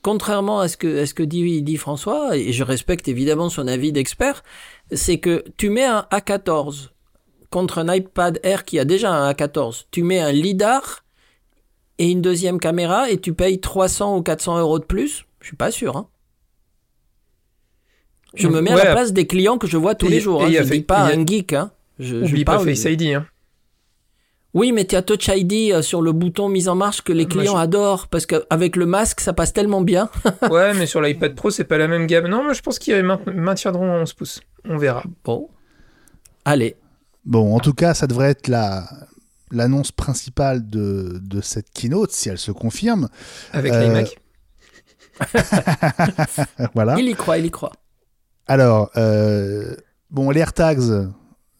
contrairement 0.00 0.60
à 0.60 0.68
ce 0.68 0.76
que, 0.76 1.04
ce 1.04 1.14
que 1.14 1.22
dit, 1.22 1.62
dit 1.62 1.76
François, 1.76 2.36
et 2.36 2.52
je 2.52 2.64
respecte 2.64 3.08
évidemment 3.08 3.50
son 3.50 3.68
avis 3.68 3.92
d'expert, 3.92 4.42
c'est 4.90 5.18
que 5.18 5.44
tu 5.56 5.68
mets 5.70 5.84
un 5.84 6.06
A14 6.10 6.88
contre 7.50 7.78
un 7.78 7.94
iPad 7.94 8.40
Air 8.42 8.64
qui 8.64 8.78
a 8.78 8.84
déjà 8.84 9.12
un 9.12 9.30
A14, 9.30 9.84
tu 9.90 10.02
mets 10.02 10.20
un 10.20 10.32
LIDAR 10.32 11.04
et 11.98 12.10
une 12.10 12.22
deuxième 12.22 12.58
caméra 12.58 13.10
et 13.10 13.18
tu 13.18 13.34
payes 13.34 13.60
300 13.60 14.16
ou 14.16 14.22
400 14.22 14.58
euros 14.58 14.78
de 14.78 14.84
plus 14.84 15.26
Je 15.40 15.48
suis 15.48 15.56
pas 15.56 15.70
sûr. 15.70 15.96
Hein. 15.96 16.08
Je 18.34 18.48
me 18.48 18.60
mets 18.60 18.72
à 18.72 18.76
la 18.76 18.92
place 18.92 19.12
des 19.12 19.26
clients 19.26 19.58
que 19.58 19.66
je 19.66 19.76
vois 19.76 19.94
tous 19.94 20.08
les 20.08 20.20
jours. 20.20 20.44
Hein. 20.44 20.50
Je 20.50 20.62
ne 20.62 20.68
dis 20.68 20.80
pas 20.80 21.04
un 21.04 21.26
geek. 21.26 21.52
Hein. 21.52 21.70
Je, 21.98 22.16
Oublie 22.16 22.44
pas 22.44 22.58
Face 22.58 22.84
ID. 22.84 23.14
Hein. 23.14 23.26
Oui, 24.54 24.72
mais 24.72 24.84
tu 24.84 24.96
as 24.96 25.02
Touch 25.02 25.28
ID 25.28 25.72
euh, 25.72 25.82
sur 25.82 26.02
le 26.02 26.12
bouton 26.12 26.48
mise 26.50 26.68
en 26.68 26.74
marche 26.74 27.00
que 27.02 27.12
les 27.12 27.24
clients 27.26 27.56
adorent 27.56 28.08
parce 28.08 28.26
qu'avec 28.26 28.76
le 28.76 28.84
masque, 28.84 29.20
ça 29.20 29.32
passe 29.32 29.52
tellement 29.52 29.80
bien. 29.80 30.10
ouais, 30.50 30.74
mais 30.74 30.86
sur 30.86 31.00
l'iPad 31.00 31.34
Pro, 31.34 31.50
c'est 31.50 31.64
pas 31.64 31.78
la 31.78 31.88
même 31.88 32.06
gamme. 32.06 32.28
Non, 32.28 32.44
mais 32.46 32.54
je 32.54 32.62
pense 32.62 32.78
qu'ils 32.78 33.02
maintiendront 33.34 34.02
11 34.02 34.12
pouces. 34.12 34.40
On 34.68 34.76
verra. 34.76 35.04
Bon. 35.24 35.48
Allez, 36.44 36.76
Bon, 37.24 37.54
en 37.54 37.60
tout 37.60 37.72
cas, 37.72 37.94
ça 37.94 38.06
devrait 38.06 38.30
être 38.30 38.48
la, 38.48 38.88
l'annonce 39.50 39.92
principale 39.92 40.68
de, 40.68 41.20
de 41.22 41.40
cette 41.40 41.70
keynote, 41.70 42.10
si 42.10 42.28
elle 42.28 42.38
se 42.38 42.50
confirme. 42.50 43.08
Avec 43.52 43.72
euh... 43.72 43.80
l'iMac. 43.80 44.18
voilà. 46.74 46.96
Il 46.98 47.08
y 47.08 47.14
croit, 47.14 47.38
il 47.38 47.46
y 47.46 47.50
croit. 47.50 47.72
Alors, 48.46 48.90
euh, 48.96 49.74
bon, 50.10 50.30
les 50.30 50.40
AirTags, 50.40 51.08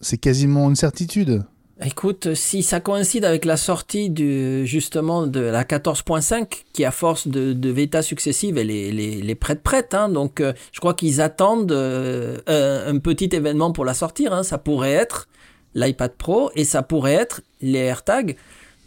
c'est 0.01 0.19
quasiment 0.19 0.69
une 0.69 0.77
certitude. 0.77 1.45
Écoute, 1.85 2.35
si 2.35 2.63
ça 2.63 2.79
coïncide 2.79 3.25
avec 3.25 3.45
la 3.45 3.57
sortie 3.57 4.09
du, 4.09 4.67
justement 4.67 5.27
de 5.27 5.41
la 5.41 5.65
14.5, 5.65 6.47
qui 6.73 6.85
à 6.85 6.93
force 6.93 7.27
de, 7.27 7.53
de 7.53 7.73
bêta 7.73 8.03
successives, 8.03 8.57
elle 8.57 8.71
est, 8.71 8.93
les, 8.93 9.21
les 9.21 9.35
prête 9.35 9.63
prête, 9.63 9.95
hein, 9.95 10.09
donc 10.09 10.41
euh, 10.41 10.53
je 10.71 10.79
crois 10.79 10.95
qu'ils 10.95 11.21
attendent 11.21 11.73
euh, 11.73 12.39
un, 12.47 12.99
petit 12.99 13.31
événement 13.33 13.73
pour 13.73 13.85
la 13.85 13.95
sortir. 13.95 14.33
Hein, 14.33 14.45
ça 14.45 14.59
pourrait 14.59 14.93
être 14.93 15.29
l'iPad 15.75 16.13
Pro 16.13 16.53
et 16.55 16.65
ça 16.65 16.83
pourrait 16.83 17.15
être 17.15 17.41
les 17.61 17.79
AirTags. 17.79 18.37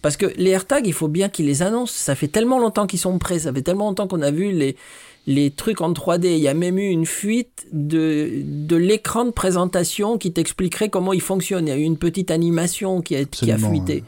Parce 0.01 0.15
que 0.15 0.27
les 0.37 0.51
AirTags, 0.51 0.87
il 0.87 0.93
faut 0.93 1.07
bien 1.07 1.27
qu'ils 1.27 1.47
les 1.47 1.63
annoncent. 1.63 1.95
Ça 1.95 2.15
fait 2.15 2.27
tellement 2.27 2.59
longtemps 2.59 2.87
qu'ils 2.87 2.99
sont 2.99 3.17
prêts, 3.17 3.39
ça 3.39 3.51
fait 3.51 3.63
tellement 3.63 3.87
longtemps 3.87 4.07
qu'on 4.07 4.21
a 4.21 4.31
vu 4.31 4.51
les, 4.51 4.77
les 5.28 5.51
trucs 5.51 5.82
en 5.82 5.91
3D. 5.91 6.26
Il 6.28 6.39
y 6.39 6.47
a 6.47 6.53
même 6.53 6.78
eu 6.78 6.88
une 6.89 7.05
fuite 7.05 7.65
de, 7.71 8.30
de 8.43 8.76
l'écran 8.76 9.26
de 9.26 9.32
présentation 9.32 10.17
qui 10.17 10.32
t'expliquerait 10.34 10.89
comment 10.89 11.13
il 11.13 11.21
fonctionne. 11.21 11.67
Il 11.67 11.69
y 11.69 11.73
a 11.73 11.78
eu 11.78 11.82
une 11.84 11.97
petite 11.97 12.32
animation 12.32 13.01
qui 13.01 13.15
a, 13.15 13.26
qui 13.26 13.51
a 13.51 13.57
fuité. 13.57 14.03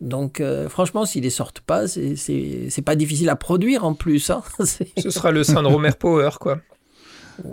Donc, 0.00 0.40
euh, 0.40 0.68
franchement, 0.70 1.04
s'ils 1.04 1.24
les 1.24 1.30
sortent 1.30 1.60
pas, 1.60 1.86
c'est 1.86 2.82
pas 2.84 2.96
difficile 2.96 3.28
à 3.28 3.36
produire 3.36 3.84
en 3.84 3.94
plus. 3.94 4.30
Hein. 4.30 4.42
Ce 4.98 5.10
sera 5.10 5.30
le 5.30 5.44
syndrome 5.44 5.84
Air 5.84 5.96
Power, 5.96 6.30
quoi. 6.40 6.60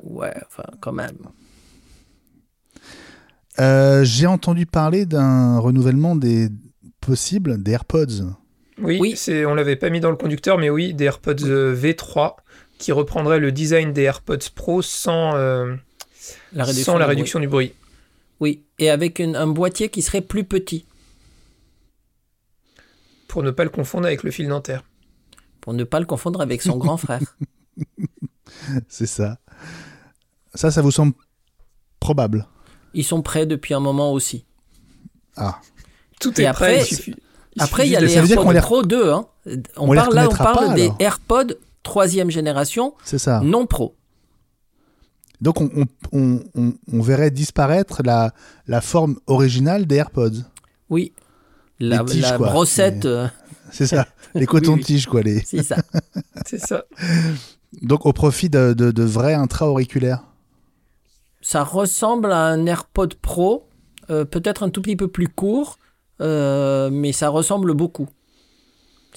Ouais, 0.03 0.34
enfin, 0.47 0.64
quand 0.80 0.93
même. 0.93 1.18
Euh, 3.60 4.03
J'ai 4.03 4.28
entendu 4.28 4.66
parler 4.66 5.05
d'un 5.05 5.60
renouvellement 5.60 6.16
des 6.16 6.49
possibles 7.01 7.62
des 7.62 7.72
AirPods. 7.72 8.34
Oui, 8.82 8.97
Oui. 8.99 9.14
c'est 9.16 9.45
on 9.45 9.55
l'avait 9.55 9.76
pas 9.76 9.89
mis 9.89 9.99
dans 9.99 10.12
le 10.12 10.18
conducteur, 10.18 10.58
mais 10.58 10.70
oui, 10.70 10.93
des 10.93 11.05
AirPods 11.05 11.43
euh, 11.45 11.76
V3 11.76 12.36
qui 12.78 12.91
reprendraient 12.91 13.39
le 13.39 13.51
design 13.51 13.93
des 13.93 14.03
AirPods 14.03 14.38
Pro 14.55 14.82
sans, 14.82 15.36
euh, 15.36 15.75
La 16.53 16.65
sans 16.65 16.97
la 16.97 17.05
du 17.05 17.09
réduction 17.09 17.39
du 17.39 17.47
bruit. 17.47 17.67
bruit. 17.67 17.75
Oui, 18.39 18.63
et 18.80 18.89
avec 18.91 19.17
une- 19.19 19.36
un 19.36 19.47
boîtier 19.47 19.89
qui 19.89 20.01
serait 20.01 20.21
plus 20.21 20.43
petit, 20.43 20.86
Pour 23.28 23.43
ne 23.43 23.51
pas 23.51 23.63
le 23.63 23.69
confondre 23.69 24.05
avec 24.05 24.23
le 24.23 24.32
fil 24.32 24.47
dentaire. 24.47 24.84
pour 25.61 25.73
ne 25.73 25.84
pas 25.84 25.99
le 25.99 26.05
confondre 26.05 26.39
avec 26.41 26.61
son 26.61 26.78
grand 26.78 26.97
frère. 26.97 27.19
C'est 28.88 29.05
ça. 29.07 29.39
Ça, 30.53 30.71
ça 30.71 30.82
vous 30.82 30.91
semble 30.91 31.13
probable 31.99 32.47
Ils 32.93 33.03
sont 33.03 33.21
prêts 33.21 33.45
depuis 33.45 33.73
un 33.73 33.80
moment 33.82 34.13
aussi. 34.13 34.45
Ah, 35.36 35.59
Tout 36.21 36.39
Et 36.39 36.43
est 36.43 36.47
après, 36.47 36.75
prêt. 36.78 36.86
il 36.89 36.95
suffit- 36.95 37.15
il 37.55 37.61
Après, 37.61 37.86
il 37.86 37.91
y 37.91 37.95
a 37.95 37.99
les 37.99 38.15
AirPods 38.17 38.61
Pro 38.61 38.82
2. 38.84 39.11
Hein. 39.11 39.28
On, 39.75 39.89
On 39.89 39.93
les 39.93 39.99
parle 39.99 40.15
là, 40.15 40.28
on 40.30 40.36
parle 40.36 40.67
pas, 40.67 40.73
des. 40.73 40.91
AirPods 40.99 41.53
troisième 41.88 42.29
génération 42.29 42.93
ça. 43.17 43.41
non 43.43 43.65
pro. 43.65 43.95
Donc, 45.41 45.61
on, 45.61 45.69
on, 45.75 45.85
on, 46.11 46.39
on- 46.55 46.73
on 46.91 47.01
verrait 47.01 47.29
disparaître 47.31 48.01
la, 48.03 48.33
la 48.67 48.81
forme 48.81 49.17
originale 49.27 49.85
des 49.85 49.95
AirPods. 49.95 50.41
Oui. 50.89 51.13
La, 51.79 52.03
tiges, 52.03 52.21
la 52.23 52.38
quoi. 52.38 52.49
brossette, 52.49 53.03
Les- 53.05 53.09
euh, 53.09 53.27
C'est 53.71 53.85
ça. 53.88 54.07
Les 54.33 54.41
Oui, 54.41 54.45
cotons-tiges, 54.47 55.05
quoi. 55.05 55.21
Les... 55.21 55.41
c'est 55.45 55.61
ça. 55.63 55.77
C'est 56.45 56.59
ça. 56.59 56.85
Donc, 57.81 58.05
au 58.05 58.13
profit 58.13 58.49
de, 58.49 58.73
de, 58.73 58.89
de 58.91 59.03
vrais 59.03 59.33
intra-auriculaires. 59.35 60.23
Ça 61.41 61.63
ressemble 61.63 62.31
à 62.31 62.45
un 62.45 62.65
AirPod 62.65 63.13
Pro, 63.15 63.67
euh, 64.09 64.25
peut-être 64.25 64.63
un 64.63 64.69
tout 64.69 64.81
petit 64.81 64.95
peu 64.95 65.07
plus 65.07 65.27
court, 65.27 65.77
euh, 66.19 66.89
mais 66.91 67.11
ça 67.11 67.29
ressemble 67.29 67.73
beaucoup. 67.75 68.07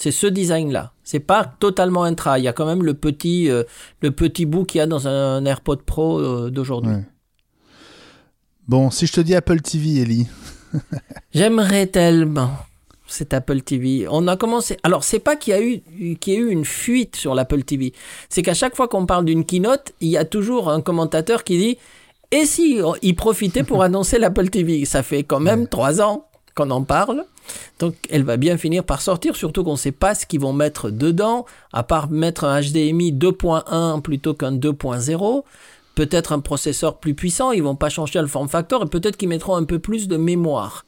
C'est 0.01 0.12
ce 0.12 0.26
design-là. 0.26 0.94
C'est 1.05 1.20
pas 1.20 1.44
totalement 1.44 2.05
intra. 2.05 2.38
Il 2.38 2.44
y 2.46 2.48
a 2.48 2.55
quand 2.55 2.64
même 2.64 2.82
le 2.82 2.94
petit, 2.94 3.51
euh, 3.51 3.64
le 4.01 4.11
petit 4.11 4.46
bout 4.46 4.64
qu'il 4.64 4.78
y 4.78 4.80
a 4.80 4.86
dans 4.86 5.07
un 5.07 5.44
AirPod 5.44 5.82
Pro 5.82 6.18
euh, 6.18 6.51
d'aujourd'hui. 6.51 6.94
Ouais. 6.94 7.05
Bon, 8.66 8.90
si 8.90 9.07
je 9.07 9.12
te 9.12 9.20
dis 9.20 9.34
Apple 9.34 9.61
TV, 9.61 10.01
Ellie. 10.01 10.26
J'aimerais 11.34 11.86
tellement 11.86 12.51
cet 13.07 13.34
Apple 13.34 13.61
TV. 13.61 14.07
On 14.09 14.26
a 14.26 14.38
commencé. 14.38 14.78
Alors, 14.84 15.05
c'est 15.05 15.18
pas 15.18 15.36
qu'il 15.36 15.53
y 15.53 15.57
a 15.57 15.61
eu 15.61 16.16
qu'il 16.16 16.32
y 16.32 16.36
a 16.38 16.40
eu 16.40 16.48
une 16.48 16.64
fuite 16.64 17.16
sur 17.16 17.34
l'Apple 17.34 17.62
TV. 17.64 17.92
C'est 18.30 18.40
qu'à 18.40 18.55
chaque 18.55 18.76
fois 18.76 18.88
qu'on 18.88 19.05
parle 19.05 19.26
d'une 19.26 19.44
keynote, 19.44 19.92
il 20.01 20.09
y 20.09 20.16
a 20.16 20.24
toujours 20.24 20.70
un 20.70 20.80
commentateur 20.80 21.44
qui 21.44 21.59
dit 21.59 21.78
Et 22.32 22.46
si 22.46 22.80
il 23.03 23.16
profitait 23.16 23.64
pour 23.64 23.82
annoncer 23.82 24.18
l'Apple 24.18 24.48
TV 24.48 24.86
Ça 24.86 25.03
fait 25.03 25.24
quand 25.24 25.40
même 25.40 25.68
trois 25.68 26.01
ans 26.01 26.24
qu'on 26.55 26.70
en 26.70 26.84
parle. 26.84 27.26
Donc, 27.78 27.94
elle 28.11 28.24
va 28.24 28.36
bien 28.36 28.57
finir 28.57 28.84
par 28.84 29.01
sortir, 29.01 29.36
surtout 29.36 29.64
qu'on 29.64 29.72
ne 29.72 29.76
sait 29.76 29.92
pas 29.92 30.14
ce 30.14 30.26
qu'ils 30.26 30.40
vont 30.40 30.53
mettre 30.53 30.90
dedans, 30.90 31.46
à 31.72 31.82
part 31.82 32.11
mettre 32.11 32.44
un 32.44 32.61
HDMI 32.61 33.12
2.1 33.12 34.01
plutôt 34.03 34.34
qu'un 34.34 34.53
2.0. 34.53 35.44
Peut-être 35.94 36.32
un 36.32 36.40
processeur 36.40 36.98
plus 36.98 37.14
puissant, 37.14 37.53
ils 37.53 37.62
vont 37.62 37.74
pas 37.76 37.88
changer 37.88 38.20
le 38.20 38.26
form 38.26 38.48
factor 38.48 38.82
et 38.82 38.86
peut-être 38.86 39.16
qu'ils 39.16 39.28
mettront 39.28 39.57
un 39.57 39.64
peu 39.64 39.78
plus 39.78 40.09
de 40.09 40.16
mémoire. 40.16 40.84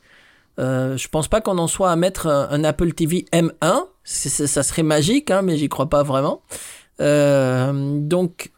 Euh, 0.59 0.97
je 0.97 1.09
pense 1.09 1.29
pas 1.29 1.41
qu'on 1.41 1.59
en 1.59 1.67
soit 1.67 1.91
à 1.91 1.97
mettre 1.97 2.27
un, 2.27 2.63
Apple 2.65 2.93
TV 2.93 3.25
M1. 3.33 3.87
C'est- 4.05 4.29
c'est- 4.29 4.47
ça 4.47 4.63
serait 4.63 4.83
magique, 4.83 5.31
hein, 5.31 5.43
mais 5.43 5.57
j'y 5.57 5.69
crois 5.69 5.89
pas 5.89 6.03
vraiment. 6.03 6.43
Euh, 7.01 7.99
donc, 7.99 8.53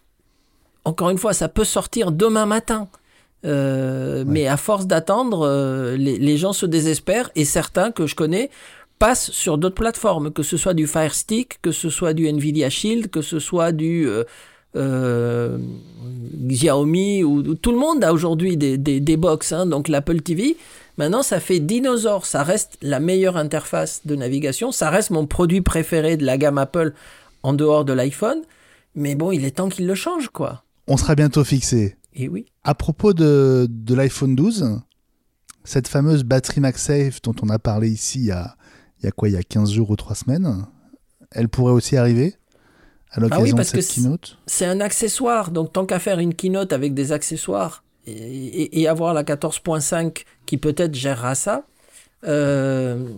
encore 0.84 1.10
une 1.10 1.18
fois, 1.18 1.32
ça 1.32 1.48
peut 1.48 1.64
sortir 1.64 2.12
demain 2.12 2.46
matin. 2.46 2.88
Euh, 3.44 4.24
Mais 4.26 4.46
à 4.46 4.56
force 4.56 4.86
d'attendre, 4.86 5.42
euh, 5.46 5.96
les, 5.96 6.18
les 6.18 6.36
gens 6.36 6.52
se 6.52 6.66
désespèrent 6.66 7.30
et 7.36 7.44
certains 7.44 7.90
que 7.92 8.06
je 8.06 8.14
connais 8.14 8.50
passent 8.98 9.30
sur 9.32 9.58
d'autres 9.58 9.74
plateformes, 9.74 10.30
que 10.32 10.42
ce 10.42 10.56
soit 10.56 10.72
du 10.74 10.86
Fire 10.86 11.14
Stick, 11.14 11.60
que 11.60 11.72
ce 11.72 11.90
soit 11.90 12.14
du 12.14 12.26
Nvidia 12.28 12.70
Shield, 12.70 13.10
que 13.10 13.22
ce 13.22 13.38
soit 13.40 13.72
du 13.72 14.06
euh, 14.08 14.24
euh, 14.76 15.58
Xiaomi 16.46 17.22
ou, 17.24 17.38
ou- 17.38 17.54
tout 17.54 17.72
le 17.72 17.78
monde 17.78 18.02
a 18.04 18.12
aujourd'hui 18.12 18.56
des, 18.56 18.78
des, 18.78 19.00
des 19.00 19.16
box. 19.16 19.52
hein. 19.52 19.66
donc 19.66 19.88
l'Apple 19.88 20.20
TV, 20.20 20.56
maintenant 20.96 21.22
ça 21.22 21.40
fait 21.40 21.60
dinosaure. 21.60 22.26
Ça 22.26 22.42
reste 22.42 22.78
la 22.82 23.00
meilleure 23.00 23.36
interface 23.36 24.02
de 24.04 24.14
navigation. 24.16 24.72
Ça 24.72 24.90
reste 24.90 25.10
mon 25.10 25.26
produit 25.26 25.60
préféré 25.60 26.16
de 26.16 26.24
la 26.24 26.38
gamme 26.38 26.58
Apple 26.58 26.92
en 27.42 27.52
dehors 27.52 27.84
de 27.84 27.92
l'iPhone. 27.92 28.38
Mais 28.94 29.14
bon, 29.16 29.32
il 29.32 29.44
est 29.44 29.56
temps 29.56 29.68
qu'il 29.68 29.86
le 29.86 29.94
change, 29.96 30.28
quoi. 30.28 30.62
On 30.86 30.96
sera 30.96 31.14
bientôt 31.16 31.42
fixé. 31.44 31.96
Et 32.14 32.28
oui. 32.28 32.46
À 32.62 32.74
propos 32.74 33.12
de, 33.12 33.66
de 33.68 33.94
l'iPhone 33.94 34.36
12, 34.36 34.80
cette 35.64 35.88
fameuse 35.88 36.22
batterie 36.24 36.60
MagSafe 36.60 37.20
dont 37.22 37.34
on 37.42 37.48
a 37.48 37.58
parlé 37.58 37.88
ici 37.88 38.18
il 38.20 38.26
y 38.26 38.30
a, 38.30 38.56
il 39.00 39.04
y 39.04 39.08
a 39.08 39.12
quoi, 39.12 39.28
il 39.28 39.32
y 39.34 39.36
a 39.36 39.42
15 39.42 39.72
jours 39.72 39.90
ou 39.90 39.96
3 39.96 40.14
semaines, 40.14 40.66
elle 41.32 41.48
pourrait 41.48 41.72
aussi 41.72 41.96
arriver 41.96 42.34
à 43.10 43.20
l'occasion 43.20 43.40
Ah 43.42 43.44
oui, 43.44 43.50
de 43.52 43.56
parce 43.56 43.68
cette 43.70 43.82
c'est- 43.82 44.00
keynote? 44.02 44.38
c'est 44.46 44.66
un 44.66 44.80
accessoire. 44.80 45.50
Donc, 45.50 45.72
tant 45.72 45.86
qu'à 45.86 45.98
faire 45.98 46.18
une 46.20 46.34
keynote 46.34 46.72
avec 46.72 46.94
des 46.94 47.12
accessoires 47.12 47.82
et, 48.06 48.12
et- 48.12 48.80
et 48.80 48.88
avoir 48.88 49.14
la 49.14 49.24
14.5 49.24 50.24
qui 50.46 50.56
peut-être 50.58 50.94
gérera 50.94 51.34
ça, 51.34 51.66
euh, 52.24 53.08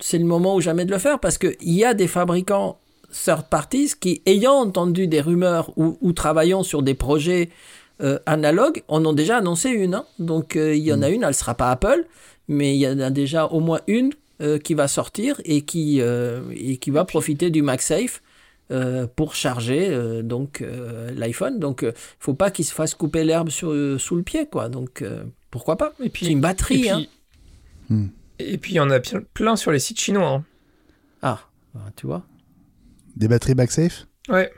c'est 0.00 0.18
le 0.18 0.24
moment 0.24 0.54
ou 0.56 0.60
jamais 0.60 0.84
de 0.84 0.90
le 0.90 0.98
faire 0.98 1.18
parce 1.20 1.38
qu'il 1.38 1.56
y 1.60 1.84
a 1.84 1.94
des 1.94 2.08
fabricants 2.08 2.78
third 3.24 3.48
parties 3.48 3.92
qui, 3.98 4.20
ayant 4.26 4.54
entendu 4.54 5.06
des 5.08 5.20
rumeurs 5.20 5.72
ou, 5.78 5.96
ou 6.00 6.12
travaillant 6.12 6.62
sur 6.62 6.82
des 6.82 6.94
projets 6.94 7.48
euh, 8.00 8.18
analogues, 8.26 8.82
en 8.88 9.04
ont 9.06 9.12
déjà 9.12 9.38
annoncé 9.38 9.70
une. 9.70 9.94
hein. 9.94 10.04
Donc, 10.18 10.56
euh, 10.56 10.74
il 10.74 10.82
y 10.82 10.92
en 10.92 11.02
a 11.02 11.08
une, 11.08 11.22
elle 11.24 11.34
sera 11.34 11.54
pas 11.54 11.70
Apple, 11.70 12.06
mais 12.48 12.74
il 12.74 12.78
y 12.80 12.88
en 12.88 12.98
a 13.00 13.10
déjà 13.10 13.46
au 13.46 13.60
moins 13.60 13.80
une 13.86 14.12
euh, 14.40 14.58
qui 14.58 14.74
va 14.74 14.86
sortir 14.88 15.40
et 15.44 15.62
qui, 15.62 16.00
euh, 16.00 16.42
et 16.54 16.76
qui 16.76 16.90
va 16.90 17.04
profiter 17.04 17.50
du 17.50 17.62
MagSafe 17.62 18.22
euh, 18.70 19.06
pour 19.06 19.34
charger 19.34 19.88
euh, 19.90 20.22
donc 20.22 20.60
euh, 20.62 21.10
l'iPhone. 21.16 21.58
Donc, 21.58 21.82
euh, 21.82 21.92
faut 22.20 22.34
pas 22.34 22.50
qu'il 22.50 22.64
se 22.64 22.72
fasse 22.72 22.94
couper 22.94 23.24
l'herbe 23.24 23.48
euh, 23.64 23.98
sous 23.98 24.14
le 24.16 24.22
pied, 24.22 24.46
quoi. 24.46 24.68
Donc, 24.68 25.02
euh, 25.02 25.24
pourquoi 25.50 25.76
pas? 25.76 25.92
Et 26.02 26.08
puis, 26.10 26.26
C'est 26.26 26.32
une 26.32 26.40
batterie, 26.40 26.86
et 26.86 26.90
hein. 26.90 26.96
puis, 26.98 27.10
Hmm. 27.90 28.08
et 28.38 28.58
puis 28.58 28.72
il 28.74 28.76
y 28.76 28.80
en 28.80 28.90
a 28.90 29.00
plein 29.00 29.56
sur 29.56 29.72
les 29.72 29.78
sites 29.78 29.98
chinois. 29.98 30.28
hein. 30.28 30.44
Ah, 31.22 31.40
bah, 31.74 31.80
tu 31.96 32.06
vois. 32.06 32.22
Des 33.16 33.28
batteries 33.28 33.54
MagSafe? 33.54 34.06
Ouais. 34.28 34.52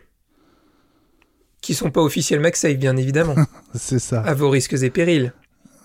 Qui 1.60 1.74
sont 1.74 1.90
pas 1.90 2.00
officiels 2.00 2.40
MagSafe, 2.40 2.78
bien 2.78 2.96
évidemment. 2.96 3.34
C'est 3.74 3.98
ça, 3.98 4.22
à 4.22 4.34
vos 4.34 4.48
risques 4.50 4.74
et 4.82 4.90
périls. 4.90 5.32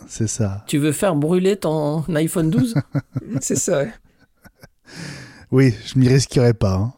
c'est 0.08 0.28
ça. 0.28 0.64
Tu 0.68 0.78
veux 0.78 0.92
faire 0.92 1.16
brûler 1.16 1.58
ton 1.58 2.04
iPhone 2.16 2.50
12 2.50 2.76
C'est 3.42 3.58
ça. 3.58 3.84
Oui, 5.52 5.74
je 5.86 5.98
m'y 6.00 6.08
risquerais 6.08 6.54
pas. 6.54 6.74
hein. 6.76 6.94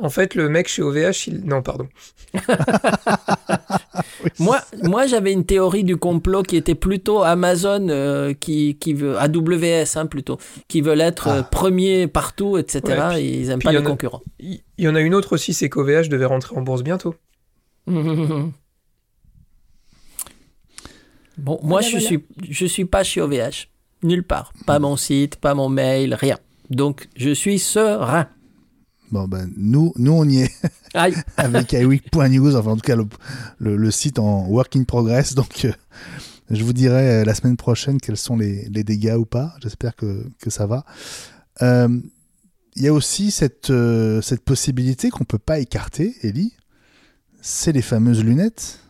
En 0.00 0.10
fait, 0.10 0.34
le 0.36 0.48
mec 0.48 0.68
chez 0.68 0.80
OVH, 0.82 1.26
il... 1.26 1.44
Non, 1.44 1.60
pardon. 1.62 1.88
Moi, 4.38 4.60
moi 4.82 5.06
j'avais 5.06 5.32
une 5.32 5.44
théorie 5.44 5.84
du 5.84 5.96
complot 5.96 6.42
qui 6.42 6.56
était 6.56 6.74
plutôt 6.74 7.22
Amazon 7.22 7.88
euh, 7.88 8.32
qui, 8.34 8.76
qui 8.78 8.92
veut 8.94 9.16
AWS 9.18 9.96
hein, 9.96 10.06
plutôt 10.06 10.38
qui 10.68 10.80
veulent 10.80 11.00
être 11.00 11.28
euh, 11.28 11.40
Ah. 11.40 11.42
premiers 11.44 12.06
partout, 12.06 12.58
etc. 12.58 12.80
Ouais, 12.86 13.08
puis- 13.14 13.18
et 13.20 13.40
ils 13.40 13.50
aiment 13.50 13.58
puis 13.58 13.66
pas 13.66 13.72
il 13.72 13.76
y 13.76 13.78
les 13.78 13.82
en 13.82 13.86
a- 13.86 13.90
concurrents. 13.90 14.22
Il 14.38 14.60
il 14.76 14.84
y 14.84 14.88
en 14.88 14.94
a 14.94 15.00
une 15.00 15.14
autre 15.14 15.32
aussi, 15.34 15.54
c'est 15.54 15.68
qu'OVH 15.68 16.08
devait 16.08 16.24
rentrer 16.26 16.56
en 16.56 16.62
bourse 16.62 16.82
bientôt. 16.82 17.14
bon, 21.38 21.58
moi 21.62 21.80
je 21.80 21.90
voilà. 21.92 22.06
suis 22.06 22.24
je 22.48 22.66
suis 22.66 22.84
pas 22.84 23.04
chez 23.04 23.20
OVH, 23.20 23.68
nulle 24.02 24.24
part, 24.24 24.52
pas 24.66 24.78
mon 24.78 24.96
site, 24.96 25.36
pas 25.36 25.54
mon 25.54 25.68
mail, 25.68 26.14
rien. 26.14 26.38
Donc 26.70 27.08
je 27.16 27.30
suis 27.30 27.58
serein. 27.58 28.28
Bon, 29.10 29.26
ben, 29.26 29.50
nous, 29.56 29.94
nous, 29.96 30.12
on 30.12 30.28
y 30.28 30.42
est 30.42 30.50
Aïe. 30.92 31.14
avec 31.38 31.72
iWeek.news, 31.72 32.54
enfin, 32.56 32.72
en 32.72 32.76
tout 32.76 32.82
cas, 32.82 32.94
le, 32.94 33.06
le- 33.58 33.74
le 33.76 33.90
site 33.90 34.18
en 34.18 34.46
work 34.48 34.76
in 34.76 34.84
progress. 34.84 35.34
Donc, 35.34 35.64
euh, 35.64 35.72
je 36.50 36.62
vous 36.62 36.74
dirai 36.74 37.08
euh, 37.22 37.24
la 37.24 37.34
semaine 37.34 37.56
prochaine 37.56 37.98
quels 38.02 38.18
sont 38.18 38.36
les, 38.36 38.68
les 38.68 38.84
dégâts 38.84 39.16
ou 39.18 39.24
pas. 39.24 39.54
J'espère 39.62 39.96
que, 39.96 40.26
que 40.42 40.50
ça 40.50 40.66
va. 40.66 40.84
Euh, 41.62 41.88
Il 42.76 42.82
y 42.82 42.88
a 42.88 42.92
aussi 42.92 43.30
cette, 43.30 43.70
euh, 43.70 44.20
cette 44.20 44.44
possibilité 44.44 45.08
qu'on 45.08 45.24
peut 45.24 45.38
pas 45.38 45.58
écarter, 45.58 46.14
Ellie. 46.22 46.52
C'est 47.40 47.72
les 47.72 47.82
fameuses 47.82 48.24
lunettes. 48.24 48.80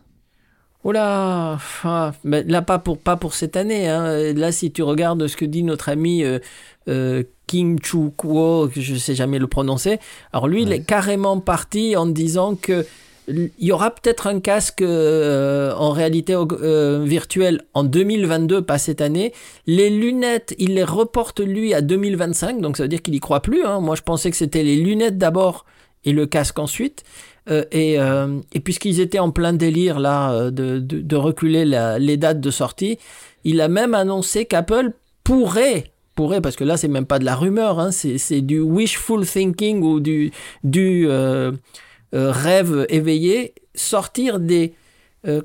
Oh 0.83 0.91
là, 0.93 1.59
ah, 1.83 2.13
mais 2.23 2.43
là 2.43 2.61
pas 2.61 2.79
pour 2.79 2.97
pas 2.97 3.17
pour 3.17 3.33
cette 3.33 3.57
année. 3.57 3.89
hein. 3.89 4.33
Là, 4.33 4.51
si 4.51 4.71
tu 4.71 4.81
regardes 4.81 5.27
ce 5.27 5.35
que 5.35 5.45
dit 5.45 5.63
notre 5.63 5.89
ami 5.89 6.23
euh, 6.23 6.39
euh, 6.87 7.23
Kim 7.47 7.77
Chu 7.83 8.11
Kuo, 8.17 8.69
que 8.73 8.79
je 8.79 8.95
sais 8.95 9.13
jamais 9.13 9.39
le 9.39 9.47
prononcer. 9.47 9.99
Alors 10.31 10.47
lui, 10.47 10.63
il 10.63 10.71
est 10.71 10.79
carrément 10.83 11.39
parti 11.41 11.95
en 11.97 12.05
disant 12.05 12.55
que 12.55 12.85
il 13.27 13.51
y 13.59 13.71
aura 13.71 13.91
peut-être 13.91 14.25
un 14.25 14.39
casque 14.39 14.81
euh, 14.81 15.71
en 15.75 15.91
réalité 15.91 16.33
euh, 16.33 17.03
virtuelle 17.05 17.61
en 17.75 17.83
2022, 17.83 18.63
pas 18.63 18.79
cette 18.79 19.01
année. 19.01 19.33
Les 19.67 19.89
lunettes, 19.91 20.55
il 20.57 20.73
les 20.75 20.83
reporte 20.83 21.39
lui 21.39 21.73
à 21.75 21.81
2025, 21.81 22.59
donc 22.61 22.77
ça 22.77 22.83
veut 22.83 22.89
dire 22.89 23.03
qu'il 23.03 23.13
y 23.13 23.19
croit 23.19 23.41
plus. 23.41 23.63
hein. 23.65 23.81
Moi, 23.81 23.95
je 23.95 24.01
pensais 24.01 24.31
que 24.31 24.37
c'était 24.37 24.63
les 24.63 24.77
lunettes 24.77 25.19
d'abord 25.19 25.65
et 26.05 26.13
le 26.13 26.25
casque 26.25 26.57
ensuite. 26.57 27.03
Euh, 27.49 27.65
et, 27.71 27.99
euh, 27.99 28.39
et 28.53 28.59
puisqu'ils 28.59 28.99
étaient 28.99 29.19
en 29.19 29.31
plein 29.31 29.53
délire 29.53 29.99
là 29.99 30.31
euh, 30.31 30.51
de, 30.51 31.15
reculer 31.15 31.65
les 31.65 32.17
dates 32.17 32.39
de 32.41 32.51
sortie, 32.51 32.97
il 33.43 33.61
a 33.61 33.67
même 33.67 33.93
annoncé 33.93 34.45
qu'Apple 34.45 34.93
pourrait 35.23 35.85
pourrait, 36.15 36.41
parce 36.41 36.57
que 36.57 36.65
là, 36.65 36.75
c'est 36.75 36.89
même 36.89 37.05
pas 37.05 37.17
de 37.17 37.23
la 37.23 37.33
rumeur, 37.33 37.79
hein, 37.79 37.91
c'est 37.91 38.41
du 38.41 38.59
wishful 38.59 39.25
thinking 39.25 39.81
ou 39.81 40.01
du, 40.01 40.31
rêve 42.11 42.85
éveillé, 42.89 43.53
sortir 43.73 44.39
des, 44.41 44.73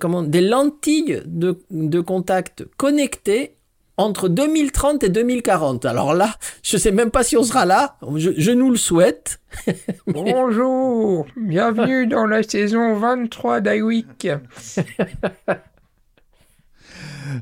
comment, 0.01 0.25
des 0.25 0.41
lentilles 0.41 1.23
de, 1.27 1.61
de 1.71 2.01
contact 2.01 2.65
connectées 2.77 3.53
entre 3.97 4.29
2030 4.29 5.05
et 5.05 5.09
2040. 5.09 5.85
Alors 5.85 6.15
là, 6.15 6.35
je 6.63 6.77
sais 6.77 6.93
même 6.93 7.11
pas 7.11 7.23
si 7.23 7.37
on 7.37 7.43
sera 7.43 7.65
là. 7.65 7.97
Je, 8.17 8.31
je 8.37 8.51
nous 8.51 8.71
le 8.71 8.77
souhaite. 8.77 9.41
Bonjour, 10.07 11.27
bienvenue 11.37 12.07
dans 12.09 12.27
la 12.27 12.43
saison 12.43 12.97
23 12.97 13.61
d'iWeek. 13.61 14.29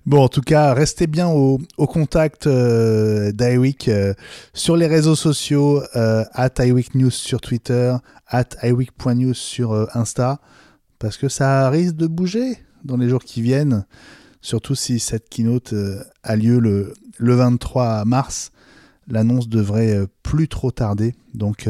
Bon, 0.06 0.22
en 0.22 0.28
tout 0.28 0.40
cas, 0.40 0.74
restez 0.74 1.06
bien 1.06 1.28
au, 1.28 1.58
contact 1.76 2.46
euh, 2.46 3.32
d'iWeek 3.32 3.88
euh, 3.88 4.14
sur 4.54 4.76
les 4.76 4.86
réseaux 4.86 5.16
sociaux, 5.16 5.82
euh, 5.96 6.24
at 6.32 6.50
iWeek 6.58 6.94
News 6.94 7.10
sur 7.10 7.40
Twitter, 7.40 7.94
at 8.28 8.48
iWeek.news 8.62 9.34
sur 9.34 9.72
euh, 9.72 9.86
Insta, 9.94 10.40
parce 10.98 11.16
que 11.16 11.28
ça 11.28 11.68
risque 11.70 11.96
de 11.96 12.06
bouger 12.06 12.58
dans 12.84 12.96
les 12.96 13.08
jours 13.08 13.24
qui 13.24 13.42
viennent, 13.42 13.84
surtout 14.42 14.74
si 14.74 14.98
cette 14.98 15.30
keynote 15.30 15.72
a 16.22 16.36
lieu 16.36 16.58
le, 16.58 16.92
le 17.16 17.34
23 17.34 18.04
mars. 18.04 18.52
L'annonce 19.08 19.48
devrait 19.48 20.06
plus 20.22 20.48
trop 20.48 20.70
tarder, 20.70 21.14
donc 21.34 21.68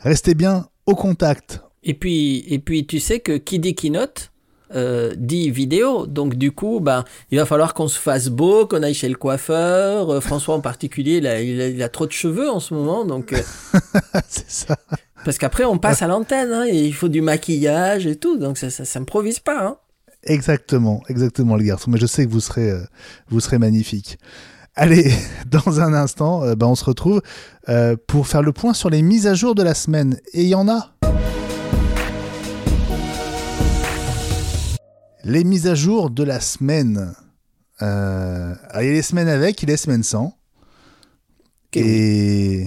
restez 0.00 0.34
bien 0.34 0.66
au 0.86 0.94
contact. 0.94 1.62
Et 1.84 1.94
puis, 1.94 2.44
et 2.48 2.58
puis 2.58 2.86
tu 2.86 2.98
sais 2.98 3.20
que 3.20 3.36
qui 3.38 3.58
dit 3.58 3.74
keynote 3.74 4.32
euh, 4.74 5.14
dit 5.16 5.50
vidéo. 5.50 6.06
Donc 6.06 6.34
du 6.34 6.52
coup, 6.52 6.80
ben, 6.80 7.04
il 7.30 7.38
va 7.38 7.46
falloir 7.46 7.72
qu'on 7.72 7.88
se 7.88 7.98
fasse 7.98 8.28
beau, 8.28 8.66
qu'on 8.66 8.82
aille 8.82 8.94
chez 8.94 9.08
le 9.08 9.14
coiffeur. 9.14 10.10
Euh, 10.10 10.20
François 10.20 10.54
en 10.54 10.60
particulier, 10.60 11.16
il 11.18 11.26
a, 11.26 11.40
il, 11.40 11.82
a, 11.82 11.88
trop 11.88 12.06
de 12.06 12.12
cheveux 12.12 12.50
en 12.50 12.60
ce 12.60 12.74
moment, 12.74 13.04
donc. 13.06 13.32
Euh, 13.32 13.40
c'est 14.28 14.50
ça. 14.50 14.76
Parce 15.24 15.38
qu'après, 15.38 15.64
on 15.64 15.78
passe 15.78 16.02
à 16.02 16.06
l'antenne, 16.06 16.52
hein, 16.52 16.66
et 16.66 16.84
il 16.84 16.94
faut 16.94 17.08
du 17.08 17.22
maquillage 17.22 18.06
et 18.06 18.16
tout, 18.16 18.36
donc 18.36 18.58
ça, 18.58 18.70
ça 18.70 18.84
s'improvise 18.84 19.38
pas. 19.38 19.66
Hein. 19.66 19.76
Exactement, 20.28 21.02
exactement, 21.08 21.56
les 21.56 21.64
garçons. 21.64 21.90
Mais 21.90 21.98
je 21.98 22.06
sais 22.06 22.24
que 22.26 22.30
vous 22.30 22.40
serez, 22.40 22.72
vous 23.28 23.40
serez 23.40 23.58
magnifiques. 23.58 24.18
Allez, 24.74 25.10
dans 25.46 25.80
un 25.80 25.92
instant, 25.94 26.54
ben, 26.54 26.66
on 26.66 26.74
se 26.74 26.84
retrouve 26.84 27.20
pour 28.06 28.26
faire 28.28 28.42
le 28.42 28.52
point 28.52 28.74
sur 28.74 28.90
les 28.90 29.02
mises 29.02 29.26
à 29.26 29.34
jour 29.34 29.54
de 29.54 29.62
la 29.62 29.74
semaine. 29.74 30.20
Et 30.32 30.42
il 30.44 30.48
y 30.48 30.54
en 30.54 30.68
a. 30.68 30.92
Les 35.24 35.44
mises 35.44 35.66
à 35.66 35.74
jour 35.74 36.10
de 36.10 36.22
la 36.22 36.40
semaine. 36.40 37.14
Euh, 37.82 38.54
il 38.74 38.86
y 38.86 38.88
a 38.88 38.92
les 38.92 39.02
semaines 39.02 39.28
avec, 39.28 39.62
il 39.62 39.68
y 39.68 39.70
a 39.70 39.74
les 39.74 39.76
semaines 39.76 40.02
sans. 40.02 40.38
Et, 41.74 42.62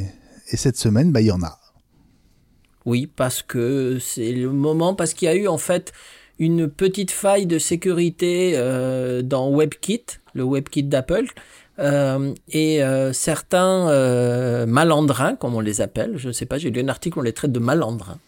et, 0.52 0.58
cette 0.58 0.78
semaine, 0.78 1.12
bah, 1.12 1.22
il 1.22 1.28
y 1.28 1.32
en 1.32 1.42
a. 1.42 1.60
Oui, 2.86 3.08
parce 3.08 3.42
que 3.42 3.98
c'est 4.00 4.32
le 4.32 4.52
moment, 4.52 4.96
parce 4.96 5.14
qu'il 5.14 5.26
y 5.26 5.30
a 5.30 5.36
eu 5.36 5.48
en 5.48 5.58
fait 5.58 5.92
une 6.42 6.68
petite 6.68 7.12
faille 7.12 7.46
de 7.46 7.58
sécurité 7.58 8.54
euh, 8.56 9.22
dans 9.22 9.50
WebKit, 9.50 10.06
le 10.34 10.44
WebKit 10.44 10.84
d'Apple. 10.84 11.28
Euh, 11.80 12.34
et 12.52 12.82
certains 13.14 14.66
malandrins, 14.66 15.36
comme 15.36 15.56
on 15.56 15.62
les 15.62 15.82
appelle, 15.82 16.18
je 16.18 16.28
ne 16.28 16.34
sais 16.34 16.46
pas, 16.46 16.58
j'ai 16.58 16.70
lu 16.70 16.82
un 16.82 16.90
article 16.90 17.18
où 17.18 17.22
on 17.22 17.24
les 17.24 17.34
traite 17.34 17.52
de 17.54 17.60
malandrins. 17.60 18.20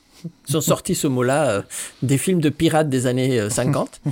Ils 0.50 0.58
ont 0.58 0.62
sorti 0.62 0.96
ce 0.96 1.08
mot-là 1.08 1.50
euh, 1.50 1.62
des 2.02 2.18
films 2.18 2.42
de 2.42 2.50
pirates 2.50 2.90
des 2.90 3.08
années 3.08 3.50
50. 3.50 4.02
Euh, 4.06 4.10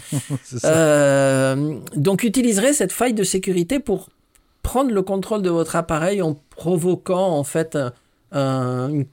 euh, 0.65 1.75
donc, 1.95 2.23
utiliserez 2.23 2.73
cette 2.73 2.91
faille 2.91 3.13
de 3.13 3.23
sécurité 3.23 3.79
pour 3.79 4.09
prendre 4.63 4.91
le 4.91 5.01
contrôle 5.01 5.41
de 5.41 5.49
votre 5.49 5.75
appareil 5.75 6.21
en 6.21 6.35
provoquant 6.51 7.37
en 7.37 7.43
fait 7.43 7.77
une 8.33 9.05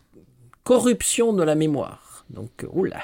corruption 0.64 1.32
de 1.32 1.42
la 1.42 1.54
mémoire. 1.54 2.24
Donc, 2.30 2.66
oula. 2.72 3.00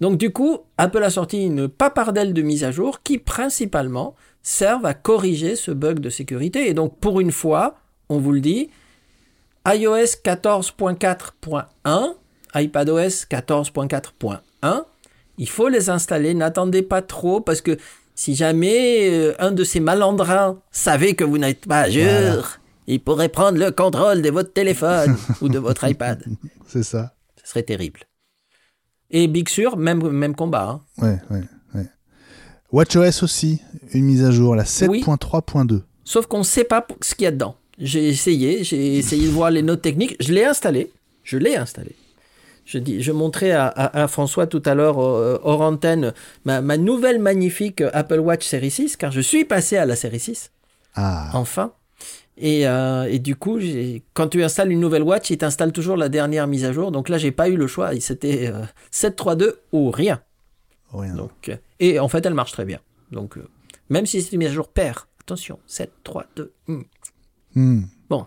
Donc, 0.00 0.18
du 0.18 0.30
coup, 0.30 0.58
Apple 0.78 1.02
a 1.02 1.10
sorti 1.10 1.44
une 1.44 1.68
papardelle 1.68 2.34
de 2.34 2.42
mise 2.42 2.64
à 2.64 2.70
jour 2.70 3.02
qui 3.02 3.18
principalement 3.18 4.14
servent 4.42 4.86
à 4.86 4.94
corriger 4.94 5.56
ce 5.56 5.70
bug 5.70 6.00
de 6.00 6.10
sécurité. 6.10 6.68
Et 6.68 6.74
donc, 6.74 6.98
pour 6.98 7.20
une 7.20 7.32
fois, 7.32 7.76
on 8.08 8.18
vous 8.18 8.32
le 8.32 8.40
dit, 8.40 8.70
iOS 9.66 10.20
14.4.1 10.24 12.14
iPadOS 12.54 13.26
14.4.1. 13.30 14.84
Il 15.38 15.48
faut 15.48 15.68
les 15.68 15.90
installer. 15.90 16.34
N'attendez 16.34 16.82
pas 16.82 17.02
trop 17.02 17.40
parce 17.40 17.60
que 17.60 17.76
si 18.14 18.34
jamais 18.34 19.10
euh, 19.10 19.34
un 19.38 19.52
de 19.52 19.64
ces 19.64 19.80
malandrins 19.80 20.58
savait 20.70 21.14
que 21.14 21.24
vous 21.24 21.38
n'êtes 21.38 21.66
pas 21.66 21.82
à 21.82 21.90
jour, 21.90 22.58
il 22.86 23.00
pourrait 23.00 23.28
prendre 23.28 23.58
le 23.58 23.70
contrôle 23.70 24.22
de 24.22 24.30
votre 24.30 24.52
téléphone 24.52 25.16
ou 25.42 25.48
de 25.48 25.58
votre 25.58 25.86
iPad. 25.86 26.24
C'est 26.66 26.82
ça. 26.82 27.14
Ce 27.42 27.50
serait 27.50 27.62
terrible. 27.62 28.00
Et 29.10 29.28
Big 29.28 29.48
Sur, 29.48 29.76
même, 29.76 30.08
même 30.08 30.34
combat. 30.34 30.68
Hein. 30.68 30.80
Ouais, 30.98 31.18
ouais, 31.30 31.42
ouais. 31.74 31.86
WatchOS 32.72 33.22
aussi, 33.22 33.60
une 33.92 34.04
mise 34.04 34.24
à 34.24 34.30
jour, 34.30 34.56
la 34.56 34.64
7.3.2. 34.64 35.82
Sauf 36.04 36.26
qu'on 36.26 36.38
ne 36.38 36.44
sait 36.44 36.64
pas 36.64 36.86
ce 37.00 37.14
qu'il 37.14 37.24
y 37.24 37.28
a 37.28 37.30
dedans. 37.30 37.56
J'ai 37.78 38.08
essayé, 38.08 38.64
j'ai 38.64 38.96
essayé 38.96 39.26
de 39.26 39.32
voir 39.32 39.50
les 39.50 39.62
notes 39.62 39.82
techniques. 39.82 40.16
Je 40.20 40.32
l'ai 40.32 40.44
installé. 40.44 40.90
Je 41.24 41.36
l'ai 41.36 41.56
installé. 41.56 41.94
Je, 42.64 42.78
dis, 42.78 43.00
je 43.00 43.12
montrais 43.12 43.52
à, 43.52 44.08
François 44.08 44.46
tout 44.46 44.62
à 44.64 44.74
l'heure 44.74 45.00
euh, 45.00 45.38
hors 45.44 45.60
antenne 45.60 46.12
ma, 46.44 46.60
nouvelle 46.76 47.20
magnifique 47.20 47.82
Apple 47.92 48.18
Watch 48.18 48.44
série 48.44 48.72
6, 48.72 48.96
car 48.96 49.12
je 49.12 49.20
suis 49.20 49.44
passé 49.44 49.76
à 49.76 49.86
la 49.86 49.94
série 49.94 50.18
6. 50.18 50.50
Ah. 50.96 51.30
Enfin. 51.32 51.72
Et, 52.38 52.68
euh, 52.68 53.04
et, 53.10 53.18
du 53.18 53.34
coup, 53.34 53.58
quand 54.12 54.28
tu 54.28 54.42
installes 54.42 54.70
une 54.70 54.80
nouvelle 54.80 55.02
watch, 55.02 55.30
il 55.30 55.38
t'installe 55.38 55.72
toujours 55.72 55.96
la 55.96 56.08
dernière 56.08 56.46
mise 56.46 56.64
à 56.64 56.72
jour. 56.72 56.92
Donc 56.92 57.08
là, 57.08 57.16
j'ai 57.16 57.32
pas 57.32 57.48
eu 57.48 57.56
le 57.56 57.66
choix. 57.66 57.98
C'était 57.98 58.52
7.3.2 58.92 59.42
euh, 59.42 59.60
ou 59.72 59.90
rien. 59.90 60.20
Rien. 60.92 61.14
Donc, 61.14 61.50
et 61.80 61.98
en 61.98 62.08
fait, 62.08 62.24
elle 62.26 62.34
marche 62.34 62.52
très 62.52 62.64
bien. 62.64 62.80
Donc, 63.10 63.38
même 63.88 64.06
si 64.06 64.22
c'est 64.22 64.32
une 64.32 64.40
mise 64.40 64.48
à 64.48 64.52
jour 64.52 64.68
paire, 64.68 65.08
attention, 65.20 65.58
7.3.2. 65.68 66.50
Hmm. 66.68 66.82
Hmm. 67.54 67.82
Bon. 68.10 68.26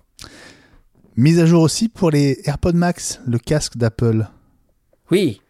Mise 1.16 1.39
à 1.39 1.45
jour 1.45 1.62
aussi 1.62 1.88
pour 1.88 2.10
les 2.10 2.39
AirPods 2.45 2.74
Max, 2.74 3.22
le 3.28 3.38
casque 3.38 3.78
d'Apple. 3.78 4.28
Oui. 5.12 5.41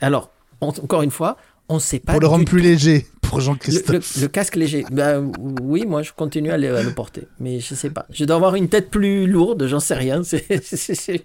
Alors, 0.00 0.30
encore 0.60 1.02
une 1.02 1.10
fois, 1.10 1.36
on 1.68 1.74
ne 1.74 1.80
sait 1.80 1.98
pas. 1.98 2.12
Pour 2.12 2.20
le 2.20 2.26
rendre 2.26 2.44
plus 2.44 2.60
léger, 2.60 3.06
pour 3.28 3.40
Jean-Christophe. 3.40 4.20
Le, 4.20 4.28
casque 4.28 4.56
léger. 4.56 4.84
Ben, 4.90 5.30
oui, 5.60 5.84
moi, 5.86 6.02
je 6.02 6.12
continue 6.12 6.50
à 6.50 6.56
le, 6.56 6.90
porter. 6.94 7.28
Mais 7.40 7.60
je 7.60 7.74
ne 7.74 7.76
sais 7.76 7.90
pas. 7.90 8.06
Je 8.10 8.24
dois 8.24 8.36
avoir 8.36 8.54
une 8.54 8.68
tête 8.68 8.90
plus 8.90 9.26
lourde, 9.26 9.66
j'en 9.66 9.80
sais 9.80 9.94
rien. 9.94 10.22
C'est 10.24 11.24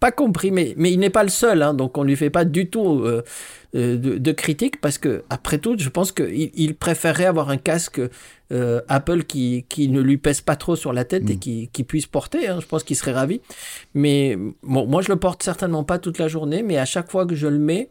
pas 0.00 0.10
compris. 0.10 0.50
Mais, 0.50 0.74
mais 0.76 0.92
il 0.92 0.98
n'est 0.98 1.10
pas 1.10 1.22
le 1.22 1.28
seul. 1.28 1.62
Hein, 1.62 1.74
donc, 1.74 1.96
on 1.98 2.02
ne 2.02 2.08
lui 2.08 2.16
fait 2.16 2.30
pas 2.30 2.44
du 2.44 2.68
tout 2.68 3.00
euh, 3.04 3.22
euh, 3.76 3.96
de, 3.96 4.18
de, 4.18 4.32
critique 4.32 4.80
parce 4.80 4.98
que, 4.98 5.22
après 5.30 5.58
tout, 5.58 5.76
je 5.78 5.88
pense 5.88 6.10
qu'il 6.10 6.50
il 6.54 6.74
préférerait 6.74 7.26
avoir 7.26 7.50
un 7.50 7.56
casque 7.56 8.00
euh, 8.52 8.80
Apple 8.88 9.22
qui, 9.22 9.64
qui, 9.68 9.88
ne 9.88 10.00
lui 10.00 10.18
pèse 10.18 10.40
pas 10.40 10.56
trop 10.56 10.74
sur 10.74 10.92
la 10.92 11.04
tête 11.04 11.30
et 11.30 11.34
mm. 11.34 11.38
qui, 11.38 11.70
qui 11.72 11.84
puisse 11.84 12.06
porter. 12.06 12.48
Hein. 12.48 12.58
je 12.60 12.66
pense 12.66 12.82
qu'il 12.82 12.96
serait 12.96 13.12
ravi. 13.12 13.40
Mais 13.94 14.36
bon, 14.64 14.86
moi, 14.86 15.02
je 15.02 15.08
le 15.08 15.16
porte 15.16 15.44
certainement 15.44 15.84
pas 15.84 15.98
toute 16.00 16.18
la 16.18 16.26
journée, 16.26 16.64
mais 16.64 16.76
à 16.76 16.84
chaque 16.84 17.08
fois 17.08 17.26
que 17.26 17.36
je 17.36 17.46
le 17.46 17.58
mets, 17.58 17.90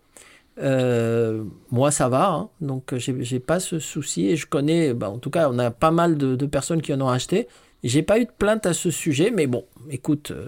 euh, 0.60 1.44
moi, 1.72 1.92
ça 1.92 2.10
va. 2.10 2.30
Hein. 2.30 2.50
donc, 2.62 2.96
j'ai 2.98 3.40
pas 3.40 3.60
ce 3.60 3.80
souci. 3.80 4.28
Et 4.28 4.36
je 4.36 4.48
connais, 4.48 4.94
bah, 4.94 5.10
en 5.10 5.18
tout 5.18 5.30
cas, 5.30 5.50
on 5.50 5.60
a 5.60 5.72
pas 5.72 5.92
mal 5.92 6.18
de, 6.18 6.46
personnes 6.46 6.82
qui 6.82 6.94
en 6.94 7.02
ont 7.02 7.10
acheté. 7.10 7.48
J'ai 7.84 8.04
pas 8.04 8.20
eu 8.20 8.26
de 8.26 8.32
plainte 8.38 8.66
à 8.66 8.74
ce 8.74 8.92
sujet, 8.92 9.32
mais 9.32 9.48
bon, 9.48 9.66
écoute, 9.90 10.32
euh, 10.32 10.48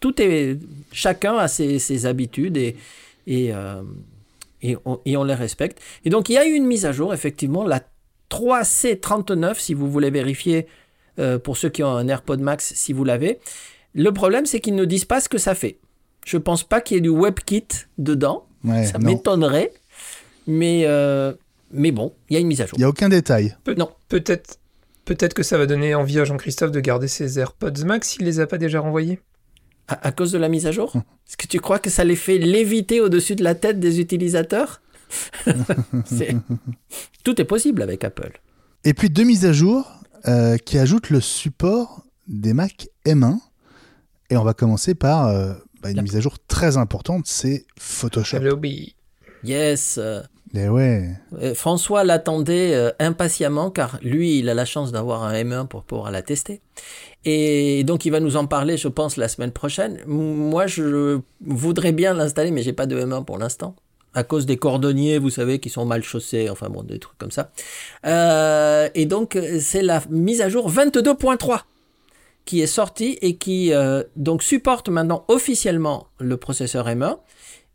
tout 0.00 0.20
est. 0.20 0.58
Chacun 0.92 1.36
a 1.36 1.48
ses, 1.48 2.06
habitudes 2.06 2.56
et. 2.56 2.76
et 3.26 3.52
on, 4.84 5.00
et 5.04 5.16
on, 5.16 5.24
les 5.24 5.34
respecte. 5.34 5.80
Et 6.04 6.10
donc 6.10 6.30
il 6.30 6.32
y 6.32 6.38
a 6.38 6.46
eu 6.46 6.52
une 6.52 6.66
mise 6.66 6.86
à 6.86 6.92
jour, 6.92 7.12
effectivement, 7.14 7.64
la 7.64 7.80
3C39 8.30 9.58
si 9.58 9.74
vous 9.74 9.90
voulez 9.90 10.10
vérifier 10.10 10.66
euh, 11.18 11.38
pour 11.38 11.56
ceux 11.56 11.68
qui 11.68 11.82
ont 11.82 11.90
un 11.90 12.08
AirPod 12.08 12.40
Max 12.40 12.72
si 12.74 12.92
vous 12.92 13.04
l'avez. 13.04 13.40
Le 13.94 14.12
problème 14.12 14.46
c'est 14.46 14.60
qu'ils 14.60 14.74
ne 14.74 14.84
disent 14.84 15.04
pas 15.04 15.20
ce 15.20 15.28
que 15.28 15.38
ça 15.38 15.54
fait. 15.54 15.78
Je 16.26 16.36
pense 16.36 16.62
pas 16.62 16.80
qu'il 16.80 16.96
y 16.96 16.98
ait 16.98 17.02
du 17.02 17.08
WebKit 17.08 17.66
dedans. 17.96 18.47
Ça 18.64 18.98
m'étonnerait. 18.98 19.72
Mais, 20.46 20.84
euh, 20.86 21.32
mais 21.70 21.92
bon, 21.92 22.14
il 22.28 22.34
y 22.34 22.36
a 22.36 22.40
une 22.40 22.46
mise 22.46 22.60
à 22.60 22.66
jour. 22.66 22.78
Il 22.78 22.80
n'y 22.80 22.84
a 22.84 22.88
aucun 22.88 23.08
détail. 23.08 23.56
non. 23.76 23.90
Peut-être 24.08 24.58
peut 25.04 25.14
que 25.14 25.42
ça 25.42 25.58
va 25.58 25.66
donner 25.66 25.94
envie 25.94 26.18
à 26.18 26.24
Jean-Christophe 26.24 26.70
de 26.70 26.80
garder 26.80 27.08
ses 27.08 27.38
AirPods 27.38 27.84
Max 27.84 28.08
s'il 28.08 28.24
les 28.24 28.40
a 28.40 28.46
pas 28.46 28.58
déjà 28.58 28.80
renvoyés. 28.80 29.20
À, 29.90 30.12
cause 30.12 30.32
de 30.32 30.38
la 30.38 30.50
mise 30.50 30.66
à 30.66 30.72
jour 30.72 30.94
hum. 30.94 31.02
Est-ce 31.26 31.38
que 31.38 31.46
tu 31.46 31.60
crois 31.60 31.78
que 31.78 31.88
ça 31.88 32.04
les 32.04 32.16
fait 32.16 32.36
léviter 32.36 33.00
au-dessus 33.00 33.36
de 33.36 33.42
la 33.42 33.54
tête 33.54 33.80
des 33.80 34.00
utilisateurs 34.00 34.82
Tout 37.24 37.40
est 37.40 37.44
possible 37.44 37.80
avec 37.80 38.04
Apple. 38.04 38.38
Et 38.84 38.92
puis 38.92 39.08
deux 39.08 39.24
mises 39.24 39.46
à 39.46 39.52
jour 39.52 39.90
euh, 40.26 40.58
qui 40.58 40.78
ajoutent 40.78 41.08
le 41.10 41.20
support 41.20 42.04
des 42.26 42.52
Mac 42.52 42.88
M1. 43.06 43.38
Et 44.30 44.36
on 44.36 44.44
va 44.44 44.52
commencer 44.52 44.94
par 44.94 45.28
euh, 45.28 45.54
bah, 45.82 45.90
une 45.90 46.02
mise 46.02 46.16
à 46.16 46.20
jour 46.20 46.36
très 46.46 46.76
importante, 46.76 47.26
c'est 47.26 47.66
Photoshop. 47.78 48.38
Yes. 49.44 49.98
Mais 50.54 50.68
ouais. 50.68 51.10
Euh, 51.40 51.54
François 51.54 52.04
l'attendait 52.04 52.74
euh, 52.74 52.90
impatiemment 52.98 53.70
car 53.70 53.98
lui, 54.02 54.38
il 54.38 54.48
a 54.48 54.54
la 54.54 54.64
chance 54.64 54.92
d'avoir 54.92 55.22
un 55.22 55.32
M1 55.32 55.66
pour 55.66 55.84
pouvoir 55.84 56.10
la 56.10 56.22
tester. 56.22 56.60
Et 57.24 57.84
donc, 57.84 58.06
il 58.06 58.10
va 58.10 58.20
nous 58.20 58.36
en 58.36 58.46
parler, 58.46 58.76
je 58.76 58.88
pense, 58.88 59.16
la 59.16 59.28
semaine 59.28 59.50
prochaine. 59.50 59.98
Moi, 60.06 60.66
je 60.66 61.20
voudrais 61.44 61.92
bien 61.92 62.14
l'installer, 62.14 62.50
mais 62.50 62.62
j'ai 62.62 62.72
pas 62.72 62.86
de 62.86 62.98
M1 62.98 63.24
pour 63.24 63.38
l'instant. 63.38 63.74
À 64.14 64.22
cause 64.22 64.46
des 64.46 64.56
cordonniers, 64.56 65.18
vous 65.18 65.28
savez, 65.28 65.58
qui 65.58 65.68
sont 65.68 65.84
mal 65.84 66.02
chaussés, 66.02 66.48
enfin 66.48 66.68
bon, 66.70 66.82
des 66.82 66.98
trucs 66.98 67.18
comme 67.18 67.30
ça. 67.30 67.50
Euh, 68.06 68.88
et 68.94 69.04
donc, 69.04 69.38
c'est 69.60 69.82
la 69.82 70.00
mise 70.08 70.40
à 70.40 70.48
jour 70.48 70.70
22.3 70.70 71.62
qui 72.48 72.62
est 72.62 72.66
sortie 72.66 73.18
et 73.20 73.36
qui 73.36 73.74
euh, 73.74 74.02
donc 74.16 74.42
supporte 74.42 74.88
maintenant 74.88 75.22
officiellement 75.28 76.06
le 76.18 76.38
processeur 76.38 76.86
M1. 76.86 77.18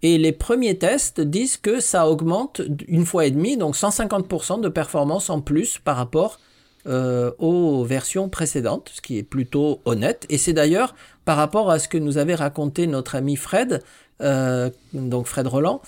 Et 0.02 0.18
les 0.18 0.32
premiers 0.32 0.80
tests 0.80 1.22
disent 1.22 1.58
que 1.58 1.80
ça 1.80 2.10
augmente 2.10 2.60
une 2.88 3.06
fois 3.06 3.28
et 3.28 3.32
demie, 3.32 3.56
donc 3.56 3.76
150% 3.76 4.62
de 4.62 4.70
performance 4.70 5.30
en 5.30 5.42
plus 5.42 5.78
par 5.78 5.96
rapport 5.96 6.40
euh, 6.88 7.30
aux 7.38 7.84
versions 7.84 8.30
précédentes, 8.30 8.90
ce 8.96 9.02
qui 9.02 9.20
est 9.20 9.24
plutôt 9.24 9.80
honnête. 9.86 10.26
Et 10.30 10.40
c'est 10.40 10.54
d'ailleurs 10.54 10.96
par 11.24 11.38
rapport 11.38 11.70
à 11.70 11.78
ce 11.78 11.88
que 11.88 12.00
nous 12.00 12.18
avait 12.18 12.34
raconté 12.34 12.88
notre 12.88 13.14
ami 13.14 13.36
Fred, 13.36 13.84
euh, 14.24 14.72
donc 14.94 15.28
Fred 15.28 15.46
Roland, 15.46 15.84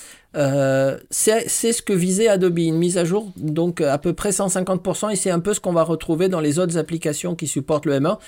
c'est 1.10 1.48
ce 1.50 1.82
que 1.82 1.94
visait 1.94 2.28
Adobe, 2.28 2.60
une 2.60 2.78
mise 2.78 3.00
à 3.00 3.04
jour, 3.04 3.32
donc 3.36 3.82
à 3.82 3.98
peu 3.98 4.14
près 4.14 4.30
150%, 4.30 5.12
et 5.12 5.16
c'est 5.16 5.32
un 5.32 5.40
peu 5.40 5.56
ce 5.56 5.60
qu'on 5.60 5.74
va 5.74 5.84
retrouver 5.84 6.30
dans 6.30 6.40
les 6.40 6.60
autres 6.60 6.78
applications 6.78 7.36
qui 7.36 7.48
supportent 7.48 7.88
le 7.88 8.00
M1 8.00 8.20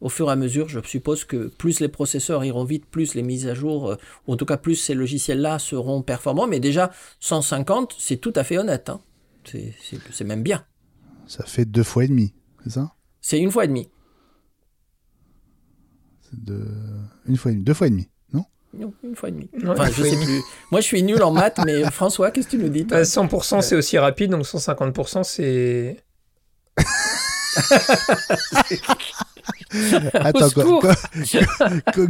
au 0.00 0.08
fur 0.08 0.28
et 0.28 0.32
à 0.32 0.36
mesure, 0.36 0.68
je 0.68 0.80
suppose 0.84 1.24
que 1.24 1.48
plus 1.48 1.80
les 1.80 1.88
processeurs 1.88 2.44
iront 2.44 2.64
vite, 2.64 2.86
plus 2.86 3.14
les 3.14 3.22
mises 3.22 3.46
à 3.46 3.54
jour, 3.54 3.90
euh, 3.90 3.96
ou 4.26 4.32
en 4.32 4.36
tout 4.36 4.46
cas 4.46 4.56
plus 4.56 4.76
ces 4.76 4.94
logiciels-là 4.94 5.58
seront 5.58 6.02
performants. 6.02 6.46
Mais 6.46 6.60
déjà, 6.60 6.90
150, 7.20 7.94
c'est 7.98 8.16
tout 8.16 8.32
à 8.36 8.44
fait 8.44 8.58
honnête. 8.58 8.88
hein. 8.88 9.00
C'est- 9.44 10.24
même 10.24 10.42
bien. 10.42 10.64
Ça 11.26 11.44
fait 11.44 11.64
deux 11.64 11.82
fois 11.82 12.04
et 12.04 12.08
demi, 12.08 12.34
c'est 12.64 12.70
ça? 12.70 12.92
C'est 13.20 13.38
une 13.38 13.50
fois 13.50 13.64
et 13.64 13.68
demi. 13.68 13.88
De... 16.32 16.64
Une 17.26 17.36
fois 17.36 17.50
et 17.50 17.54
demi, 17.54 17.64
deux 17.64 17.74
fois 17.74 17.88
et 17.88 17.90
demi, 17.90 18.08
non? 18.32 18.44
Non, 18.72 18.94
une 19.02 19.16
fois 19.16 19.28
et 19.28 19.32
demi. 19.32 19.50
Enfin, 19.66 19.90
je 19.90 20.02
sais 20.02 20.16
plus. 20.16 20.42
Moi, 20.70 20.80
je 20.80 20.86
suis 20.86 21.02
nul 21.02 21.20
en 21.22 21.32
maths, 21.32 21.58
mais 21.66 21.82
François, 21.90 22.30
qu'est-ce 22.30 22.46
que 22.46 22.52
tu 22.56 22.62
nous 22.62 22.68
dis 22.68 22.86
toi? 22.86 22.98
Bah, 22.98 23.04
100% 23.04 23.60
c'est 23.62 23.74
aussi 23.76 23.98
rapide, 23.98 24.30
donc 24.30 24.44
150% 24.44 25.24
c'est. 25.24 26.02
Attends, 30.14 30.50
quoi- 30.54 30.80
quoi- 31.92 32.06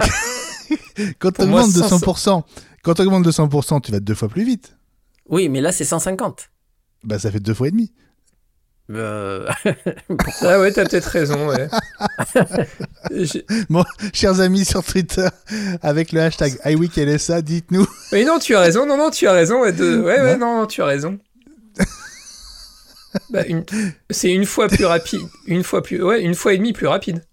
quand 1.19 1.33
tu 1.33 1.43
augmentes 1.43 1.73
de 1.73 1.81
100%. 1.83 1.99
100%, 2.01 2.43
quand 2.83 2.95
tu 2.95 3.03
augmentes 3.03 3.25
de 3.25 3.31
100%, 3.33 3.81
tu 3.83 3.93
vas 3.93 4.01
deux 4.01 4.15
fois 4.15 4.29
plus 4.29 4.45
vite. 4.45 4.77
Oui, 5.29 5.49
mais 5.49 5.61
là, 5.61 5.73
c'est 5.73 5.85
150. 5.85 6.51
Bah 7.05 7.19
ça 7.19 7.31
fait 7.31 7.41
deux 7.41 7.55
fois 7.55 7.69
et 7.69 7.71
demi. 7.71 7.93
Euh, 8.93 9.49
Ah 10.43 10.59
ouais, 10.61 10.73
t'as 10.73 10.85
peut-être 10.85 11.05
raison, 11.07 11.49
ouais. 11.49 11.69
Bon, 13.71 13.85
chers 14.13 14.41
amis 14.41 14.65
sur 14.65 14.83
Twitter, 14.85 15.29
avec 15.83 16.11
le 16.13 16.21
hashtag 16.23 16.59
iWeekLSA, 16.65 17.43
dites-nous. 17.43 17.87
Mais 18.13 18.25
non, 18.25 18.39
tu 18.41 18.55
as 18.57 18.61
raison, 18.61 18.87
non, 18.87 18.97
non, 18.97 19.11
tu 19.11 19.27
as 19.29 19.33
raison. 19.33 19.61
Ouais, 19.63 19.73
de- 19.73 20.01
ouais, 20.01 20.21
ouais, 20.21 20.37
non, 20.37 20.61
non, 20.63 20.67
tu 20.67 20.83
as 20.83 20.87
raison. 20.87 21.19
Bah, 23.31 23.45
une... 23.47 23.65
C'est 24.11 24.33
une 24.33 24.45
fois 24.47 24.69
plus 24.69 24.85
rapide, 24.85 25.21
une 25.47 25.65
fois 25.65 25.83
plus, 25.83 26.03
ouais, 26.03 26.23
une 26.23 26.35
fois 26.35 26.55
et 26.55 26.59
demie 26.59 26.73
plus 26.73 26.87
rapide. 26.87 27.25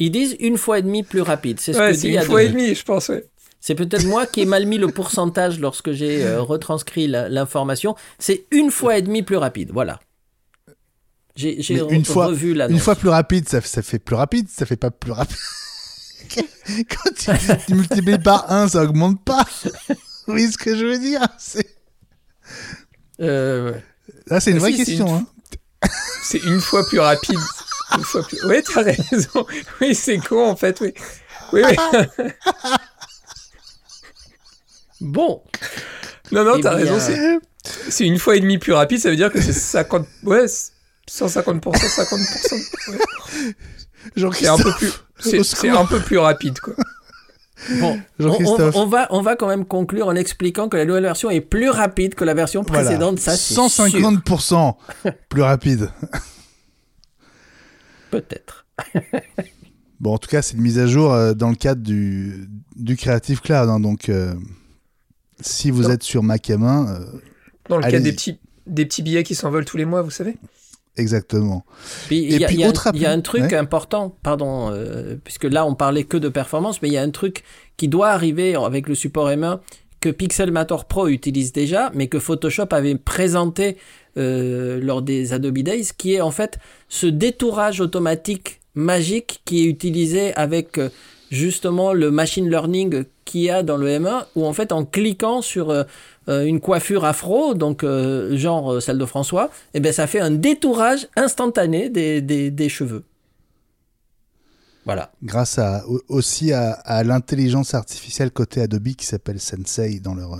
Ils 0.00 0.10
disent 0.10 0.34
une 0.40 0.56
fois 0.58 0.78
et 0.78 0.82
demi 0.82 1.02
plus 1.04 1.20
rapide. 1.20 1.60
C'est 1.60 1.72
ce 1.74 1.78
Ouais, 1.78 1.92
que 1.92 1.96
dit 1.96 2.08
une 2.08 2.22
fois 2.22 2.42
et 2.42 2.48
demie, 2.48 2.74
je 2.74 2.82
pense, 2.84 3.08
ouais. 3.08 3.24
C'est 3.60 3.74
peut-être 3.74 4.06
moi 4.06 4.24
qui 4.26 4.40
ai 4.40 4.46
mal 4.46 4.64
mis 4.66 4.78
le 4.78 4.88
pourcentage 4.88 5.60
lorsque 5.60 5.92
j'ai 5.92 6.24
euh, 6.24 6.40
retranscrit 6.40 7.06
l'information. 7.06 7.94
C'est 8.18 8.46
une 8.50 8.70
fois 8.70 8.96
et 8.98 9.02
demi 9.02 9.22
plus 9.22 9.36
rapide. 9.36 9.70
Voilà. 9.72 10.00
J'ai 11.36 11.56
re- 11.60 11.90
une 11.92 12.04
fois- 12.04 12.26
revu 12.28 12.54
la 12.54 12.68
Une 12.68 12.78
fois 12.78 12.96
plus 12.96 13.08
rapide, 13.10 13.48
ça, 13.48 13.60
ça 13.60 13.82
fait 13.82 13.98
plus 13.98 14.16
rapide, 14.16 14.48
ça 14.48 14.64
fait 14.66 14.76
pas 14.76 14.90
plus 14.90 15.12
rapide. 15.12 15.36
Quand 16.88 17.10
tu, 17.14 17.30
tu 17.66 17.74
multiplies 17.74 18.18
par 18.18 18.50
1, 18.50 18.68
ça 18.68 18.82
augmente 18.84 19.22
pas. 19.24 19.44
Vous 19.88 19.94
voyez 20.34 20.50
ce 20.50 20.56
que 20.58 20.76
je 20.76 20.84
veux 20.86 20.98
dire 20.98 21.20
C'est- 21.38 21.76
Euh, 23.20 23.72
Là, 24.26 24.40
c'est 24.40 24.50
une 24.52 24.56
Ah, 24.56 24.60
vraie 24.60 24.72
si, 24.72 24.78
c'est 24.78 24.84
question. 24.86 25.06
une- 25.08 25.14
Hein. 25.82 25.88
C'est 26.22 26.42
une 26.44 26.60
fois 26.60 26.86
plus 26.86 27.00
rapide. 27.00 27.38
Ouais, 28.44 28.62
t'as 28.62 28.82
raison. 28.82 29.46
Oui, 29.80 29.94
c'est 29.94 30.18
con 30.18 30.48
en 30.50 30.56
fait, 30.56 30.80
oui. 30.80 30.94
Oui, 31.52 31.62
oui. 31.68 31.76
Bon, 35.00 35.42
Non, 36.30 36.44
non, 36.44 36.56
Eh 36.58 36.60
t'as 36.60 36.74
raison. 36.74 36.98
C'est... 37.00 37.38
c'est 37.90 38.04
une 38.06 38.18
fois 38.18 38.36
et 38.36 38.40
demi 38.40 38.58
plus 38.58 38.72
rapide, 38.74 39.00
ça 39.00 39.08
veut 39.10 39.16
dire 39.16 39.32
que 39.32 39.40
c'est 39.40 39.52
50. 39.52 40.06
Ouais, 40.24 40.44
150%, 40.44 41.60
50%. 41.60 42.92
Ouais. 42.92 42.98
C'est 44.34 44.48
un 44.48 44.56
peu 44.58 44.72
plus. 44.72 44.92
C'est, 45.18 45.68
un 45.70 45.84
peu 45.86 46.00
plus 46.00 46.18
rapide, 46.18 46.58
quoi. 46.60 46.74
bon. 47.80 48.00
On, 48.18 48.22
Jean-Christophe. 48.22 48.74
on- 48.76 48.82
on 48.82 48.86
va, 48.86 49.06
on 49.10 49.22
va 49.22 49.36
quand 49.36 49.48
même 49.48 49.64
conclure 49.66 50.06
en 50.08 50.14
expliquant 50.16 50.68
que 50.68 50.76
la 50.76 50.84
nouvelle 50.84 51.02
version 51.02 51.30
est 51.30 51.40
plus 51.42 51.70
rapide 51.70 52.14
que 52.14 52.24
la 52.24 52.34
version 52.34 52.62
Voilà. 52.62 52.84
précédente. 52.84 53.18
Ça, 53.20 53.36
c'est 53.36 53.54
sûr. 53.54 53.64
150% 53.66 54.74
plus 55.28 55.42
rapide. 55.42 55.90
Peut-être. 58.10 58.66
Bon, 60.00 60.14
en 60.14 60.18
tout 60.18 60.30
cas, 60.30 60.40
c'est 60.40 60.54
une 60.56 60.62
mise 60.62 60.78
à 60.78 60.86
jour 60.86 61.12
euh, 61.12 61.34
dans 61.34 61.50
le 61.50 61.54
cadre 61.56 61.82
du, 61.82 62.48
du 62.74 62.96
Creative 62.96 63.42
Cloud. 63.42 63.68
hein, 63.68 63.80
donc, 63.80 64.08
euh, 64.08 64.32
si 65.40 65.70
vous 65.70 65.90
êtes 65.90 66.02
sur 66.02 66.22
Mac 66.22 66.48
M1, 66.48 66.88
euh, 66.88 67.04
Dans 67.68 67.76
le 67.76 67.84
Allez-y. 67.84 68.02
des 68.04 68.12
petits, 68.12 68.38
des 68.66 68.86
petits 68.86 69.02
billets 69.02 69.24
qui 69.24 69.34
s'envolent 69.34 69.66
tous 69.66 69.76
les 69.76 69.84
mois, 69.84 70.00
vous 70.00 70.10
savez? 70.10 70.36
exactement. 70.96 71.64
Puis 72.08 72.24
Et 72.24 72.38
y, 72.38 72.44
a- 72.44 72.46
puis, 72.46 72.56
il 72.56 72.60
y 72.60 72.64
a 72.64 72.68
un- 72.68 72.92
y 72.94 73.06
a 73.06 73.20
truc 73.20 73.42
ouais. 73.42 73.54
important, 73.54 74.16
pardon, 74.22 74.70
euh, 74.72 75.16
puisque 75.22 75.44
là 75.44 75.64
on 75.66 75.74
parlait 75.74 76.04
que 76.04 76.16
de 76.16 76.28
performance, 76.30 76.80
mais 76.82 76.88
il 76.88 76.94
y 76.94 76.98
a 76.98 77.02
un 77.02 77.10
truc 77.10 77.44
qui 77.76 77.88
doit 77.88 78.08
arriver 78.08 78.54
avec 78.54 78.88
le 78.88 78.94
support 78.94 79.28
M1 79.30 79.60
que 80.00 80.08
Pixelmator 80.08 80.86
Pro 80.86 81.08
utilise 81.08 81.52
déjà, 81.52 81.90
mais 81.94 82.08
que 82.08 82.18
Photoshop 82.18 82.66
avait 82.72 82.96
présenté 82.96 83.76
euh, 84.16 84.80
lors 84.82 85.02
des 85.02 85.32
Adobe 85.32 85.58
Days, 85.58 85.90
qui 85.96 86.14
est 86.14 86.20
en 86.20 86.30
fait 86.30 86.58
ce 86.88 87.06
détourage 87.06 87.80
automatique 87.80 88.60
magique 88.74 89.42
qui 89.44 89.62
est 89.62 89.66
utilisé 89.66 90.34
avec 90.34 90.78
euh, 90.78 90.88
justement 91.30 91.92
le 91.92 92.10
machine 92.10 92.48
learning 92.48 93.04
qu'il 93.24 93.42
y 93.42 93.50
a 93.50 93.62
dans 93.62 93.76
le 93.76 93.88
M1, 93.88 94.24
où 94.34 94.44
en 94.44 94.52
fait 94.52 94.72
en 94.72 94.84
cliquant 94.84 95.42
sur 95.42 95.70
euh, 95.70 95.84
une 96.26 96.60
coiffure 96.60 97.04
afro, 97.04 97.54
donc 97.54 97.84
genre 98.32 98.80
celle 98.82 98.98
de 98.98 99.04
François, 99.06 99.50
eh 99.74 99.80
ben 99.80 99.92
ça 99.92 100.06
fait 100.06 100.20
un 100.20 100.30
détourage 100.30 101.08
instantané 101.16 101.88
des, 101.88 102.20
des, 102.20 102.50
des 102.50 102.68
cheveux. 102.68 103.04
Voilà. 104.84 105.12
Grâce 105.22 105.58
à, 105.58 105.84
au- 105.88 106.00
aussi 106.08 106.52
à, 106.52 106.70
à 106.72 107.04
l'intelligence 107.04 107.74
artificielle 107.74 108.30
côté 108.30 108.60
Adobe 108.62 108.88
qui 108.96 109.06
s'appelle 109.06 109.38
Sensei 109.40 110.00
dans 110.00 110.14
leur 110.14 110.36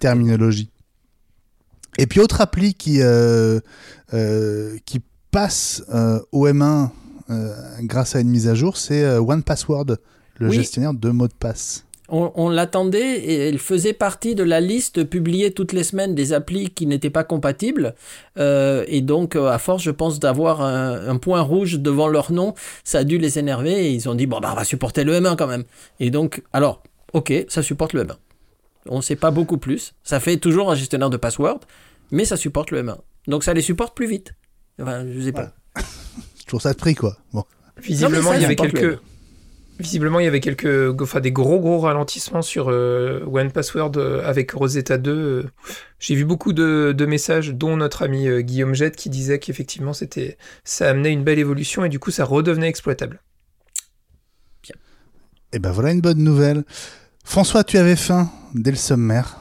terminologie. 0.00 0.70
Et 1.98 2.06
puis, 2.06 2.20
autre 2.20 2.40
appli 2.40 2.74
qui, 2.74 3.00
euh, 3.00 3.60
euh, 4.12 4.76
qui 4.84 5.00
passe 5.30 5.82
euh, 5.92 6.20
au 6.32 6.46
M1 6.48 6.90
euh, 7.30 7.52
grâce 7.82 8.16
à 8.16 8.20
une 8.20 8.28
mise 8.30 8.48
à 8.48 8.54
jour, 8.54 8.76
c'est 8.76 9.04
One 9.18 9.42
Password, 9.42 9.96
le 10.38 10.48
Oui. 10.48 10.54
gestionnaire 10.54 10.94
de 10.94 11.10
mots 11.10 11.28
de 11.28 11.32
passe. 11.32 11.84
On, 12.10 12.30
on 12.34 12.50
l'attendait 12.50 13.16
et 13.18 13.48
elle 13.48 13.58
faisait 13.58 13.94
partie 13.94 14.34
de 14.34 14.42
la 14.42 14.60
liste 14.60 15.04
publiée 15.04 15.52
toutes 15.52 15.72
les 15.72 15.84
semaines 15.84 16.14
des 16.14 16.34
applis 16.34 16.68
qui 16.68 16.86
n'étaient 16.86 17.08
pas 17.08 17.24
compatibles. 17.24 17.94
Et 18.36 19.00
donc, 19.00 19.36
à 19.36 19.58
force, 19.58 19.82
je 19.82 19.90
pense, 19.90 20.20
d'avoir 20.20 20.60
un, 20.60 21.08
un 21.08 21.16
point 21.16 21.40
rouge 21.40 21.78
devant 21.80 22.06
leur 22.08 22.30
nom, 22.30 22.54
ça 22.84 22.98
a 22.98 23.04
dû 23.04 23.16
les 23.16 23.38
énerver 23.38 23.86
et 23.86 23.90
ils 23.92 24.06
ont 24.10 24.14
dit, 24.14 24.26
bon, 24.26 24.38
bah, 24.40 24.50
on 24.52 24.56
va 24.56 24.64
supporter 24.64 25.02
le 25.02 25.14
M1 25.18 25.34
quand 25.36 25.46
même. 25.46 25.64
Et 25.98 26.10
donc, 26.10 26.42
alors, 26.52 26.82
ok, 27.14 27.32
ça 27.48 27.62
supporte 27.62 27.94
le 27.94 28.04
M1. 28.04 28.16
On 28.88 28.96
ne 28.98 29.02
sait 29.02 29.16
pas 29.16 29.30
beaucoup 29.30 29.58
plus. 29.58 29.94
Ça 30.02 30.20
fait 30.20 30.36
toujours 30.36 30.70
un 30.70 30.74
gestionnaire 30.74 31.10
de 31.10 31.16
password, 31.16 31.60
mais 32.10 32.24
ça 32.24 32.36
supporte 32.36 32.70
le 32.70 32.82
M1. 32.82 32.98
Donc, 33.26 33.44
ça 33.44 33.54
les 33.54 33.62
supporte 33.62 33.96
plus 33.96 34.06
vite. 34.06 34.34
Enfin, 34.80 35.06
je 35.10 35.20
sais 35.20 35.32
pas. 35.32 35.52
Trouve 36.46 36.60
ça 36.62 36.72
de 36.72 36.78
prix, 36.78 36.94
quoi. 36.94 37.16
Bon. 37.32 37.44
Visiblement, 37.82 38.30
ça, 38.30 38.36
il 38.36 38.42
y 38.42 38.44
avait 38.44 38.56
quelques. 38.56 38.98
Visiblement, 39.80 40.20
il 40.20 40.24
y 40.24 40.28
avait 40.28 40.38
quelques, 40.40 41.00
enfin, 41.02 41.18
des 41.18 41.32
gros 41.32 41.58
gros 41.58 41.80
ralentissements 41.80 42.42
sur 42.42 42.68
euh, 42.70 43.24
One 43.26 43.50
Password 43.50 43.92
euh, 43.96 44.22
avec 44.24 44.52
Rosetta 44.52 44.98
2. 44.98 45.10
euh. 45.10 45.44
J'ai 45.98 46.14
vu 46.14 46.24
beaucoup 46.24 46.52
de, 46.52 46.94
de 46.96 47.06
messages, 47.06 47.52
dont 47.52 47.76
notre 47.76 48.02
ami 48.02 48.28
euh, 48.28 48.40
Guillaume 48.42 48.74
Jette, 48.74 48.94
qui 48.94 49.10
disait 49.10 49.40
qu'effectivement, 49.40 49.92
c'était, 49.92 50.38
ça 50.62 50.90
amenait 50.90 51.12
une 51.12 51.24
belle 51.24 51.40
évolution 51.40 51.84
et 51.84 51.88
du 51.88 51.98
coup, 51.98 52.12
ça 52.12 52.24
redevenait 52.24 52.68
exploitable. 52.68 53.20
Et 55.52 55.60
ben 55.60 55.70
voilà 55.70 55.92
une 55.92 56.00
bonne 56.00 56.18
nouvelle. 56.18 56.64
François, 57.24 57.64
tu 57.64 57.78
avais 57.78 57.96
faim 57.96 58.30
dès 58.54 58.70
le 58.70 58.76
sommaire. 58.76 59.40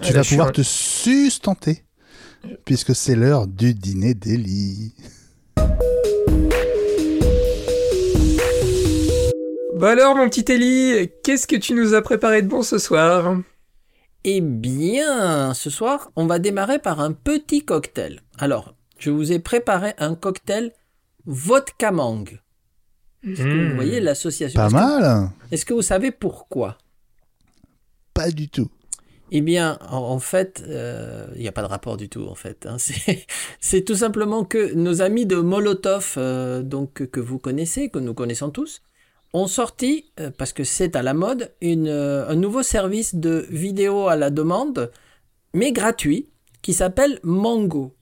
Tu 0.00 0.12
là, 0.12 0.20
vas 0.20 0.28
pouvoir 0.28 0.52
te 0.52 0.62
sustenter, 0.62 1.82
puisque 2.64 2.94
c'est 2.94 3.16
l'heure 3.16 3.46
du 3.48 3.74
dîner 3.74 4.14
d'Eli. 4.14 4.94
Bah 9.74 9.90
alors, 9.90 10.14
mon 10.16 10.28
petit 10.28 10.50
Eli, 10.52 11.10
qu'est-ce 11.24 11.46
que 11.46 11.56
tu 11.56 11.74
nous 11.74 11.94
as 11.94 12.02
préparé 12.02 12.42
de 12.42 12.48
bon 12.48 12.62
ce 12.62 12.78
soir? 12.78 13.36
Eh 14.24 14.40
bien, 14.40 15.52
ce 15.54 15.70
soir, 15.70 16.10
on 16.16 16.26
va 16.26 16.38
démarrer 16.38 16.78
par 16.78 17.00
un 17.00 17.12
petit 17.12 17.64
cocktail. 17.64 18.20
Alors, 18.38 18.74
je 18.98 19.10
vous 19.10 19.32
ai 19.32 19.38
préparé 19.38 19.94
un 19.98 20.14
cocktail 20.14 20.72
vodka 21.26 21.90
mangue. 21.90 22.40
Est-ce 23.26 23.42
que 23.42 23.68
vous 23.70 23.74
voyez 23.74 24.00
l'association 24.00 24.60
Pas 24.60 24.68
que- 24.68 24.72
mal 24.74 25.30
Est-ce 25.50 25.64
que 25.66 25.74
vous 25.74 25.82
savez 25.82 26.10
pourquoi? 26.12 26.78
Pas 28.14 28.30
du 28.30 28.48
tout. 28.48 28.68
Eh 29.32 29.40
bien, 29.40 29.78
en, 29.90 29.96
en 29.98 30.18
fait, 30.20 30.62
euh, 30.68 31.26
il 31.34 31.40
n'y 31.42 31.48
a 31.48 31.52
pas 31.52 31.62
de 31.62 31.66
rapport 31.66 31.96
du 31.96 32.08
tout, 32.08 32.24
en 32.28 32.36
fait. 32.36 32.64
hein. 32.66 32.76
C'est- 32.78 33.26
C'est 33.60 33.82
tout 33.82 33.96
simplement 33.96 34.44
que 34.44 34.72
nos 34.74 35.02
amis 35.02 35.26
de 35.26 35.36
Molotov, 35.36 36.14
euh, 36.16 36.62
donc 36.62 37.10
que 37.10 37.18
vous 37.20 37.38
connaissez, 37.38 37.90
que 37.90 37.98
nous 37.98 38.14
connaissons 38.14 38.50
tous, 38.50 38.82
ont 39.32 39.48
sorti, 39.48 40.12
euh, 40.20 40.30
parce 40.30 40.52
que 40.52 40.62
c'est 40.62 40.94
à 40.94 41.02
la 41.02 41.12
mode, 41.12 41.52
une, 41.60 41.88
un 41.88 42.36
nouveau 42.36 42.62
service 42.62 43.16
de 43.16 43.44
vidéo 43.50 44.06
à 44.06 44.14
la 44.14 44.30
demande, 44.30 44.92
mais 45.52 45.72
gratuit, 45.72 46.28
qui 46.62 46.72
s'appelle 46.72 47.18
Mango. 47.24 47.95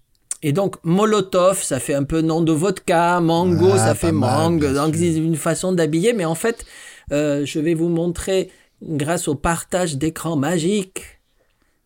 Et 0.47 0.53
donc, 0.53 0.77
Molotov, 0.85 1.63
ça 1.63 1.81
fait 1.81 1.95
un 1.95 2.05
peu 2.05 2.21
nom 2.21 2.43
de 2.43 2.53
vodka, 2.53 3.19
Mango, 3.21 3.71
Ah, 3.73 3.79
ça 3.79 3.95
fait 3.95 4.13
mangue, 4.13 4.75
donc 4.75 4.95
c'est 4.95 5.15
une 5.17 5.37
façon 5.37 5.73
d'habiller, 5.73 6.13
mais 6.13 6.27
en 6.27 6.35
fait, 6.35 6.67
euh, 7.13 7.47
je 7.47 7.59
vais 7.61 7.73
vous 7.73 7.89
montrer, 7.89 8.51
grâce 8.83 9.27
au 9.27 9.37
partage 9.37 9.97
d'écran 9.97 10.37
magique, 10.37 11.01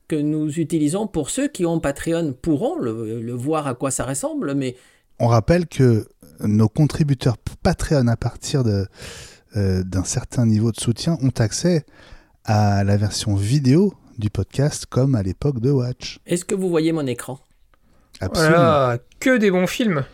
que 0.09 0.17
nous 0.17 0.59
utilisons 0.59 1.07
pour 1.07 1.31
ceux 1.31 1.47
qui 1.47 1.67
ont 1.67 1.79
Patreon 1.79 2.33
pourront 2.33 2.77
le, 2.81 3.21
le 3.23 3.33
voir 3.33 3.69
à 3.69 3.75
quoi 3.75 3.93
ça 3.93 4.05
ressemble, 4.05 4.55
mais 4.55 4.75
On 5.21 5.29
rappelle 5.29 5.69
que 5.69 6.09
nos 6.41 6.69
contributeurs 6.69 7.37
Patreon 7.63 8.09
à 8.09 8.17
partir 8.17 8.65
de, 8.65 8.87
euh, 9.57 9.85
d'un 9.85 10.05
certain 10.05 10.47
niveau 10.47 10.73
de 10.73 10.81
soutien 10.81 11.17
ont 11.23 11.35
accès 11.39 11.87
à 12.45 12.83
la 12.83 12.97
version 12.97 13.37
vidéo 13.37 13.95
du 14.19 14.31
podcast 14.31 14.87
comme 14.87 15.15
à 15.15 15.23
l'époque 15.23 15.61
de 15.61 15.71
Watch. 15.71 16.19
est-ce 16.27 16.45
que 16.45 16.57
vous 16.57 16.69
voyez 16.69 16.91
mon 16.91 17.07
écran? 17.07 17.39
Absolument. 18.21 18.57
Voilà, 18.57 18.99
que 19.21 19.37
des 19.37 19.51
bons 19.51 19.67
films. 19.67 20.05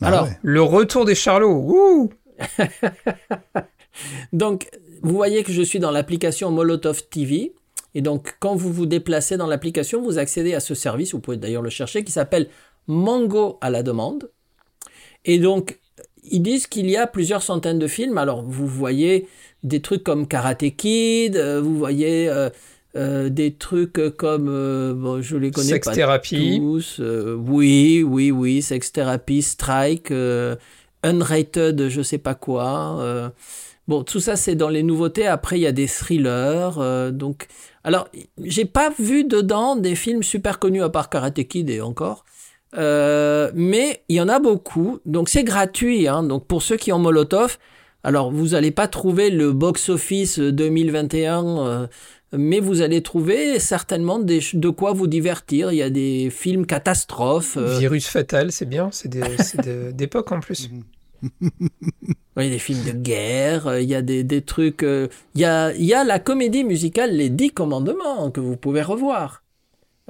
Bah 0.00 0.08
Alors, 0.08 0.24
ouais. 0.24 0.38
Le 0.42 0.62
retour 0.62 1.04
des 1.04 1.14
Charlots. 1.14 1.54
Wouh 1.54 2.12
Donc, 4.32 4.68
vous 5.02 5.14
voyez 5.14 5.44
que 5.44 5.52
je 5.52 5.62
suis 5.62 5.78
dans 5.78 5.90
l'application 5.90 6.50
Molotov 6.50 7.02
TV. 7.08 7.54
Et 7.94 8.00
donc, 8.00 8.36
quand 8.40 8.56
vous 8.56 8.72
vous 8.72 8.86
déplacez 8.86 9.36
dans 9.36 9.46
l'application, 9.46 10.02
vous 10.02 10.18
accédez 10.18 10.54
à 10.54 10.60
ce 10.60 10.74
service, 10.74 11.12
vous 11.12 11.20
pouvez 11.20 11.36
d'ailleurs 11.36 11.62
le 11.62 11.70
chercher, 11.70 12.02
qui 12.02 12.10
s'appelle 12.10 12.48
Mango 12.88 13.58
à 13.60 13.70
la 13.70 13.82
demande. 13.82 14.30
Et 15.24 15.38
donc, 15.38 15.78
ils 16.24 16.40
disent 16.40 16.66
qu'il 16.66 16.90
y 16.90 16.96
a 16.96 17.06
plusieurs 17.06 17.42
centaines 17.42 17.78
de 17.78 17.86
films. 17.86 18.18
Alors, 18.18 18.42
vous 18.42 18.66
voyez 18.66 19.28
des 19.62 19.80
trucs 19.80 20.02
comme 20.02 20.26
Karate 20.26 20.76
Kid, 20.76 21.36
euh, 21.36 21.60
vous 21.60 21.76
voyez 21.76 22.28
euh, 22.28 22.50
euh, 22.96 23.28
des 23.28 23.54
trucs 23.54 24.16
comme, 24.16 24.48
euh, 24.48 24.94
bon, 24.94 25.20
je 25.20 25.36
les 25.36 25.50
connais 25.50 25.66
Sex 25.68 25.88
pas 25.88 25.94
Therapy. 25.94 26.58
tous. 26.60 27.00
euh, 27.00 27.34
oui, 27.34 28.02
oui, 28.06 28.30
oui, 28.30 28.62
Sex 28.62 28.92
Therapy, 28.92 29.42
Strike, 29.42 30.10
euh, 30.10 30.56
Unrated, 31.02 31.88
je 31.88 32.02
sais 32.02 32.18
pas 32.18 32.34
quoi. 32.34 32.98
euh, 33.00 33.28
bon, 33.88 34.02
tout 34.04 34.20
ça, 34.20 34.36
c'est 34.36 34.54
dans 34.54 34.68
les 34.68 34.82
nouveautés. 34.82 35.26
Après, 35.26 35.58
il 35.58 35.62
y 35.62 35.66
a 35.66 35.72
des 35.72 35.86
thrillers. 35.88 36.78
euh, 36.78 37.10
donc, 37.10 37.46
alors, 37.82 38.08
j'ai 38.42 38.64
pas 38.64 38.90
vu 38.98 39.24
dedans 39.24 39.76
des 39.76 39.94
films 39.94 40.22
super 40.22 40.58
connus 40.58 40.82
à 40.82 40.88
part 40.88 41.10
Karate 41.10 41.42
Kid 41.46 41.68
et 41.70 41.80
encore. 41.80 42.24
Euh, 42.76 43.50
mais 43.54 44.02
il 44.08 44.16
y 44.16 44.20
en 44.20 44.28
a 44.28 44.38
beaucoup. 44.38 44.98
Donc, 45.04 45.28
c'est 45.28 45.44
gratuit. 45.44 46.08
Hein, 46.08 46.22
donc, 46.22 46.46
pour 46.46 46.62
ceux 46.62 46.76
qui 46.76 46.92
ont 46.92 46.98
Molotov, 46.98 47.58
alors, 48.02 48.30
vous 48.30 48.48
n'allez 48.48 48.70
pas 48.70 48.86
trouver 48.88 49.30
le 49.30 49.52
box-office 49.52 50.38
2021. 50.38 51.88
Euh, 52.34 52.36
mais 52.38 52.60
vous 52.60 52.82
allez 52.82 53.02
trouver 53.02 53.58
certainement 53.58 54.18
des, 54.18 54.40
de 54.52 54.68
quoi 54.68 54.92
vous 54.92 55.06
divertir. 55.06 55.72
Il 55.72 55.76
y 55.76 55.82
a 55.82 55.90
des 55.90 56.28
films 56.30 56.66
catastrophes. 56.66 57.56
euh, 57.56 57.78
Virus 57.78 58.06
fatal, 58.08 58.52
c'est 58.52 58.68
bien. 58.68 58.90
C'est 58.92 59.08
d'époque 59.96 60.32
en 60.36 60.40
plus. 60.40 60.68
Oui, 62.36 62.50
des 62.50 62.58
films 62.58 62.82
de 62.84 62.90
guerre, 62.90 63.68
euh, 63.68 63.80
il 63.80 63.88
y 63.88 63.94
a 63.94 64.02
des, 64.02 64.24
des 64.24 64.42
trucs. 64.42 64.82
euh, 64.82 65.06
Il 65.36 65.40
y, 65.40 65.44
a, 65.44 65.72
il 65.74 65.84
y 65.84 65.94
a 65.94 66.02
la 66.02 66.18
comédie 66.18 66.64
musicale 66.64 67.12
Les 67.12 67.30
Dix 67.30 67.50
Commandements 67.52 68.30
que 68.32 68.40
vous 68.40 68.56
pouvez 68.56 68.82
revoir. 68.82 69.42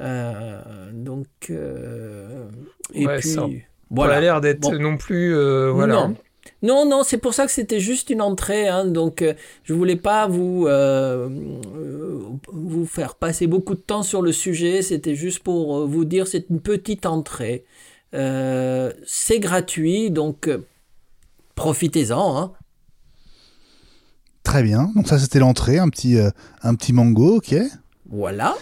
Euh, 0.01 0.61
donc. 0.93 1.27
euh, 1.51 2.47
et 2.95 3.07
Ouais, 3.07 3.19
puis. 3.19 3.29
ça. 3.29 3.47
Voilà. 3.91 4.21
L'air 4.21 4.41
d'être 4.41 4.61
Bon. 4.61 4.79
non 4.79 4.97
plus. 4.97 5.37
euh, 5.37 5.71
voilà. 5.71 6.09
Non. 6.09 6.17
Non, 6.63 6.87
non, 6.89 7.03
c'est 7.05 7.19
pour 7.19 7.33
ça 7.35 7.45
que 7.47 7.53
c'était 7.53 7.81
juste 7.81 8.09
une 8.11 8.21
entrée. 8.23 8.67
Hein, 8.69 8.87
donc, 8.87 9.21
euh, 9.23 9.35
je 9.65 9.73
voulais 9.75 9.97
pas 9.97 10.27
vous 10.27 10.67
euh, 10.67 11.29
euh, 11.77 12.04
vous 12.53 12.87
faire 12.87 13.15
passer 13.15 13.47
beaucoup 13.47 13.75
de 13.75 13.81
temps 13.81 14.03
sur 14.03 14.23
le 14.23 14.33
sujet. 14.33 14.83
C'était 14.83 15.15
juste 15.15 15.41
pour 15.41 15.79
euh, 15.79 15.87
vous 15.87 16.05
dire 16.05 16.27
c'est 16.27 16.47
une 16.51 16.61
petite 16.61 17.07
entrée. 17.07 17.65
Euh, 18.15 18.93
c'est 19.07 19.41
gratuit, 19.41 20.11
donc 20.11 20.49
euh, 20.49 20.67
profitez-en. 21.55 22.37
Hein. 22.37 22.53
Très 24.43 24.63
bien. 24.63 24.91
Donc 24.95 25.09
ça 25.09 25.19
c'était 25.19 25.39
l'entrée, 25.39 25.79
un 25.79 25.89
petit, 25.89 26.19
euh, 26.19 26.31
un 26.63 26.75
petit 26.75 26.93
mango, 26.93 27.37
ok. 27.37 27.55
Voilà. 28.11 28.55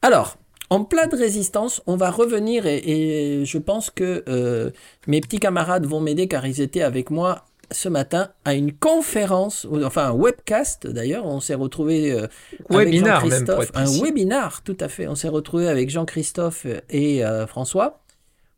Alors, 0.00 0.38
en 0.70 0.84
plat 0.84 1.06
de 1.06 1.16
résistance, 1.16 1.82
on 1.86 1.96
va 1.96 2.10
revenir 2.10 2.66
et, 2.66 2.78
et 2.78 3.44
je 3.44 3.58
pense 3.58 3.90
que 3.90 4.24
euh, 4.28 4.70
mes 5.06 5.20
petits 5.20 5.40
camarades 5.40 5.86
vont 5.86 6.00
m'aider 6.00 6.28
car 6.28 6.46
ils 6.46 6.60
étaient 6.60 6.82
avec 6.82 7.10
moi 7.10 7.44
ce 7.70 7.88
matin 7.88 8.30
à 8.44 8.54
une 8.54 8.72
conférence, 8.72 9.66
enfin 9.84 10.06
un 10.08 10.12
webcast 10.12 10.86
d'ailleurs. 10.86 11.26
On 11.26 11.40
s'est 11.40 11.54
retrouvé 11.54 12.12
euh, 12.12 12.26
avec 12.70 12.88
Webinar, 12.88 13.20
Jean-Christophe, 13.20 13.70
un 13.74 13.84
webinar, 14.02 14.62
tout 14.62 14.76
à 14.80 14.88
fait. 14.88 15.08
On 15.08 15.14
s'est 15.14 15.28
retrouvé 15.28 15.68
avec 15.68 15.90
Jean-Christophe 15.90 16.66
et 16.90 17.24
euh, 17.24 17.46
François 17.46 18.00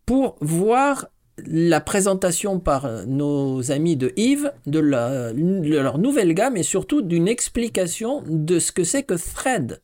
pour 0.06 0.36
voir 0.40 1.06
la 1.46 1.80
présentation 1.80 2.58
par 2.58 3.06
nos 3.06 3.70
amis 3.70 3.96
de 3.96 4.12
Yves 4.16 4.52
de, 4.66 4.80
la- 4.80 5.32
de 5.32 5.76
leur 5.78 5.98
nouvelle 5.98 6.34
gamme 6.34 6.56
et 6.56 6.62
surtout 6.64 7.00
d'une 7.02 7.28
explication 7.28 8.22
de 8.26 8.58
ce 8.58 8.72
que 8.72 8.82
c'est 8.84 9.04
que 9.04 9.14
Thread. 9.14 9.80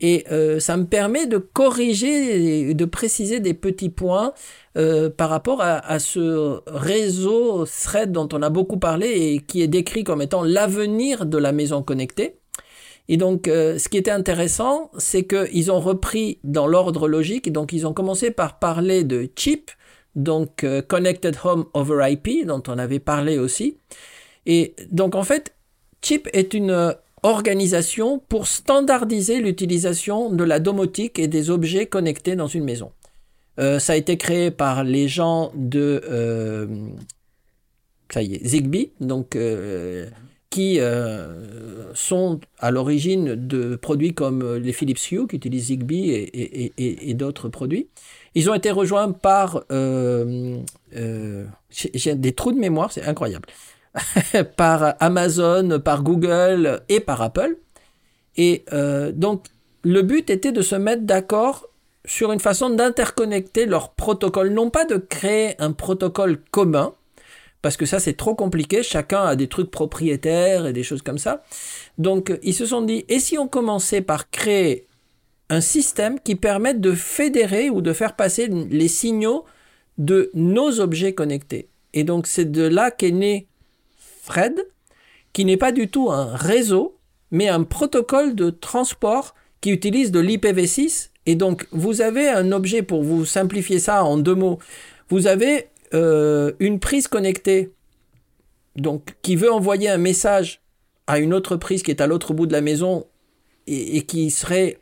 Et 0.00 0.24
euh, 0.30 0.60
ça 0.60 0.76
me 0.76 0.84
permet 0.84 1.26
de 1.26 1.38
corriger 1.38 2.74
de 2.74 2.84
préciser 2.84 3.40
des 3.40 3.54
petits 3.54 3.90
points 3.90 4.32
euh, 4.76 5.10
par 5.10 5.30
rapport 5.30 5.60
à, 5.62 5.98
ce 5.98 6.60
réseau 6.66 7.64
Thread 7.64 8.12
dont 8.12 8.28
on 8.32 8.42
a 8.42 8.50
beaucoup 8.50 8.78
parlé 8.78 9.08
et 9.08 9.40
qui 9.40 9.62
est 9.62 9.68
décrit 9.68 10.04
comme 10.04 10.22
étant 10.22 10.42
l'avenir 10.42 11.26
de 11.26 11.38
la 11.38 11.52
maison 11.52 11.82
connectée. 11.82 12.36
Et 13.08 13.16
donc, 13.16 13.48
euh, 13.48 13.78
ce 13.78 13.88
qui 13.88 13.98
était 13.98 14.10
intéressant, 14.10 14.90
c'est 14.96 15.24
qu'ils 15.24 15.70
ont 15.70 15.80
repris 15.80 16.38
dans 16.42 16.66
l'ordre 16.66 17.06
logique. 17.06 17.52
Donc, 17.52 17.72
ils 17.72 17.86
ont 17.86 17.92
commencé 17.92 18.30
par 18.30 18.58
parler 18.58 19.04
de 19.04 19.28
chip, 19.36 19.70
donc 20.16 20.64
Connected 20.88 21.36
Home 21.44 21.66
over 21.74 22.10
IP, 22.10 22.46
dont 22.46 22.62
on 22.66 22.78
avait 22.78 23.00
parlé 23.00 23.38
aussi. 23.38 23.76
Et 24.46 24.74
donc, 24.90 25.14
en 25.14 25.22
fait, 25.22 25.54
chip 26.02 26.28
est 26.32 26.54
une 26.54 26.94
organisation 27.24 28.20
pour 28.28 28.46
standardiser 28.46 29.40
l'utilisation 29.40 30.30
de 30.30 30.44
la 30.44 30.60
domotique 30.60 31.18
et 31.18 31.26
des 31.26 31.50
objets 31.50 31.86
connectés 31.86 32.36
dans 32.36 32.46
une 32.46 32.64
maison. 32.64 32.92
Euh, 33.58 33.78
ça 33.78 33.94
a 33.94 33.96
été 33.96 34.16
créé 34.16 34.50
par 34.50 34.84
les 34.84 35.08
gens 35.08 35.50
de 35.54 36.02
euh, 36.08 36.66
ça 38.10 38.22
y 38.22 38.34
est, 38.34 38.46
Zigbee, 38.46 38.92
donc 39.00 39.36
euh, 39.36 40.06
qui 40.50 40.78
sont 41.94 42.40
à 42.60 42.70
l'origine 42.70 43.34
de 43.34 43.74
produits 43.74 44.14
comme 44.14 44.54
les 44.56 44.72
Philips 44.72 45.10
Hue 45.10 45.26
qui 45.26 45.34
utilisent 45.34 45.64
Zigbee 45.64 46.10
et, 46.10 46.72
et- 46.78 47.14
d'autres 47.14 47.48
produits. 47.48 47.88
Ils 48.36 48.48
ont 48.50 48.54
été 48.54 48.70
rejoints 48.70 49.10
par 49.10 49.64
j'ai 51.70 52.14
des 52.14 52.32
trous 52.34 52.52
de 52.52 52.58
mémoire, 52.58 52.92
c'est 52.92 53.02
incroyable. 53.02 53.48
par 54.56 54.94
Amazon, 55.00 55.80
par 55.80 56.02
Google 56.02 56.82
et 56.88 57.00
par 57.00 57.22
Apple. 57.22 57.56
Et 58.36 58.64
euh, 58.72 59.12
donc, 59.12 59.44
le 59.84 60.02
but 60.02 60.30
était 60.30 60.52
de 60.52 60.62
se 60.62 60.74
mettre 60.74 61.02
d'accord 61.02 61.68
sur 62.04 62.32
une 62.32 62.40
façon 62.40 62.70
d'interconnecter 62.70 63.66
leurs 63.66 63.90
protocoles, 63.92 64.50
non 64.50 64.70
pas 64.70 64.84
de 64.84 64.96
créer 64.96 65.54
un 65.60 65.72
protocole 65.72 66.38
commun, 66.50 66.92
parce 67.62 67.76
que 67.78 67.86
ça 67.86 67.98
c'est 67.98 68.14
trop 68.14 68.34
compliqué, 68.34 68.82
chacun 68.82 69.22
a 69.22 69.36
des 69.36 69.48
trucs 69.48 69.70
propriétaires 69.70 70.66
et 70.66 70.74
des 70.74 70.82
choses 70.82 71.00
comme 71.00 71.18
ça. 71.18 71.42
Donc 71.96 72.38
ils 72.42 72.52
se 72.52 72.66
sont 72.66 72.82
dit, 72.82 73.04
et 73.08 73.20
si 73.20 73.38
on 73.38 73.48
commençait 73.48 74.02
par 74.02 74.30
créer 74.30 74.86
un 75.48 75.62
système 75.62 76.20
qui 76.20 76.34
permette 76.34 76.80
de 76.80 76.92
fédérer 76.92 77.70
ou 77.70 77.80
de 77.80 77.92
faire 77.92 78.16
passer 78.16 78.48
les 78.48 78.88
signaux 78.88 79.44
de 79.96 80.30
nos 80.34 80.80
objets 80.80 81.14
connectés? 81.14 81.68
Et 81.94 82.04
donc 82.04 82.26
c'est 82.26 82.50
de 82.50 82.64
là 82.64 82.90
qu'est 82.90 83.12
né 83.12 83.46
Fred, 84.24 84.66
qui 85.34 85.44
n'est 85.44 85.58
pas 85.58 85.70
du 85.70 85.88
tout 85.88 86.10
un 86.10 86.34
réseau, 86.34 86.96
mais 87.30 87.48
un 87.48 87.62
protocole 87.62 88.34
de 88.34 88.48
transport 88.48 89.34
qui 89.60 89.70
utilise 89.70 90.12
de 90.12 90.20
l'IPv6. 90.20 91.10
Et 91.26 91.34
donc, 91.34 91.66
vous 91.72 92.00
avez 92.00 92.28
un 92.28 92.50
objet, 92.52 92.82
pour 92.82 93.02
vous 93.02 93.26
simplifier 93.26 93.78
ça 93.78 94.04
en 94.04 94.16
deux 94.16 94.34
mots, 94.34 94.58
vous 95.10 95.26
avez 95.26 95.68
euh, 95.92 96.52
une 96.58 96.80
prise 96.80 97.06
connectée, 97.06 97.72
donc 98.76 99.14
qui 99.20 99.36
veut 99.36 99.52
envoyer 99.52 99.90
un 99.90 99.98
message 99.98 100.62
à 101.06 101.18
une 101.18 101.34
autre 101.34 101.56
prise 101.56 101.82
qui 101.82 101.90
est 101.90 102.00
à 102.00 102.06
l'autre 102.06 102.32
bout 102.32 102.46
de 102.46 102.52
la 102.52 102.62
maison 102.62 103.06
et, 103.66 104.02
qui 104.02 104.30
serait 104.30 104.80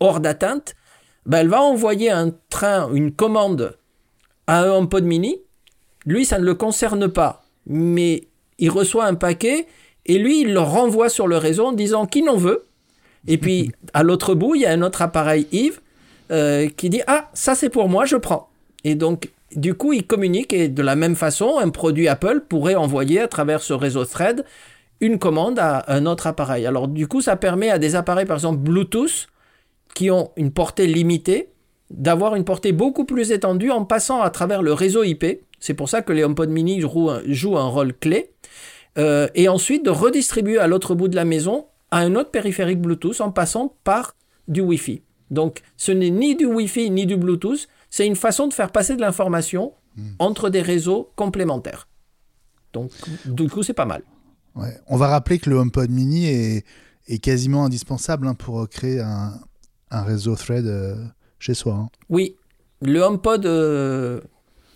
hors 0.00 0.20
d'atteinte, 0.20 0.74
ben, 1.24 1.38
elle 1.38 1.48
va 1.48 1.62
envoyer 1.62 2.10
un 2.10 2.32
train, 2.50 2.92
une 2.92 3.12
commande 3.12 3.76
à 4.46 4.62
un 4.62 4.70
HomePod 4.70 5.04
mini. 5.04 5.40
Lui, 6.04 6.26
ça 6.26 6.38
ne 6.38 6.44
le 6.44 6.54
concerne 6.54 7.08
pas, 7.08 7.44
mais 7.66 8.28
il 8.58 8.70
reçoit 8.70 9.06
un 9.06 9.14
paquet 9.14 9.66
et 10.06 10.18
lui, 10.18 10.42
il 10.42 10.52
le 10.52 10.60
renvoie 10.60 11.08
sur 11.08 11.26
le 11.26 11.36
réseau 11.36 11.66
en 11.66 11.72
disant 11.72 12.06
qui 12.06 12.22
n'en 12.22 12.36
veut. 12.36 12.64
Et 13.26 13.38
puis, 13.38 13.72
à 13.92 14.02
l'autre 14.02 14.34
bout, 14.34 14.54
il 14.54 14.62
y 14.62 14.66
a 14.66 14.70
un 14.70 14.82
autre 14.82 15.02
appareil 15.02 15.48
Yves 15.50 15.80
euh, 16.30 16.68
qui 16.68 16.90
dit 16.90 17.02
Ah, 17.06 17.30
ça 17.34 17.54
c'est 17.54 17.70
pour 17.70 17.88
moi, 17.88 18.04
je 18.04 18.16
prends. 18.16 18.48
Et 18.84 18.94
donc, 18.94 19.30
du 19.54 19.74
coup, 19.74 19.92
il 19.92 20.06
communique 20.06 20.52
et 20.52 20.68
de 20.68 20.82
la 20.82 20.96
même 20.96 21.16
façon, 21.16 21.58
un 21.58 21.70
produit 21.70 22.08
Apple 22.08 22.42
pourrait 22.48 22.74
envoyer 22.74 23.20
à 23.20 23.28
travers 23.28 23.62
ce 23.62 23.72
réseau 23.72 24.04
Thread 24.04 24.44
une 25.00 25.18
commande 25.18 25.58
à 25.58 25.84
un 25.88 26.06
autre 26.06 26.26
appareil. 26.26 26.66
Alors, 26.66 26.88
du 26.88 27.06
coup, 27.06 27.20
ça 27.20 27.36
permet 27.36 27.70
à 27.70 27.78
des 27.78 27.96
appareils, 27.96 28.26
par 28.26 28.36
exemple 28.36 28.58
Bluetooth, 28.58 29.28
qui 29.94 30.10
ont 30.10 30.30
une 30.36 30.52
portée 30.52 30.86
limitée, 30.86 31.48
d'avoir 31.90 32.34
une 32.34 32.44
portée 32.44 32.72
beaucoup 32.72 33.04
plus 33.04 33.30
étendue 33.30 33.70
en 33.70 33.84
passant 33.84 34.22
à 34.22 34.30
travers 34.30 34.62
le 34.62 34.72
réseau 34.72 35.04
IP. 35.04 35.24
C'est 35.60 35.74
pour 35.74 35.88
ça 35.88 36.02
que 36.02 36.12
les 36.12 36.24
HomePod 36.24 36.50
mini 36.50 36.80
jouent 36.80 37.10
un, 37.10 37.22
jouent 37.26 37.58
un 37.58 37.68
rôle 37.68 37.94
clé. 37.94 38.30
Euh, 38.98 39.28
et 39.34 39.48
ensuite 39.48 39.84
de 39.84 39.90
redistribuer 39.90 40.58
à 40.58 40.66
l'autre 40.66 40.94
bout 40.94 41.08
de 41.08 41.16
la 41.16 41.24
maison 41.24 41.66
à 41.90 41.98
un 41.98 42.14
autre 42.14 42.30
périphérique 42.30 42.80
Bluetooth 42.80 43.20
en 43.20 43.30
passant 43.30 43.76
par 43.84 44.16
du 44.48 44.60
Wi-Fi. 44.60 45.02
Donc 45.30 45.62
ce 45.76 45.92
n'est 45.92 46.10
ni 46.10 46.34
du 46.34 46.46
Wi-Fi 46.46 46.90
ni 46.90 47.04
du 47.04 47.16
Bluetooth, 47.16 47.68
c'est 47.90 48.06
une 48.06 48.16
façon 48.16 48.46
de 48.46 48.54
faire 48.54 48.72
passer 48.72 48.96
de 48.96 49.00
l'information 49.00 49.72
hmm. 49.96 50.02
entre 50.18 50.50
des 50.50 50.62
réseaux 50.62 51.10
complémentaires. 51.16 51.88
Donc 52.72 52.90
du 53.26 53.48
coup 53.48 53.62
c'est 53.62 53.74
pas 53.74 53.84
mal. 53.86 54.02
On 54.86 54.96
va 54.96 55.08
rappeler 55.08 55.38
que 55.38 55.50
le 55.50 55.56
HomePod 55.56 55.90
mini 55.90 56.26
est, 56.26 57.18
quasiment 57.18 57.66
indispensable 57.66 58.26
hein, 58.26 58.34
pour 58.34 58.66
créer 58.68 59.00
un, 59.00 59.38
réseau 59.90 60.34
thread 60.34 60.66
euh, 60.66 60.94
chez 61.38 61.54
soi. 61.54 61.74
Hein. 61.74 61.88
Oui, 62.08 62.36
le 62.80 63.00
HomePod 63.00 63.46
euh, 63.46 64.20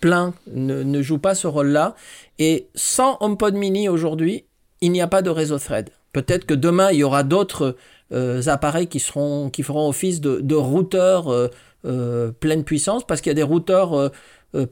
plein 0.01 0.33
ne, 0.51 1.01
joue 1.01 1.19
pas 1.19 1.35
ce 1.35 1.47
rôle-là. 1.47 1.95
Et 2.39 2.67
sans 2.75 3.17
HomePod 3.21 3.53
mini 3.53 3.87
aujourd'hui, 3.87 4.45
il 4.81 4.91
n'y 4.91 5.01
a 5.01 5.07
pas 5.07 5.21
de 5.21 5.29
réseau 5.29 5.59
thread. 5.59 5.89
Peut-être 6.11 6.45
que 6.45 6.53
demain, 6.53 6.91
il 6.91 6.97
y 6.99 7.03
aura 7.03 7.23
d'autres 7.23 7.77
euh, 8.11 8.41
appareils 8.47 8.87
qui, 8.87 8.99
seront, 8.99 9.49
feront 9.63 9.87
office 9.87 10.19
de, 10.19 10.41
de 10.41 10.55
routeurs 10.55 11.29
euh, 11.29 11.47
euh, 11.85 12.31
pleine 12.31 12.65
puissance, 12.65 13.05
parce 13.05 13.21
qu'il 13.21 13.29
y 13.29 13.31
a 13.31 13.35
des 13.35 13.43
routeurs 13.43 14.11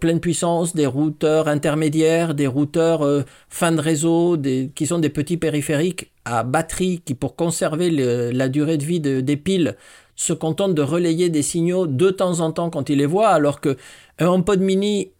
pleine 0.01 0.19
puissance, 0.19 0.75
des 0.75 0.85
routeurs 0.85 1.47
intermédiaires, 1.47 2.35
des 2.35 2.47
routeurs 2.47 3.23
fin 3.47 3.71
de 3.71 3.79
réseau, 3.79 4.37
qui 4.75 4.85
sont 4.85 4.99
des 4.99 5.09
petits 5.09 5.37
périphériques 5.37 6.11
à 6.25 6.43
batterie 6.43 7.01
qui, 7.05 7.13
pour 7.13 7.37
conserver 7.37 7.89
la 8.33 8.49
durée 8.49 8.75
de 8.75 8.83
vie 8.83 8.99
des 8.99 9.37
piles, 9.37 9.77
se 10.17 10.33
contentent 10.33 10.75
de 10.75 10.81
relayer 10.81 11.29
des 11.29 11.41
signaux 11.41 11.87
de 11.87 12.09
temps 12.09 12.41
en 12.41 12.51
temps 12.51 12.69
quand 12.69 12.89
ils 12.89 12.97
les 12.97 13.05
voient, 13.05 13.29
alors 13.29 13.61
que 13.61 13.77
un 14.19 14.27
HomePod 14.27 14.59
mini 14.59 15.11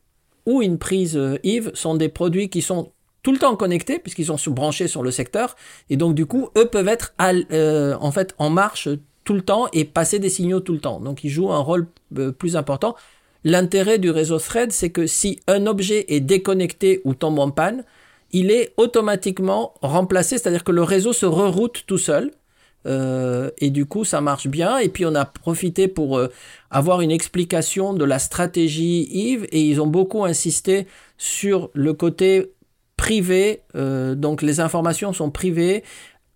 ou 0.45 0.61
une 0.61 0.77
prise 0.77 1.19
Eve 1.43 1.71
sont 1.73 1.95
des 1.95 2.09
produits 2.09 2.49
qui 2.49 2.61
sont 2.61 2.91
tout 3.23 3.31
le 3.31 3.37
temps 3.37 3.55
connectés 3.55 3.99
puisqu'ils 3.99 4.25
sont 4.25 4.37
branchés 4.51 4.87
sur 4.87 5.03
le 5.03 5.11
secteur. 5.11 5.55
Et 5.89 5.97
donc 5.97 6.15
du 6.15 6.25
coup 6.25 6.49
eux 6.57 6.65
peuvent 6.65 6.87
être 6.87 7.13
euh, 7.51 7.95
en 7.99 8.11
fait 8.11 8.35
en 8.37 8.49
marche 8.49 8.89
tout 9.23 9.33
le 9.33 9.41
temps 9.41 9.67
et 9.73 9.85
passer 9.85 10.19
des 10.19 10.29
signaux 10.29 10.59
tout 10.59 10.73
le 10.73 10.79
temps. 10.79 10.99
Donc 10.99 11.23
ils 11.23 11.29
jouent 11.29 11.51
un 11.51 11.59
rôle 11.59 11.87
euh, 12.17 12.31
plus 12.31 12.55
important. 12.55 12.95
L'intérêt 13.43 13.99
du 13.99 14.09
réseau 14.09 14.39
thread 14.39 14.71
c'est 14.71 14.89
que 14.89 15.07
si 15.07 15.39
un 15.47 15.65
objet 15.65 16.05
est 16.09 16.19
déconnecté 16.19 17.01
ou 17.03 17.13
tombe 17.13 17.39
en 17.39 17.51
panne 17.51 17.83
il 18.31 18.51
est 18.51 18.73
automatiquement 18.77 19.73
remplacé 19.81 20.37
c'est-à-dire 20.37 20.63
que 20.63 20.71
le 20.71 20.83
réseau 20.83 21.13
se 21.13 21.25
reroute 21.25 21.83
tout 21.87 21.97
seul 21.97 22.31
euh, 22.86 23.49
et 23.57 23.69
du 23.69 23.86
coup, 23.86 24.03
ça 24.03 24.21
marche 24.21 24.47
bien. 24.47 24.77
Et 24.77 24.89
puis, 24.89 25.05
on 25.05 25.15
a 25.15 25.25
profité 25.25 25.88
pour 25.88 26.21
avoir 26.71 27.01
une 27.01 27.11
explication 27.11 27.93
de 27.93 28.05
la 28.05 28.19
stratégie 28.19 29.07
Yves. 29.11 29.47
Et 29.51 29.61
ils 29.61 29.82
ont 29.82 29.88
beaucoup 29.88 30.25
insisté 30.25 30.88
sur 31.17 31.69
le 31.73 31.93
côté 31.93 32.53
privé, 32.99 33.61
euh, 33.75 34.13
donc 34.13 34.41
les 34.41 34.59
informations 34.59 35.13
sont 35.13 35.32
privées. 35.32 35.84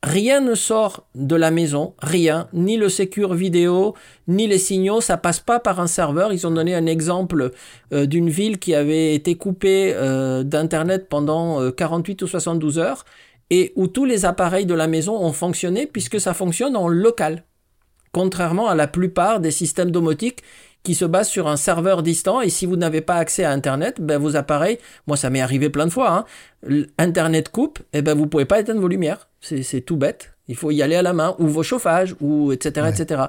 Rien 0.02 0.40
ne 0.40 0.56
sort 0.56 1.06
de 1.14 1.36
la 1.36 1.52
maison, 1.52 1.94
rien, 2.00 2.48
ni 2.54 2.78
le 2.78 2.88
secure 2.88 3.34
vidéo, 3.34 3.96
ni 4.30 4.48
les 4.48 4.58
signaux, 4.58 5.02
ça 5.02 5.18
passe 5.18 5.42
pas 5.42 5.60
par 5.60 5.82
un 5.82 5.88
serveur. 5.88 6.32
Ils 6.32 6.48
ont 6.48 6.52
donné 6.52 6.74
un 6.74 6.86
exemple 6.86 7.52
euh, 7.94 8.06
d'une 8.06 8.30
ville 8.30 8.60
qui 8.60 8.76
avait 8.76 9.14
été 9.14 9.36
coupée 9.36 9.94
euh, 9.94 10.44
d'internet 10.44 11.08
pendant 11.10 11.70
48 11.70 12.22
ou 12.22 12.28
72 12.28 12.80
heures 12.80 13.04
et 13.54 13.72
où 13.76 13.86
tous 13.86 14.06
les 14.06 14.26
appareils 14.26 14.66
de 14.66 14.74
la 14.74 14.88
maison 14.88 15.16
ont 15.16 15.32
fonctionné 15.32 15.86
puisque 15.86 16.20
ça 16.20 16.34
fonctionne 16.34 16.76
en 16.76 16.88
local. 16.88 17.44
Contrairement 18.12 18.68
à 18.68 18.74
la 18.74 18.88
plupart 18.88 19.40
des 19.40 19.52
systèmes 19.52 19.92
domotiques 19.92 20.42
qui 20.82 20.96
se 20.96 21.06
base 21.06 21.30
sur 21.30 21.48
un 21.48 21.56
serveur 21.56 22.02
distant 22.02 22.42
et 22.42 22.50
si 22.50 22.66
vous 22.66 22.78
n'avez 22.78 23.02
pas 23.02 23.16
accès 23.16 23.44
à 23.44 23.52
Internet, 23.52 24.02
ben 24.02 24.18
vos 24.18 24.36
appareils, 24.36 24.80
moi 25.06 25.18
ça 25.18 25.30
m'est 25.30 25.40
arrivé 25.40 25.70
plein 25.70 25.86
de 25.86 25.92
fois, 25.92 26.26
hein, 26.68 26.86
Internet 26.98 27.50
coupe, 27.50 27.80
et 27.94 28.02
ben 28.02 28.16
vous 28.16 28.26
pouvez 28.26 28.46
pas 28.46 28.60
éteindre 28.60 28.82
vos 28.82 28.88
lumières, 28.88 29.30
c'est 29.40 29.82
tout 29.82 29.98
bête, 29.98 30.34
il 30.48 30.56
faut 30.56 30.72
y 30.72 30.82
aller 30.82 30.96
à 30.96 31.04
la 31.04 31.14
main, 31.14 31.36
ou 31.38 31.48
vos 31.48 31.64
chauffages, 31.64 32.16
ou 32.20 32.52
etc. 32.52 32.88
etc. 32.90 33.22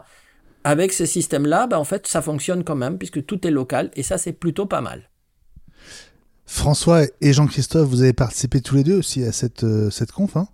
Avec 0.65 0.93
ce 0.93 1.05
système-là, 1.07 1.67
ben 1.67 1.77
en 1.77 1.85
fait 1.85 2.07
ça 2.07 2.23
fonctionne 2.23 2.65
quand 2.65 2.77
même 2.77 2.97
puisque 2.99 3.25
tout 3.25 3.47
est 3.47 3.51
local 3.51 3.91
et 3.95 4.03
ça 4.03 4.19
c'est 4.19 4.33
plutôt 4.33 4.67
pas 4.67 4.81
mal. 4.81 5.11
François 6.47 7.03
et 7.21 7.33
Jean-Christophe, 7.33 7.89
vous 7.89 8.03
avez 8.03 8.13
participé 8.13 8.61
tous 8.61 8.77
les 8.77 8.85
deux 8.85 8.99
aussi 8.99 9.25
à 9.25 9.33
cette, 9.33 9.65
euh, 9.65 9.91
conf. 10.15 10.37
Hein 10.37 10.49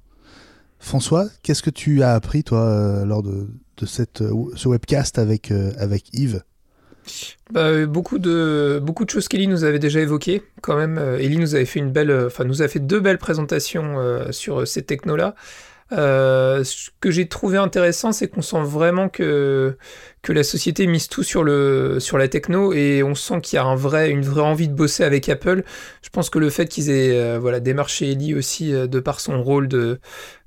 François, 0.79 1.27
qu'est-ce 1.43 1.63
que 1.63 1.71
tu 1.71 2.03
as 2.03 2.15
appris 2.15 2.45
toi 2.45 2.61
euh, 2.61 3.05
lors 3.05 3.23
de, 3.23 3.49
euh, 3.83 4.45
ce 4.55 4.69
webcast 4.69 5.19
avec, 5.19 5.51
avec 5.79 6.15
Yves? 6.15 6.43
Bah, 7.51 7.87
beaucoup 7.87 8.19
de 8.19 8.81
beaucoup 8.81 9.05
de 9.05 9.11
choses 9.11 9.27
qu'Eli 9.27 9.49
nous 9.49 9.65
avait 9.65 9.79
déjà 9.79 10.01
évoquées 10.01 10.43
quand 10.61 10.77
même. 10.77 10.99
Ellie 11.19 11.39
nous 11.39 11.55
avait 11.55 11.65
fait 11.65 11.81
une 11.81 11.91
belle, 11.91 12.13
enfin 12.27 12.45
nous 12.45 12.63
a 12.63 12.69
fait 12.69 12.79
deux 12.79 13.01
belles 13.01 13.19
présentations 13.19 13.97
sur 14.31 14.69
ces 14.69 14.83
technos-là. 15.91 16.65
ce 16.65 16.91
que 17.01 17.11
j'ai 17.11 17.29
trouvé 17.29 17.59
intéressant, 17.59 18.13
c'est 18.13 18.29
qu'on 18.29 18.43
sent 18.43 18.63
vraiment 18.63 19.09
que 19.09 19.77
que 20.23 20.33
la 20.33 20.43
société 20.43 20.87
mise 20.87 21.09
tout 21.09 21.23
sur 21.23 21.45
le 21.45 21.99
sur 22.01 22.19
la 22.19 22.29
techno 22.29 22.73
et 22.73 23.03
on 23.03 23.15
sent 23.15 23.41
qu'il 23.41 23.57
y 23.57 23.59
a 23.59 23.65
un 23.65 23.75
vrai 23.75 24.11
une 24.11 24.23
vraie 24.23 24.43
envie 24.43 24.69
de 24.69 24.75
bosser 24.75 25.05
avec 25.05 25.29
Apple. 25.29 25.65
Je 26.03 26.09
pense 26.11 26.31
que 26.31 26.39
le 26.39 26.51
fait 26.51 26.67
qu'ils 26.67 26.91
aient 26.91 27.39
voilà 27.39 27.61
démarché 27.61 28.11
Eli 28.11 28.35
aussi 28.35 28.73
de 28.73 29.01
par 29.01 29.21
son 29.21 29.43
rôle 29.43 29.69
de 29.69 30.01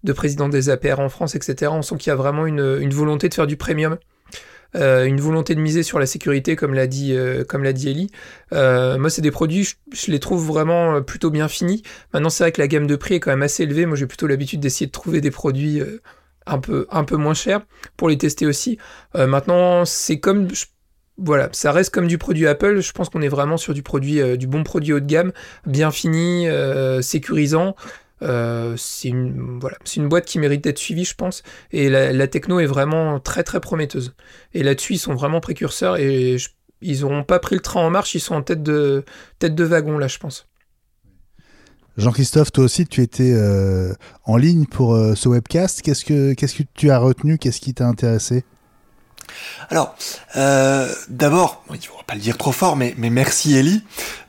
de 0.03 0.13
président 0.13 0.49
des 0.49 0.69
APR 0.69 0.99
en 0.99 1.09
France, 1.09 1.35
etc. 1.35 1.71
On 1.73 1.81
sent 1.81 1.97
qu'il 1.97 2.09
y 2.09 2.13
a 2.13 2.15
vraiment 2.15 2.45
une, 2.45 2.77
une 2.81 2.93
volonté 2.93 3.29
de 3.29 3.33
faire 3.33 3.47
du 3.47 3.57
premium. 3.57 3.97
Euh, 4.75 5.05
une 5.05 5.19
volonté 5.19 5.55
de 5.55 5.59
miser 5.59 5.83
sur 5.83 5.99
la 5.99 6.05
sécurité, 6.05 6.55
comme 6.55 6.73
l'a 6.73 6.87
dit, 6.87 7.13
euh, 7.13 7.43
comme 7.43 7.63
l'a 7.63 7.73
dit 7.73 7.89
Ellie. 7.89 8.09
Euh, 8.53 8.97
moi, 8.97 9.09
c'est 9.09 9.21
des 9.21 9.31
produits, 9.31 9.75
je, 9.91 10.11
les 10.11 10.19
trouve 10.19 10.45
vraiment 10.45 11.01
plutôt 11.01 11.29
bien 11.29 11.47
finis. 11.47 11.83
Maintenant, 12.13 12.29
c'est 12.29 12.43
vrai 12.43 12.51
que 12.51 12.61
la 12.61 12.67
gamme 12.67 12.87
de 12.87 12.95
prix 12.95 13.15
est 13.15 13.19
quand 13.19 13.31
même 13.31 13.43
assez 13.43 13.63
élevée. 13.63 13.85
Moi, 13.85 13.95
j'ai 13.95 14.07
plutôt 14.07 14.27
l'habitude 14.27 14.59
d'essayer 14.59 14.87
de 14.87 14.91
trouver 14.91 15.21
des 15.21 15.31
produits 15.31 15.81
un 16.45 16.59
peu, 16.59 16.87
un 16.91 17.03
peu 17.03 17.15
moins 17.15 17.33
chers 17.33 17.61
pour 17.97 18.09
les 18.09 18.17
tester 18.17 18.45
aussi. 18.45 18.77
maintenant, 19.15 19.85
c'est 19.85 20.19
comme, 20.19 20.47
voilà, 21.17 21.49
ça 21.51 21.71
reste 21.71 21.93
comme 21.93 22.07
du 22.07 22.17
produit 22.17 22.47
Apple. 22.47 22.81
Je 22.81 22.91
pense 22.91 23.09
qu'on 23.09 23.21
est 23.21 23.29
vraiment 23.29 23.57
sur 23.57 23.73
du 23.73 23.83
produit, 23.83 24.37
du 24.37 24.47
bon 24.47 24.63
produit 24.63 24.93
haut 24.93 24.99
de 24.99 25.05
gamme, 25.05 25.31
bien 25.65 25.91
fini, 25.91 26.47
sécurisant. 27.01 27.75
Euh, 28.23 28.75
c'est 28.77 29.09
une, 29.09 29.59
boîte 29.59 30.25
qui 30.25 30.39
mérite 30.39 30.63
d'être 30.63 30.77
suivie, 30.77 31.05
je 31.05 31.15
pense. 31.15 31.43
Et 31.71 31.89
la, 31.89 32.27
techno 32.27 32.59
est 32.59 32.65
vraiment 32.65 33.19
très 33.19 33.43
très 33.43 33.59
prometteuse. 33.59 34.15
Et 34.53 34.63
là-dessus, 34.63 34.93
ils 34.93 34.99
sont 34.99 35.13
vraiment 35.13 35.41
précurseurs 35.41 35.97
et 35.97 36.37
ils 36.81 37.01
n'auront 37.01 37.23
pas 37.23 37.39
pris 37.39 37.55
le 37.55 37.61
train 37.61 37.81
en 37.81 37.89
marche, 37.89 38.15
ils 38.15 38.19
sont 38.19 38.35
en 38.35 38.41
tête 38.41 38.63
de, 38.63 39.03
wagon 39.41 39.97
là, 39.97 40.07
je 40.07 40.17
pense. 40.17 40.47
Jean-Christophe, 41.95 42.51
toi 42.51 42.63
aussi, 42.63 42.87
tu 42.87 43.01
étais 43.01 43.33
euh, 43.33 43.93
en 44.23 44.35
ligne 44.35 44.65
pour 44.65 44.95
euh, 44.95 45.13
ce 45.13 45.29
webcast. 45.29 45.83
Qu'est-ce 45.83 46.03
que, 46.03 46.33
qu'est-ce 46.33 46.55
que 46.55 46.63
tu 46.73 46.89
as 46.89 46.97
retenu? 46.97 47.37
Qu'est-ce 47.37 47.61
qui 47.61 47.75
t'a 47.75 47.87
intéressé? 47.87 48.43
Alors, 49.69 49.95
euh, 50.35 50.93
d'abord, 51.09 51.63
il 51.69 51.75
ne 51.75 51.81
faut 51.81 52.03
pas 52.05 52.15
le 52.15 52.19
dire 52.19 52.37
trop 52.37 52.51
fort, 52.51 52.75
mais, 52.75 52.93
mais 52.97 53.09
merci 53.09 53.55
Ellie, 53.55 53.83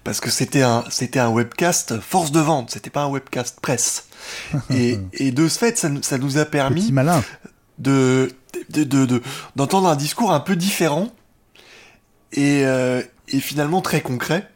parce 0.04 0.20
que 0.20 0.30
c'était 0.30 0.62
un, 0.62 0.84
c'était 0.90 1.18
un 1.18 1.28
webcast 1.28 2.00
force 2.00 2.32
de 2.32 2.40
vente, 2.40 2.70
c'était 2.70 2.90
pas 2.90 3.02
un 3.02 3.08
webcast 3.08 3.60
presse. 3.60 4.06
Et, 4.70 4.98
et 5.12 5.32
de 5.32 5.48
ce 5.48 5.58
fait, 5.58 5.76
ça, 5.76 5.90
ça 6.00 6.16
nous 6.16 6.38
a 6.38 6.46
permis 6.46 6.90
malin. 6.92 7.22
de, 7.78 8.32
de, 8.70 8.84
de, 8.84 9.22
d'entendre 9.54 9.88
un 9.88 9.96
discours 9.96 10.32
un 10.32 10.40
peu 10.40 10.56
différent 10.56 11.08
et, 12.32 12.64
euh, 12.64 13.02
et 13.28 13.40
finalement 13.40 13.82
très 13.82 14.00
concret, 14.00 14.48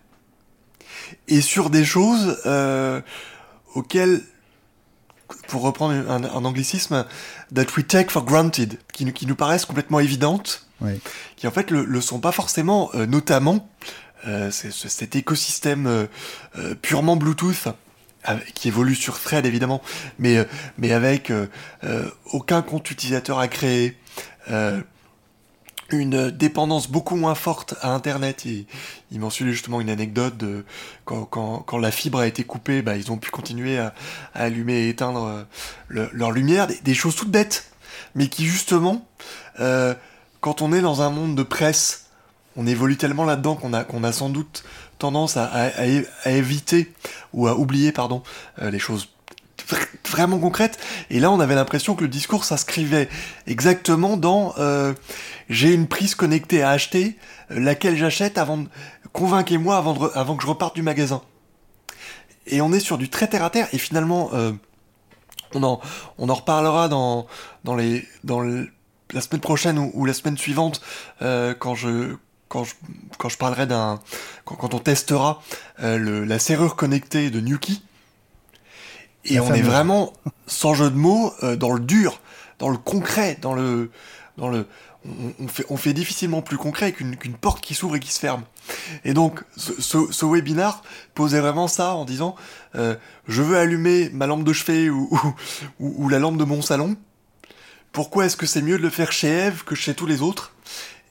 et 1.29 1.43
sur 1.43 1.69
des 1.69 1.85
choses 1.85 2.39
euh, 2.47 3.03
auxquelles 3.75 4.23
pour 5.49 5.62
reprendre 5.62 6.11
un, 6.11 6.45
anglicisme, 6.45 7.05
that 7.55 7.66
we 7.76 7.87
take 7.87 8.11
for 8.11 8.24
granted, 8.24 8.79
qui, 8.93 9.11
qui 9.12 9.26
nous 9.26 9.37
paraissent 9.37 9.66
complètement 9.66 10.01
évidentes, 10.01 10.66
qui 11.37 11.47
en 11.47 11.51
fait 11.51 11.70
le, 11.70 11.85
le 11.85 12.01
sont 12.01 12.20
pas 12.20 12.33
forcément, 12.33 12.91
euh, 12.95 13.07
notamment 13.07 13.68
euh, 14.26 14.51
cet 14.51 15.14
écosystème 15.14 15.87
euh, 15.87 16.07
euh, 16.59 16.74
purement 16.74 17.16
Bluetooth 17.16 17.68
qui 18.53 18.68
évolue 18.68 18.97
sur 18.97 19.18
Thread 19.18 19.47
évidemment, 19.47 19.81
mais 20.18 20.47
mais 20.76 20.93
avec 20.93 21.33
aucun 22.33 22.61
compte 22.61 22.91
utilisateur 22.91 23.39
à 23.39 23.49
créer 23.49 23.97
une 25.91 26.30
dépendance 26.30 26.89
beaucoup 26.89 27.16
moins 27.16 27.34
forte 27.34 27.74
à 27.80 27.95
Internet. 27.95 28.45
Il, 28.45 28.66
il 29.11 29.20
mentionnait 29.20 29.53
justement 29.53 29.80
une 29.80 29.91
anecdote 29.91 30.36
de 30.36 30.64
quand, 31.05 31.24
quand, 31.24 31.78
la 31.78 31.91
fibre 31.91 32.18
a 32.18 32.26
été 32.26 32.45
coupée, 32.45 32.82
bah, 32.82 32.97
ils 32.97 33.11
ont 33.11 33.16
pu 33.16 33.30
continuer 33.30 33.78
à, 33.78 33.95
allumer 34.34 34.74
et 34.74 34.89
éteindre 34.91 35.24
euh, 35.24 35.43
le- 35.89 36.11
leur 36.12 36.30
lumière, 36.30 36.66
des, 36.66 36.95
choses 36.95 37.16
toutes 37.16 37.30
bêtes, 37.30 37.70
mais 38.14 38.28
qui 38.28 38.45
justement, 38.45 39.07
euh, 39.61 39.95
quand 40.41 40.62
on 40.62 40.72
est 40.72 40.80
dans 40.80 41.03
un 41.03 41.11
monde 41.11 41.34
de 41.34 41.43
presse, 41.43 42.07
on 42.57 42.66
évolue 42.66 42.97
tellement 42.97 43.24
là-dedans 43.24 43.55
qu'on 43.55 43.72
a, 43.72 43.84
qu'on 43.84 44.05
a 44.05 44.12
sans 44.12 44.28
doute 44.28 44.64
tendance 44.99 45.36
à, 45.36 45.70
éviter 46.26 46.93
ou 47.32 47.47
à 47.47 47.57
oublier 47.57 47.93
pardon 47.93 48.22
euh, 48.61 48.70
les 48.70 48.80
choses 48.80 49.09
vraiment 50.09 50.39
concrètes. 50.39 50.79
Et 51.11 51.21
là, 51.21 51.31
on 51.31 51.41
avait 51.41 51.55
l'impression 51.55 51.95
que 51.95 52.03
le 52.03 52.09
discours 52.09 52.45
s'inscrivait 52.45 53.09
exactement 53.47 54.16
dans 54.16 54.55
euh, 54.59 54.95
j'ai 55.49 55.73
une 55.73 55.87
prise 55.87 56.14
connectée 56.14 56.62
à 56.62 56.71
acheter, 56.71 57.16
euh, 57.51 57.61
laquelle 57.61 57.97
j'achète 57.97 58.39
avant. 58.39 58.64
Convainquez-moi 59.12 59.77
avant, 59.77 59.95
de 59.95 60.11
avant 60.14 60.37
que 60.37 60.43
je 60.43 60.49
reparte 60.49 60.75
du 60.75 60.83
magasin. 60.83 61.23
Et 62.47 62.61
on 62.61 62.73
est 62.73 62.81
sur 62.81 62.99
du 62.99 63.09
très 63.11 63.29
terre 63.29 63.45
à 63.45 63.51
terre, 63.51 63.69
et 63.73 63.79
finalement, 63.79 64.31
euh, 64.33 64.53
on, 65.55 65.62
en, 65.62 65.81
on 66.19 66.29
en 66.29 66.35
reparlera 66.35 66.89
dans, 66.89 67.27
dans, 67.64 67.75
les, 67.75 68.07
dans 68.25 68.41
le- 68.41 68.71
la 69.12 69.21
semaine 69.21 69.41
prochaine 69.41 69.79
ou, 69.79 69.91
ou 69.95 70.05
la 70.05 70.14
semaine 70.14 70.39
suivante, 70.39 70.81
euh, 71.23 71.55
quand 71.59 71.75
je... 71.75 72.16
Quand 72.49 72.64
je, 72.64 72.73
quand 73.19 73.29
je 73.29 73.37
parlerai 73.37 73.66
d'un... 73.66 74.01
Quand, 74.47 74.55
quand 74.55 74.73
on 74.73 74.79
testera 74.79 75.43
euh, 75.83 75.99
le- 75.99 76.25
la 76.25 76.39
serrure 76.39 76.77
connectée 76.77 77.29
de 77.29 77.41
Nuki, 77.41 77.83
et 79.29 79.35
La 79.37 79.43
on 79.43 79.53
est 79.55 79.62
vraiment, 79.62 80.12
sans 80.47 80.74
jeu 80.74 80.91
de 80.91 80.97
mots, 80.97 81.33
euh, 81.43 81.57
dans 81.57 81.72
le 81.72 81.81
dur, 81.81 82.20
dans 82.59 82.68
le 82.70 82.76
concret, 82.79 83.39
dans 83.41 83.55
le, 83.55 83.91
dans 84.37 84.49
le, 84.49 84.66
on, 85.07 85.45
on 85.45 85.49
fait, 85.49 85.64
on 85.70 85.76
fait 85.76 85.93
difficilement 85.93 86.43
plus 86.43 86.57
concret 86.59 86.93
qu'une 86.93 87.16
porte 87.41 87.62
qui 87.62 87.74
s'ouvre 87.74 87.97
et 87.97 88.01
qui 88.01 88.12
se 88.12 88.18
ferme. 88.18 88.43
Et 89.05 89.14
donc, 89.14 89.43
ce, 89.57 89.81
ce, 89.81 89.99
ce 90.11 90.26
webinar 90.26 90.83
posait 91.14 91.41
vraiment 91.41 91.68
ça 91.68 91.95
en 91.95 92.05
disant, 92.05 92.35
euh, 92.74 92.97
je 93.26 93.43
veux 93.43 93.57
allumer 93.57 94.11
ma 94.12 94.26
lampe 94.26 94.45
de 94.45 94.53
chevet 94.53 94.91
ou, 94.91 95.09
ou, 95.11 95.35
ou- 95.81 96.05
ou 96.05 96.09
la 96.09 96.18
lampe 96.18 96.37
de 96.37 96.45
mon 96.45 96.62
salon. 96.62 96.97
Pourquoi 97.93 98.26
est-ce 98.26 98.37
que 98.37 98.47
c'est 98.47 98.62
mieux 98.62 98.76
de 98.76 98.83
le 98.83 98.91
faire 98.91 99.12
chez 99.12 99.29
Eve 99.29 99.64
que 99.64 99.74
chez 99.74 99.95
tous 99.95 100.07
les 100.07 100.20
autres? 100.20 100.53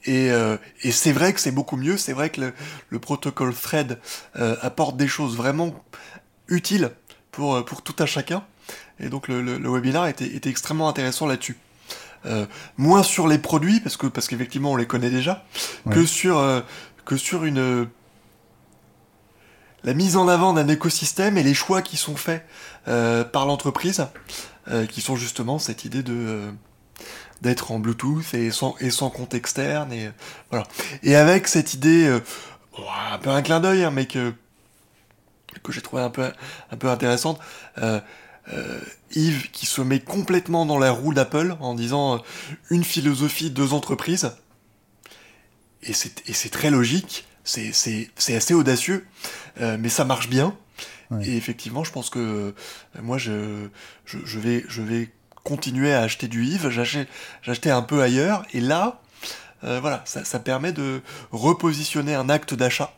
Et, 0.05 0.31
euh, 0.31 0.55
et 0.83 0.91
c'est 0.91 1.11
vrai 1.11 1.33
que 1.33 1.39
c'est 1.39 1.51
beaucoup 1.51 1.75
mieux, 1.75 1.97
c'est 1.97 2.13
vrai 2.13 2.29
que 2.29 2.39
le, 2.39 2.53
le 2.89 2.99
protocole 2.99 3.53
Thread 3.53 3.99
euh, 4.37 4.55
apporte 4.61 4.95
des 4.95 5.07
choses 5.07 5.35
vraiment 5.35 5.73
utiles 6.47 6.91
pour, 7.37 7.55
euh, 7.55 7.61
pour 7.63 7.83
tout 7.83 7.95
un 7.99 8.07
chacun. 8.07 8.43
Et 8.99 9.09
donc 9.09 9.27
le, 9.27 9.41
le, 9.43 9.59
le 9.59 9.69
webinaire 9.69 10.07
était, 10.07 10.25
était 10.25 10.49
extrêmement 10.49 10.89
intéressant 10.89 11.27
là-dessus. 11.27 11.55
Euh, 12.25 12.47
moins 12.77 13.03
sur 13.03 13.27
les 13.27 13.37
produits, 13.37 13.79
parce 13.79 13.95
que 13.95 14.07
parce 14.07 14.27
qu'effectivement 14.27 14.71
on 14.71 14.75
les 14.75 14.87
connaît 14.87 15.11
déjà, 15.11 15.45
Ouais. 15.85 15.93
que 15.93 16.05
sur, 16.07 16.39
euh, 16.39 16.61
que 17.05 17.15
sur 17.15 17.45
une, 17.45 17.59
euh, 17.59 17.85
la 19.83 19.93
mise 19.93 20.17
en 20.17 20.27
avant 20.27 20.51
d'un 20.53 20.67
écosystème 20.67 21.37
et 21.37 21.43
les 21.43 21.53
choix 21.53 21.83
qui 21.83 21.95
sont 21.95 22.15
faits 22.17 22.43
par 22.85 23.45
l'entreprise, 23.45 24.07
qui 24.89 25.01
sont 25.01 25.15
justement 25.15 25.59
cette 25.59 25.85
idée 25.85 26.03
de 26.03 26.41
d'être 27.41 27.71
en 27.71 27.77
Bluetooth 27.79 28.33
et 28.33 28.49
sans, 28.49 28.75
et 28.79 28.89
sans 28.89 29.09
compte 29.11 29.35
externe 29.35 29.93
et 29.93 30.09
voilà. 30.49 30.65
Et 31.03 31.15
avec 31.15 31.47
cette 31.47 31.75
idée, 31.75 32.19
bon, 32.75 32.83
un 33.13 33.17
peu 33.19 33.29
un 33.29 33.41
clin 33.43 33.59
d'œil, 33.59 33.83
hein, 33.83 33.91
mais 33.91 34.07
que 34.07 34.33
que 35.63 35.71
j'ai 35.71 35.81
trouvé 35.81 36.01
un 36.01 36.09
peu 36.09 36.31
un 36.71 36.77
peu 36.77 36.89
intéressante. 36.89 37.39
Euh, 37.77 37.99
euh, 38.53 38.79
Yves 39.13 39.51
qui 39.51 39.65
se 39.65 39.81
met 39.81 39.99
complètement 39.99 40.65
dans 40.65 40.79
la 40.79 40.91
roue 40.91 41.13
d'Apple 41.13 41.57
en 41.59 41.73
disant 41.73 42.15
euh, 42.15 42.19
une 42.69 42.83
philosophie, 42.83 43.49
deux 43.51 43.73
entreprises. 43.73 44.31
Et 45.83 45.93
c'est 45.93 46.27
et 46.27 46.33
c'est 46.33 46.49
très 46.49 46.69
logique, 46.69 47.25
c'est 47.43 47.71
c'est 47.73 48.09
c'est 48.15 48.35
assez 48.35 48.53
audacieux, 48.53 49.05
mais 49.59 49.89
ça 49.89 50.05
marche 50.05 50.27
bien. 50.27 50.55
Ouais. 51.11 51.25
Et 51.25 51.37
effectivement, 51.37 51.83
je 51.83 51.91
pense 51.91 52.09
que 52.09 52.53
moi 53.01 53.17
je, 53.17 53.67
je 54.05 54.17
je 54.25 54.39
vais 54.39 54.65
je 54.67 54.81
vais 54.81 55.11
continuer 55.43 55.93
à 55.93 56.01
acheter 56.01 56.27
du 56.27 56.45
Yves. 56.45 56.69
J'achetais 56.69 57.69
un 57.69 57.83
peu 57.83 58.01
ailleurs 58.01 58.43
et 58.53 58.59
là 58.59 59.01
euh, 59.63 59.79
voilà, 59.79 60.01
ça, 60.05 60.23
ça 60.23 60.39
permet 60.39 60.71
de 60.71 61.01
repositionner 61.31 62.13
un 62.13 62.29
acte 62.29 62.53
d'achat. 62.53 62.93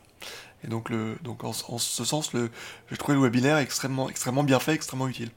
Et 0.64 0.68
donc, 0.68 0.90
le, 0.90 1.16
donc 1.22 1.44
en, 1.44 1.50
en 1.68 1.78
ce 1.78 2.04
sens, 2.04 2.32
le, 2.32 2.50
j'ai 2.90 2.96
trouvé 2.96 3.16
le 3.16 3.22
webinaire 3.22 3.58
extrêmement, 3.58 4.08
extrêmement 4.10 4.44
bien 4.44 4.60
fait, 4.60 4.74
extrêmement 4.74 5.08
utile. 5.08 5.30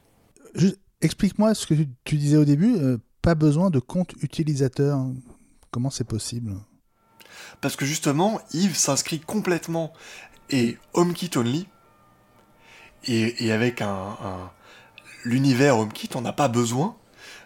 Explique-moi 1.00 1.54
ce 1.54 1.66
que 1.66 1.74
tu, 1.74 1.88
tu 2.04 2.16
disais 2.16 2.36
au 2.36 2.44
début. 2.44 2.76
euh, 2.76 2.98
pas 3.22 3.34
besoin 3.34 3.70
de 3.70 3.78
compte 3.78 4.12
utilisateur. 4.20 5.02
Comment 5.70 5.90
c'est 5.90 6.04
possible? 6.04 6.54
Parce 7.62 7.74
que 7.74 7.86
justement, 7.86 8.40
Yves 8.52 8.76
s'inscrit 8.76 9.18
complètement 9.18 9.92
et 10.50 10.76
HomeKit 10.92 11.30
only. 11.36 11.66
Et, 13.06 13.46
et 13.46 13.52
avec 13.52 13.80
un, 13.80 14.16
un- 14.22 14.50
l'univers 15.24 15.78
HomeKit, 15.78 16.10
on 16.14 16.20
n'a 16.20 16.32
pas 16.34 16.48
besoin 16.48 16.96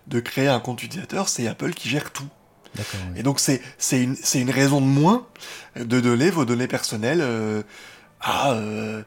de 0.08 0.20
créer 0.20 0.48
un 0.48 0.60
compte 0.60 0.82
utilisateur, 0.82 1.28
c'est 1.28 1.46
Apple 1.46 1.72
qui 1.74 1.88
gère 1.88 2.12
tout. 2.12 2.28
Oui. 2.76 2.84
Et 3.16 3.22
donc 3.22 3.40
c'est 3.40 3.60
c'est 3.78 4.02
une 4.02 4.16
c'est 4.16 4.40
une 4.40 4.50
raison 4.50 4.80
de 4.80 4.86
moins 4.86 5.26
de 5.76 6.00
donner 6.00 6.30
vos 6.30 6.44
données 6.44 6.68
personnelles 6.68 7.20
euh, 7.20 7.62
à 8.20 8.52
euh, 8.52 9.02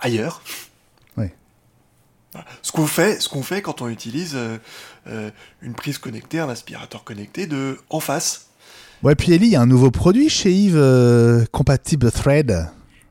ailleurs. 0.00 0.42
Voilà. 1.16 2.46
Ce 2.62 2.72
qu'on 2.72 2.86
fait 2.86 3.20
ce 3.20 3.28
qu'on 3.28 3.42
fait 3.42 3.60
quand 3.60 3.82
on 3.82 3.88
utilise 3.88 4.34
euh, 4.34 5.30
une 5.60 5.74
prise 5.74 5.98
connectée, 5.98 6.40
un 6.40 6.48
aspirateur 6.48 7.04
connecté 7.04 7.46
de 7.46 7.78
en 7.90 8.00
face. 8.00 8.48
Ouais, 9.02 9.16
puis 9.16 9.32
Ellie, 9.32 9.48
il 9.48 9.52
y 9.52 9.56
a 9.56 9.60
un 9.60 9.66
nouveau 9.66 9.90
produit 9.90 10.28
chez 10.28 10.52
Yves 10.52 10.76
euh, 10.76 11.44
compatible 11.50 12.12
Thread. 12.12 12.68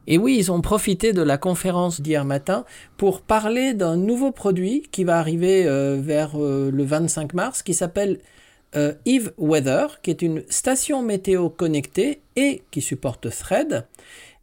Et 0.08 0.18
oui, 0.18 0.38
ils 0.39 0.50
ont 0.50 0.62
profité 0.62 1.12
de 1.12 1.22
la 1.22 1.38
conférence 1.38 2.00
d'hier 2.00 2.24
matin 2.24 2.64
pour 2.96 3.22
parler 3.22 3.74
d'un 3.74 3.98
nouveau 3.98 4.32
produit 4.32 4.84
qui 4.92 5.04
va 5.04 5.20
arriver 5.20 5.66
euh, 5.66 6.00
vers 6.02 6.32
euh, 6.42 6.72
le 6.72 6.84
25 6.86 7.34
mars, 7.34 7.62
qui 7.62 7.74
s'appelle 7.74 8.20
euh, 8.76 8.93
Eve 9.05 9.32
Weather, 9.38 10.01
qui 10.01 10.09
est 10.11 10.22
une 10.22 10.43
station 10.49 11.01
météo 11.01 11.49
connectée 11.49 12.22
et 12.36 12.61
qui 12.72 12.82
supporte 12.82 13.30
Thread. 13.30 13.86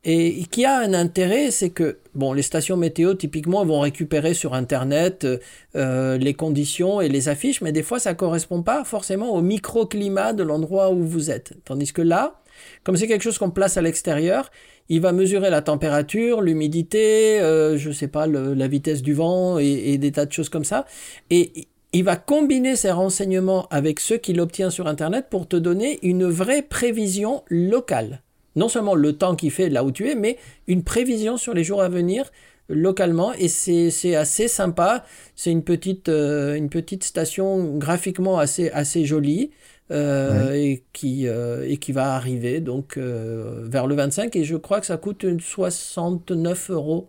Et 0.04 0.44
qui 0.50 0.64
a 0.64 0.78
un 0.78 0.94
intérêt, 0.94 1.50
c'est 1.50 1.70
que 1.70 1.98
bon, 2.14 2.32
les 2.32 2.42
stations 2.42 2.76
météo 2.76 3.14
typiquement 3.14 3.64
vont 3.64 3.80
récupérer 3.80 4.32
sur 4.32 4.54
Internet 4.54 5.26
euh, 5.74 6.16
les 6.16 6.34
conditions 6.34 7.00
et 7.00 7.08
les 7.08 7.28
affiches, 7.28 7.60
mais 7.62 7.72
des 7.72 7.82
fois 7.82 7.98
ça 7.98 8.14
correspond 8.14 8.62
pas 8.62 8.84
forcément 8.84 9.34
au 9.34 9.42
microclimat 9.42 10.34
de 10.34 10.44
l'endroit 10.44 10.90
où 10.92 11.02
vous 11.04 11.30
êtes. 11.32 11.54
Tandis 11.64 11.92
que 11.92 12.00
là, 12.00 12.40
comme 12.84 12.96
c'est 12.96 13.08
quelque 13.08 13.22
chose 13.22 13.38
qu'on 13.38 13.50
place 13.50 13.76
à 13.76 13.82
l'extérieur, 13.82 14.50
il 14.88 15.00
va 15.00 15.12
mesurer 15.12 15.50
la 15.50 15.62
température, 15.62 16.42
l'humidité, 16.42 17.40
euh, 17.40 17.76
je 17.76 17.90
sais 17.90 18.08
pas, 18.08 18.28
le- 18.28 18.54
la 18.54 18.68
vitesse 18.68 19.02
du 19.02 19.14
vent 19.14 19.58
et, 19.58 19.66
et 19.92 19.98
des 19.98 20.12
tas 20.12 20.26
de 20.26 20.32
choses 20.32 20.48
comme 20.48 20.64
ça. 20.64 20.86
Et 21.28 21.66
il 21.92 22.04
va 22.04 22.16
combiner 22.16 22.76
ces 22.76 22.90
renseignements 22.90 23.66
avec 23.70 24.00
ceux 24.00 24.18
qu'il 24.18 24.40
obtient 24.40 24.70
sur 24.70 24.86
Internet 24.86 25.26
pour 25.30 25.48
te 25.48 25.56
donner 25.56 25.98
une 26.02 26.26
vraie 26.26 26.62
prévision 26.62 27.42
locale. 27.48 28.22
Non 28.56 28.68
seulement 28.68 28.94
le 28.94 29.14
temps 29.14 29.36
qu'il 29.36 29.50
fait 29.50 29.68
là 29.68 29.84
où 29.84 29.92
tu 29.92 30.08
es, 30.10 30.14
mais 30.14 30.36
une 30.66 30.82
prévision 30.82 31.36
sur 31.36 31.54
les 31.54 31.64
jours 31.64 31.82
à 31.82 31.88
venir 31.88 32.30
localement. 32.68 33.32
Et 33.34 33.48
c'est 33.48 34.14
assez 34.14 34.48
sympa. 34.48 35.04
C'est 35.36 35.50
une 35.50 35.62
petite, 35.64 36.08
euh, 36.08 36.54
une 36.54 36.68
petite 36.68 37.04
station 37.04 37.76
graphiquement 37.78 38.38
assez, 38.38 38.70
assez 38.70 39.04
jolie. 39.04 39.50
euh, 39.90 40.52
et, 40.52 40.84
qui, 40.92 41.26
euh, 41.26 41.66
et 41.66 41.78
qui 41.78 41.92
va 41.92 42.12
arriver 42.14 42.60
donc 42.60 42.98
vers 42.98 43.86
le 43.86 43.94
25 43.94 44.36
et 44.36 44.44
je 44.44 44.56
crois 44.56 44.80
que 44.80 44.86
ça 44.86 44.98
coûte 44.98 45.22
une 45.22 45.40
69 45.40 46.70
euros 46.70 47.08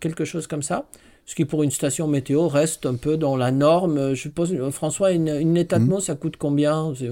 quelque 0.00 0.24
chose 0.24 0.48
comme 0.48 0.62
ça 0.62 0.88
ce 1.30 1.36
qui 1.36 1.44
pour 1.44 1.62
une 1.62 1.70
station 1.70 2.08
météo 2.08 2.48
reste 2.48 2.86
un 2.86 2.96
peu 2.96 3.16
dans 3.16 3.36
la 3.36 3.52
norme 3.52 4.14
je 4.14 4.20
suppose 4.20 4.52
euh, 4.52 4.72
François 4.72 5.12
une, 5.12 5.28
une 5.28 5.52
Netatmo 5.52 6.00
ça 6.00 6.16
coûte 6.16 6.36
combien 6.36 6.92
C'est- 6.98 7.08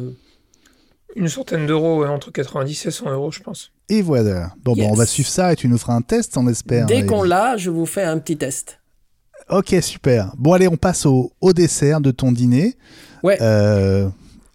Une 1.14 1.28
centaine 1.28 1.66
d'euros, 1.66 2.04
entre 2.04 2.30
90 2.32 2.86
et 2.86 2.90
100 2.90 3.10
euros, 3.12 3.30
je 3.30 3.40
pense. 3.40 3.70
Et 3.88 4.02
voilà. 4.02 4.52
Bon, 4.62 4.74
bon, 4.74 4.90
on 4.90 4.94
va 4.94 5.06
suivre 5.06 5.28
ça 5.28 5.52
et 5.52 5.56
tu 5.56 5.66
nous 5.68 5.78
feras 5.78 5.94
un 5.94 6.02
test, 6.02 6.36
on 6.36 6.46
espère. 6.48 6.86
dès 6.86 7.06
qu'on 7.06 7.22
l'a 7.22 7.56
je 7.56 7.70
vous 7.70 7.86
fais 7.86 8.02
un 8.02 8.18
petit 8.18 8.36
test 8.36 8.80
Ok, 9.48 9.74
super. 9.80 10.32
Bon, 10.36 10.52
allez, 10.52 10.68
on 10.68 10.76
passe 10.76 11.06
au, 11.06 11.32
au 11.40 11.52
dessert 11.54 12.00
de 12.02 12.10
ton 12.10 12.32
dîner. 12.32 12.74
Ouais. 13.22 13.38
Euh, 13.40 14.08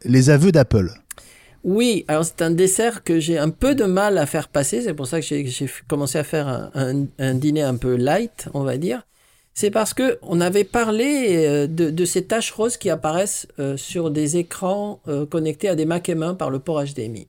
les 0.06 0.30
aveux 0.30 0.52
d'Apple. 0.52 0.90
Oui, 1.64 2.04
alors 2.10 2.26
c'est 2.26 2.42
un 2.44 2.52
dessert 2.52 3.04
que 3.04 3.20
j'ai 3.20 3.38
un 3.40 3.50
peu 3.50 3.74
de 3.74 3.86
mal 3.86 4.18
à 4.20 4.26
faire 4.28 4.50
passer. 4.50 4.82
C'est 4.82 4.94
pour 4.94 5.08
ça 5.08 5.20
que 5.22 5.26
j'ai 5.26 5.68
commencé 5.88 6.18
à 6.20 6.24
faire 6.24 6.48
un, 6.48 6.70
un- 6.76 7.06
un 7.18 7.34
dîner 7.34 7.64
un 7.64 7.76
peu 7.78 7.96
light, 7.96 8.48
on 8.54 8.64
va 8.64 8.78
dire. 8.78 9.08
C'est 9.54 9.70
parce 9.72 9.94
que 9.94 10.18
on 10.24 10.42
avait 10.42 10.64
parlé 10.64 11.46
euh, 11.48 11.68
de, 11.68 11.90
de 11.92 12.06
ces 12.06 12.24
taches 12.26 12.52
roses 12.52 12.78
qui 12.78 12.90
apparaissent 12.90 13.48
euh, 13.60 13.78
sur 13.78 14.10
des 14.10 14.38
écrans 14.38 15.00
euh, 15.08 15.26
connectés 15.26 15.70
à 15.70 15.76
des 15.76 15.86
Mac 15.86 16.08
M1 16.10 16.36
par 16.38 16.50
le 16.50 16.60
port 16.60 16.84
HDMI. 16.84 17.28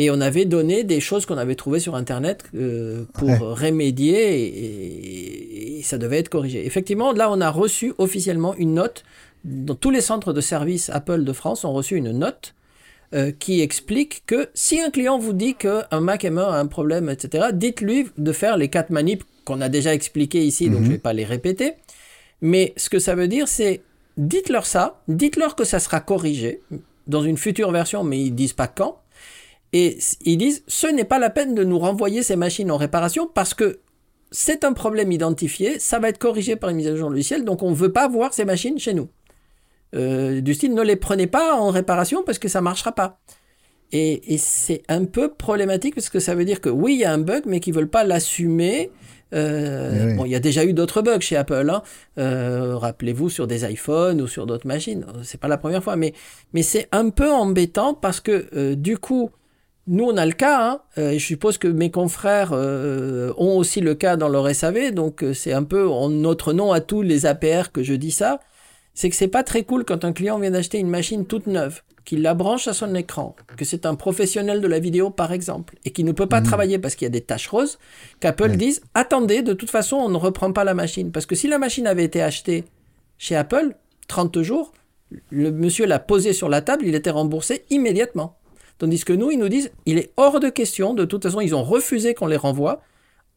Et 0.00 0.10
on 0.10 0.20
avait 0.20 0.44
donné 0.44 0.84
des 0.84 1.00
choses 1.00 1.26
qu'on 1.26 1.38
avait 1.38 1.56
trouvées 1.56 1.80
sur 1.80 1.94
Internet 1.96 2.44
euh, 2.54 3.04
pour 3.14 3.28
Ouais. 3.28 3.36
remédier 3.38 4.42
et, 4.42 4.46
et- 4.46 5.78
et 5.78 5.82
ça 5.82 5.96
devait 5.98 6.18
être 6.18 6.28
corrigé. 6.28 6.66
Effectivement, 6.66 7.12
là, 7.12 7.30
on 7.30 7.40
a 7.40 7.50
reçu 7.50 7.94
officiellement 7.98 8.54
une 8.56 8.74
note. 8.74 9.04
Dans 9.44 9.74
tous 9.76 9.90
les 9.90 10.00
centres 10.00 10.32
de 10.32 10.40
services 10.40 10.90
Apple 10.90 11.24
de 11.24 11.32
France 11.32 11.64
ont 11.64 11.72
reçu 11.72 11.96
une 11.96 12.10
note 12.12 12.54
euh, 13.14 13.30
qui 13.36 13.60
explique 13.62 14.22
que 14.26 14.48
si 14.54 14.80
un 14.80 14.90
client 14.90 15.18
vous 15.18 15.32
dit 15.32 15.54
qu'un 15.54 16.00
Mac 16.00 16.24
M1 16.24 16.40
a 16.40 16.58
un 16.58 16.66
problème, 16.66 17.08
etc., 17.08 17.46
dites-lui 17.54 18.08
de 18.18 18.32
faire 18.32 18.56
les 18.56 18.68
quatre 18.68 18.90
manips 18.90 19.24
qu'on 19.48 19.60
a 19.60 19.68
déjà 19.68 19.92
expliquées 19.94 20.44
ici, 20.44 20.68
donc 20.70 20.80
Mhm. 20.80 20.84
je 20.84 20.88
ne 20.90 20.94
vais 20.94 20.98
pas 21.08 21.12
les 21.12 21.24
répéter. 21.24 21.72
Mais 22.40 22.72
ce 22.76 22.88
que 22.88 22.98
ça 23.00 23.14
veut 23.14 23.28
dire, 23.28 23.48
c'est 23.48 23.80
dites-leur 24.16 24.66
ça, 24.66 25.00
dites-leur 25.08 25.56
que 25.56 25.64
ça 25.64 25.80
sera 25.80 26.00
corrigé 26.00 26.60
dans 27.06 27.22
une 27.22 27.36
future 27.36 27.70
version, 27.72 28.04
mais 28.04 28.20
ils 28.20 28.34
disent 28.34 28.52
pas 28.52 28.68
quand. 28.68 29.00
Et 29.72 29.98
ils 30.24 30.36
disent 30.38 30.62
ce 30.68 30.86
n'est 30.86 31.04
pas 31.04 31.18
la 31.18 31.30
peine 31.30 31.54
de 31.54 31.64
nous 31.64 31.78
renvoyer 31.78 32.22
ces 32.22 32.36
machines 32.36 32.70
en 32.70 32.76
réparation 32.76 33.28
parce 33.32 33.54
que 33.54 33.80
c'est 34.30 34.64
un 34.64 34.72
problème 34.74 35.10
identifié, 35.12 35.78
ça 35.78 35.98
va 35.98 36.08
être 36.10 36.18
corrigé 36.18 36.54
par 36.56 36.70
une 36.70 36.76
mise 36.76 36.86
à 36.88 36.96
jour 36.96 37.10
logicielle, 37.10 37.44
donc 37.44 37.62
on 37.62 37.70
ne 37.70 37.74
veut 37.74 37.92
pas 37.92 38.08
voir 38.08 38.32
ces 38.34 38.44
machines 38.44 38.78
chez 38.78 38.94
nous. 38.94 39.08
Euh, 39.94 40.40
du 40.42 40.52
style, 40.54 40.74
ne 40.74 40.82
les 40.82 40.96
prenez 40.96 41.26
pas 41.26 41.54
en 41.56 41.70
réparation 41.70 42.22
parce 42.22 42.38
que 42.38 42.48
ça 42.48 42.60
marchera 42.60 42.92
pas. 42.92 43.18
Et, 43.90 44.34
et 44.34 44.38
c'est 44.38 44.82
un 44.88 45.06
peu 45.06 45.32
problématique 45.32 45.94
parce 45.94 46.10
que 46.10 46.20
ça 46.20 46.34
veut 46.34 46.44
dire 46.44 46.60
que 46.60 46.68
oui, 46.68 46.94
il 46.94 47.00
y 47.00 47.04
a 47.04 47.12
un 47.12 47.18
bug, 47.18 47.44
mais 47.46 47.58
qu'ils 47.60 47.72
veulent 47.74 47.88
pas 47.88 48.04
l'assumer. 48.04 48.90
Euh, 49.34 49.92
Eh 50.00 50.06
oui. 50.06 50.14
Bon, 50.14 50.24
il 50.24 50.30
y 50.30 50.34
a 50.34 50.40
déjà 50.40 50.64
eu 50.64 50.72
d'autres 50.72 51.02
bugs 51.02 51.20
chez 51.20 51.36
Apple. 51.36 51.68
Hein. 51.70 51.82
Euh, 52.18 52.76
Rappelez-vous 52.76 53.28
sur 53.30 53.46
des 53.46 53.70
iPhones 53.70 54.20
ou 54.20 54.26
sur 54.26 54.46
d'autres 54.46 54.66
machines. 54.66 55.04
C'est 55.22 55.40
pas 55.40 55.48
la 55.48 55.58
première 55.58 55.82
fois, 55.82 55.96
mais 55.96 56.14
mais 56.52 56.62
c'est 56.62 56.88
un 56.92 57.10
peu 57.10 57.30
embêtant 57.30 57.94
parce 57.94 58.20
que 58.20 58.46
euh, 58.54 58.74
du 58.74 58.96
coup, 58.98 59.30
nous 59.86 60.04
on 60.04 60.16
a 60.16 60.26
le 60.26 60.32
cas. 60.32 60.58
Hein, 60.70 60.80
euh, 60.98 61.10
et 61.10 61.18
je 61.18 61.26
suppose 61.26 61.58
que 61.58 61.68
mes 61.68 61.90
confrères 61.90 62.50
euh, 62.52 63.32
ont 63.36 63.56
aussi 63.58 63.80
le 63.80 63.94
cas 63.94 64.16
dans 64.16 64.28
leur 64.28 64.54
SAV. 64.54 64.92
Donc 64.92 65.22
euh, 65.22 65.34
c'est 65.34 65.52
un 65.52 65.64
peu 65.64 65.88
en 65.88 66.08
notre 66.08 66.52
nom 66.52 66.72
à 66.72 66.80
tous 66.80 67.02
les 67.02 67.26
APR 67.26 67.72
que 67.72 67.82
je 67.82 67.94
dis 67.94 68.10
ça. 68.12 68.40
C'est 68.98 69.10
que 69.10 69.14
c'est 69.14 69.28
pas 69.28 69.44
très 69.44 69.62
cool 69.62 69.84
quand 69.84 70.04
un 70.04 70.12
client 70.12 70.40
vient 70.40 70.50
d'acheter 70.50 70.80
une 70.80 70.88
machine 70.88 71.24
toute 71.24 71.46
neuve, 71.46 71.82
qu'il 72.04 72.20
la 72.20 72.34
branche 72.34 72.66
à 72.66 72.72
son 72.72 72.96
écran, 72.96 73.36
que 73.56 73.64
c'est 73.64 73.86
un 73.86 73.94
professionnel 73.94 74.60
de 74.60 74.66
la 74.66 74.80
vidéo 74.80 75.10
par 75.10 75.30
exemple, 75.30 75.76
et 75.84 75.92
qui 75.92 76.02
ne 76.02 76.10
peut 76.10 76.26
pas 76.26 76.40
travailler 76.40 76.80
parce 76.80 76.96
qu'il 76.96 77.06
y 77.06 77.06
a 77.06 77.10
des 77.10 77.20
taches 77.20 77.46
roses, 77.46 77.78
qu'Apple 78.18 78.56
dise 78.56 78.80
attendez, 78.94 79.42
de 79.42 79.52
toute 79.52 79.70
façon 79.70 79.98
on 79.98 80.08
ne 80.08 80.16
reprend 80.16 80.52
pas 80.52 80.64
la 80.64 80.74
machine. 80.74 81.12
Parce 81.12 81.26
que 81.26 81.36
si 81.36 81.46
la 81.46 81.58
machine 81.58 81.86
avait 81.86 82.02
été 82.02 82.20
achetée 82.20 82.64
chez 83.18 83.36
Apple, 83.36 83.76
30 84.08 84.42
jours, 84.42 84.72
le 85.30 85.52
monsieur 85.52 85.86
l'a 85.86 86.00
posée 86.00 86.32
sur 86.32 86.48
la 86.48 86.60
table, 86.60 86.84
il 86.84 86.96
était 86.96 87.10
remboursé 87.10 87.64
immédiatement. 87.70 88.36
Tandis 88.78 89.04
que 89.04 89.12
nous, 89.12 89.30
ils 89.30 89.38
nous 89.38 89.48
disent, 89.48 89.70
il 89.86 89.98
est 89.98 90.10
hors 90.16 90.40
de 90.40 90.48
question, 90.48 90.92
de 90.94 91.04
toute 91.04 91.22
façon, 91.22 91.40
ils 91.40 91.54
ont 91.54 91.62
refusé 91.62 92.14
qu'on 92.14 92.26
les 92.26 92.36
renvoie, 92.36 92.82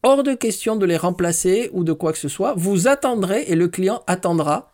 hors 0.01 0.23
de 0.23 0.33
question 0.33 0.75
de 0.75 0.87
les 0.87 0.97
remplacer 0.97 1.69
ou 1.71 1.83
de 1.83 1.93
quoi 1.93 2.13
que 2.13 2.17
ce 2.17 2.29
soit. 2.29 2.55
Vous 2.57 2.87
attendrez 2.87 3.43
et 3.43 3.53
le 3.53 3.67
client 3.67 4.01
attendra 4.07 4.70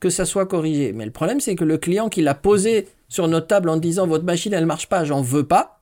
que 0.00 0.10
ça 0.10 0.24
soit 0.24 0.46
corrigé. 0.46 0.92
Mais 0.92 1.04
le 1.04 1.10
problème, 1.10 1.40
c'est 1.40 1.54
que 1.54 1.64
le 1.64 1.76
client 1.78 2.08
qui 2.08 2.22
l'a 2.22 2.34
posé 2.34 2.88
sur 3.08 3.28
notre 3.28 3.46
table 3.46 3.68
en 3.68 3.76
disant 3.76 4.06
votre 4.06 4.24
machine, 4.24 4.52
elle 4.54 4.66
marche 4.66 4.88
pas, 4.88 5.04
j'en 5.04 5.20
veux 5.22 5.46
pas, 5.46 5.80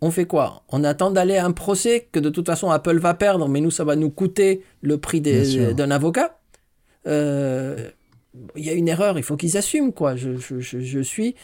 on 0.00 0.10
fait 0.12 0.26
quoi? 0.26 0.62
On 0.70 0.84
attend 0.84 1.10
d'aller 1.10 1.36
à 1.36 1.44
un 1.44 1.50
procès 1.52 2.08
que 2.12 2.20
de 2.20 2.30
toute 2.30 2.46
façon 2.46 2.70
Apple 2.70 2.98
va 2.98 3.14
perdre, 3.14 3.48
mais 3.48 3.60
nous, 3.60 3.70
ça 3.72 3.84
va 3.84 3.96
nous 3.96 4.10
coûter 4.10 4.62
le 4.80 4.98
prix 4.98 5.20
sûr. 5.44 5.74
d'un 5.74 5.90
avocat. 5.90 6.38
Euh, 7.06 7.88
il 8.56 8.64
y 8.64 8.70
a 8.70 8.74
une 8.74 8.88
erreur, 8.88 9.18
il 9.18 9.24
faut 9.24 9.36
qu'ils 9.36 9.56
assument, 9.56 9.92
quoi. 9.92 10.14
Je, 10.14 10.36
je- 10.36 10.60
je- 10.60 10.80
je 10.80 11.00
suis 11.00 11.34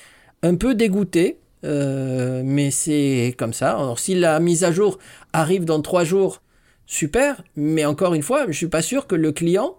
un 0.43 0.55
peu 0.55 0.75
dégoûté, 0.75 1.39
euh, 1.65 2.43
mais 2.45 2.71
c'est 2.71 3.35
comme 3.39 3.53
ça. 3.55 3.73
Alors, 3.73 3.99
si 3.99 4.15
la 4.15 4.39
mise 4.39 4.63
à 4.63 4.71
jour 4.71 4.99
arrive 5.33 5.65
dans 5.65 5.81
trois 5.83 6.05
jours, 6.05 6.43
super, 6.87 7.43
mais 7.57 7.85
encore 7.87 8.15
une 8.15 8.23
fois, 8.23 8.45
je 8.47 8.53
suis 8.53 8.69
pas 8.69 8.83
sûr 8.83 9.07
que 9.07 9.15
le 9.17 9.33
client, 9.33 9.77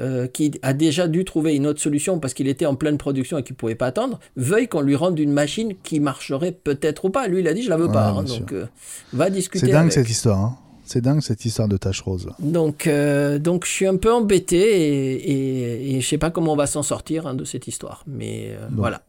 euh, 0.00 0.26
qui 0.26 0.52
a 0.62 0.72
déjà 0.72 1.06
dû 1.08 1.24
trouver 1.24 1.54
une 1.54 1.66
autre 1.66 1.80
solution 1.80 2.18
parce 2.18 2.32
qu'il 2.34 2.48
était 2.48 2.66
en 2.66 2.74
pleine 2.74 2.96
production 2.98 3.36
et 3.38 3.42
qu'il 3.42 3.56
pouvait 3.56 3.74
pas 3.74 3.86
attendre, 3.86 4.18
veuille 4.36 4.68
qu'on 4.68 4.80
lui 4.80 4.96
rende 4.96 5.18
une 5.18 5.32
machine 5.32 5.74
qui 5.82 6.00
marcherait 6.00 6.52
peut-être 6.52 7.04
ou 7.04 7.10
pas. 7.10 7.28
Lui, 7.28 7.40
il 7.40 7.48
a 7.48 7.54
dit, 7.54 7.62
je 7.62 7.68
la 7.70 7.76
veux 7.76 7.86
Ouais, 7.86 7.92
pas. 7.92 8.08
hein, 8.08 8.22
donc, 8.22 8.52
euh, 8.52 8.66
va 9.12 9.28
discuter. 9.30 9.66
C'est 9.66 9.72
dingue 9.72 9.80
avec. 9.82 9.92
cette 9.92 10.08
histoire. 10.10 10.38
Hein. 10.38 10.58
C'est 10.84 11.00
dingue 11.00 11.20
cette 11.20 11.44
histoire 11.44 11.68
de 11.68 11.76
tache 11.76 12.00
rose. 12.00 12.26
là. 12.26 12.32
Donc, 12.40 12.86
euh, 12.86 13.38
donc, 13.38 13.64
je 13.66 13.70
suis 13.70 13.86
un 13.86 13.96
peu 13.96 14.12
embêté 14.12 14.56
et, 14.58 15.12
et, 15.14 15.96
et 15.96 16.00
je 16.00 16.08
sais 16.08 16.18
pas 16.18 16.30
comment 16.30 16.52
on 16.52 16.56
va 16.56 16.66
s'en 16.66 16.82
sortir 16.82 17.26
hein, 17.26 17.34
de 17.34 17.44
cette 17.44 17.66
histoire. 17.68 18.02
Mais 18.06 18.48
euh, 18.50 18.66
Bon. 18.70 18.78
voilà. 18.82 19.02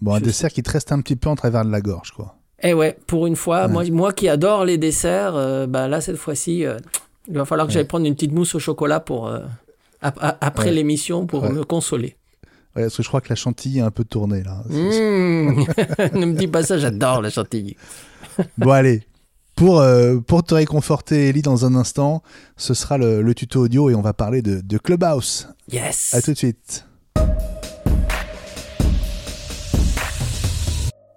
Bon, 0.00 0.14
un 0.14 0.18
Je 0.18 0.24
dessert 0.24 0.50
qui 0.50 0.62
te 0.62 0.70
reste 0.70 0.92
un 0.92 1.00
petit 1.00 1.16
peu 1.16 1.28
en 1.28 1.34
travers 1.36 1.64
de 1.64 1.70
la 1.70 1.80
gorge, 1.80 2.12
quoi. 2.12 2.36
Eh 2.62 2.72
ouais, 2.72 2.96
pour 3.06 3.26
une 3.26 3.36
fois, 3.36 3.66
Ouais. 3.66 3.72
moi, 3.72 3.84
moi 3.90 4.12
qui 4.12 4.28
adore 4.28 4.64
les 4.64 4.78
desserts, 4.78 5.34
euh, 5.36 5.66
bah 5.66 5.86
là, 5.88 6.00
cette 6.00 6.16
fois-ci, 6.16 6.64
il 7.28 7.34
va 7.36 7.44
falloir 7.44 7.66
que 7.66 7.72
Ouais. 7.72 7.74
j'aille 7.74 7.84
prendre 7.86 8.06
une 8.06 8.14
petite 8.14 8.32
mousse 8.32 8.54
au 8.54 8.58
chocolat 8.58 9.00
pour, 9.00 9.30
après 10.40 10.66
Ouais. 10.66 10.72
l'émission 10.72 11.26
pour 11.26 11.42
Ouais. 11.44 11.50
me 11.52 11.64
consoler. 11.64 12.16
Ouais, 12.76 12.82
parce 12.82 12.96
que 12.96 13.02
je 13.02 13.08
crois 13.08 13.20
que 13.20 13.28
la 13.28 13.36
chantilly 13.36 13.78
est 13.78 13.82
un 13.82 13.90
peu 13.90 14.04
tournée, 14.04 14.42
là. 14.42 14.62
Mmh. 14.68 14.74
ne 16.14 16.26
me 16.26 16.32
dis 16.34 16.48
pas 16.48 16.62
ça, 16.62 16.78
j'adore 16.78 17.22
la 17.22 17.30
chantilly. 17.30 17.76
Bon, 18.58 18.70
allez. 18.70 19.02
Pour, 19.54 19.78
euh, 19.80 20.18
pour 20.18 20.42
te 20.42 20.54
réconforter, 20.54 21.28
Ellie, 21.28 21.42
dans 21.42 21.64
un 21.64 21.76
instant, 21.76 22.24
ce 22.56 22.74
sera 22.74 22.98
le, 22.98 23.22
le 23.22 23.34
tuto 23.34 23.60
audio 23.62 23.88
et 23.90 23.94
on 23.94 24.00
va 24.02 24.12
parler 24.12 24.42
de, 24.42 24.60
de 24.60 24.78
Clubhouse. 24.78 25.46
Yes. 25.70 26.12
À 26.14 26.20
tout 26.20 26.32
de 26.32 26.36
suite. 26.36 26.84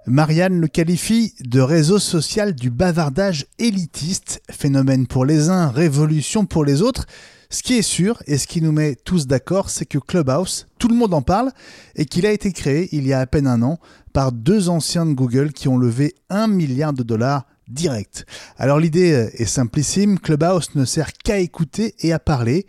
Marianne 0.06 0.62
le 0.62 0.68
qualifie 0.68 1.34
de 1.42 1.60
réseau 1.60 2.00
social 2.00 2.54
du 2.56 2.70
bavardage 2.70 3.46
élitiste, 3.60 4.42
phénomène 4.50 5.06
pour 5.08 5.26
les 5.26 5.50
uns, 5.50 5.70
révolution 5.70 6.46
pour 6.46 6.64
les 6.64 6.82
autres. 6.82 7.06
Ce 7.50 7.64
qui 7.64 7.76
est 7.76 7.82
sûr 7.82 8.22
et 8.28 8.38
ce 8.38 8.46
qui 8.46 8.62
nous 8.62 8.74
met 8.74 8.96
tous 8.96 9.26
d'accord, 9.26 9.70
c'est 9.70 9.86
que 9.86 9.98
Clubhouse, 9.98 10.68
tout 10.80 10.90
le 10.90 10.96
monde 10.96 11.14
en 11.14 11.22
parle 11.22 11.52
et 11.96 12.06
qu'il 12.06 12.26
a 12.26 12.32
été 12.32 12.52
créé 12.52 12.90
il 12.92 13.08
y 13.08 13.14
a 13.14 13.20
à 13.20 13.26
peine 13.26 13.48
un 13.48 13.62
an 13.62 13.80
par 14.12 14.34
deux 14.34 14.68
anciens 14.68 15.06
de 15.06 15.14
Google 15.14 15.54
qui 15.54 15.68
ont 15.68 15.78
levé 15.78 16.14
un 16.30 16.48
milliard 16.48 16.92
de 16.92 17.04
dollars 17.04 17.46
direct. 17.70 18.26
Alors 18.58 18.80
l'idée 18.80 19.30
est 19.34 19.46
simplissime, 19.46 20.20
Clubhouse 20.20 20.76
ne 20.76 20.86
sert 20.86 21.14
qu'à 21.14 21.40
écouter 21.40 21.96
et 22.00 22.12
à 22.12 22.20
parler. 22.20 22.66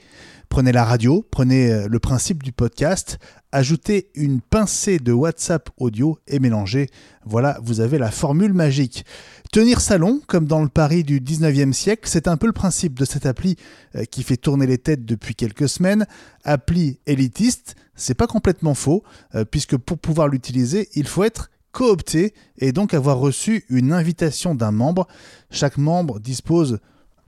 Prenez 0.48 0.72
la 0.72 0.84
radio, 0.84 1.26
prenez 1.30 1.70
euh, 1.70 1.88
le 1.88 1.98
principe 1.98 2.42
du 2.42 2.52
podcast, 2.52 3.18
ajoutez 3.52 4.10
une 4.14 4.40
pincée 4.40 4.98
de 4.98 5.12
WhatsApp 5.12 5.68
audio 5.76 6.18
et 6.26 6.38
mélangez. 6.38 6.86
Voilà, 7.26 7.58
vous 7.62 7.80
avez 7.80 7.98
la 7.98 8.10
formule 8.10 8.54
magique. 8.54 9.04
Tenir 9.50 9.80
salon, 9.80 10.20
comme 10.26 10.44
dans 10.44 10.62
le 10.62 10.68
Paris 10.68 11.04
du 11.04 11.20
19e 11.20 11.72
siècle, 11.72 12.02
c'est 12.04 12.28
un 12.28 12.36
peu 12.36 12.46
le 12.46 12.52
principe 12.52 12.98
de 12.98 13.06
cette 13.06 13.24
appli 13.24 13.56
euh, 13.96 14.04
qui 14.04 14.22
fait 14.22 14.36
tourner 14.36 14.66
les 14.66 14.76
têtes 14.76 15.06
depuis 15.06 15.34
quelques 15.34 15.70
semaines. 15.70 16.06
Appli 16.44 17.00
élitiste, 17.06 17.74
c'est 17.94 18.14
pas 18.14 18.26
complètement 18.26 18.74
faux, 18.74 19.02
euh, 19.34 19.46
puisque 19.46 19.78
pour 19.78 19.98
pouvoir 19.98 20.28
l'utiliser, 20.28 20.90
il 20.94 21.06
faut 21.06 21.24
être 21.24 21.50
coopté 21.72 22.34
et 22.58 22.72
donc 22.72 22.92
avoir 22.92 23.18
reçu 23.18 23.64
une 23.70 23.94
invitation 23.94 24.54
d'un 24.54 24.70
membre. 24.70 25.08
Chaque 25.50 25.78
membre 25.78 26.20
dispose 26.20 26.78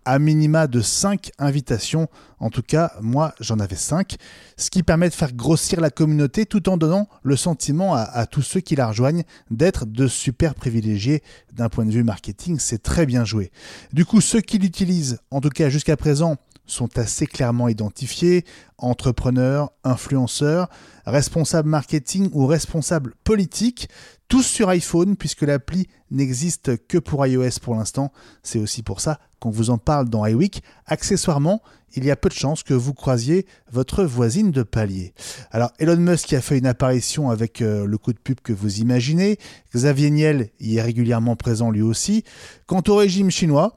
à 0.05 0.19
minima 0.19 0.67
de 0.67 0.81
5 0.81 1.31
invitations. 1.39 2.09
En 2.39 2.51
tout 2.51 2.63
cas, 2.63 2.93
moi, 3.01 3.35
j'en 3.41 3.59
avais 3.59 3.77
5. 3.77 4.17
Ce 4.57 4.71
qui 4.71 4.83
permet 4.83 5.09
de 5.09 5.15
faire 5.15 5.33
grossir 5.33 5.81
la 5.81 5.91
communauté 5.91 6.47
tout 6.47 6.69
en 6.69 6.77
donnant 6.77 7.09
le 7.23 7.37
sentiment 7.37 7.95
à, 7.95 8.03
à 8.03 8.27
tous 8.27 8.43
ceux 8.43 8.61
qui 8.61 8.77
la 8.77 8.89
rejoignent 8.89 9.25
d'être 9.51 9.87
de 9.87 10.09
super 10.09 10.55
privilégiés 10.55 11.23
d'un 11.53 11.69
point 11.69 11.85
de 11.85 11.91
vue 11.91 12.05
marketing. 12.05 12.59
C'est 12.59 12.83
très 12.83 13.07
bien 13.07 13.25
joué. 13.25 13.51
Du 13.93 14.05
coup, 14.05 14.21
ceux 14.21 14.41
qui 14.41 14.59
l'utilisent, 14.59 15.19
en 15.31 15.41
tout 15.41 15.51
cas 15.51 15.69
jusqu'à 15.69 15.97
présent, 15.97 16.37
sont 16.71 16.99
assez 16.99 17.27
clairement 17.27 17.69
identifiés. 17.69 18.45
Entrepreneurs, 18.79 19.73
influenceurs, 19.85 20.69
responsables 21.05 21.69
marketing 21.69 22.31
ou 22.33 22.47
responsables 22.47 23.15
politiques. 23.25 23.89
Tous 24.29 24.43
sur 24.43 24.69
iPhone 24.69 25.17
puisque 25.17 25.43
l'appli 25.43 25.89
n'existe 26.11 26.87
que 26.87 26.99
pour 26.99 27.27
iOS 27.27 27.59
pour 27.61 27.75
l'instant. 27.75 28.13
C'est 28.43 28.59
aussi 28.59 28.83
pour 28.83 29.01
ça 29.01 29.19
qu'on 29.41 29.51
vous 29.51 29.71
en 29.71 29.79
parle 29.79 30.09
dans 30.09 30.25
iWeek. 30.25 30.63
Accessoirement, 30.87 31.63
il 31.95 32.05
y 32.05 32.11
a 32.11 32.17
peu 32.17 32.29
de 32.29 32.35
chances 32.35 32.63
que 32.63 32.75
vous 32.75 32.95
croisiez 32.95 33.47
votre 33.73 34.05
voisine 34.05 34.53
de 34.53 34.63
palier. 34.63 35.13
Alors 35.51 35.73
Elon 35.79 35.97
Musk 35.97 36.33
a 36.33 36.41
fait 36.41 36.59
une 36.59 36.67
apparition 36.67 37.31
avec 37.31 37.61
euh, 37.63 37.85
le 37.85 37.99
coup 37.99 38.13
de 38.13 38.19
pub 38.19 38.41
que 38.41 38.53
vous 38.53 38.79
imaginez. 38.79 39.39
Xavier 39.75 40.11
Niel 40.11 40.51
y 40.61 40.77
est 40.77 40.83
régulièrement 40.83 41.35
présent 41.35 41.71
lui 41.71 41.83
aussi. 41.83 42.23
Quant 42.67 42.83
au 42.87 42.95
régime 42.95 43.31
chinois, 43.31 43.77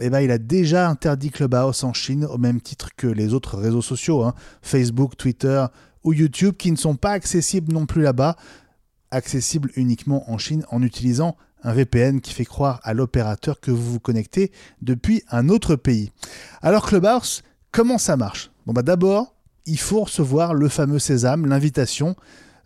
eh 0.00 0.10
ben, 0.10 0.20
il 0.20 0.30
a 0.30 0.38
déjà 0.38 0.88
interdit 0.88 1.30
Clubhouse 1.30 1.84
en 1.84 1.92
Chine 1.92 2.24
au 2.24 2.38
même 2.38 2.60
titre 2.60 2.90
que 2.96 3.06
les 3.06 3.32
autres 3.32 3.56
réseaux 3.56 3.82
sociaux, 3.82 4.22
hein, 4.22 4.34
Facebook, 4.62 5.16
Twitter 5.16 5.64
ou 6.02 6.12
YouTube, 6.12 6.56
qui 6.56 6.70
ne 6.70 6.76
sont 6.76 6.96
pas 6.96 7.12
accessibles 7.12 7.72
non 7.72 7.86
plus 7.86 8.02
là-bas, 8.02 8.36
accessibles 9.10 9.70
uniquement 9.76 10.30
en 10.30 10.38
Chine 10.38 10.64
en 10.70 10.82
utilisant 10.82 11.36
un 11.62 11.72
VPN 11.72 12.20
qui 12.20 12.34
fait 12.34 12.44
croire 12.44 12.80
à 12.82 12.92
l'opérateur 12.92 13.60
que 13.60 13.70
vous 13.70 13.92
vous 13.92 14.00
connectez 14.00 14.52
depuis 14.82 15.22
un 15.30 15.48
autre 15.48 15.76
pays. 15.76 16.10
Alors 16.60 16.86
Clubhouse, 16.86 17.42
comment 17.70 17.98
ça 17.98 18.16
marche? 18.16 18.50
Bon 18.66 18.72
bah 18.72 18.82
d'abord, 18.82 19.34
il 19.66 19.78
faut 19.78 20.04
recevoir 20.04 20.54
le 20.54 20.68
fameux 20.68 20.98
sésame, 20.98 21.46
l'invitation, 21.46 22.16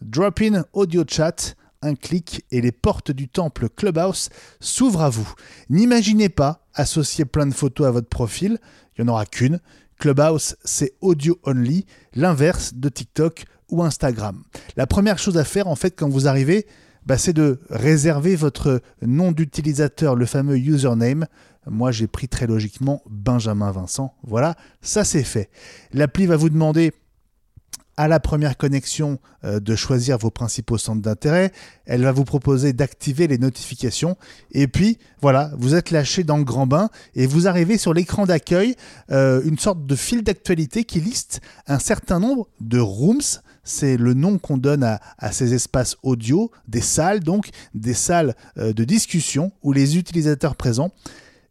drop-in 0.02 0.64
audio 0.72 1.04
chat, 1.06 1.54
un 1.82 1.94
clic 1.94 2.44
et 2.50 2.60
les 2.60 2.72
portes 2.72 3.10
du 3.10 3.28
temple 3.28 3.68
Clubhouse 3.68 4.30
s'ouvrent 4.60 5.02
à 5.02 5.10
vous. 5.10 5.32
N'imaginez 5.70 6.28
pas 6.28 6.66
associer 6.74 7.24
plein 7.24 7.46
de 7.46 7.54
photos 7.54 7.86
à 7.86 7.90
votre 7.90 8.08
profil, 8.08 8.58
il 8.96 9.04
n'y 9.04 9.10
en 9.10 9.12
aura 9.12 9.26
qu'une. 9.26 9.60
Clubhouse, 9.98 10.56
c'est 10.64 10.94
audio 11.00 11.38
only, 11.44 11.86
l'inverse 12.14 12.74
de 12.74 12.88
TikTok 12.88 13.44
ou 13.70 13.82
Instagram. 13.82 14.42
La 14.76 14.86
première 14.86 15.18
chose 15.18 15.38
à 15.38 15.44
faire, 15.44 15.66
en 15.66 15.76
fait, 15.76 15.90
quand 15.98 16.08
vous 16.08 16.28
arrivez, 16.28 16.66
bah, 17.04 17.18
c'est 17.18 17.32
de 17.32 17.60
réserver 17.70 18.36
votre 18.36 18.80
nom 19.02 19.32
d'utilisateur, 19.32 20.14
le 20.14 20.26
fameux 20.26 20.58
username. 20.58 21.26
Moi, 21.66 21.90
j'ai 21.90 22.06
pris 22.06 22.28
très 22.28 22.46
logiquement 22.46 23.02
Benjamin 23.08 23.70
Vincent. 23.72 24.14
Voilà, 24.22 24.56
ça 24.82 25.04
c'est 25.04 25.24
fait. 25.24 25.50
L'appli 25.92 26.26
va 26.26 26.36
vous 26.36 26.50
demander 26.50 26.92
à 27.98 28.06
la 28.06 28.20
première 28.20 28.56
connexion 28.56 29.18
euh, 29.44 29.58
de 29.58 29.74
choisir 29.74 30.18
vos 30.18 30.30
principaux 30.30 30.78
centres 30.78 31.02
d'intérêt. 31.02 31.50
Elle 31.84 32.02
va 32.02 32.12
vous 32.12 32.24
proposer 32.24 32.72
d'activer 32.72 33.26
les 33.26 33.38
notifications. 33.38 34.16
Et 34.52 34.68
puis, 34.68 34.98
voilà, 35.20 35.50
vous 35.58 35.74
êtes 35.74 35.90
lâché 35.90 36.22
dans 36.22 36.36
le 36.38 36.44
grand 36.44 36.68
bain 36.68 36.90
et 37.16 37.26
vous 37.26 37.48
arrivez 37.48 37.76
sur 37.76 37.92
l'écran 37.92 38.24
d'accueil, 38.24 38.76
euh, 39.10 39.42
une 39.44 39.58
sorte 39.58 39.84
de 39.84 39.96
fil 39.96 40.22
d'actualité 40.22 40.84
qui 40.84 41.00
liste 41.00 41.40
un 41.66 41.80
certain 41.80 42.20
nombre 42.20 42.48
de 42.60 42.78
rooms. 42.78 43.40
C'est 43.64 43.96
le 43.96 44.14
nom 44.14 44.38
qu'on 44.38 44.58
donne 44.58 44.84
à, 44.84 45.32
ces 45.32 45.52
espaces 45.52 45.96
audio, 46.04 46.52
des 46.68 46.80
salles, 46.80 47.20
donc 47.20 47.50
des 47.74 47.94
salles 47.94 48.36
euh, 48.58 48.72
de 48.72 48.84
discussion 48.84 49.50
où 49.64 49.72
les 49.72 49.98
utilisateurs 49.98 50.54
présents 50.54 50.92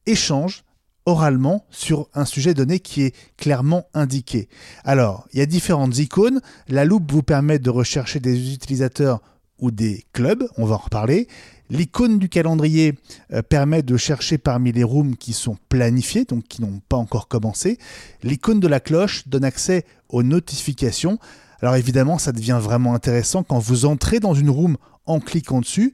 échangent 0.05 0.63
oralement 1.07 1.65
sur 1.71 2.09
un 2.13 2.25
sujet 2.25 2.53
donné 2.53 2.79
qui 2.79 3.01
est 3.01 3.15
clairement 3.37 3.87
indiqué. 3.93 4.49
Alors, 4.83 5.25
il 5.31 5.39
y 5.39 5.41
a 5.41 5.45
différentes 5.45 5.97
icônes. 5.97 6.41
La 6.67 6.83
loupe 6.83 7.09
vous 7.11 7.23
permet 7.23 7.59
de 7.59 7.69
rechercher 7.69 8.19
des 8.19 8.53
utilisateurs 8.53 9.21
ou 9.59 9.71
des 9.71 10.05
clubs, 10.11 10.47
on 10.57 10.65
va 10.65 10.75
en 10.75 10.79
reparler. 10.79 11.27
L'icône 11.69 12.19
du 12.19 12.29
calendrier 12.29 12.93
euh, 13.33 13.41
permet 13.41 13.83
de 13.83 13.97
chercher 13.97 14.37
parmi 14.37 14.71
les 14.73 14.83
rooms 14.83 15.15
qui 15.15 15.33
sont 15.33 15.57
planifiés, 15.69 16.25
donc 16.25 16.43
qui 16.43 16.61
n'ont 16.61 16.81
pas 16.89 16.97
encore 16.97 17.29
commencé. 17.29 17.79
L'icône 18.21 18.59
de 18.59 18.67
la 18.67 18.81
cloche 18.81 19.27
donne 19.29 19.45
accès 19.45 19.85
aux 20.09 20.23
notifications. 20.23 21.19
Alors 21.61 21.75
évidemment, 21.75 22.17
ça 22.17 22.33
devient 22.33 22.59
vraiment 22.61 22.93
intéressant 22.93 23.43
quand 23.43 23.59
vous 23.59 23.85
entrez 23.85 24.19
dans 24.19 24.33
une 24.33 24.49
room 24.49 24.77
en 25.05 25.19
cliquant 25.19 25.61
dessus. 25.61 25.93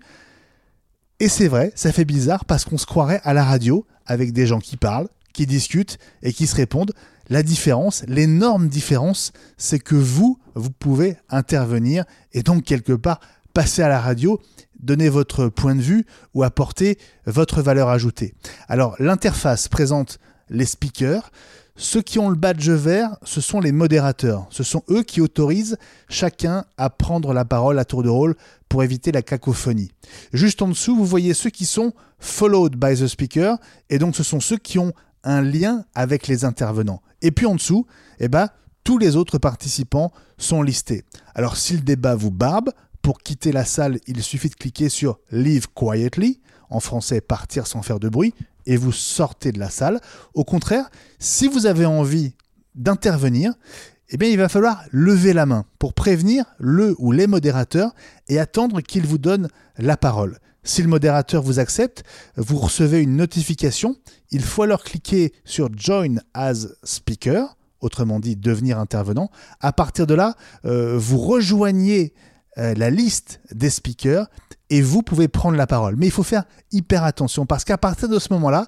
Et 1.20 1.30
c'est 1.30 1.48
vrai, 1.48 1.72
ça 1.76 1.92
fait 1.92 2.04
bizarre 2.04 2.46
parce 2.46 2.66
qu'on 2.66 2.80
se 2.80 2.88
croirait 2.88 3.22
à 3.24 3.34
la 3.34 3.46
radio 3.46 3.86
avec 4.06 4.34
des 4.34 4.48
gens 4.48 4.60
qui 4.60 4.78
parlent, 4.78 5.08
qui 5.34 5.46
discutent 5.46 5.98
et 6.22 6.34
qui 6.34 6.48
se 6.48 6.56
répondent. 6.56 6.94
La 7.30 7.44
différence, 7.44 8.04
l'énorme 8.08 8.68
différence, 8.68 9.32
c'est 9.58 9.80
que 9.80 9.96
vous, 9.96 10.40
vous 10.56 10.72
pouvez 10.72 11.18
intervenir 11.30 12.06
et 12.34 12.44
donc 12.44 12.64
quelque 12.64 12.94
part 12.94 13.20
passer 13.54 13.82
à 13.82 13.88
la 13.88 14.00
radio, 14.00 14.42
donner 14.80 15.10
votre 15.10 15.48
point 15.48 15.76
de 15.76 15.82
vue 15.82 16.06
ou 16.34 16.44
apporter 16.44 16.98
votre 17.26 17.62
valeur 17.62 17.90
ajoutée. 17.90 18.34
Alors 18.68 18.96
l'interface 19.00 19.68
présente 19.68 20.20
les 20.50 20.66
speakers. 20.66 21.32
Ceux 21.76 22.04
qui 22.04 22.20
ont 22.20 22.30
le 22.30 22.36
badge 22.36 22.70
vert, 22.70 23.18
ce 23.24 23.42
sont 23.42 23.60
les 23.60 23.72
modérateurs. 23.72 24.46
Ce 24.52 24.64
sont 24.64 24.84
eux 24.92 25.02
qui 25.02 25.22
autorisent 25.22 25.78
chacun 26.08 26.66
à 26.78 26.92
prendre 26.92 27.34
la 27.34 27.46
parole 27.46 27.80
à 27.80 27.86
tour 27.86 28.04
de 28.04 28.10
rôle 28.10 28.36
pour 28.70 28.84
éviter 28.84 29.12
la 29.12 29.24
cacophonie. 29.24 29.92
Juste 30.34 30.62
en 30.62 30.68
dessous, 30.68 30.96
vous 30.96 31.06
voyez 31.06 31.34
ceux 31.34 31.50
qui 31.50 31.66
sont 31.66 31.94
followed 32.20 32.76
by 32.76 32.96
the 32.96 33.08
speaker, 33.08 33.58
et 33.90 33.98
donc 33.98 34.16
ce 34.16 34.24
sont 34.24 34.40
ceux 34.40 34.58
qui 34.58 34.78
ont 34.78 34.94
un 35.24 35.42
lien 35.42 35.86
avec 35.96 36.28
les 36.28 36.46
intervenants. 36.46 37.02
Et 37.24 37.32
puis 37.32 37.48
en 37.48 37.56
dessous, 37.56 37.88
eh 38.20 38.28
ben, 38.28 38.50
tous 38.84 39.00
les 39.00 39.16
autres 39.16 39.40
participants 39.40 40.12
sont 40.38 40.62
listés. 40.62 41.04
Alors 41.34 41.58
si 41.58 41.74
le 41.74 41.82
débat 41.82 42.16
vous 42.16 42.32
barbe, 42.32 42.70
pour 43.02 43.20
quitter 43.20 43.52
la 43.52 43.66
salle, 43.66 44.00
il 44.08 44.22
suffit 44.22 44.50
de 44.50 44.56
cliquer 44.56 44.90
sur 44.90 45.20
Leave 45.32 45.68
quietly, 45.74 46.40
en 46.70 46.80
français 46.80 47.20
partir 47.20 47.68
sans 47.68 47.82
faire 47.82 48.00
de 48.00 48.10
bruit, 48.10 48.34
et 48.66 48.78
vous 48.78 48.92
sortez 48.92 49.52
de 49.52 49.60
la 49.60 49.70
salle. 49.70 50.00
Au 50.34 50.44
contraire, 50.44 50.90
si 51.20 51.48
vous 51.48 51.66
avez 51.66 51.86
envie 51.86 52.34
d'intervenir, 52.76 53.54
eh 54.10 54.18
bien, 54.18 54.30
il 54.30 54.38
va 54.38 54.50
falloir 54.50 54.84
lever 54.92 55.34
la 55.34 55.46
main 55.46 55.66
pour 55.80 55.94
prévenir 55.94 56.46
le 56.60 56.96
ou 57.00 57.12
les 57.12 57.28
modérateurs 57.28 57.94
et 58.28 58.40
attendre 58.40 58.82
qu'ils 58.82 59.08
vous 59.08 59.18
donnent 59.18 59.48
la 59.78 59.98
parole. 59.98 60.40
Si 60.64 60.82
le 60.82 60.88
modérateur 60.88 61.42
vous 61.42 61.60
accepte, 61.60 62.04
vous 62.38 62.58
recevez 62.58 63.02
une 63.02 63.18
notification. 63.18 63.96
Il 64.32 64.44
faut 64.44 64.64
alors 64.64 64.84
cliquer 64.84 65.34
sur 65.44 65.70
Join 65.76 66.22
as 66.34 66.68
Speaker, 66.84 67.58
autrement 67.82 68.20
dit 68.20 68.36
devenir 68.36 68.80
intervenant. 68.80 69.30
À 69.60 69.74
partir 69.74 70.08
de 70.08 70.14
là, 70.14 70.36
euh, 70.66 70.98
vous 70.98 71.18
rejoignez 71.18 72.14
euh, 72.58 72.74
la 72.76 72.90
liste 72.90 73.40
des 73.52 73.70
speakers 73.70 74.30
et 74.70 74.82
vous 74.82 75.02
pouvez 75.02 75.28
prendre 75.28 75.58
la 75.58 75.68
parole. 75.68 75.96
Mais 75.98 76.08
il 76.08 76.12
faut 76.12 76.24
faire 76.24 76.46
hyper 76.72 77.04
attention 77.04 77.46
parce 77.46 77.64
qu'à 77.64 77.78
partir 77.78 78.10
de 78.10 78.20
ce 78.20 78.32
moment-là, 78.34 78.68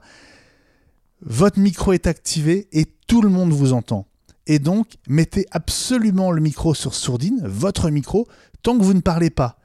votre 1.22 1.60
micro 1.60 1.94
est 1.94 2.08
activé 2.08 2.68
et 2.72 2.86
tout 3.08 3.22
le 3.22 3.30
monde 3.30 3.52
vous 3.52 3.74
entend. 3.74 4.08
Et 4.48 4.60
donc, 4.60 4.98
mettez 5.08 5.46
absolument 5.52 6.32
le 6.32 6.42
micro 6.42 6.74
sur 6.74 6.94
sourdine, 6.94 7.42
votre 7.46 7.90
micro, 7.90 8.28
tant 8.62 8.78
que 8.78 8.84
vous 8.84 8.94
ne 8.94 9.02
parlez 9.02 9.30
pas. 9.30 9.58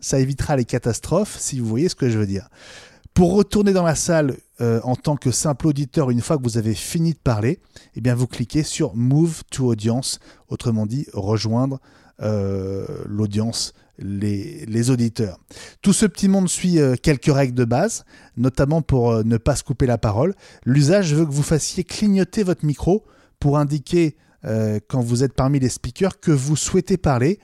Ça 0.00 0.18
évitera 0.18 0.56
les 0.56 0.66
catastrophes, 0.66 1.38
si 1.38 1.58
vous 1.58 1.66
voyez 1.66 1.88
ce 1.88 1.94
que 1.94 2.10
je 2.10 2.18
veux 2.18 2.26
dire. 2.26 2.48
Pour 3.14 3.32
retourner 3.32 3.72
dans 3.72 3.82
la 3.82 3.94
salle 3.94 4.36
euh, 4.60 4.80
en 4.84 4.94
tant 4.94 5.16
que 5.16 5.30
simple 5.30 5.68
auditeur, 5.68 6.10
une 6.10 6.20
fois 6.20 6.36
que 6.36 6.42
vous 6.42 6.58
avez 6.58 6.74
fini 6.74 7.14
de 7.14 7.18
parler, 7.18 7.60
eh 7.94 8.02
bien 8.02 8.14
vous 8.14 8.26
cliquez 8.26 8.62
sur 8.62 8.94
Move 8.94 9.42
to 9.50 9.66
Audience, 9.66 10.18
autrement 10.48 10.84
dit 10.84 11.06
rejoindre 11.14 11.80
euh, 12.22 12.86
l'audience, 13.06 13.72
les, 13.98 14.90
auditeurs. 14.90 15.38
Tout 15.82 15.92
ce 15.92 16.06
petit 16.06 16.28
monde 16.28 16.48
suit 16.48 16.78
euh, 16.78 16.94
quelques 17.00 17.32
règles 17.32 17.54
de 17.54 17.64
base, 17.64 18.04
notamment 18.36 18.82
pour 18.82 19.24
ne 19.24 19.36
pas 19.36 19.56
se 19.56 19.64
couper 19.64 19.86
la 19.86 19.98
parole. 19.98 20.34
L'usage 20.64 21.14
veut 21.14 21.24
que 21.24 21.32
vous 21.32 21.42
fassiez 21.42 21.84
clignoter 21.84 22.42
votre 22.42 22.64
micro 22.64 23.04
pour 23.38 23.58
indiquer 23.58 24.16
quand 24.86 25.00
vous 25.00 25.24
êtes 25.24 25.32
parmi 25.32 25.58
les 25.58 25.68
speakers 25.68 26.20
que 26.20 26.30
vous 26.30 26.54
souhaitez 26.54 26.96
parler. 26.96 27.40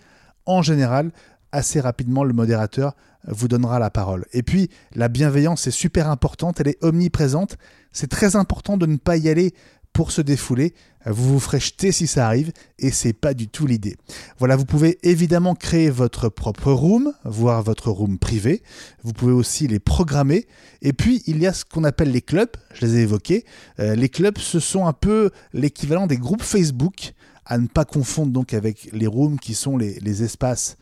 En 0.47 0.63
général, 0.63 1.11
assez 1.51 1.81
rapidement, 1.81 2.23
le 2.23 2.33
modérateur 2.33 2.95
vous 3.27 3.49
donnera 3.49 3.79
la 3.79 3.91
parole. 3.91 4.25
Et 4.33 4.43
puis, 4.43 4.71
la 4.95 5.09
bienveillance 5.09 5.67
est 5.67 5.73
super 5.73 6.09
importante, 6.11 6.61
elle 6.61 6.69
est 6.69 6.83
omniprésente. 6.83 7.57
C'est 7.93 8.11
très 8.11 8.37
important 8.37 8.77
de 8.77 8.87
ne 8.87 8.97
pas 8.97 9.17
y 9.17 9.29
aller 9.29 9.55
pour 9.93 10.13
se 10.13 10.21
défouler. 10.21 10.75
Vous 11.05 11.33
vous 11.33 11.41
ferez 11.41 11.59
jeter 11.59 11.91
si 11.91 12.07
ça 12.07 12.27
arrive 12.27 12.53
et 12.79 12.91
c'est 12.91 13.13
pas 13.13 13.35
du 13.35 13.49
tout 13.49 13.67
l'idée. 13.67 13.97
Voilà, 14.39 14.57
vous 14.57 14.65
pouvez 14.65 14.99
évidemment 15.03 15.55
créer 15.55 15.91
votre 15.91 16.29
propre 16.29 16.73
room, 16.73 17.13
voire 17.25 17.63
votre 17.63 17.91
room 17.91 18.19
privé. 18.19 18.63
Vous 19.03 19.13
pouvez 19.13 19.33
aussi 19.33 19.67
les 19.67 19.81
programmer. 19.81 20.47
Et 20.81 20.93
puis, 20.93 21.23
il 21.27 21.39
y 21.39 21.47
a 21.47 21.53
ce 21.53 21.65
qu'on 21.65 21.85
appelle 21.85 22.13
les 22.13 22.23
clubs, 22.23 22.51
je 22.75 22.87
les 22.87 22.99
ai 22.99 23.01
évoqués. 23.01 23.45
Euh, 23.81 23.97
les 23.97 24.09
clubs, 24.09 24.39
ce 24.39 24.61
sont 24.61 24.87
un 24.87 24.93
peu 24.93 25.31
l'équivalent 25.53 26.07
des 26.07 26.19
groupes 26.19 26.43
Facebook 26.43 27.15
à 27.45 27.59
ne 27.59 27.67
pas 27.67 27.85
confondre 27.85 28.31
donc 28.31 28.55
avec 28.55 28.89
les 28.93 29.09
rooms 29.09 29.41
qui 29.41 29.55
sont 29.55 29.77
les, 29.77 30.23
espaces 30.23 30.77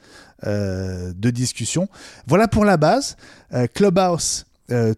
euh, 0.47 1.15
de 1.17 1.31
discussion. 1.31 1.89
Voilà 2.27 2.49
pour 2.49 2.67
la 2.67 2.77
base. 2.77 3.17
Euh, 3.55 3.67
Clubhouse, 3.67 4.45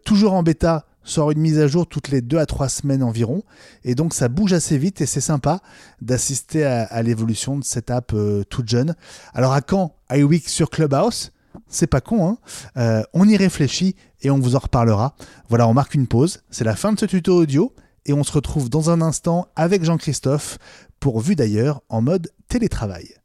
toujours 0.05 0.35
en 0.35 0.43
bêta, 0.43 0.85
sort 1.05 1.31
une 1.31 1.41
mise 1.41 1.59
à 1.59 1.67
jour 1.67 1.87
toutes 1.87 2.09
les 2.09 2.21
deux 2.21 2.39
à 2.39 2.47
trois 2.47 2.69
semaines 2.69 3.03
environ. 3.03 3.43
Et 3.85 3.95
donc 3.95 4.15
ça 4.15 4.29
bouge 4.29 4.53
assez 4.53 4.79
vite 4.79 5.01
et 5.01 5.07
c'est 5.07 5.21
sympa 5.21 5.61
d'assister 6.01 6.65
à, 6.65 7.03
l'évolution 7.03 7.59
de 7.59 7.65
cette 7.65 7.91
app 7.91 8.15
toute 8.49 8.69
jeune. 8.69 8.95
Alors 9.35 9.53
à 9.53 9.61
quand 9.61 9.95
iWeek 10.11 10.49
sur 10.49 10.71
Clubhouse? 10.71 11.33
C'est 11.69 11.87
pas 11.87 12.01
con, 12.01 12.39
hein 12.77 13.05
on 13.13 13.29
y 13.29 13.37
réfléchit 13.37 13.95
et 14.23 14.31
on 14.31 14.39
vous 14.39 14.57
en 14.57 14.61
reparlera. 14.61 15.15
Voilà, 15.49 15.69
on 15.69 15.75
marque 15.75 15.95
une 15.95 16.07
pause. 16.07 16.41
C'est 16.51 16.65
la 16.65 16.77
fin 16.77 16.93
de 16.93 16.99
ce 16.99 17.07
tuto 17.07 17.37
audio 17.37 17.75
et 18.07 18.13
on 18.13 18.25
se 18.25 18.33
retrouve 18.33 18.69
dans 18.71 18.91
un 18.91 19.01
instant 19.01 19.49
avec 19.57 19.85
Jean-Christophe 19.85 20.59
pourvu 21.01 21.35
d'ailleurs 21.35 21.83
en 21.89 22.01
mode 22.01 22.31
télétravail. 22.49 23.22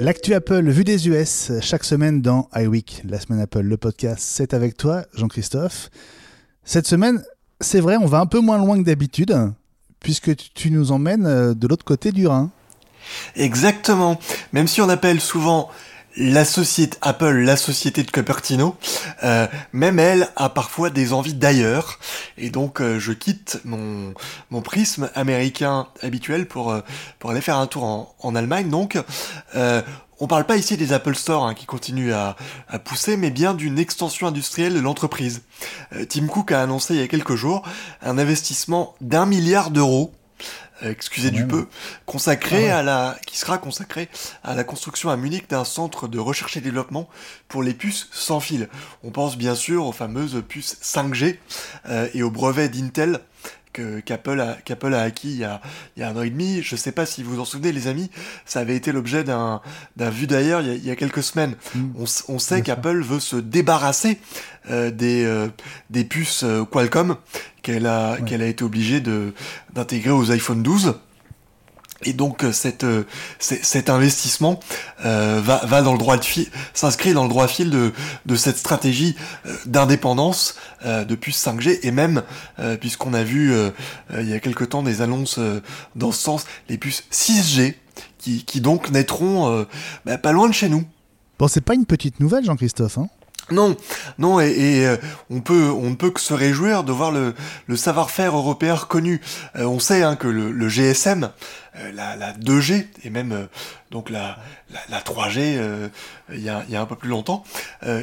L'actu 0.00 0.32
Apple 0.32 0.70
vue 0.70 0.82
des 0.82 1.08
US 1.08 1.52
chaque 1.60 1.84
semaine 1.84 2.22
dans 2.22 2.48
iWeek, 2.54 3.02
la 3.04 3.20
semaine 3.20 3.38
Apple, 3.38 3.60
le 3.60 3.76
podcast, 3.76 4.26
c'est 4.26 4.54
avec 4.54 4.74
toi, 4.74 5.02
Jean-Christophe. 5.12 5.90
Cette 6.64 6.86
semaine, 6.86 7.22
c'est 7.60 7.80
vrai, 7.80 7.98
on 7.98 8.06
va 8.06 8.20
un 8.20 8.24
peu 8.24 8.40
moins 8.40 8.56
loin 8.56 8.78
que 8.78 8.86
d'habitude, 8.86 9.36
puisque 10.00 10.34
tu 10.54 10.70
nous 10.70 10.90
emmènes 10.90 11.26
euh, 11.26 11.52
de 11.52 11.68
l'autre 11.68 11.84
côté 11.84 12.12
du 12.12 12.26
Rhin. 12.26 12.48
Exactement. 13.36 14.18
Même 14.54 14.68
si 14.68 14.80
on 14.80 14.88
appelle 14.88 15.20
souvent 15.20 15.68
la 16.16 16.44
société 16.44 16.96
Apple, 17.02 17.38
la 17.38 17.56
société 17.56 18.02
de 18.02 18.10
Cupertino, 18.10 18.76
euh, 19.22 19.46
même 19.72 19.98
elle 19.98 20.28
a 20.36 20.48
parfois 20.48 20.90
des 20.90 21.12
envies 21.12 21.34
d'ailleurs, 21.34 21.98
et 22.36 22.50
donc 22.50 22.80
euh, 22.80 22.98
je 22.98 23.12
quitte 23.12 23.60
mon 23.64 24.14
mon 24.50 24.62
prisme 24.62 25.10
américain 25.14 25.88
habituel 26.02 26.46
pour 26.46 26.70
euh, 26.70 26.80
pour 27.18 27.30
aller 27.30 27.40
faire 27.40 27.56
un 27.56 27.66
tour 27.66 27.84
en, 27.84 28.14
en 28.20 28.34
Allemagne. 28.34 28.68
Donc 28.70 28.98
on 30.22 30.26
parle 30.26 30.44
pas 30.44 30.58
ici 30.58 30.76
des 30.76 30.92
Apple 30.92 31.14
Store 31.14 31.46
hein, 31.46 31.54
qui 31.54 31.64
continuent 31.64 32.12
à, 32.12 32.36
à, 32.68 32.78
pousser, 32.78 33.16
mais 33.16 33.30
bien 33.30 33.54
d'une 33.54 33.78
extension 33.78 34.26
industrielle 34.26 34.74
de 34.74 34.80
l'entreprise. 34.80 35.42
Tim 36.10 36.26
Cook 36.26 36.52
a 36.52 36.62
annoncé 36.62 36.94
il 36.94 37.00
y 37.00 37.02
a 37.02 37.08
quelques 37.08 37.36
jours 37.36 37.62
un 38.02 38.18
investissement 38.18 38.94
d'un 39.00 39.24
milliard 39.24 39.70
d'euros 39.70 40.12
euh, 40.12 40.19
excusez 40.82 41.30
du 41.30 41.46
peu, 41.46 41.66
consacré 42.06 42.70
ah 42.70 42.78
à 42.78 42.82
la, 42.82 43.16
qui 43.26 43.38
sera 43.38 43.58
consacré 43.58 44.08
à 44.42 44.54
la 44.54 44.64
construction 44.64 45.10
à 45.10 45.16
Munich 45.16 45.48
d'un 45.48 45.64
centre 45.64 46.08
de 46.08 46.18
recherche 46.18 46.56
et 46.56 46.60
développement 46.60 47.08
pour 47.48 47.62
les 47.62 47.74
puces 47.74 48.08
sans 48.12 48.40
fil. 48.40 48.68
On 49.02 49.10
pense 49.10 49.36
bien 49.36 49.54
sûr 49.54 49.86
aux 49.86 49.92
fameuses 49.92 50.42
puces 50.48 50.78
5G 50.82 51.36
euh, 51.88 52.08
et 52.14 52.22
aux 52.22 52.30
brevets 52.30 52.70
d'Intel 52.70 53.20
qu'Apple 53.72 54.40
a, 54.40 54.58
a 54.98 55.02
acquis 55.02 55.30
il 55.30 55.38
y 55.38 55.44
a, 55.44 55.60
il 55.96 56.00
y 56.00 56.02
a 56.02 56.10
un 56.10 56.16
an 56.16 56.22
et 56.22 56.30
demi. 56.30 56.62
Je 56.62 56.74
ne 56.74 56.78
sais 56.78 56.92
pas 56.92 57.06
si 57.06 57.22
vous 57.22 57.34
vous 57.34 57.40
en 57.40 57.44
souvenez, 57.44 57.72
les 57.72 57.86
amis, 57.86 58.10
ça 58.44 58.60
avait 58.60 58.76
été 58.76 58.92
l'objet 58.92 59.24
d'un, 59.24 59.60
d'un 59.96 60.10
vu 60.10 60.26
d'ailleurs 60.26 60.62
il, 60.62 60.84
y 60.84 60.90
a 60.90 60.96
quelques 60.96 61.22
semaines. 61.22 61.54
Mm. 61.74 61.90
On, 61.98 62.04
on, 62.28 62.38
sait 62.38 62.62
qu'Apple 62.62 63.02
veut 63.02 63.20
se 63.20 63.36
débarrasser 63.36 64.18
euh, 64.70 64.90
des, 64.90 65.24
euh, 65.24 65.48
des 65.90 66.04
puces 66.04 66.42
euh, 66.44 66.64
Qualcomm 66.64 67.16
qu'elle 67.62 67.86
a, 67.86 68.18
qu'elle 68.18 68.42
a 68.42 68.46
été 68.46 68.64
obligée 68.64 69.00
de, 69.00 69.32
d'intégrer 69.72 70.10
aux 70.10 70.30
iPhone 70.30 70.62
12. 70.62 70.94
Et 72.04 72.12
donc 72.12 72.44
cette, 72.52 72.86
cet 73.38 73.90
investissement 73.90 74.60
va, 75.02 75.40
va 75.40 75.82
dans 75.82 75.92
le 75.92 75.98
droit 75.98 76.16
de 76.16 76.24
fil, 76.24 76.46
s'inscrit 76.72 77.12
dans 77.12 77.24
le 77.24 77.28
droit 77.28 77.46
fil 77.48 77.70
de, 77.70 77.92
de 78.26 78.36
cette 78.36 78.56
stratégie 78.56 79.16
d'indépendance 79.66 80.56
de 80.84 81.14
puces 81.14 81.44
5G 81.44 81.80
et 81.82 81.90
même 81.90 82.22
puisqu'on 82.80 83.12
a 83.12 83.22
vu 83.22 83.54
il 84.18 84.28
y 84.28 84.32
a 84.32 84.40
quelque 84.40 84.64
temps 84.64 84.82
des 84.82 85.02
annonces 85.02 85.38
dans 85.94 86.12
ce 86.12 86.22
sens, 86.22 86.46
les 86.68 86.78
puces 86.78 87.04
6G 87.12 87.74
qui, 88.18 88.44
qui 88.44 88.60
donc 88.60 88.90
naîtront 88.90 89.66
bah, 90.06 90.18
pas 90.18 90.32
loin 90.32 90.48
de 90.48 90.54
chez 90.54 90.68
nous. 90.68 90.84
Bon, 91.38 91.48
c'est 91.48 91.62
pas 91.62 91.74
une 91.74 91.86
petite 91.86 92.20
nouvelle, 92.20 92.44
Jean-Christophe. 92.44 92.98
Hein 92.98 93.08
non, 93.50 93.76
non, 94.18 94.40
et, 94.40 94.86
euh, 94.86 94.96
on 95.28 95.40
peut, 95.40 95.70
on 95.70 95.90
ne 95.90 95.94
peut 95.96 96.10
que 96.10 96.20
se 96.20 96.34
réjouir 96.34 96.84
de 96.84 96.92
voir 96.92 97.10
le, 97.10 97.34
savoir-faire 97.76 98.36
européen 98.36 98.74
reconnu. 98.74 99.20
Euh, 99.56 99.64
on 99.64 99.78
sait 99.78 100.02
hein, 100.02 100.16
que 100.16 100.28
le, 100.28 100.68
GSM, 100.68 101.30
euh, 101.76 101.92
la, 101.92 102.32
2G 102.34 102.86
et 103.04 103.10
même 103.10 103.48
donc 103.90 104.10
la, 104.10 104.38
la, 104.88 105.00
3G, 105.00 105.90
il 106.32 106.40
y, 106.40 106.48
a, 106.48 106.80
un 106.80 106.86
peu 106.86 106.96
plus 106.96 107.08
longtemps, 107.08 107.44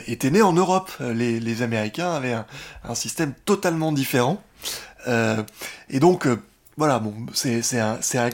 était 0.07 0.31
né 0.31 0.41
en 0.41 0.53
Europe. 0.53 0.91
Les, 0.99 1.61
Américains 1.61 2.11
avaient 2.11 2.33
un, 2.33 2.45
un, 2.83 2.95
système 2.95 3.33
totalement 3.45 3.91
différent. 3.91 4.41
et 5.07 5.99
donc 5.99 6.27
voilà, 6.77 6.99
bon, 6.99 7.13
c'est 7.33 7.79
un, 7.79 7.99
un, 8.13 8.29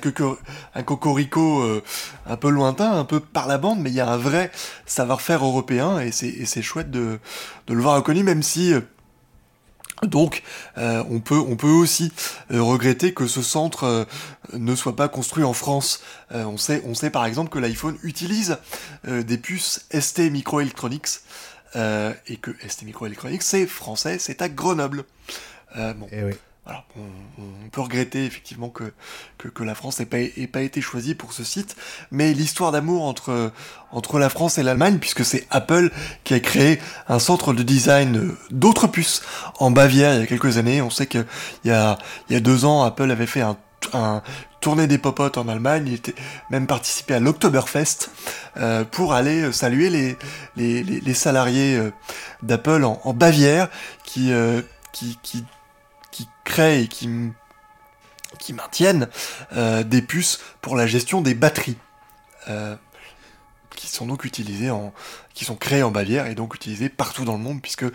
un 0.75 0.83
cocorico 0.83 1.61
euh, 1.61 1.81
un 2.25 2.35
peu 2.35 2.49
lointain, 2.49 2.91
un 2.91 3.05
peu 3.05 3.21
par 3.21 3.47
la 3.47 3.57
bande, 3.57 3.79
mais 3.79 3.89
il 3.89 3.95
y 3.95 4.01
a 4.01 4.09
un 4.09 4.17
vrai 4.17 4.51
savoir-faire 4.85 5.45
européen 5.45 5.99
et 6.01 6.11
c'est 6.11 6.61
chouette 6.61 6.91
de, 6.91 7.19
de, 7.67 7.73
le 7.73 7.81
voir 7.81 7.95
reconnu, 7.95 8.21
même 8.21 8.43
si. 8.43 8.73
Euh, 8.73 8.81
donc, 10.01 10.43
euh, 10.77 11.01
on, 11.09 11.21
peut, 11.21 11.37
on 11.37 11.55
peut 11.55 11.69
aussi 11.69 12.11
regretter 12.49 13.13
que 13.13 13.25
ce 13.25 13.41
centre 13.41 14.05
ne 14.51 14.75
soit 14.75 14.97
pas 14.97 15.07
construit 15.07 15.45
en 15.45 15.53
France. 15.53 16.03
on, 16.31 16.57
sait, 16.57 16.81
on 16.85 16.93
sait 16.93 17.09
par 17.09 17.25
exemple 17.25 17.49
que 17.49 17.59
l'iPhone 17.59 17.97
utilise 18.03 18.57
des 19.07 19.37
puces 19.37 19.85
ST 19.97 20.29
Microelectronics 20.29 21.21
et 21.75 22.35
que 22.41 22.51
ST 22.67 22.83
Microelectronics 22.83 23.43
c'est 23.43 23.65
français, 23.65 24.17
c'est 24.19 24.41
à 24.41 24.49
Grenoble. 24.49 25.05
bon. 25.73 26.07
Eh 26.11 26.23
on, 26.65 27.69
peut 27.71 27.81
regretter 27.81 28.25
effectivement 28.25 28.69
que, 28.69 28.93
la 29.63 29.75
France 29.75 29.99
n'ait 29.99 30.05
pas, 30.05 30.17
pas, 30.51 30.61
été 30.61 30.81
choisie 30.81 31.15
pour 31.15 31.33
ce 31.33 31.43
site, 31.43 31.75
mais 32.11 32.33
l'histoire 32.33 32.71
d'amour 32.71 33.03
entre, 33.03 33.51
la 34.17 34.29
France 34.29 34.57
et 34.57 34.63
l'Allemagne, 34.63 34.99
puisque 34.99 35.25
c'est 35.25 35.45
Apple 35.49 35.91
qui 36.23 36.33
a 36.33 36.39
créé 36.39 36.79
un 37.07 37.19
centre 37.19 37.53
de 37.53 37.63
design 37.63 38.35
d'autres 38.51 38.87
puces 38.87 39.21
en 39.59 39.71
Bavière 39.71 40.13
il 40.15 40.21
y 40.21 40.23
a 40.23 40.27
quelques 40.27 40.57
années. 40.57 40.81
On 40.81 40.89
sait 40.89 41.07
qu'il 41.07 41.25
y 41.65 41.71
a, 41.71 41.97
deux 42.29 42.65
ans, 42.65 42.83
Apple 42.83 43.11
avait 43.11 43.27
fait 43.27 43.41
un, 43.41 43.57
un 43.93 44.21
tournée 44.61 44.87
des 44.87 44.97
popotes 44.97 45.37
en 45.37 45.49
Allemagne, 45.49 45.83
il 45.87 45.93
était 45.95 46.15
même 46.49 46.67
participé 46.67 47.15
à 47.15 47.19
l'Oktoberfest 47.19 48.09
euh, 48.55 48.85
pour 48.85 49.13
aller 49.13 49.51
saluer 49.51 50.15
les, 50.55 51.13
salariés 51.13 51.75
euh, 51.75 51.91
d'Apple 52.43 52.85
en, 52.85 53.13
Bavière 53.13 53.67
euh, 54.17 54.61
qui 54.93 55.43
qui 56.13 56.29
créent 56.45 56.83
et 56.83 56.87
qui, 56.87 57.09
qui 58.39 58.53
maintiennent 58.53 59.09
euh, 59.57 59.83
des 59.83 60.01
puces 60.01 60.39
pour 60.61 60.77
la 60.77 60.87
gestion 60.87 61.21
des 61.21 61.33
batteries. 61.33 61.77
Euh, 62.47 62.77
qui 63.75 63.87
sont 63.87 64.05
donc 64.05 64.23
utilisées 64.23 64.69
en, 64.69 64.93
qui 65.33 65.45
sont 65.45 65.55
créées 65.55 65.81
en 65.81 65.89
Bavière 65.89 66.27
et 66.27 66.35
donc 66.35 66.53
utilisées 66.53 66.89
partout 66.89 67.25
dans 67.25 67.33
le 67.33 67.39
monde 67.39 67.59
puisque 67.59 67.85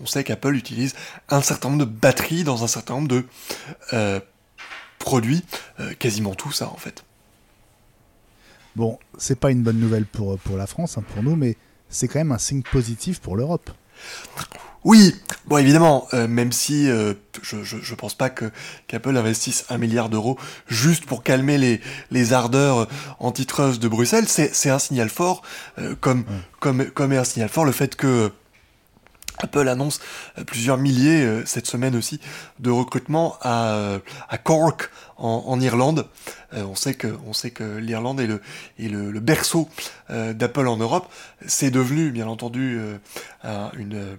on 0.00 0.06
sait 0.06 0.24
qu'Apple 0.24 0.54
utilise 0.54 0.94
un 1.30 1.40
certain 1.40 1.70
nombre 1.70 1.86
de 1.86 1.90
batteries 1.90 2.44
dans 2.44 2.64
un 2.64 2.66
certain 2.66 2.94
nombre 2.94 3.08
de 3.08 3.26
euh, 3.94 4.20
produits, 4.98 5.42
quasiment 5.98 6.34
tout 6.34 6.52
ça 6.52 6.68
en 6.68 6.76
fait. 6.76 7.02
Bon, 8.76 8.98
c'est 9.16 9.38
pas 9.38 9.50
une 9.50 9.62
bonne 9.62 9.80
nouvelle 9.80 10.04
pour, 10.04 10.38
pour 10.38 10.56
la 10.56 10.66
France, 10.66 10.98
hein, 10.98 11.04
pour 11.14 11.22
nous, 11.22 11.34
mais 11.34 11.56
c'est 11.88 12.08
quand 12.08 12.20
même 12.20 12.32
un 12.32 12.38
signe 12.38 12.62
positif 12.62 13.20
pour 13.20 13.36
l'Europe. 13.36 13.70
Oui, 14.84 15.14
bon 15.46 15.58
évidemment, 15.58 16.08
euh, 16.12 16.26
même 16.26 16.50
si 16.50 16.90
euh, 16.90 17.14
je, 17.42 17.62
je, 17.62 17.94
pense 17.94 18.14
pas 18.14 18.30
que 18.30 18.50
qu'Apple 18.88 19.16
investisse 19.16 19.64
un 19.70 19.78
milliard 19.78 20.08
d'euros 20.08 20.36
juste 20.66 21.06
pour 21.06 21.22
calmer 21.22 21.56
les, 21.56 21.80
les 22.10 22.32
ardeurs 22.32 22.88
antitrust 23.20 23.80
de 23.80 23.86
Bruxelles, 23.86 24.26
c'est 24.26 24.70
un 24.70 24.80
signal 24.80 25.08
fort, 25.08 25.42
euh, 25.78 25.94
comme, 26.00 26.24
comme, 26.58 26.84
comme 26.86 27.12
est 27.12 27.16
un 27.16 27.22
signal 27.24 27.48
fort 27.48 27.64
le 27.64 27.70
fait 27.70 27.94
que 27.94 28.32
Apple 29.38 29.68
annonce 29.68 30.00
plusieurs 30.46 30.78
milliers 30.78 31.42
cette 31.46 31.66
semaine 31.66 31.96
aussi 31.96 32.20
de 32.58 32.70
recrutement 32.70 33.36
à, 33.40 33.98
à 34.28 34.38
Cork 34.38 34.90
en, 35.16 35.44
en 35.46 35.60
Irlande. 35.60 36.06
on 36.52 36.74
sait 36.74 36.94
que, 36.94 37.16
on 37.26 37.32
sait 37.32 37.50
que 37.50 37.78
l'Irlande 37.78 38.20
est 38.20 38.26
le, 38.26 38.42
est 38.78 38.88
le, 38.88 39.10
le 39.10 39.20
berceau 39.20 39.68
d'Apple 40.10 40.68
en 40.68 40.76
Europe. 40.76 41.10
C'est 41.46 41.70
devenu, 41.70 42.10
bien 42.10 42.28
entendu, 42.28 42.78
une 43.42 44.18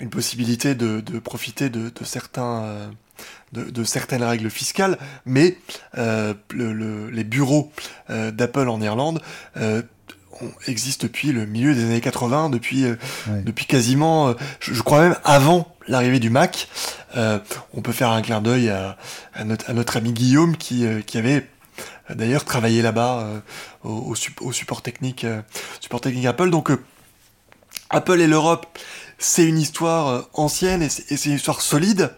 une 0.00 0.10
possibilité 0.10 0.74
de, 0.74 1.00
profiter 1.18 1.70
de, 1.70 1.90
certains, 2.04 2.62
euh, 2.62 2.88
de, 3.52 3.84
certaines 3.84 4.22
règles 4.22 4.50
fiscales, 4.50 4.98
mais 5.24 5.56
euh, 5.98 6.34
les 6.52 7.24
bureaux 7.24 7.72
euh, 8.10 8.30
d'Apple 8.30 8.68
en 8.68 8.80
Irlande 8.80 9.20
existent 10.66 11.06
depuis 11.06 11.30
le 11.30 11.46
milieu 11.46 11.74
des 11.74 11.84
années 11.84 12.00
80, 12.00 12.50
depuis, 12.50 12.84
depuis 13.44 13.66
quasiment, 13.66 14.34
je, 14.58 14.82
crois 14.82 15.00
même 15.00 15.16
avant 15.22 15.72
l'arrivée 15.86 16.18
du 16.18 16.28
Mac. 16.28 16.68
on 17.14 17.82
peut 17.82 17.92
faire 17.92 18.10
un 18.10 18.20
clin 18.20 18.40
d'œil 18.40 18.68
à, 18.68 18.96
notre, 19.44 19.70
à, 19.70 19.74
notre, 19.74 19.96
ami 19.96 20.12
Guillaume 20.12 20.56
qui, 20.56 20.84
qui 21.06 21.18
avait 21.18 21.48
d'ailleurs 22.12 22.44
travaillé 22.44 22.82
là-bas 22.82 23.28
au, 23.84 24.16
au, 24.40 24.52
support 24.52 24.82
technique, 24.82 25.24
support 25.80 26.00
technique 26.00 26.26
Apple. 26.26 26.50
Donc 26.50 26.72
Apple 27.90 28.20
et 28.20 28.26
l'Europe 28.26 28.66
c'est 29.24 29.46
une 29.46 29.58
histoire 29.58 30.08
euh, 30.08 30.22
ancienne 30.34 30.82
et 30.82 30.88
c'est 30.88 31.24
une 31.26 31.36
histoire 31.36 31.62
solide. 31.62 32.14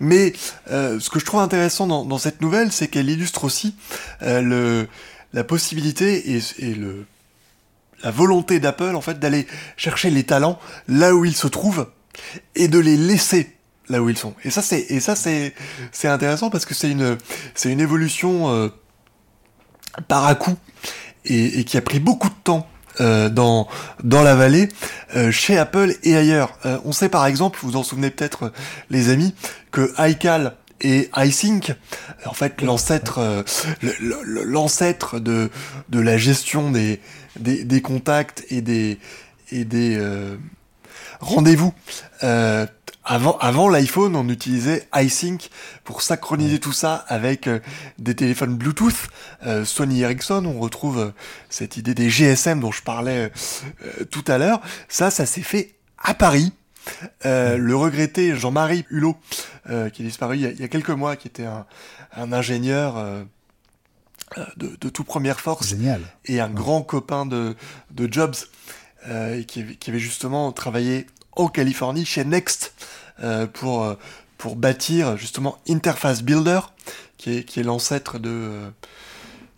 Mais 0.00 0.34
euh, 0.70 1.00
ce 1.00 1.08
que 1.08 1.18
je 1.18 1.24
trouve 1.24 1.40
intéressant 1.40 1.86
dans, 1.86 2.18
cette 2.18 2.42
nouvelle, 2.42 2.72
c'est 2.72 2.88
qu'elle 2.88 3.08
illustre 3.08 3.44
aussi 3.44 3.74
euh, 4.22 4.84
la 5.32 5.44
possibilité 5.44 6.36
et, 6.36 6.76
la 8.04 8.10
volonté 8.10 8.58
d'Apple 8.58 8.96
en 8.96 9.00
fait 9.00 9.20
d'aller 9.20 9.46
chercher 9.76 10.10
les 10.10 10.24
talents 10.24 10.58
là 10.88 11.14
où 11.14 11.24
ils 11.24 11.36
se 11.36 11.46
trouvent 11.46 11.88
et 12.56 12.66
de 12.66 12.80
les 12.80 12.96
laisser 12.96 13.56
là 13.88 14.02
où 14.02 14.10
ils 14.10 14.18
sont. 14.18 14.34
Et 14.42 14.50
ça 14.50 14.60
c'est 14.60 15.54
intéressant 16.08 16.50
parce 16.50 16.64
que 16.64 16.74
c'est 16.74 16.90
une 16.90 17.80
évolution 17.80 18.72
par 20.08 20.26
à 20.26 20.34
coup 20.34 20.56
et, 21.24 21.62
qui 21.62 21.76
a 21.76 21.80
pris 21.80 22.00
beaucoup 22.00 22.28
de 22.28 22.34
temps 22.42 22.68
euh, 23.00 23.28
dans 23.28 23.68
dans 24.04 24.22
la 24.22 24.34
vallée, 24.34 24.68
euh, 25.16 25.30
chez 25.30 25.58
Apple 25.58 25.94
et 26.02 26.16
ailleurs. 26.16 26.58
Euh, 26.66 26.78
on 26.84 26.92
sait 26.92 27.08
par 27.08 27.26
exemple, 27.26 27.58
vous 27.62 27.70
vous 27.70 27.76
en 27.76 27.82
souvenez 27.82 28.10
peut-être 28.10 28.52
les 28.90 29.08
amis, 29.08 29.34
que 29.70 29.92
iCal 29.98 30.54
et 30.80 31.08
iSync, 31.16 31.74
en 32.26 32.34
fait 32.34 32.60
l'ancêtre 32.60 33.44
l'ancêtre 34.00 35.20
de 35.20 35.50
de 35.88 36.00
la 36.00 36.16
gestion 36.16 36.70
des 36.70 37.00
des, 37.38 37.64
des 37.64 37.80
contacts 37.80 38.44
et 38.50 38.60
des 38.60 38.98
et 39.52 39.64
des 39.64 40.00
rendez-vous 41.20 41.72
avant, 43.04 43.36
avant 43.38 43.68
l'iPhone, 43.68 44.14
on 44.14 44.28
utilisait 44.28 44.86
iSync 44.94 45.50
pour 45.82 46.02
synchroniser 46.02 46.60
tout 46.60 46.72
ça 46.72 47.04
avec 47.08 47.48
euh, 47.48 47.58
des 47.98 48.14
téléphones 48.14 48.56
Bluetooth. 48.56 49.08
Euh, 49.44 49.64
Sony 49.64 50.02
Ericsson, 50.02 50.44
on 50.46 50.60
retrouve 50.60 50.98
euh, 50.98 51.10
cette 51.48 51.76
idée 51.76 51.94
des 51.94 52.08
GSM 52.08 52.60
dont 52.60 52.70
je 52.70 52.82
parlais 52.82 53.32
tout 54.10 54.24
à 54.28 54.38
l'heure. 54.38 54.60
Ça, 54.88 55.10
ça 55.10 55.26
s'est 55.26 55.42
fait 55.42 55.74
à 55.98 56.14
Paris. 56.14 56.52
le 57.24 57.74
regretté 57.74 58.36
Jean-Marie 58.36 58.84
Hulot, 58.90 59.16
qui 59.66 60.02
est 60.02 60.04
disparu 60.04 60.36
il 60.36 60.60
y, 60.60 60.64
a, 60.64 60.68
quelques 60.68 60.90
mois, 60.90 61.16
qui 61.16 61.28
était 61.28 61.44
un, 61.44 61.66
un 62.16 62.32
ingénieur 62.32 62.94
de, 64.56 64.76
de, 64.80 64.88
tout 64.88 65.04
première 65.04 65.40
force 65.40 65.68
Génial. 65.68 66.00
et 66.24 66.40
un 66.40 66.48
grand 66.48 66.82
copain 66.82 67.26
de, 67.26 67.54
de 67.90 68.12
Jobs, 68.12 68.34
et 69.08 69.44
qui, 69.46 69.76
qui, 69.76 69.90
avait 69.90 70.00
justement 70.00 70.50
travaillé 70.50 71.06
en 71.36 71.48
Californie 71.48 72.04
chez 72.04 72.24
Next 72.24 72.74
euh, 73.22 73.46
pour, 73.46 73.84
euh, 73.84 73.94
pour 74.38 74.56
bâtir 74.56 75.16
justement 75.16 75.58
Interface 75.68 76.22
Builder, 76.22 76.60
qui 77.18 77.38
est, 77.38 77.44
qui 77.44 77.60
est 77.60 77.62
l'ancêtre 77.62 78.18
de. 78.18 78.30
Euh, 78.30 78.70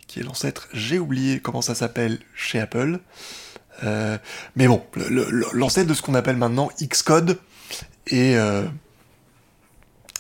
qui 0.07 0.21
est 0.21 0.23
l'ancêtre, 0.23 0.69
j'ai 0.73 0.99
oublié 0.99 1.41
comment 1.41 1.63
ça 1.63 1.75
s'appelle 1.75 2.21
chez 2.37 2.61
Apple. 2.61 3.01
mais 3.83 4.69
bon, 4.69 4.85
l'ancêtre 5.53 5.89
de 5.89 5.95
ce 5.95 6.03
qu'on 6.03 6.15
appelle 6.15 6.37
maintenant 6.37 6.71
Xcode. 6.81 7.41
Et 8.07 8.37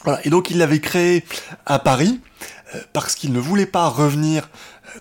Voilà. 0.02 0.20
Et 0.26 0.30
donc 0.30 0.50
il 0.50 0.58
l'avait 0.58 0.80
créé 0.80 1.24
à 1.64 1.78
Paris 1.78 2.20
parce 2.92 3.14
qu'il 3.14 3.32
ne 3.32 3.38
voulait 3.38 3.66
pas 3.66 3.88
revenir 3.88 4.48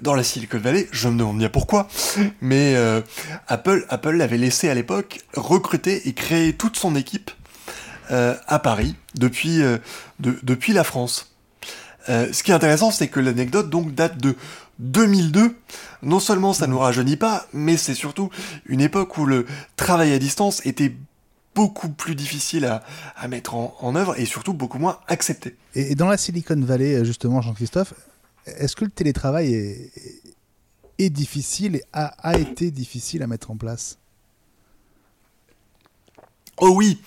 dans 0.01 0.15
la 0.15 0.23
Silicon 0.23 0.59
Valley. 0.59 0.87
Je 0.91 1.07
me 1.09 1.17
demande 1.17 1.37
bien 1.37 1.49
pourquoi, 1.49 1.87
mais 2.41 2.75
Apple 3.47 3.85
Apple 3.89 4.15
l'avait 4.15 4.37
laissé 4.37 4.69
à 4.69 4.73
l'époque 4.73 5.19
recruter 5.35 6.07
et 6.07 6.13
créer 6.13 6.53
toute 6.53 6.77
son 6.77 6.95
équipe 6.95 7.31
à 8.09 8.59
Paris 8.59 8.95
depuis 9.15 9.61
depuis 10.19 10.73
la 10.73 10.83
France. 10.83 11.35
ce 12.07 12.43
qui 12.43 12.51
est 12.51 12.55
intéressant, 12.55 12.91
c'est 12.91 13.07
que 13.07 13.19
l'anecdote 13.19 13.69
donc 13.69 13.93
date 13.93 14.17
de 14.17 14.35
2002, 14.79 15.55
non 16.01 16.19
seulement 16.19 16.53
ça 16.53 16.67
ne 16.67 16.71
nous 16.71 16.79
rajeunit 16.79 17.17
pas, 17.17 17.47
mais 17.53 17.77
c'est 17.77 17.93
surtout 17.93 18.29
une 18.65 18.81
époque 18.81 19.17
où 19.17 19.25
le 19.25 19.45
travail 19.75 20.13
à 20.13 20.19
distance 20.19 20.65
était 20.65 20.95
beaucoup 21.55 21.89
plus 21.89 22.15
difficile 22.15 22.65
à, 22.65 23.27
mettre 23.27 23.53
en, 23.55 23.95
œuvre 23.95 24.19
et 24.19 24.25
surtout 24.25 24.53
beaucoup 24.53 24.79
moins 24.79 24.99
accepté. 25.07 25.55
Et, 25.75 25.95
dans 25.95 26.07
la 26.07 26.17
Silicon 26.17 26.59
Valley, 26.59 26.95
euh, 26.95 27.03
justement, 27.03 27.41
Jean-Christophe, 27.41 27.93
est-ce 28.45 28.75
que 28.75 28.85
le 28.85 28.91
télétravail 28.91 29.53
est, 29.53 31.09
difficile 31.09 31.75
et 31.77 31.83
a 31.93 32.37
été 32.37 32.71
difficile 32.71 33.23
à 33.23 33.27
mettre 33.27 33.51
en 33.51 33.57
place? 33.57 33.97
Oh 36.57 36.69
oui, 36.69 37.01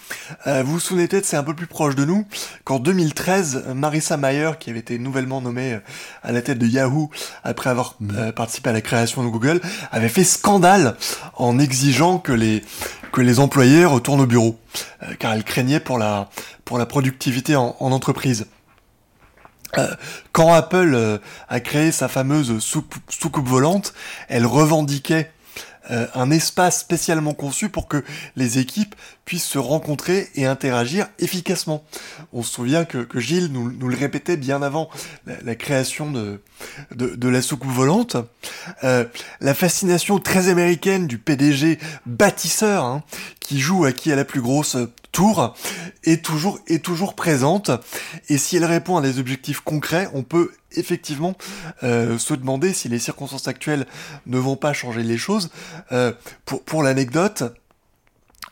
euh, 0.49 0.65
vous 0.65 0.73
vous 0.73 0.81
souvenez 0.81 1.07
peut-être, 1.07 1.25
c'est 1.25 1.37
un 1.37 1.45
peu 1.45 1.55
plus 1.55 1.69
proche 1.69 1.95
de 1.95 2.05
nous, 2.05 2.27
qu'en 2.65 2.81
2013, 2.81 3.67
Marissa 3.77 4.17
Mayer, 4.17 4.51
qui 4.59 4.71
avait 4.71 4.81
été 4.81 4.99
nouvellement 4.99 5.41
nommée 5.41 5.75
euh, 5.75 5.81
à 6.25 6.33
la 6.33 6.43
tête 6.43 6.59
de 6.59 6.67
Yahoo 6.67 7.11
après 7.45 7.71
avoir 7.71 7.95
mm. 8.01 8.11
euh, 8.17 8.33
participé 8.33 8.71
à 8.71 8.73
la 8.73 8.81
création 8.81 9.23
de 9.23 9.29
Google, 9.29 9.61
avait 9.93 10.09
fait 10.09 10.25
scandale 10.25 10.97
en 11.37 11.61
exigeant 11.61 12.19
que 12.19 12.33
les, 12.33 12.65
que 13.13 13.21
les 13.21 13.39
employés 13.39 13.85
retournent 13.85 14.21
au 14.21 14.27
bureau, 14.27 14.59
car 15.21 15.33
elle 15.33 15.45
craignait 15.45 15.81
pour 15.81 15.97
la, 15.97 16.29
pour 16.65 16.77
la 16.77 16.87
productivité 16.87 17.55
en, 17.55 17.77
en 17.79 17.93
entreprise. 17.93 18.47
Quand 20.33 20.53
Apple 20.53 21.21
a 21.49 21.61
créé 21.61 21.93
sa 21.93 22.09
fameuse 22.09 22.59
soucoupe 22.61 23.47
volante, 23.47 23.95
elle 24.29 24.47
revendiquait 24.47 25.31
euh, 25.91 26.07
un 26.15 26.33
espace 26.33 26.81
spécialement 26.81 27.33
conçu 27.33 27.69
pour 27.69 27.87
que 27.87 28.05
les 28.35 28.59
équipes 28.59 28.97
puissent 29.27 29.45
se 29.45 29.59
rencontrer 29.59 30.31
et 30.37 30.47
interagir 30.47 31.09
efficacement. 31.19 31.85
On 32.33 32.45
se 32.45 32.55
souvient 32.55 32.85
que, 32.85 33.07
Gilles 33.19 33.51
nous, 33.53 33.69
le 33.69 33.97
répétait 33.97 34.37
bien 34.37 34.63
avant 34.63 34.89
la, 35.27 35.55
création 35.57 36.11
de, 36.13 36.41
la 37.29 37.43
soucoupe 37.43 37.73
volante. 37.73 38.17
Euh, 38.85 39.05
la 39.41 39.53
fascination 39.53 40.21
très 40.21 40.49
américaine 40.49 41.09
du 41.09 41.19
PDG 41.19 41.79
bâtisseur, 42.07 42.85
hein, 42.85 43.03
qui 43.41 43.59
joue 43.59 43.85
à 43.85 43.93
qui 43.93 44.13
a 44.13 44.17
la 44.17 44.25
plus 44.25 44.41
grosse 44.41 44.77
tour, 45.11 45.57
est 46.05 46.25
toujours, 46.25 46.61
est 46.69 46.85
toujours 46.85 47.15
présente. 47.15 47.73
Et 48.29 48.39
si 48.39 48.57
elle 48.57 48.65
répond 48.65 48.97
à 48.97 49.03
des 49.03 49.19
objectifs 49.19 49.61
concrets, 49.61 50.09
on 50.15 50.23
peut 50.23 50.53
effectivement 50.77 51.35
euh, 51.83 52.17
se 52.17 52.35
demander 52.35 52.73
si 52.73 52.89
les 52.89 53.01
circonstances 53.01 53.49
actuelles 53.49 53.87
ne 54.27 54.39
vont 54.39 54.57
pas 54.57 54.73
changer 54.73 55.03
les 55.03 55.19
choses. 55.19 55.51
Euh, 55.91 56.13
pour 56.45 56.85
l'anecdote, 56.85 57.43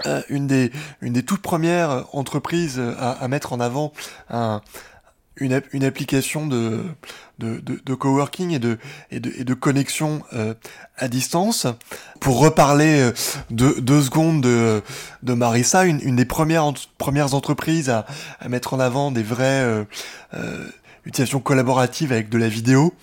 euh, 0.07 0.23
une, 0.29 0.47
des, 0.47 0.73
une 1.01 1.13
des 1.13 1.23
toutes 1.23 1.43
premières 1.43 2.07
entreprises 2.13 2.81
à, 2.81 3.13
à 3.13 3.29
mettre 3.29 3.53
en 3.53 3.61
avant 3.61 3.93
un, 4.31 4.61
une, 5.37 5.61
une 5.73 5.85
application 5.85 6.47
de, 6.47 6.85
de, 7.39 7.59
de, 7.61 7.81
de, 7.85 7.95
coworking 7.95 8.53
et 8.53 8.59
de, 8.59 8.79
et 9.11 9.21
de, 9.21 9.33
et 9.37 9.45
de 9.45 9.55
connexion 9.55 10.23
euh, 10.33 10.55
à 10.97 11.09
distance. 11.09 11.67
Pour 12.21 12.39
reparler 12.39 13.11
de 13.51 13.81
deux 13.81 14.03
secondes 14.03 14.41
de, 14.41 14.83
de 15.23 15.35
Marissa, 15.35 15.85
une, 15.85 16.01
une 16.01 16.17
des 16.17 16.25
premières, 16.25 16.73
premières 16.99 17.35
entreprises 17.35 17.91
à, 17.91 18.07
à 18.41 18.49
mettre 18.49 18.75
en 18.75 18.81
avant 18.81 19.11
des 19.11 19.23
vrais 19.23 19.63
euh, 19.63 19.85
euh, 20.35 20.69
utilisation 21.07 21.41
collaborative 21.41 22.13
avec 22.13 22.29
de 22.29 22.39
la 22.39 22.49
vidéo, 22.49 22.95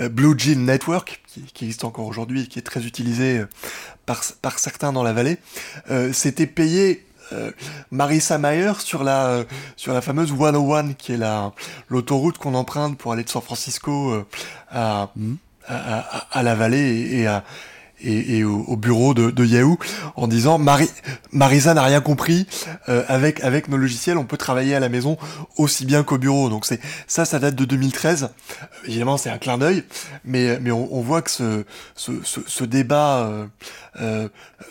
euh, 0.00 0.08
Blue 0.08 0.38
Jean 0.38 0.64
Network, 0.64 1.20
qui, 1.26 1.42
qui 1.42 1.64
existe 1.64 1.84
encore 1.84 2.06
aujourd'hui 2.06 2.42
et 2.42 2.46
qui 2.46 2.58
est 2.58 2.62
très 2.62 2.84
utilisé 2.86 3.38
euh, 3.38 3.48
par, 4.06 4.22
par 4.42 4.58
certains 4.58 4.92
dans 4.92 5.02
la 5.02 5.12
vallée, 5.12 5.38
euh, 5.90 6.12
c'était 6.12 6.46
payé 6.46 7.04
euh, 7.32 7.50
Marissa 7.90 8.38
Mayer 8.38 8.72
sur 8.78 9.04
la 9.04 9.44
sur 9.76 9.92
la 9.92 10.00
fameuse 10.00 10.30
101 10.30 10.94
qui 10.94 11.12
est 11.12 11.18
la 11.18 11.52
l'autoroute 11.88 12.38
qu'on 12.38 12.54
emprunte 12.54 12.96
pour 12.96 13.12
aller 13.12 13.22
de 13.22 13.28
San 13.28 13.42
Francisco 13.42 14.24
à, 14.70 15.10
mm. 15.14 15.34
à, 15.66 15.98
à, 15.98 16.38
à, 16.38 16.42
la 16.42 16.54
vallée 16.54 16.78
et, 16.78 17.20
et 17.20 17.26
à 17.26 17.44
et, 18.00 18.38
et 18.38 18.44
au, 18.44 18.76
bureau 18.76 19.14
de, 19.14 19.30
de, 19.30 19.44
Yahoo 19.44 19.78
en 20.16 20.28
disant 20.28 20.58
Marie, 20.58 20.90
Marisa 21.32 21.74
n'a 21.74 21.82
rien 21.82 22.00
compris 22.00 22.46
euh, 22.88 23.04
avec 23.08 23.42
avec 23.42 23.68
nos 23.68 23.76
logiciels 23.76 24.18
on 24.18 24.24
peut 24.24 24.36
travailler 24.36 24.74
à 24.74 24.80
la 24.80 24.88
maison 24.88 25.16
aussi 25.56 25.84
bien 25.84 26.04
qu'au 26.04 26.18
bureau. 26.18 26.48
Donc 26.48 26.64
c'est 26.64 26.80
ça 27.06 27.24
ça 27.24 27.38
date 27.38 27.54
de 27.54 27.64
2013 27.64 28.24
euh, 28.24 28.26
évidemment 28.86 29.16
c'est 29.16 29.30
un 29.30 29.38
clin 29.38 29.58
d'œil 29.58 29.84
mais 30.24 30.58
mais 30.60 30.70
on, 30.70 30.94
on, 30.94 31.00
voit 31.00 31.22
que 31.22 31.30
ce 31.30 31.64
ce, 31.94 32.12
ce, 32.24 32.40
ce 32.46 32.64
débat 32.64 33.26
euh, 33.26 33.46
euh 34.00 34.28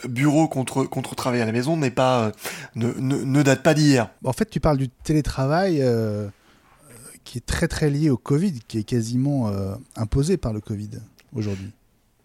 bureau 0.08 0.48
contre 0.48 0.84
contre 0.84 1.16
travail 1.16 1.42
à 1.42 1.46
la 1.46 1.52
maison 1.52 1.78
n'est 1.78 1.92
pas 1.92 2.32
ne, 2.76 2.92
ne, 3.00 3.18
ne, 3.18 3.44
date 3.44 3.64
pas 3.64 3.74
d'hier. 3.74 4.10
En 4.24 4.34
fait 4.34 4.50
tu 4.50 4.60
parles 4.60 4.78
du 4.78 4.90
télétravail 4.90 5.84
qui 7.24 7.40
est 7.40 7.46
très 7.46 7.68
très 7.68 7.90
lié 7.90 8.10
au 8.10 8.18
Covid 8.18 8.60
qui 8.68 8.80
est 8.80 8.84
quasiment 8.84 9.52
imposé 9.96 10.38
par 10.38 10.54
le 10.54 10.62
Covid 10.62 10.92
aujourd'hui 11.34 11.72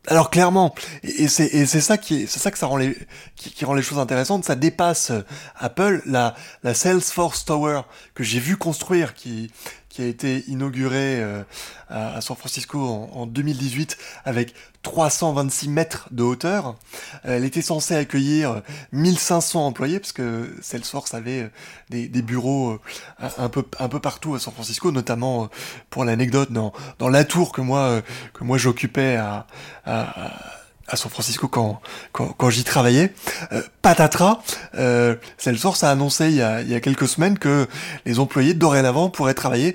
alors 0.08 0.30
clairement, 0.30 0.74
et 1.04 1.28
c'est 1.28 1.80
ça 1.80 1.96
qui 1.96 2.26
c'est 2.26 2.40
ça 2.40 2.50
que 2.50 2.58
ça 2.58 2.66
rend 2.66 2.76
les 2.76 2.96
qui, 3.36 3.64
rend 3.64 3.74
les 3.74 3.82
choses 3.82 4.00
intéressantes, 4.00 4.44
ça 4.44 4.56
dépasse 4.56 5.10
euh, 5.10 5.20
Apple 5.56 6.02
la 6.06 6.34
la 6.64 6.74
Salesforce 6.74 7.44
Tower 7.44 7.82
que 8.14 8.24
j'ai 8.24 8.40
vu 8.40 8.56
construire 8.56 9.14
qui 9.14 9.52
qui 9.92 10.00
a 10.00 10.06
été 10.06 10.42
inauguré 10.48 11.20
euh, 11.20 11.42
à, 11.90 12.22
San 12.22 12.34
Francisco 12.34 12.80
en, 12.80 13.26
2018 13.26 13.98
avec 14.24 14.54
326 14.82 15.68
mètres 15.68 16.08
de 16.10 16.22
hauteur. 16.22 16.76
Elle 17.24 17.44
était 17.44 17.60
censée 17.60 17.94
accueillir 17.94 18.62
1500 18.92 19.66
employés 19.66 20.00
parce 20.00 20.12
que 20.12 20.56
Salesforce 20.62 21.12
avait 21.12 21.42
euh, 21.42 21.48
des, 21.90 22.08
des 22.08 22.22
bureaux 22.22 22.80
euh, 23.22 23.28
un 23.36 23.50
peu 23.50 23.64
un 23.78 23.88
peu 23.88 24.00
partout 24.00 24.34
à 24.34 24.40
San 24.40 24.54
Francisco, 24.54 24.90
notamment 24.92 25.50
pour 25.90 26.06
l'anecdote 26.06 26.50
dans 26.52 26.72
dans 26.98 27.10
la 27.10 27.24
tour 27.24 27.52
que 27.52 27.60
moi 27.60 28.00
que 28.32 28.44
moi 28.44 28.56
j'occupais 28.56 29.16
à, 29.16 29.46
à 29.84 30.26
à 30.26 30.61
San 30.96 31.10
Francisco 31.10 31.48
quand, 31.48 31.80
quand, 32.12 32.28
quand 32.36 32.50
j'y 32.50 32.64
travaillais. 32.64 33.12
Euh, 33.52 33.62
patatras, 33.82 34.42
euh, 34.74 35.16
Salesforce 35.38 35.84
a 35.84 35.90
annoncé 35.90 36.26
il 36.26 36.36
y 36.36 36.42
a, 36.42 36.62
il 36.62 36.68
y 36.68 36.74
a 36.74 36.80
quelques 36.80 37.08
semaines 37.08 37.38
que 37.38 37.66
les 38.04 38.18
employés 38.18 38.54
dorénavant 38.54 39.10
pourraient 39.10 39.34
travailler 39.34 39.74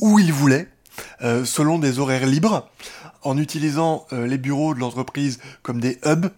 où 0.00 0.18
ils 0.18 0.32
voulaient, 0.32 0.68
euh, 1.22 1.44
selon 1.44 1.78
des 1.78 1.98
horaires 1.98 2.26
libres, 2.26 2.68
en 3.22 3.38
utilisant 3.38 4.06
euh, 4.12 4.26
les 4.26 4.38
bureaux 4.38 4.74
de 4.74 4.80
l'entreprise 4.80 5.38
comme 5.62 5.80
des 5.80 5.98
hubs 6.04 6.30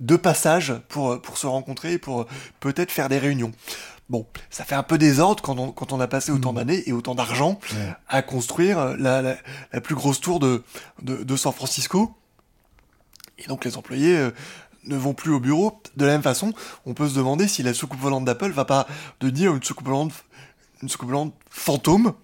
de 0.00 0.16
passage 0.16 0.74
pour, 0.88 1.20
pour 1.20 1.38
se 1.38 1.46
rencontrer 1.46 1.94
et 1.94 1.98
pour 1.98 2.26
peut-être 2.60 2.92
faire 2.92 3.08
des 3.08 3.18
réunions. 3.18 3.52
Bon, 4.08 4.24
ça 4.48 4.64
fait 4.64 4.74
un 4.74 4.82
peu 4.82 4.96
désordre 4.96 5.42
quand 5.42 5.58
on, 5.58 5.70
quand 5.70 5.92
on 5.92 6.00
a 6.00 6.06
passé 6.06 6.32
autant 6.32 6.52
mmh. 6.52 6.56
d'années 6.56 6.82
et 6.86 6.92
autant 6.92 7.14
d'argent 7.14 7.58
à 8.08 8.22
construire 8.22 8.96
la, 8.96 9.20
la, 9.20 9.36
la, 9.72 9.80
plus 9.82 9.94
grosse 9.94 10.20
tour 10.20 10.40
de, 10.40 10.62
de, 11.02 11.22
de 11.24 11.36
San 11.36 11.52
Francisco. 11.52 12.14
Et 13.38 13.46
donc 13.46 13.64
les 13.64 13.76
employés 13.76 14.16
euh, 14.16 14.30
ne 14.84 14.96
vont 14.96 15.14
plus 15.14 15.32
au 15.32 15.40
bureau. 15.40 15.80
De 15.96 16.04
la 16.04 16.12
même 16.12 16.22
façon, 16.22 16.52
on 16.86 16.94
peut 16.94 17.08
se 17.08 17.14
demander 17.14 17.48
si 17.48 17.62
la 17.62 17.74
soucoupe 17.74 18.00
volante 18.00 18.24
d'Apple 18.24 18.50
va 18.50 18.64
pas 18.64 18.86
devenir 19.20 19.54
une 19.54 19.62
soucoupe 19.62 19.86
volante, 19.86 20.12
une 20.82 20.88
soucoupe 20.88 21.08
volante 21.08 21.34
fantôme, 21.50 22.14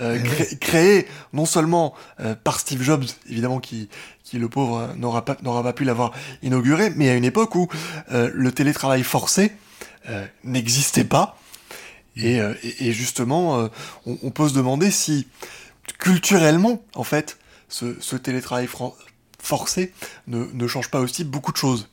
euh, 0.00 0.18
eh 0.50 0.56
créée 0.56 1.06
non 1.32 1.46
seulement 1.46 1.94
euh, 2.20 2.34
par 2.34 2.60
Steve 2.60 2.82
Jobs, 2.82 3.04
évidemment 3.28 3.60
qui, 3.60 3.88
qui 4.24 4.38
le 4.38 4.48
pauvre 4.48 4.94
n'aura 4.96 5.24
pas 5.24 5.36
n'aura 5.42 5.62
pas 5.62 5.72
pu 5.72 5.84
l'avoir 5.84 6.12
inauguré, 6.42 6.90
mais 6.96 7.10
à 7.10 7.14
une 7.14 7.24
époque 7.24 7.54
où 7.54 7.68
le 8.10 8.52
télétravail 8.52 9.02
forcé 9.02 9.52
n'existait 10.44 11.04
pas. 11.04 11.36
Et, 12.16 12.40
et, 12.80 12.92
justement, 12.92 13.70
on, 14.04 14.18
on, 14.22 14.30
peut 14.30 14.48
se 14.48 14.54
demander 14.54 14.90
si 14.90 15.28
culturellement, 15.98 16.82
en 16.94 17.04
fait, 17.04 17.38
ce, 17.68 17.96
ce 18.00 18.16
télétravail 18.16 18.66
forcé 19.40 19.92
ne, 20.26 20.44
ne 20.52 20.66
change 20.66 20.90
pas 20.90 21.00
aussi 21.00 21.24
beaucoup 21.24 21.52
de 21.52 21.56
choses. 21.56 21.88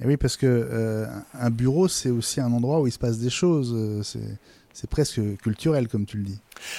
Et 0.00 0.06
oui, 0.06 0.16
parce 0.16 0.36
que 0.36 0.46
euh, 0.46 1.06
un 1.34 1.50
bureau, 1.50 1.88
c'est 1.88 2.10
aussi 2.10 2.40
un 2.40 2.52
endroit 2.52 2.80
où 2.80 2.86
il 2.86 2.92
se 2.92 2.98
passe 2.98 3.18
des 3.18 3.30
choses. 3.30 3.72
Euh, 3.74 4.02
c'est 4.72 4.90
presque 4.90 5.20
culturel, 5.40 5.86
comme 5.86 6.04
tu 6.04 6.16
le 6.16 6.24
dis. 6.24 6.38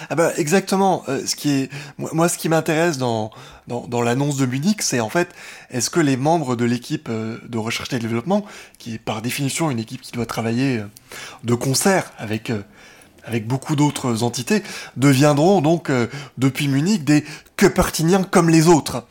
Ah 0.10 0.16
bah 0.16 0.32
exactement. 0.38 1.04
Euh, 1.08 1.26
ce 1.26 1.36
qui 1.36 1.52
est 1.52 1.70
moi, 1.98 2.28
ce 2.28 2.38
qui 2.38 2.50
m'intéresse 2.50 2.98
dans 2.98 3.32
dans, 3.68 3.88
dans 3.88 4.02
l'annonce 4.02 4.36
de 4.36 4.46
Munich, 4.46 4.82
c'est 4.82 5.00
en 5.00 5.10
fait 5.10 5.30
est-ce 5.70 5.90
que 5.90 6.02
les 6.02 6.18
membres 6.18 6.58
de 6.58 6.66
l'équipe 6.66 7.10
de 7.10 7.58
recherche 7.58 7.94
et 7.94 8.00
développement, 8.00 8.46
qui 8.80 8.96
est 8.96 9.00
par 9.00 9.22
définition 9.22 9.72
une 9.72 9.80
équipe 9.80 10.02
qui 10.02 10.12
doit 10.12 10.26
travailler 10.26 10.84
de 11.46 11.56
concert 11.56 12.12
avec 12.18 12.52
avec 13.26 13.48
beaucoup 13.48 13.76
d'autres 13.76 14.24
entités, 14.24 14.64
deviendront 14.98 15.62
donc 15.62 15.92
depuis 16.38 16.68
Munich 16.68 17.04
des 17.04 17.24
cupertinien 17.58 18.24
comme 18.24 18.50
les 18.50 18.68
autres. 18.68 19.06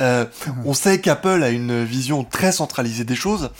Euh, 0.00 0.26
on 0.64 0.74
sait 0.74 1.00
qu'Apple 1.00 1.42
a 1.42 1.48
une 1.48 1.82
vision 1.84 2.24
très 2.24 2.52
centralisée 2.52 3.04
des 3.04 3.14
choses, 3.14 3.50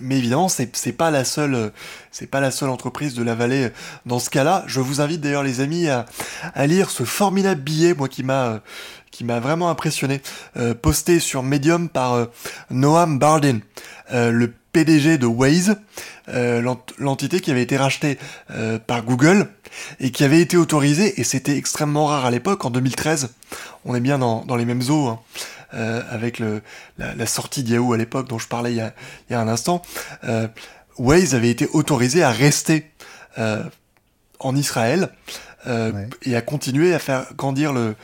mais 0.00 0.16
évidemment 0.18 0.48
c'est 0.48 0.92
pas 0.92 1.10
la 1.10 1.24
seule 1.24 1.72
c'est 2.10 2.26
pas 2.26 2.40
la 2.40 2.50
seule 2.50 2.70
entreprise 2.70 3.14
de 3.14 3.22
la 3.22 3.34
vallée 3.34 3.70
dans 4.06 4.18
ce 4.18 4.30
cas-là. 4.30 4.64
Je 4.66 4.80
vous 4.80 5.00
invite 5.00 5.20
d'ailleurs 5.20 5.44
les 5.44 5.60
amis 5.60 5.88
à, 5.88 6.06
à 6.54 6.66
lire 6.66 6.90
ce 6.90 7.04
formidable 7.04 7.60
billet 7.60 7.94
moi 7.94 8.08
qui 8.08 8.22
m'a 8.22 8.60
qui 9.16 9.24
m'a 9.24 9.40
vraiment 9.40 9.70
impressionné 9.70 10.20
euh, 10.58 10.74
posté 10.74 11.20
sur 11.20 11.42
Medium 11.42 11.88
par 11.88 12.14
euh, 12.14 12.26
Noam 12.70 13.18
Bardin, 13.18 13.60
euh, 14.12 14.30
le 14.30 14.52
PDG 14.76 15.16
de 15.16 15.24
Waze, 15.26 15.76
euh, 16.28 16.60
l'ent- 16.60 16.84
l'entité 16.98 17.40
qui 17.40 17.50
avait 17.50 17.62
été 17.62 17.78
rachetée 17.78 18.18
euh, 18.50 18.78
par 18.78 19.04
Google 19.04 19.48
et 20.00 20.10
qui 20.10 20.22
avait 20.22 20.42
été 20.42 20.58
autorisée, 20.58 21.18
et 21.18 21.24
c'était 21.24 21.56
extrêmement 21.56 22.04
rare 22.04 22.26
à 22.26 22.30
l'époque, 22.30 22.62
en 22.66 22.70
2013. 22.70 23.30
On 23.86 23.94
est 23.94 24.00
bien 24.00 24.18
dans, 24.18 24.44
dans 24.44 24.54
les 24.56 24.66
mêmes 24.66 24.82
eaux, 24.90 25.06
hein, 25.08 25.20
euh, 25.72 26.02
avec 26.10 26.38
le, 26.38 26.60
la, 26.98 27.14
la 27.14 27.24
sortie 27.26 27.62
d'Yahoo 27.62 27.94
à 27.94 27.96
l'époque 27.96 28.28
dont 28.28 28.38
je 28.38 28.48
parlais 28.48 28.72
il 28.72 28.76
y 28.76 28.80
a, 28.82 28.92
il 29.30 29.32
y 29.32 29.36
a 29.36 29.40
un 29.40 29.48
instant. 29.48 29.80
Waze 30.98 31.34
avait 31.34 31.48
été 31.50 31.66
autorisé 31.72 32.22
à 32.22 32.30
rester 32.30 32.90
en 34.38 34.54
Israël 34.56 35.08
Ouais. 35.66 36.08
et 36.22 36.36
à 36.36 36.42
continuer 36.42 36.94
à 36.94 36.98
faire 37.00 37.26
grandir 37.34 37.72
le, 37.72 37.96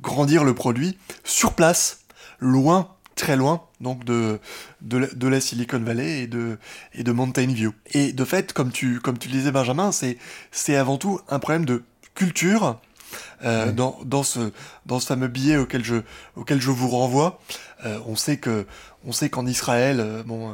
grandir 0.00 0.42
le 0.44 0.54
produit 0.54 0.96
sur 1.24 1.52
place, 1.54 1.98
loin, 2.38 2.88
très 3.20 3.36
loin, 3.36 3.62
donc 3.80 4.04
de, 4.04 4.40
de, 4.80 4.96
la, 4.98 5.06
de 5.06 5.28
la 5.28 5.40
Silicon 5.40 5.78
Valley 5.78 6.22
et 6.22 6.26
de, 6.26 6.58
et 6.94 7.04
de 7.04 7.12
Mountain 7.12 7.46
View. 7.46 7.72
Et 7.92 8.12
de 8.12 8.24
fait, 8.24 8.52
comme 8.52 8.72
tu, 8.72 8.98
comme 9.00 9.18
tu 9.18 9.28
le 9.28 9.34
disais 9.34 9.52
Benjamin, 9.52 9.92
c'est, 9.92 10.16
avant 10.76 10.96
tout 10.98 11.20
un 11.28 11.38
problème 11.38 11.64
de 11.64 11.84
culture. 12.14 12.80
Euh, 13.42 13.66
Ouais. 13.66 13.72
dans, 13.72 13.98
dans, 14.04 14.22
ce, 14.22 14.52
dans 14.86 15.00
ce 15.00 15.06
fameux 15.06 15.26
billet 15.26 15.56
auquel 15.56 15.84
je, 15.84 15.96
auquel 16.36 16.60
je 16.60 16.70
vous 16.70 16.88
renvoie, 16.88 17.40
euh, 17.84 17.98
on 18.06 18.14
sait 18.14 18.36
que 18.36 18.66
on 19.04 19.10
sait 19.10 19.28
qu'en 19.30 19.46
Israël, 19.46 19.98
euh, 19.98 20.22
bon, 20.22 20.52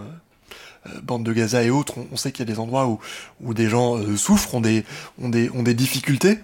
bande 1.02 1.22
de 1.22 1.34
Gaza 1.34 1.62
et 1.62 1.68
autres, 1.68 1.98
on, 1.98 2.06
on 2.12 2.16
sait 2.16 2.32
qu'il 2.32 2.48
y 2.48 2.50
a 2.50 2.52
des 2.54 2.58
endroits 2.58 2.86
où, 2.86 2.98
où 3.42 3.52
des 3.52 3.68
gens 3.68 4.00
souffrent, 4.16 4.54
ont 4.54 4.62
des, 4.62 4.84
ont 5.20 5.28
des, 5.28 5.50
ont 5.50 5.62
des 5.62 5.74
difficultés. 5.74 6.38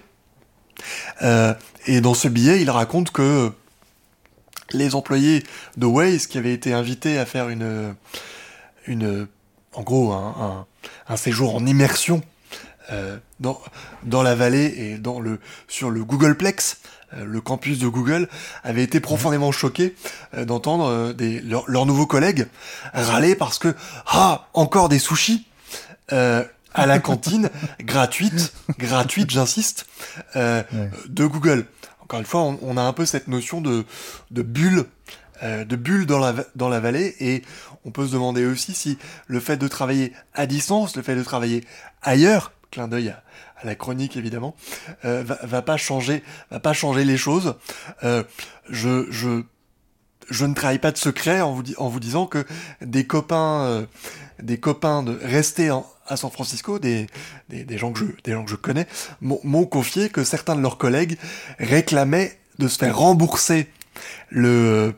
Et 1.87 2.01
dans 2.03 2.15
ce 2.15 2.29
billet, 2.29 2.61
il 2.61 2.69
raconte 2.71 3.11
que 3.11 3.51
les 4.73 4.95
employés 4.95 5.43
de 5.77 5.87
Waze 5.87 6.27
qui 6.27 6.39
avaient 6.39 6.53
été 6.55 6.73
invités 6.73 7.19
à 7.19 7.27
faire 7.27 7.49
une, 7.49 7.95
une 8.87 9.27
en 9.75 9.83
gros, 9.83 10.13
un, 10.13 10.35
un, 10.41 10.67
un 11.13 11.17
séjour 11.17 11.55
en 11.55 11.65
immersion 11.67 12.23
euh, 12.91 13.17
dans, 13.41 13.61
dans 14.03 14.23
la 14.23 14.35
vallée 14.35 14.75
et 14.77 14.99
dans 14.99 15.21
le, 15.21 15.39
sur 15.69 15.91
le 15.91 16.05
Googleplex, 16.05 16.79
euh, 17.15 17.25
le 17.25 17.41
campus 17.41 17.79
de 17.79 17.87
Google, 17.89 18.29
avaient 18.65 18.83
été 18.83 19.01
profondément 19.01 19.53
choqués 19.53 19.95
euh, 20.35 20.45
d'entendre 20.45 20.87
euh, 20.89 21.13
des, 21.13 21.41
leurs, 21.41 21.87
nouveaux 21.87 22.07
collègues 22.07 22.47
râler 22.93 23.35
parce 23.35 23.59
que 23.59 23.75
ah 24.07 24.49
encore 24.53 24.89
des 24.89 24.99
sushis 24.99 25.47
euh, 26.13 26.45
à 26.75 26.87
la 26.87 26.99
cantine 26.99 27.51
gratuite, 27.81 28.53
gratuite, 28.79 29.31
j'insiste, 29.31 29.87
euh, 30.37 30.63
Ouais. 30.73 30.91
de 31.09 31.27
Google. 31.27 31.67
Encore 32.13 32.21
une 32.21 32.27
fois, 32.27 32.59
on, 32.61 32.77
a 32.77 32.83
un 32.83 32.93
peu 32.93 33.07
cette 33.07 33.27
notion 33.27 33.63
de, 33.63 33.87
bulle, 34.31 34.85
euh, 35.43 35.65
dans 35.65 36.69
la, 36.69 36.79
vallée, 36.79 37.17
et 37.21 37.43
on 37.87 37.91
peut 37.91 38.07
se 38.07 38.13
demander 38.13 38.45
aussi 38.45 38.75
si 38.75 38.99
le 39.29 39.41
fait 39.41 39.57
de 39.57 39.67
travailler 39.67 40.13
à 40.35 40.45
distance, 40.45 40.95
le 40.95 41.01
fait 41.01 41.17
de 41.17 41.23
travailler 41.23 41.65
ailleurs, 42.03 42.53
clin 42.71 42.87
d'œil 42.87 43.09
à, 43.09 43.23
la 43.65 43.75
chronique 43.77 44.19
évidemment, 44.19 44.55
euh, 45.07 45.25
va, 45.25 45.63
pas 45.63 45.79
changer, 45.79 46.23
les 46.53 47.17
choses. 47.17 47.55
Euh, 48.05 48.25
je, 48.69 49.43
ne 50.45 50.53
trahis 50.53 50.79
pas 50.79 50.93
de 50.93 50.99
secret 50.99 51.41
en 51.41 51.55
vous, 51.55 52.01
disant 52.01 52.27
que 52.27 52.45
des 52.83 53.07
copains 53.07 53.87
de 54.39 55.19
rester 55.23 55.71
en- 55.71 55.87
à 56.13 56.17
San 56.17 56.31
Francisco, 56.31 56.79
des, 56.79 57.07
des, 57.49 57.65
des 57.65 57.79
gens 57.79 57.93
que 57.93 57.99
je, 58.01 58.05
des 58.25 58.33
gens 58.33 58.45
que 58.45 58.51
je 58.51 58.57
connais, 58.57 58.87
m'ont 59.21 59.67
confié 59.67 60.09
que 60.09 60.25
certains 60.25 60.55
de 60.57 60.61
leurs 60.61 60.79
collègues 60.79 61.19
réclamaient 61.59 62.39
de 62.59 62.69
se 62.69 62.79
faire 62.79 62.99
rembourser 62.99 63.69
le, 64.29 64.95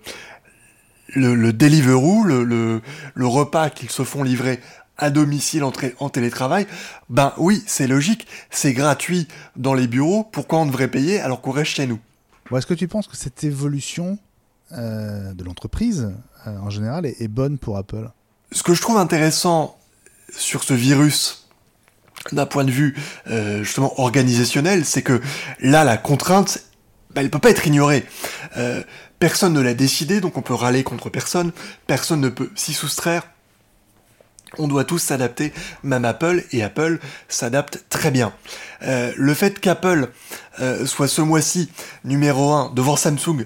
le, 1.15 1.35
le 1.35 1.53
Deliveroo, 1.53 2.25
le, 2.25 2.45
le, 2.45 2.83
le 3.15 3.27
repas 3.27 3.71
qu'ils 3.71 3.91
se 3.91 4.03
font 4.03 4.23
livrer 4.23 4.61
à 4.97 5.11
domicile 5.11 5.65
en, 5.65 5.73
en 5.99 6.09
télétravail, 6.09 6.67
ben 7.09 7.33
oui, 7.37 7.63
c'est 7.67 7.87
logique, 7.87 8.27
c'est 8.51 8.73
gratuit 8.73 9.27
dans 9.57 9.75
les 9.75 9.89
bureaux, 9.89 10.25
pourquoi 10.25 10.61
on 10.61 10.67
devrait 10.67 10.89
payer 10.89 11.21
alors 11.21 11.41
qu'on 11.41 11.51
reste 11.51 11.73
chez 11.73 11.87
nous? 11.87 11.99
Bon, 12.51 12.59
Est-ce 12.59 12.67
que 12.67 12.75
tu 12.75 12.87
penses 12.89 13.09
que 13.09 13.17
cette 13.17 13.43
évolution 13.43 14.19
euh, 14.73 15.33
de 15.33 15.43
l'entreprise 15.45 16.13
euh, 16.47 16.59
en 16.59 16.71
général 16.71 17.07
est, 17.07 17.21
est 17.21 17.29
bonne 17.29 17.59
pour 17.59 17.77
Apple? 17.77 18.09
Ce 18.53 18.63
que 18.63 18.75
je 18.75 18.81
trouve 18.81 18.99
intéressant 18.99 19.77
sur 20.37 20.65
ce 20.65 20.75
virus, 20.75 21.45
d'un 22.33 22.47
point 22.47 22.65
de 22.65 22.71
vue 22.71 22.95
euh, 23.29 23.63
justement 23.63 23.99
organisationnel, 24.01 24.85
c'est 24.85 25.03
que 25.03 25.21
là, 25.61 25.85
la 25.85 25.97
contrainte, 25.97 26.61
bah, 27.15 27.21
elle 27.21 27.31
peut 27.31 27.39
pas 27.39 27.51
être 27.51 27.67
ignorée. 27.67 28.05
Euh, 28.57 28.83
personne 29.19 29.53
ne 29.53 29.61
l'a 29.61 29.75
décidé, 29.75 30.21
donc 30.21 30.37
on 30.37 30.43
peut 30.43 30.55
râler 30.55 30.83
contre 30.83 31.11
personne. 31.11 31.53
Personne 31.87 32.21
ne 32.21 32.29
peut 32.29 32.51
s'y 32.55 32.73
soustraire. 32.73 33.23
On 34.57 34.69
doit 34.69 34.85
tous 34.85 34.99
s'adapter, 34.99 35.53
même 35.83 36.05
Apple, 36.05 36.45
et 36.53 36.63
Apple 36.63 37.01
s'adapte 37.29 37.85
très 37.89 38.13
bien. 38.13 38.33
Euh, 38.85 39.13
le 39.17 39.35
fait 39.35 39.59
qu'Apple 39.59 40.11
soit 40.85 41.09
ce 41.09 41.21
mois-ci 41.21 41.69
numéro 42.05 42.53
1 42.53 42.71
devant 42.73 42.95
Samsung 42.95 43.45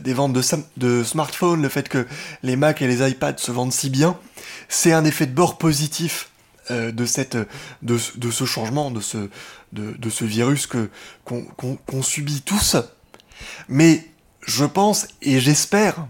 des 0.00 0.14
ventes 0.14 0.32
de 0.32 1.04
smartphones, 1.04 1.60
le 1.60 1.68
fait 1.68 1.90
que 1.90 2.06
les 2.42 2.56
Mac 2.56 2.80
et 2.80 2.86
les 2.86 3.06
iPads 3.06 3.36
se 3.36 3.52
vendent 3.52 3.74
si 3.74 3.90
bien, 3.90 4.18
c'est 4.68 4.92
un 4.92 5.04
effet 5.04 5.26
de 5.26 5.34
bord 5.34 5.58
positif 5.58 6.30
euh, 6.70 6.90
de 6.92 7.06
cette 7.06 7.36
de, 7.82 7.98
ce- 7.98 8.18
de 8.18 8.30
ce 8.30 8.44
changement, 8.44 8.90
de 8.90 9.00
ce 9.00 9.28
de, 9.72 9.92
de 9.98 10.10
ce 10.10 10.24
virus 10.24 10.66
que 10.66 10.90
qu'on 11.24 11.42
qu'on- 11.42 11.76
qu'on 11.76 12.02
subit 12.02 12.42
tous. 12.42 12.76
Mais 13.68 14.04
je 14.46 14.64
pense 14.64 15.06
et 15.22 15.40
j'espère 15.40 16.06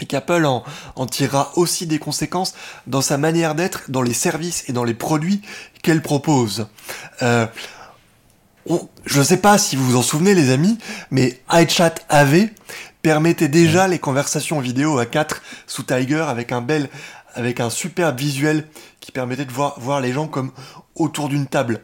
et 0.00 0.06
qu'Apple 0.06 0.44
en, 0.44 0.62
en 0.94 1.06
tirera 1.06 1.52
aussi 1.56 1.86
des 1.86 1.98
conséquences 1.98 2.54
dans 2.86 3.00
sa 3.02 3.18
manière 3.18 3.54
d'être, 3.56 3.90
dans 3.90 4.02
les 4.02 4.14
services 4.14 4.64
et 4.68 4.72
dans 4.72 4.84
les 4.84 4.94
produits 4.94 5.42
qu'elle 5.82 6.02
propose. 6.02 6.68
Euh, 7.22 7.46
on- 8.66 8.88
je 9.06 9.18
ne 9.18 9.24
sais 9.24 9.38
pas 9.38 9.58
si 9.58 9.74
vous 9.76 9.84
vous 9.84 9.96
en 9.96 10.02
souvenez 10.02 10.34
les 10.34 10.50
amis, 10.50 10.78
mais 11.10 11.40
iChat 11.52 11.94
AV 12.08 12.48
permettait 13.02 13.48
déjà 13.48 13.88
les 13.88 13.98
conversations 13.98 14.60
vidéo 14.60 14.98
à 14.98 15.06
4 15.06 15.42
sous 15.66 15.82
Tiger 15.82 16.24
avec 16.28 16.52
un 16.52 16.60
bel, 16.60 16.88
avec 17.38 17.60
un 17.60 17.70
superbe 17.70 18.18
visuel 18.18 18.66
qui 19.00 19.12
permettait 19.12 19.44
de 19.44 19.52
voir, 19.52 19.78
voir 19.78 20.00
les 20.00 20.12
gens 20.12 20.26
comme 20.26 20.50
autour 20.96 21.28
d'une 21.28 21.46
table. 21.46 21.80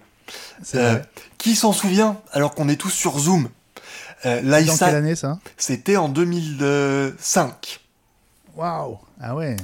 Euh, 0.74 0.98
qui 1.38 1.54
s'en 1.54 1.72
souvient 1.72 2.18
alors 2.32 2.54
qu'on 2.54 2.68
est 2.68 2.76
tous 2.76 2.90
sur 2.90 3.18
Zoom? 3.18 3.48
Euh, 4.26 4.40
Dans 4.42 4.76
quelle 4.86 4.96
année 4.96 5.14
ça? 5.14 5.38
c'était 5.56 5.96
en 5.96 6.08
2005. 6.08 7.80
Waouh 8.56 8.98
Ah 9.20 9.34
ouais 9.36 9.56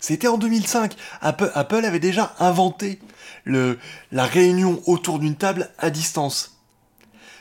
C'était 0.00 0.28
en 0.28 0.38
2005. 0.38 0.94
Apple, 1.20 1.50
Apple 1.54 1.84
avait 1.84 1.98
déjà 2.00 2.34
inventé 2.38 2.98
le, 3.44 3.78
la 4.12 4.24
réunion 4.24 4.80
autour 4.86 5.18
d'une 5.18 5.36
table 5.36 5.68
à 5.78 5.90
distance. 5.90 6.56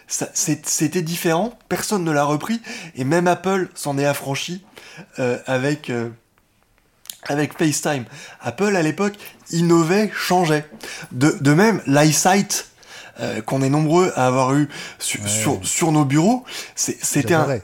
C'était 0.08 1.04
différent, 1.04 1.54
personne 1.70 2.04
ne 2.04 2.12
l'a 2.12 2.24
repris, 2.24 2.60
et 2.96 3.04
même 3.04 3.28
Apple 3.28 3.70
s'en 3.76 3.98
est 4.00 4.06
affranchi 4.06 4.66
euh, 5.20 5.38
avec, 5.46 5.92
avec 7.28 7.58
FaceTime. 7.58 8.06
Apple, 8.42 8.76
à 8.76 8.82
l'époque, 8.82 9.14
innovait, 9.52 10.12
changeait. 10.16 10.66
De, 11.12 11.38
de 11.42 11.54
même, 11.54 11.82
l'iSight, 11.86 12.68
euh, 13.20 13.42
qu'on 13.42 13.62
est 13.62 13.70
nombreux 13.70 14.12
à 14.16 14.28
avoir 14.28 14.54
eu 14.56 14.70
su- 15.00 15.20
Ouais. 15.22 15.28
sur, 15.30 15.60
sur 15.66 15.92
nos 15.92 16.06
bureaux, 16.06 16.46
c'était 16.76 17.34
un, 17.34 17.60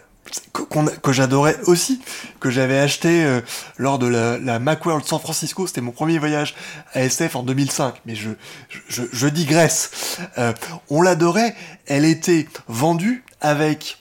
que, 0.51 0.63
que 0.99 1.13
j'adorais 1.13 1.55
aussi, 1.65 2.01
que 2.41 2.49
j'avais 2.49 2.77
acheté 2.77 3.23
euh, 3.23 3.39
lors 3.77 3.97
de 3.99 4.07
la, 4.07 4.37
la 4.37 4.59
Macworld 4.59 5.05
San 5.05 5.19
Francisco. 5.19 5.65
C'était 5.67 5.79
mon 5.81 5.91
premier 5.91 6.17
voyage 6.19 6.55
à 6.93 7.01
SF 7.03 7.37
en 7.37 7.43
2005. 7.43 8.01
Mais 8.05 8.15
je, 8.15 8.31
je, 8.69 8.79
je, 8.89 9.03
je 9.13 9.27
digresse. 9.27 10.17
Euh, 10.37 10.51
on 10.89 11.01
l'adorait. 11.01 11.55
Elle 11.87 12.03
était 12.03 12.47
vendue 12.67 13.23
avec 13.39 13.99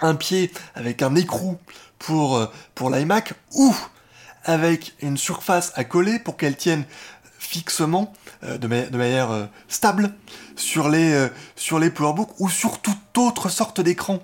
un 0.00 0.14
pied, 0.16 0.50
avec 0.74 1.02
un 1.02 1.14
écrou 1.14 1.58
pour, 2.00 2.36
euh, 2.36 2.46
pour 2.74 2.90
l'iMac 2.90 3.34
ou 3.54 3.76
avec 4.44 4.94
une 5.02 5.16
surface 5.16 5.72
à 5.74 5.84
coller 5.84 6.18
pour 6.18 6.36
qu'elle 6.36 6.56
tienne 6.56 6.84
fixement, 7.38 8.12
euh, 8.44 8.58
de, 8.58 8.66
ma- 8.66 8.82
de 8.86 8.96
manière 8.96 9.30
euh, 9.30 9.44
stable, 9.68 10.12
sur 10.56 10.88
les, 10.88 11.12
euh, 11.12 11.28
sur 11.56 11.78
les 11.78 11.90
PowerBooks 11.90 12.38
ou 12.40 12.48
sur 12.48 12.80
toute 12.80 13.16
autre 13.16 13.48
sorte 13.48 13.80
d'écran. 13.80 14.18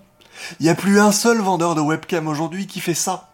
Il 0.61 0.65
n'y 0.65 0.71
a 0.71 0.75
plus 0.75 0.99
un 1.01 1.13
seul 1.13 1.39
vendeur 1.41 1.75
de 1.75 1.81
webcam 1.81 2.27
aujourd'hui 2.27 2.67
qui 2.67 2.81
fait 2.81 2.95
ça. 2.95 3.31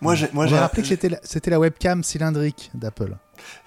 Moi, 0.00 0.14
j'ai, 0.14 0.28
moi, 0.32 0.44
On 0.44 0.48
j'ai, 0.48 0.54
va 0.54 0.60
rappeler 0.62 0.82
que 0.82 0.88
c'était 1.22 1.50
la, 1.50 1.58
webcam 1.58 2.04
cylindrique 2.04 2.70
d'Apple. 2.74 3.16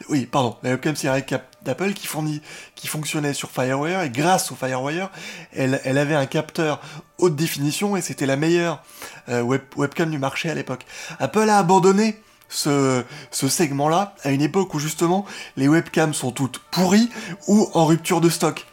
Oui, 0.10 0.26
pardon, 0.26 0.56
la 0.64 0.72
webcam 0.72 0.96
série 0.96 1.24
d'Apple 1.64 1.94
qui, 1.94 2.08
fournit, 2.08 2.42
qui 2.76 2.88
fonctionnait 2.88 3.34
sur 3.34 3.52
FireWire 3.52 4.02
et 4.02 4.10
grâce 4.10 4.52
au 4.52 4.56
FireWire, 4.56 5.10
elle, 5.54 5.82
elle 5.84 5.98
avait 5.98 6.16
un 6.16 6.26
capteur 6.26 6.82
haute 7.18 7.36
définition 7.36 7.98
et 7.98 8.02
c'était 8.02 8.26
la 8.26 8.38
meilleure 8.38 8.82
euh, 9.30 9.42
web, 9.42 9.62
webcam 9.76 10.10
du 10.10 10.20
marché 10.20 10.50
à 10.50 10.54
l'époque. 10.56 10.86
Apple 11.20 11.50
a 11.50 11.58
abandonné 11.58 12.22
ce, 12.52 13.04
segment-là 13.32 14.16
à 14.24 14.32
une 14.32 14.42
époque 14.42 14.74
où 14.74 14.80
justement 14.80 15.26
les 15.58 15.68
webcams 15.68 16.14
sont 16.14 16.32
toutes 16.32 16.60
pourries 16.60 17.10
ou 17.48 17.70
en 17.74 17.86
rupture 17.86 18.22
de 18.22 18.30
stock. 18.30 18.68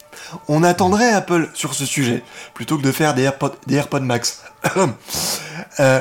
On 0.48 0.62
attendrait 0.62 1.12
Apple 1.12 1.48
sur 1.54 1.74
ce 1.74 1.86
sujet 1.86 2.22
plutôt 2.54 2.76
que 2.76 2.82
de 2.82 2.92
faire 2.92 3.14
des 3.14 3.22
AirPods, 3.22 4.00
Max. 4.00 4.42
euh, 5.80 6.00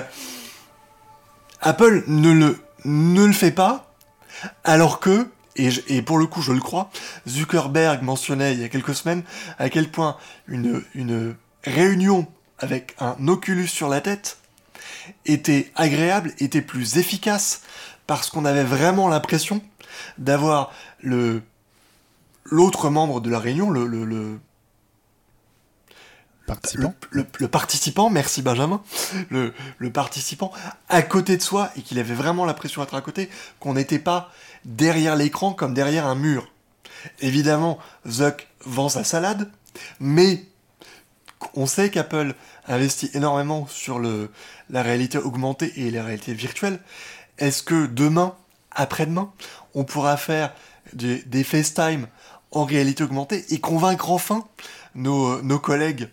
Apple 1.62 2.04
ne 2.08 2.32
le, 2.32 2.60
ne 2.86 3.26
le 3.26 3.34
fait 3.34 3.52
pas, 3.52 3.94
alors 4.64 4.99
que, 4.99 5.30
et, 5.56 6.02
pour 6.02 6.18
le 6.18 6.26
coup 6.26 6.41
je 6.41 6.52
le 6.52 6.60
crois, 6.60 6.90
Zuckerberg 7.28 8.02
mentionnait 8.04 8.54
il 8.54 8.62
y 8.62 8.64
a 8.64 8.70
quelques 8.70 8.95
semaines 8.95 9.24
à 9.60 9.70
quel 9.70 9.90
point 9.90 10.18
une 10.48 11.36
réunion 11.64 12.28
avec 12.60 12.95
un 12.99 13.28
Oculus 13.28 13.68
sur 13.68 13.90
la 13.90 14.02
tête 14.02 14.38
était 15.25 15.71
agréable, 15.75 16.34
était 16.39 16.61
plus 16.61 16.97
efficace, 16.97 17.61
parce 18.05 18.29
qu'on 18.29 18.45
avait 18.45 18.63
vraiment 18.63 19.07
l'impression 19.07 19.61
d'avoir 20.17 20.71
le 21.01 21.41
l'autre 22.49 22.89
membre 22.89 23.19
de 23.19 23.29
la 23.29 23.39
réunion, 23.39 23.69
le, 23.69 23.85
le, 23.85 24.05
le 24.05 24.39
participant. 26.45 26.93
Le, 27.11 27.25
le, 27.39 27.47
participant, 27.49 28.09
merci 28.09 28.41
Benjamin, 28.41 28.81
le, 29.29 29.53
le 29.77 29.91
participant 29.91 30.51
à 30.88 31.01
côté 31.01 31.35
de 31.35 31.41
soi 31.41 31.71
et 31.75 31.81
qu'il 31.81 31.99
avait 31.99 32.13
vraiment 32.13 32.45
l'impression 32.45 32.81
d'être 32.81 32.95
à 32.95 33.01
côté, 33.01 33.29
qu'on 33.59 33.73
n'était 33.73 33.99
pas 33.99 34.31
derrière 34.63 35.15
l'écran 35.15 35.53
comme 35.53 35.73
derrière 35.73 36.07
un 36.07 36.15
mur. 36.15 36.49
Évidemment, 37.19 37.77
Zuck 38.07 38.47
vend 38.65 38.89
sa 38.89 39.03
salade, 39.03 39.51
mais 39.99 40.45
on 41.53 41.65
sait 41.65 41.91
qu'Apple 41.91 42.34
investit 42.68 43.10
énormément 43.14 43.68
sur 43.68 43.99
le, 43.99 44.30
la 44.69 44.81
réalité 44.81 45.18
augmentée 45.18 45.73
et 45.77 45.91
la 45.91 46.03
réalité 46.03 46.34
virtuelle. 46.34 46.80
Est-ce 47.38 47.64
que 47.64 47.85
demain, 47.85 48.35
après-demain, 48.72 49.31
on 49.73 49.84
pourra 49.84 50.18
faire 50.18 50.53
des, 50.94 51.22
des 51.23 51.44
FaceTime 51.44 52.07
en 52.52 52.65
réalité 52.65 53.03
augmentée 53.03 53.45
et 53.49 53.60
convaincre 53.60 54.10
enfin 54.11 54.45
nos, 54.95 55.41
nos 55.41 55.60
collègues 55.60 56.10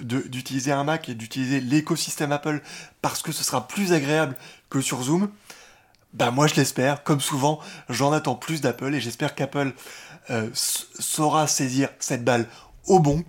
d'utiliser 0.00 0.70
un 0.70 0.84
Mac 0.84 1.08
et 1.08 1.14
d'utiliser 1.14 1.60
l'écosystème 1.60 2.30
Apple 2.30 2.62
parce 3.02 3.22
que 3.22 3.32
ce 3.32 3.42
sera 3.42 3.66
plus 3.66 3.92
agréable 3.92 4.36
que 4.70 4.80
sur 4.80 5.02
Zoom, 5.02 5.28
bah 6.14 6.30
moi 6.30 6.46
je 6.46 6.54
l'espère, 6.54 7.02
comme 7.02 7.20
souvent, 7.20 7.58
j'en 7.88 8.12
attends 8.12 8.36
plus 8.36 8.60
d'Apple 8.60 8.94
et 8.94 9.00
j'espère 9.00 9.34
qu'Apple 9.34 9.72
euh, 10.30 10.48
saura 10.54 11.46
saisir 11.46 11.88
cette 11.98 12.24
balle 12.24 12.46
au 12.86 13.00
bon, 13.00 13.24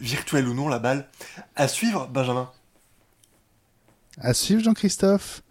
virtuelle 0.00 0.48
ou 0.48 0.54
non 0.54 0.68
la 0.68 0.78
balle. 0.78 1.08
À 1.54 1.68
suivre, 1.68 2.08
Benjamin. 2.08 2.50
À 4.18 4.34
suivre, 4.34 4.62
Jean-Christophe. 4.62 5.42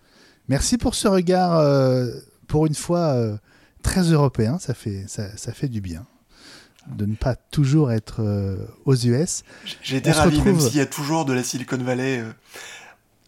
Merci 0.48 0.78
pour 0.78 0.96
ce 0.96 1.08
regard, 1.08 1.58
euh, 1.58 2.08
pour 2.48 2.66
une 2.66 2.76
fois, 2.76 3.14
euh, 3.14 3.38
très 3.84 4.02
européen, 4.02 4.60
ça 4.60 4.74
fait, 4.74 5.06
ça, 5.08 5.36
ça 5.38 5.54
fait 5.54 5.70
du 5.70 5.82
bien 5.82 6.06
de 6.88 7.08
ne 7.08 7.16
pas 7.16 7.36
toujours 7.36 7.92
être 7.92 8.22
euh, 8.22 8.58
aux 8.86 8.96
US. 8.96 9.44
J'ai 9.82 9.98
été 9.98 10.12
ravi, 10.12 10.38
retrouve... 10.38 10.54
même 10.54 10.60
s'il 10.60 10.78
y 10.78 10.82
a 10.82 10.86
toujours 10.86 11.26
de 11.26 11.34
la 11.34 11.42
Silicon 11.42 11.78
Valley 11.78 12.24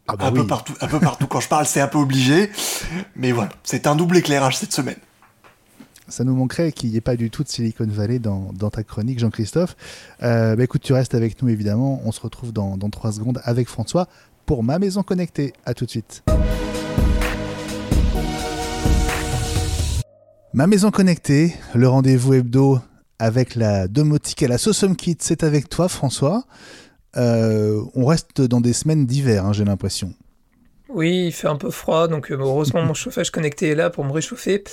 ah 0.07 0.15
bah 0.15 0.27
un, 0.27 0.31
oui. 0.31 0.39
peu 0.39 0.47
partout, 0.47 0.73
un 0.79 0.87
peu 0.87 0.99
partout. 0.99 1.27
Quand 1.27 1.41
je 1.41 1.49
parle, 1.49 1.65
c'est 1.65 1.81
un 1.81 1.87
peu 1.87 1.97
obligé. 1.97 2.49
Mais 3.15 3.31
voilà, 3.31 3.49
c'est 3.63 3.87
un 3.87 3.95
double 3.95 4.17
éclairage 4.17 4.57
cette 4.57 4.73
semaine. 4.73 4.97
Ça 6.09 6.23
nous 6.23 6.35
manquerait 6.35 6.71
qu'il 6.71 6.89
n'y 6.91 6.95
ait 6.95 7.01
pas 7.01 7.17
du 7.17 7.29
tout 7.29 7.43
de 7.43 7.49
Silicon 7.49 7.85
Valley 7.85 8.19
dans, 8.19 8.53
dans 8.53 8.69
ta 8.69 8.83
chronique, 8.83 9.19
Jean-Christophe. 9.19 9.75
Euh, 10.23 10.55
bah 10.55 10.63
écoute, 10.63 10.81
tu 10.81 10.93
restes 10.93 11.13
avec 11.13 11.41
nous, 11.41 11.49
évidemment. 11.49 12.01
On 12.05 12.13
se 12.13 12.21
retrouve 12.21 12.53
dans, 12.53 12.77
dans 12.77 12.89
3 12.89 13.11
secondes 13.11 13.41
avec 13.43 13.67
François 13.67 14.07
pour 14.45 14.63
Ma 14.63 14.79
Maison 14.79 15.03
Connectée. 15.03 15.51
À 15.65 15.73
tout 15.73 15.83
de 15.83 15.89
suite. 15.89 16.23
Ma 20.53 20.65
Maison 20.65 20.91
Connectée, 20.91 21.53
le 21.75 21.89
rendez-vous 21.89 22.35
hebdo 22.35 22.79
avec 23.19 23.55
la 23.55 23.89
domotique 23.89 24.41
et 24.43 24.47
la 24.47 24.57
Sosum 24.57 24.95
Kit. 24.95 25.17
C'est 25.19 25.43
avec 25.43 25.67
toi, 25.67 25.89
François. 25.89 26.45
Euh, 27.17 27.81
on 27.95 28.05
reste 28.05 28.41
dans 28.41 28.61
des 28.61 28.73
semaines 28.73 29.05
d'hiver, 29.05 29.45
hein, 29.45 29.51
j'ai 29.51 29.65
l'impression. 29.65 30.13
Oui, 30.87 31.25
il 31.27 31.31
fait 31.33 31.47
un 31.47 31.57
peu 31.57 31.69
froid, 31.69 32.07
donc 32.07 32.31
euh, 32.31 32.37
heureusement 32.39 32.81
mon 32.83 32.93
chauffage 32.95 33.29
connecté 33.29 33.69
est 33.69 33.75
là 33.75 33.89
pour 33.89 34.05
me 34.05 34.11
réchauffer. 34.13 34.63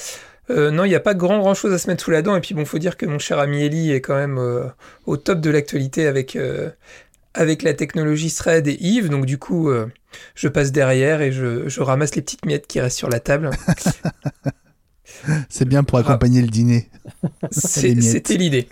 Euh, 0.51 0.71
non, 0.71 0.85
il 0.85 0.89
n'y 0.89 0.95
a 0.95 1.01
pas 1.01 1.15
grand 1.15 1.39
grand 1.39 1.55
chose 1.55 1.73
à 1.73 1.79
se 1.79 1.89
mettre 1.89 2.05
sous 2.05 2.11
la 2.11 2.23
dent. 2.23 2.37
Et 2.37 2.41
puis 2.41 2.55
bon, 2.55 2.65
faut 2.65 2.79
dire 2.79 2.97
que 2.97 3.07
mon 3.07 3.19
cher 3.19 3.39
ami 3.39 3.63
Eli 3.63 3.93
est 3.93 4.01
quand 4.01 4.17
même 4.17 4.39
euh, 4.39 4.65
au 5.07 5.17
top 5.17 5.41
de 5.41 5.51
l'actualité 5.51 6.07
avec, 6.07 6.37
euh, 6.37 6.71
avec 7.33 7.63
la 7.63 7.75
technologie 7.75 8.33
Thread 8.33 8.67
et 8.69 8.79
Eve. 8.81 9.09
Donc 9.09 9.27
du 9.27 9.39
coup, 9.39 9.71
je 10.35 10.49
passe 10.49 10.73
derrière 10.73 11.23
et 11.23 11.33
je, 11.33 11.69
je, 11.69 11.81
ramasse 11.81 12.15
les 12.15 12.23
petites 12.23 12.45
miettes 12.45 12.67
qui 12.67 12.81
restent 12.81 12.99
sur 12.99 13.09
la 13.09 13.21
table. 13.21 13.51
C'est 15.49 15.67
bien 15.67 15.85
pour 15.85 15.99
accompagner 15.99 16.43
le 16.43 16.49
dîner. 16.49 16.91
C'était 17.51 18.37
l'idée. 18.37 18.69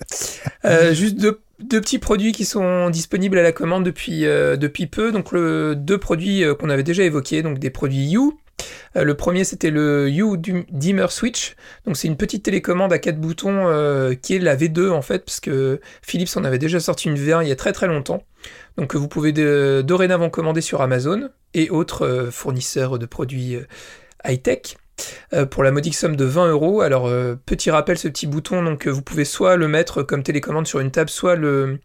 Juste 0.93 1.17
deux, 1.17 1.41
deux, 1.61 1.81
petits 1.81 1.99
produits 1.99 2.33
qui 2.33 2.45
sont 2.45 2.91
disponibles 2.91 3.39
à 3.39 3.43
la 3.43 3.53
commande 3.53 3.85
depuis, 3.85 4.23
depuis 4.23 4.87
peu. 4.87 5.13
Donc 5.13 5.33
le, 5.33 5.75
deux 5.75 5.99
produits 5.99 6.45
qu'on 6.59 6.69
avait 6.69 6.83
déjà 6.83 7.05
évoqués, 7.05 7.43
donc 7.43 7.59
des 7.59 7.71
produits 7.71 8.05
You. 8.05 8.39
Euh, 8.97 9.05
le 9.05 9.15
premier 9.15 9.45
c'était 9.45 9.71
le 9.71 10.09
You 10.09 10.37
Dimmer 10.37 11.07
Switch. 11.11 11.57
Donc 11.87 11.97
c'est 11.97 12.09
une 12.09 12.17
petite 12.17 12.45
télécommande 12.45 12.93
à 12.93 12.99
quatre 12.99 13.21
boutons 13.21 13.69
euh, 13.69 14.15
qui 14.15 14.35
est 14.35 14.39
la 14.39 14.57
V2 14.57 14.91
en 14.91 15.03
fait, 15.03 15.25
parce 15.25 15.41
que 15.41 15.81
Philips 16.03 16.37
en 16.37 16.45
avait 16.45 16.59
déjà 16.59 16.81
sorti 16.81 17.09
une 17.09 17.17
V1 17.17 17.43
il 17.43 17.49
y 17.49 17.53
a 17.53 17.57
très 17.57 17.73
très 17.73 17.87
longtemps. 17.87 18.23
Donc 18.77 18.95
vous 18.95 19.09
pouvez 19.09 19.33
dorénavant 19.83 20.31
commander 20.31 20.61
sur 20.61 20.81
Amazon 20.81 21.29
et 21.55 21.71
autres 21.71 22.29
fournisseurs 22.31 22.99
de 22.99 23.07
produits 23.07 23.59
high-tech. 24.25 24.77
Euh, 25.33 25.47
pour 25.47 25.63
la 25.63 25.71
modique 25.71 25.95
somme 25.95 26.17
de 26.17 26.25
20 26.25 26.51
euros. 26.51 26.81
Alors, 26.81 27.07
euh, 27.07 27.35
petit 27.47 27.71
rappel, 27.71 27.99
ce 27.99 28.09
petit 28.09 28.27
bouton, 28.27 28.63
donc 28.63 28.87
euh, 28.87 28.91
vous 28.91 29.03
pouvez 29.03 29.25
soit 29.25 29.57
le 29.57 29.69
mettre 29.69 30.03
comme 30.03 30.23
télécommande 30.23 30.67
sur 30.67 30.81
une 30.81 30.91
table, 30.91 31.11
soit 31.11 31.37
le... 31.37 31.79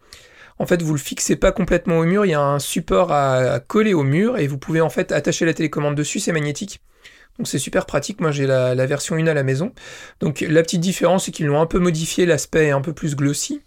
En 0.58 0.66
fait, 0.66 0.82
vous 0.82 0.92
le 0.92 0.98
fixez 0.98 1.36
pas 1.36 1.52
complètement 1.52 1.98
au 1.98 2.04
mur, 2.04 2.24
il 2.24 2.30
y 2.30 2.34
a 2.34 2.40
un 2.40 2.58
support 2.58 3.12
à, 3.12 3.60
coller 3.60 3.94
au 3.94 4.02
mur 4.02 4.38
et 4.38 4.46
vous 4.46 4.58
pouvez 4.58 4.80
en 4.80 4.90
fait 4.90 5.12
attacher 5.12 5.44
la 5.44 5.54
télécommande 5.54 5.94
dessus, 5.94 6.20
c'est 6.20 6.32
magnétique. 6.32 6.80
Donc 7.38 7.46
c'est 7.46 7.60
super 7.60 7.86
pratique, 7.86 8.20
moi 8.20 8.32
j'ai 8.32 8.46
la, 8.46 8.74
la, 8.74 8.86
version 8.86 9.14
1 9.14 9.28
à 9.28 9.34
la 9.34 9.44
maison. 9.44 9.72
Donc 10.18 10.40
la 10.40 10.62
petite 10.62 10.80
différence 10.80 11.26
c'est 11.26 11.30
qu'ils 11.30 11.46
l'ont 11.46 11.60
un 11.60 11.66
peu 11.66 11.78
modifié, 11.78 12.26
l'aspect 12.26 12.66
est 12.66 12.70
un 12.72 12.80
peu 12.80 12.92
plus 12.92 13.14
glossy. 13.14 13.62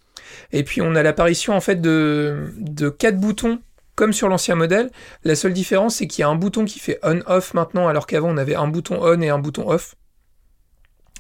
Et 0.52 0.64
puis 0.64 0.82
on 0.82 0.96
a 0.96 1.04
l'apparition 1.04 1.54
en 1.54 1.62
fait 1.62 1.80
de, 1.80 2.52
de 2.58 2.90
quatre 2.90 3.18
boutons 3.18 3.60
comme 3.96 4.14
sur 4.14 4.30
l'ancien 4.30 4.56
modèle. 4.56 4.90
La 5.24 5.36
seule 5.36 5.54
différence, 5.54 5.98
c'est 5.98 6.08
qu'il 6.08 6.22
y 6.22 6.24
a 6.24 6.28
un 6.28 6.36
bouton 6.36 6.66
qui 6.66 6.80
fait 6.80 7.00
on-off 7.04 7.54
maintenant, 7.54 7.88
alors 7.88 8.08
qu'avant 8.08 8.30
on 8.30 8.38
avait 8.38 8.56
un 8.56 8.68
bouton 8.68 8.98
on 9.00 9.22
et 9.22 9.30
un 9.30 9.40
bouton 9.40 9.70
off. 9.70 9.96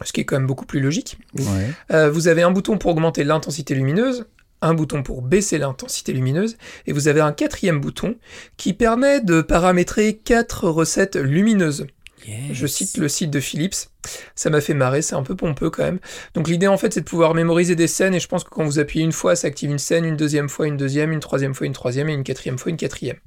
Ce 0.03 0.11
qui 0.11 0.21
est 0.21 0.25
quand 0.25 0.35
même 0.35 0.47
beaucoup 0.47 0.65
plus 0.65 0.79
logique. 0.79 1.19
Ouais. 1.35 1.69
Euh, 1.91 2.09
vous 2.09 2.27
avez 2.27 2.41
un 2.41 2.49
bouton 2.49 2.79
pour 2.79 2.89
augmenter 2.89 3.23
l'intensité 3.23 3.75
lumineuse, 3.75 4.25
un 4.61 4.73
bouton 4.73 5.03
pour 5.03 5.21
baisser 5.21 5.57
l'intensité 5.57 6.13
lumineuse, 6.13 6.57
et 6.85 6.93
vous 6.93 7.07
avez 7.07 7.21
un 7.21 7.31
quatrième 7.31 7.79
bouton 7.79 8.15
qui 8.57 8.73
permet 8.73 9.21
de 9.21 9.41
paramétrer 9.41 10.17
quatre 10.17 10.69
recettes 10.69 11.15
lumineuses. 11.15 11.87
Yes. 12.27 12.53
Je 12.53 12.67
cite 12.67 12.97
le 12.97 13.09
site 13.09 13.31
de 13.31 13.39
Philips. 13.39 13.89
Ça 14.35 14.49
m'a 14.49 14.61
fait 14.61 14.73
marrer, 14.73 15.01
c'est 15.01 15.15
un 15.15 15.23
peu 15.23 15.35
pompeux 15.35 15.69
quand 15.69 15.83
même. 15.83 15.99
Donc 16.33 16.47
l'idée 16.47 16.67
en 16.67 16.77
fait 16.77 16.93
c'est 16.93 17.01
de 17.01 17.05
pouvoir 17.05 17.33
mémoriser 17.33 17.75
des 17.75 17.87
scènes 17.87 18.13
et 18.13 18.19
je 18.19 18.27
pense 18.27 18.43
que 18.43 18.49
quand 18.49 18.63
vous 18.63 18.79
appuyez 18.79 19.03
une 19.03 19.11
fois 19.11 19.35
ça 19.35 19.47
active 19.47 19.71
une 19.71 19.79
scène, 19.79 20.05
une 20.05 20.17
deuxième 20.17 20.49
fois 20.49 20.67
une 20.67 20.77
deuxième, 20.77 21.11
une 21.11 21.19
troisième 21.19 21.53
fois 21.53 21.67
une 21.67 21.73
troisième 21.73 22.09
et 22.09 22.13
une 22.13 22.23
quatrième 22.23 22.59
fois 22.59 22.69
une 22.69 22.77
quatrième. 22.77 23.17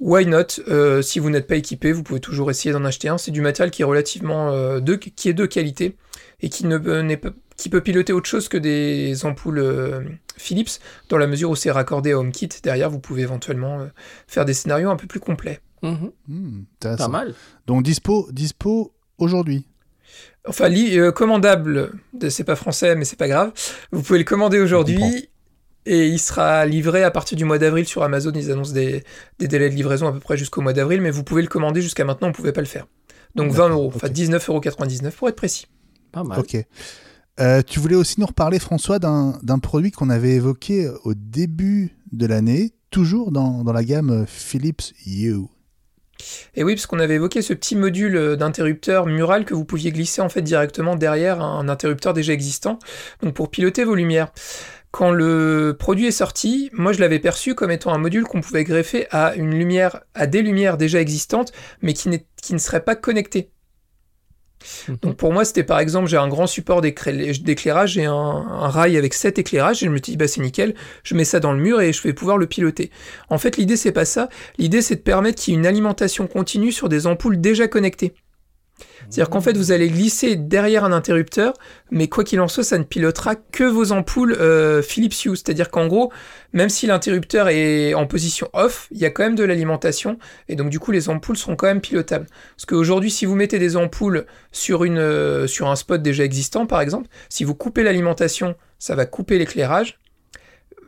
Why 0.00 0.26
not? 0.26 0.60
Euh, 0.68 1.02
Si 1.02 1.18
vous 1.18 1.30
n'êtes 1.30 1.46
pas 1.46 1.56
équipé, 1.56 1.92
vous 1.92 2.02
pouvez 2.02 2.20
toujours 2.20 2.50
essayer 2.50 2.72
d'en 2.72 2.84
acheter 2.84 3.08
un. 3.08 3.18
C'est 3.18 3.30
du 3.30 3.42
matériel 3.42 3.70
qui 3.70 3.82
est 3.82 3.84
relativement 3.84 4.50
euh, 4.50 4.80
de, 4.80 4.94
qui 4.96 5.28
est 5.28 5.34
de 5.34 5.46
qualité 5.46 5.96
et 6.40 6.48
qui 6.48 6.66
ne 6.66 6.78
pas, 7.16 7.30
qui 7.60 7.68
peut 7.68 7.82
piloter 7.82 8.12
autre 8.12 8.28
chose 8.28 8.48
que 8.48 8.56
des 8.56 9.24
ampoules 9.24 9.58
euh, 9.58 10.00
Philips 10.36 10.80
dans 11.10 11.18
la 11.18 11.26
mesure 11.26 11.50
où 11.50 11.56
c'est 11.56 11.70
raccordé 11.70 12.12
à 12.12 12.18
HomeKit. 12.18 12.48
Derrière, 12.62 12.88
vous 12.88 12.98
pouvez 12.98 13.22
éventuellement 13.22 13.80
euh, 13.80 13.86
faire 14.26 14.44
des 14.46 14.54
scénarios 14.54 14.90
un 14.90 14.96
peu 14.96 15.06
plus 15.06 15.20
complets. 15.20 15.60
Mmh. 15.82 15.94
Mmh, 16.28 16.62
pas 16.80 17.08
mal. 17.08 17.34
Donc 17.66 17.82
dispo, 17.82 18.28
dispo 18.32 18.94
aujourd'hui. 19.18 19.66
Enfin, 20.46 20.70
euh, 20.72 21.12
commandable, 21.12 21.92
c'est 22.30 22.44
pas 22.44 22.56
français, 22.56 22.96
mais 22.96 23.04
c'est 23.04 23.18
pas 23.18 23.28
grave. 23.28 23.52
Vous 23.92 24.02
pouvez 24.02 24.18
le 24.18 24.24
commander 24.24 24.58
aujourd'hui 24.58 25.28
et 25.86 26.08
il 26.08 26.18
sera 26.18 26.66
livré 26.66 27.02
à 27.02 27.10
partir 27.10 27.36
du 27.36 27.44
mois 27.44 27.58
d'avril 27.58 27.86
sur 27.86 28.02
Amazon. 28.02 28.32
Ils 28.34 28.50
annoncent 28.50 28.72
des, 28.72 29.04
des, 29.38 29.48
délais 29.48 29.70
de 29.70 29.74
livraison 29.74 30.08
à 30.08 30.12
peu 30.12 30.20
près 30.20 30.36
jusqu'au 30.36 30.60
mois 30.60 30.72
d'avril, 30.72 31.00
mais 31.00 31.10
vous 31.10 31.24
pouvez 31.24 31.42
le 31.42 31.48
commander 31.48 31.82
jusqu'à 31.82 32.04
maintenant, 32.04 32.28
on 32.28 32.32
pouvait 32.32 32.52
pas 32.52 32.60
le 32.60 32.66
faire. 32.66 32.86
Donc 33.34 33.52
20 33.52 33.70
euros, 33.70 33.92
enfin 33.94 34.08
okay. 34.08 34.26
19,99 34.26 34.48
euros 34.48 34.60
pour 35.16 35.28
être 35.28 35.36
précis. 35.36 35.66
Pas 36.12 36.24
mal. 36.24 36.38
Ok. 36.38 36.56
Euh, 37.40 37.62
tu 37.66 37.80
voulais 37.80 37.94
aussi 37.96 38.20
nous 38.20 38.26
reparler, 38.26 38.58
François, 38.58 38.98
d'un 38.98 39.58
produit 39.62 39.92
qu'on 39.92 40.10
avait 40.10 40.32
évoqué 40.32 40.90
au 41.04 41.14
début 41.14 41.96
de 42.12 42.26
l'année, 42.26 42.72
toujours 42.90 43.30
dans, 43.30 43.64
dans 43.64 43.72
la 43.72 43.84
gamme 43.84 44.26
Philips 44.26 44.92
Hue. 45.06 45.46
Et 46.54 46.64
oui, 46.64 46.74
parce 46.74 46.86
qu'on 46.86 46.98
avait 46.98 47.14
évoqué 47.14 47.42
ce 47.42 47.54
petit 47.54 47.76
module 47.76 48.16
euh, 48.16 48.36
d'interrupteur 48.36 49.06
mural 49.06 49.44
que 49.44 49.54
vous 49.54 49.64
pouviez 49.64 49.92
glisser 49.92 50.20
en 50.20 50.28
fait 50.28 50.42
directement 50.42 50.96
derrière 50.96 51.40
un 51.40 51.68
interrupteur 51.68 52.12
déjà 52.12 52.32
existant, 52.32 52.78
donc 53.22 53.34
pour 53.34 53.50
piloter 53.50 53.84
vos 53.84 53.94
lumières. 53.94 54.32
Quand 54.90 55.12
le 55.12 55.76
produit 55.78 56.06
est 56.06 56.12
sorti, 56.12 56.70
moi 56.72 56.92
je 56.92 57.00
l'avais 57.00 57.20
perçu 57.20 57.54
comme 57.54 57.70
étant 57.70 57.92
un 57.92 57.98
module 57.98 58.24
qu'on 58.24 58.40
pouvait 58.40 58.64
greffer 58.64 59.06
à 59.10 59.34
une 59.36 59.54
lumière, 59.54 60.00
à 60.14 60.26
des 60.26 60.42
lumières 60.42 60.76
déjà 60.76 61.00
existantes, 61.00 61.52
mais 61.80 61.92
qui, 61.92 62.10
qui 62.42 62.54
ne 62.54 62.58
seraient 62.58 62.84
pas 62.84 62.96
connectées. 62.96 63.50
Mhm. 64.88 64.96
Donc 65.02 65.16
pour 65.16 65.32
moi, 65.32 65.44
c'était 65.44 65.64
par 65.64 65.78
exemple, 65.78 66.08
j'ai 66.08 66.16
un 66.16 66.28
grand 66.28 66.46
support 66.46 66.80
d'éclairage, 66.80 67.92
j'ai 67.92 68.04
un, 68.04 68.12
un, 68.12 68.68
rail 68.68 68.96
avec 68.96 69.14
7 69.14 69.38
éclairages, 69.38 69.82
et 69.82 69.86
je 69.86 69.90
me 69.90 70.00
dis, 70.00 70.16
bah 70.16 70.28
c'est 70.28 70.40
nickel, 70.40 70.74
je 71.02 71.14
mets 71.14 71.24
ça 71.24 71.40
dans 71.40 71.52
le 71.52 71.60
mur 71.60 71.80
et 71.80 71.92
je 71.92 72.02
vais 72.02 72.12
pouvoir 72.12 72.36
le 72.36 72.46
piloter. 72.46 72.90
En 73.28 73.38
fait, 73.38 73.56
l'idée, 73.56 73.76
c'est 73.76 73.92
pas 73.92 74.04
ça. 74.04 74.28
L'idée, 74.58 74.82
c'est 74.82 74.96
de 74.96 75.00
permettre 75.00 75.40
qu'il 75.40 75.54
y 75.54 75.56
ait 75.56 75.60
une 75.60 75.66
alimentation 75.66 76.26
continue 76.26 76.72
sur 76.72 76.88
des 76.88 77.06
ampoules 77.06 77.40
déjà 77.40 77.68
connectées. 77.68 78.14
C'est-à-dire 79.02 79.30
qu'en 79.30 79.40
fait, 79.40 79.56
vous 79.56 79.72
allez 79.72 79.88
glisser 79.88 80.36
derrière 80.36 80.84
un 80.84 80.92
interrupteur, 80.92 81.54
mais 81.90 82.08
quoi 82.08 82.24
qu'il 82.24 82.40
en 82.40 82.48
soit, 82.48 82.64
ça 82.64 82.78
ne 82.78 82.84
pilotera 82.84 83.34
que 83.34 83.64
vos 83.64 83.92
ampoules 83.92 84.32
euh, 84.32 84.82
Philips 84.82 85.24
Hue. 85.24 85.36
C'est-à-dire 85.36 85.70
qu'en 85.70 85.86
gros, 85.86 86.12
même 86.52 86.68
si 86.68 86.86
l'interrupteur 86.86 87.48
est 87.48 87.94
en 87.94 88.06
position 88.06 88.48
off, 88.52 88.88
il 88.90 88.98
y 88.98 89.04
a 89.04 89.10
quand 89.10 89.22
même 89.22 89.34
de 89.34 89.44
l'alimentation, 89.44 90.18
et 90.48 90.56
donc 90.56 90.70
du 90.70 90.78
coup, 90.78 90.92
les 90.92 91.08
ampoules 91.08 91.36
seront 91.36 91.56
quand 91.56 91.66
même 91.66 91.80
pilotables. 91.80 92.26
Parce 92.56 92.66
qu'aujourd'hui, 92.66 93.10
si 93.10 93.26
vous 93.26 93.34
mettez 93.34 93.58
des 93.58 93.76
ampoules 93.76 94.26
sur, 94.52 94.84
une, 94.84 94.98
euh, 94.98 95.46
sur 95.46 95.68
un 95.68 95.76
spot 95.76 96.02
déjà 96.02 96.24
existant, 96.24 96.66
par 96.66 96.80
exemple, 96.80 97.08
si 97.28 97.44
vous 97.44 97.54
coupez 97.54 97.82
l'alimentation, 97.82 98.54
ça 98.78 98.94
va 98.94 99.06
couper 99.06 99.38
l'éclairage, 99.38 99.98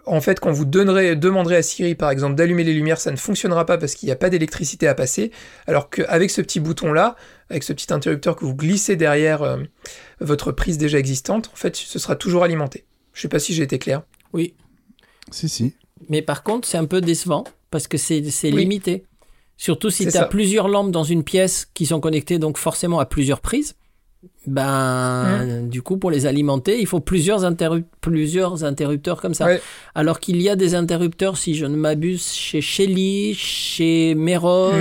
en 0.04 0.20
fait, 0.20 0.40
quand 0.40 0.50
vous 0.50 0.64
donnerez, 0.64 1.16
demanderez 1.16 1.56
à 1.56 1.62
Siri, 1.62 1.94
par 1.94 2.10
exemple, 2.10 2.34
d'allumer 2.34 2.64
les 2.64 2.74
lumières, 2.74 3.00
ça 3.00 3.10
ne 3.10 3.16
fonctionnera 3.16 3.66
pas 3.66 3.78
parce 3.78 3.94
qu'il 3.94 4.08
n'y 4.08 4.12
a 4.12 4.16
pas 4.16 4.30
d'électricité 4.30 4.88
à 4.88 4.94
passer. 4.94 5.30
Alors 5.66 5.90
qu'avec 5.90 6.30
ce 6.30 6.40
petit 6.40 6.60
bouton-là, 6.60 7.16
avec 7.50 7.62
ce 7.62 7.72
petit 7.72 7.92
interrupteur 7.92 8.36
que 8.36 8.44
vous 8.44 8.54
glissez 8.54 8.96
derrière 8.96 9.42
euh, 9.42 9.58
votre 10.20 10.50
prise 10.52 10.78
déjà 10.78 10.98
existante, 10.98 11.50
en 11.52 11.56
fait, 11.56 11.76
ce 11.76 11.98
sera 11.98 12.16
toujours 12.16 12.42
alimenté. 12.42 12.84
Je 13.12 13.18
ne 13.18 13.22
sais 13.22 13.28
pas 13.28 13.38
si 13.38 13.54
j'ai 13.54 13.62
été 13.62 13.78
clair. 13.78 14.02
Oui. 14.32 14.54
Si, 15.30 15.48
si. 15.48 15.74
Mais 16.08 16.22
par 16.22 16.42
contre, 16.42 16.66
c'est 16.66 16.78
un 16.78 16.86
peu 16.86 17.00
décevant 17.00 17.44
parce 17.70 17.86
que 17.86 17.96
c'est 17.98 18.20
limité. 18.44 19.04
Surtout 19.56 19.90
si 19.90 20.08
tu 20.08 20.16
as 20.16 20.24
plusieurs 20.24 20.66
lampes 20.66 20.90
dans 20.90 21.04
une 21.04 21.22
pièce 21.22 21.68
qui 21.74 21.86
sont 21.86 22.00
connectées 22.00 22.38
donc 22.38 22.58
forcément 22.58 22.98
à 22.98 23.06
plusieurs 23.06 23.40
prises 23.40 23.76
ben, 24.46 25.44
mmh. 25.44 25.68
du 25.68 25.82
coup, 25.82 25.96
pour 25.96 26.10
les 26.10 26.26
alimenter, 26.26 26.80
il 26.80 26.86
faut 26.86 27.00
plusieurs, 27.00 27.42
plusieurs 28.00 28.64
interrupteurs 28.64 29.20
comme 29.20 29.34
ça. 29.34 29.48
Alors 29.94 30.20
qu'il 30.20 30.40
y 30.42 30.48
a 30.48 30.56
des 30.56 30.74
interrupteurs, 30.74 31.36
si 31.36 31.54
je 31.54 31.66
ne 31.66 31.76
m'abuse, 31.76 32.32
chez 32.32 32.60
Shelly, 32.60 33.34
chez 33.34 34.14
Meros, 34.14 34.72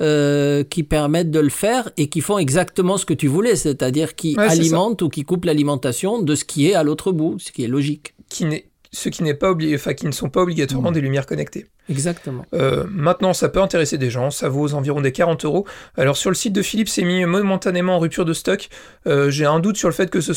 euh, 0.00 0.64
qui 0.64 0.82
permettent 0.82 1.30
de 1.30 1.38
le 1.38 1.50
faire 1.50 1.90
et 1.96 2.08
qui 2.08 2.20
font 2.22 2.38
exactement 2.38 2.96
ce 2.96 3.04
que 3.04 3.14
tu 3.14 3.28
voulais, 3.28 3.56
c'est-à-dire 3.56 4.16
qui 4.16 4.36
alimentent 4.38 5.02
ou 5.02 5.08
qui 5.08 5.24
coupent 5.24 5.44
l'alimentation 5.44 6.22
de 6.22 6.34
ce 6.34 6.44
qui 6.44 6.68
est 6.68 6.74
à 6.74 6.82
l'autre 6.82 7.12
bout, 7.12 7.38
ce 7.38 7.52
qui 7.52 7.64
est 7.64 7.68
logique. 7.68 8.14
Qui 8.28 8.46
n'est 8.46 8.64
ce 8.92 9.08
qui, 9.08 9.22
n'est 9.22 9.34
pas 9.34 9.52
enfin, 9.52 9.94
qui 9.94 10.06
ne 10.06 10.12
sont 10.12 10.28
pas 10.28 10.42
obligatoirement 10.42 10.90
mmh. 10.90 10.94
des 10.94 11.00
lumières 11.00 11.26
connectées. 11.26 11.66
Exactement. 11.88 12.44
Euh, 12.52 12.84
maintenant, 12.90 13.32
ça 13.32 13.48
peut 13.48 13.62
intéresser 13.62 13.96
des 13.96 14.10
gens, 14.10 14.30
ça 14.30 14.48
vaut 14.48 14.74
environ 14.74 15.00
des 15.00 15.12
40 15.12 15.44
euros. 15.46 15.66
Alors 15.96 16.16
sur 16.16 16.30
le 16.30 16.36
site 16.36 16.52
de 16.52 16.62
Philips, 16.62 16.88
c'est 16.88 17.04
mis 17.04 17.24
momentanément 17.24 17.96
en 17.96 17.98
rupture 17.98 18.26
de 18.26 18.34
stock. 18.34 18.68
Euh, 19.06 19.30
j'ai 19.30 19.46
un 19.46 19.60
doute 19.60 19.78
sur 19.78 19.88
le 19.88 19.94
fait 19.94 20.10
que, 20.10 20.20
ce, 20.20 20.32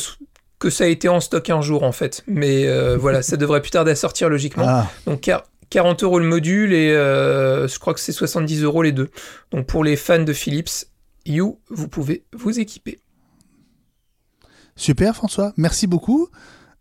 que 0.58 0.70
ça 0.70 0.84
a 0.84 0.86
été 0.86 1.08
en 1.08 1.20
stock 1.20 1.50
un 1.50 1.60
jour 1.60 1.82
en 1.82 1.92
fait. 1.92 2.24
Mais 2.26 2.66
euh, 2.66 2.96
voilà, 3.00 3.20
ça 3.20 3.36
devrait 3.36 3.60
plus 3.60 3.70
tarder 3.70 3.90
à 3.90 3.96
sortir 3.96 4.30
logiquement. 4.30 4.64
Ah. 4.66 4.90
Donc 5.06 5.30
40 5.68 6.02
euros 6.02 6.18
le 6.18 6.26
module 6.26 6.72
et 6.72 6.88
je 6.88 7.78
crois 7.78 7.92
que 7.92 8.00
c'est 8.00 8.12
70 8.12 8.62
euros 8.62 8.82
les 8.82 8.92
deux. 8.92 9.10
Donc 9.50 9.66
pour 9.66 9.84
les 9.84 9.96
fans 9.96 10.22
de 10.22 10.32
Philips, 10.32 10.86
You, 11.26 11.58
vous 11.68 11.88
pouvez 11.88 12.24
vous 12.32 12.58
équiper. 12.58 13.00
Super 14.76 15.14
François, 15.14 15.52
merci 15.56 15.86
beaucoup. 15.86 16.28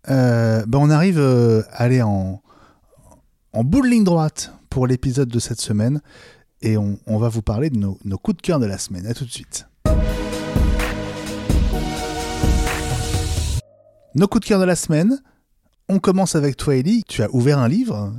Ben 0.08 0.66
on 0.74 0.90
arrive 0.90 1.20
à 1.20 1.62
aller 1.72 2.02
en, 2.02 2.42
en 3.54 3.64
bout 3.64 3.82
de 3.82 3.88
ligne 3.88 4.04
droite 4.04 4.52
pour 4.70 4.88
l'épisode 4.88 5.30
de 5.30 5.40
cette 5.40 5.62
semaine 5.62 6.02
et 6.62 6.78
on, 6.78 7.18
va 7.18 7.30
vous 7.30 7.42
parler 7.42 7.70
de 7.70 7.78
nos, 7.78 8.18
coups 8.18 8.38
de 8.38 8.42
cœur 8.42 8.60
de 8.60 8.66
la 8.66 8.78
semaine. 8.78 9.06
A 9.06 9.14
tout 9.14 9.26
de 9.26 9.32
suite. 9.32 9.68
Nos 14.16 14.28
coups 14.28 14.42
de 14.42 14.48
cœur 14.48 14.60
de 14.60 14.66
la 14.66 14.76
semaine. 14.76 15.22
On 15.90 16.00
commence 16.00 16.36
avec 16.36 16.58
toi, 16.58 16.76
Ellie. 16.76 17.04
Tu 17.08 17.22
as 17.22 17.34
ouvert 17.34 17.60
un 17.60 17.68
livre 17.68 18.14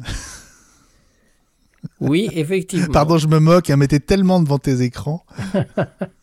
Oui, 2.00 2.28
effectivement. 2.32 2.86
Pardon, 2.92 3.18
je 3.18 3.26
me 3.26 3.40
moque, 3.40 3.70
hein, 3.70 3.76
mais 3.76 3.88
t'es 3.88 4.00
tellement 4.00 4.40
devant 4.40 4.58
tes 4.58 4.82
écrans. 4.82 5.24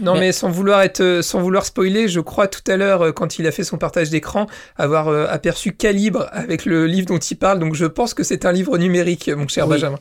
Non, 0.00 0.14
mais... 0.14 0.32
sans 0.32 0.50
vouloir 0.50 0.82
être, 0.82 1.00
euh, 1.00 1.22
sans 1.22 1.40
vouloir 1.40 1.64
spoiler, 1.64 2.08
je 2.08 2.20
crois 2.20 2.48
tout 2.48 2.62
à 2.70 2.76
l'heure, 2.76 3.02
euh, 3.02 3.12
quand 3.12 3.38
il 3.38 3.46
a 3.46 3.52
fait 3.52 3.64
son 3.64 3.78
partage 3.78 4.10
d'écran, 4.10 4.46
avoir 4.76 5.08
euh, 5.08 5.26
aperçu 5.28 5.72
Calibre 5.72 6.26
avec 6.32 6.64
le 6.64 6.86
livre 6.86 7.06
dont 7.06 7.18
il 7.18 7.36
parle. 7.36 7.58
Donc, 7.58 7.74
je 7.74 7.86
pense 7.86 8.14
que 8.14 8.22
c'est 8.22 8.46
un 8.46 8.52
livre 8.52 8.78
numérique, 8.78 9.28
mon 9.28 9.48
cher 9.48 9.66
Benjamin. 9.66 9.98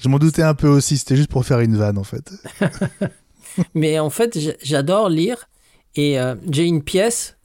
Je 0.00 0.08
m'en 0.08 0.18
doutais 0.18 0.42
un 0.42 0.54
peu 0.54 0.68
aussi. 0.68 0.96
C'était 0.96 1.16
juste 1.16 1.30
pour 1.30 1.44
faire 1.44 1.60
une 1.60 1.76
vanne, 1.76 1.98
en 1.98 2.04
fait. 2.04 2.32
mais 3.74 3.98
en 3.98 4.10
fait, 4.10 4.38
j'adore 4.62 5.08
lire 5.08 5.48
et 5.96 6.18
j'ai 6.50 6.64
une 6.64 6.82
pièce 6.82 7.36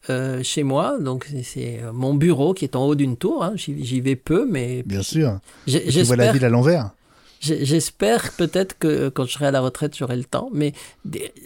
chez 0.41 0.63
moi, 0.63 0.97
donc 0.99 1.27
c'est 1.43 1.81
mon 1.93 2.13
bureau 2.13 2.53
qui 2.53 2.63
est 2.63 2.75
en 2.75 2.85
haut 2.85 2.95
d'une 2.95 3.17
tour. 3.17 3.43
Hein. 3.43 3.53
J'y 3.55 3.99
vais 3.99 4.15
peu, 4.15 4.47
mais 4.49 4.81
bien 4.83 5.03
sûr. 5.03 5.39
Tu 5.67 6.03
vois 6.03 6.15
la 6.15 6.31
ville 6.31 6.45
à 6.45 6.49
l'envers. 6.49 6.91
J'espère 7.39 8.33
peut-être 8.33 8.77
que 8.77 9.07
quand 9.07 9.25
je 9.25 9.31
serai 9.31 9.47
à 9.47 9.51
la 9.51 9.61
retraite, 9.61 9.95
j'aurai 9.95 10.17
le 10.17 10.25
temps. 10.25 10.49
Mais 10.53 10.73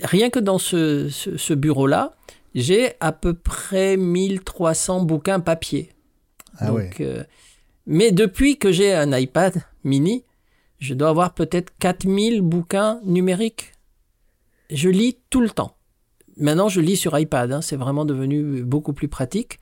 rien 0.03 0.31
que 0.31 0.39
dans 0.39 0.57
ce, 0.57 1.07
ce, 1.09 1.53
bureau-là, 1.53 2.15
j'ai 2.55 2.93
à 2.99 3.11
peu 3.11 3.35
près 3.35 3.95
1300 3.95 5.03
bouquins 5.03 5.39
papier. 5.39 5.91
Ah 6.57 6.67
Donc, 6.67 6.99
euh, 6.99 7.23
mais 7.85 8.11
depuis 8.11 8.57
que 8.57 8.71
j'ai 8.71 8.93
un 8.93 9.15
iPad 9.15 9.61
mini, 9.83 10.23
je 10.79 10.95
dois 10.95 11.09
avoir 11.09 11.35
peut-être 11.35 11.71
4000 11.79 12.41
bouquins 12.41 12.99
numériques. 13.03 13.73
Je 14.71 14.89
lis 14.89 15.19
tout 15.29 15.41
le 15.41 15.49
temps. 15.49 15.77
Maintenant, 16.37 16.69
je 16.69 16.81
lis 16.81 16.97
sur 16.97 17.17
iPad. 17.17 17.51
Hein, 17.51 17.61
c'est 17.61 17.75
vraiment 17.75 18.05
devenu 18.05 18.63
beaucoup 18.63 18.93
plus 18.93 19.07
pratique. 19.07 19.59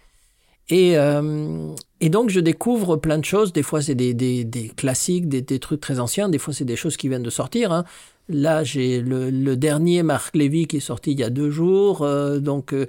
Et, 0.72 0.98
euh, 0.98 1.76
et 2.00 2.10
donc, 2.10 2.30
je 2.30 2.40
découvre 2.40 2.96
plein 2.96 3.18
de 3.18 3.26
choses. 3.26 3.52
Des 3.52 3.62
fois, 3.62 3.82
c'est 3.82 3.94
des, 3.94 4.14
des, 4.14 4.46
des, 4.46 4.70
classiques, 4.70 5.28
des, 5.28 5.42
des, 5.42 5.60
trucs 5.60 5.82
très 5.82 6.00
anciens. 6.00 6.30
Des 6.30 6.38
fois, 6.38 6.54
c'est 6.54 6.66
des 6.66 6.78
choses 6.78 6.96
qui 6.96 7.10
viennent 7.10 7.24
de 7.24 7.30
sortir. 7.30 7.74
Hein. 7.74 7.84
Là, 8.30 8.64
j'ai 8.64 9.02
le, 9.02 9.30
le, 9.30 9.58
dernier 9.58 10.02
Marc 10.02 10.34
Lévy 10.34 10.68
qui 10.68 10.78
est 10.78 10.80
sorti 10.80 11.12
il 11.12 11.20
y 11.20 11.24
a 11.24 11.30
deux 11.30 11.50
jours, 11.50 12.04
euh, 12.04 12.40
donc 12.40 12.74
euh, 12.74 12.86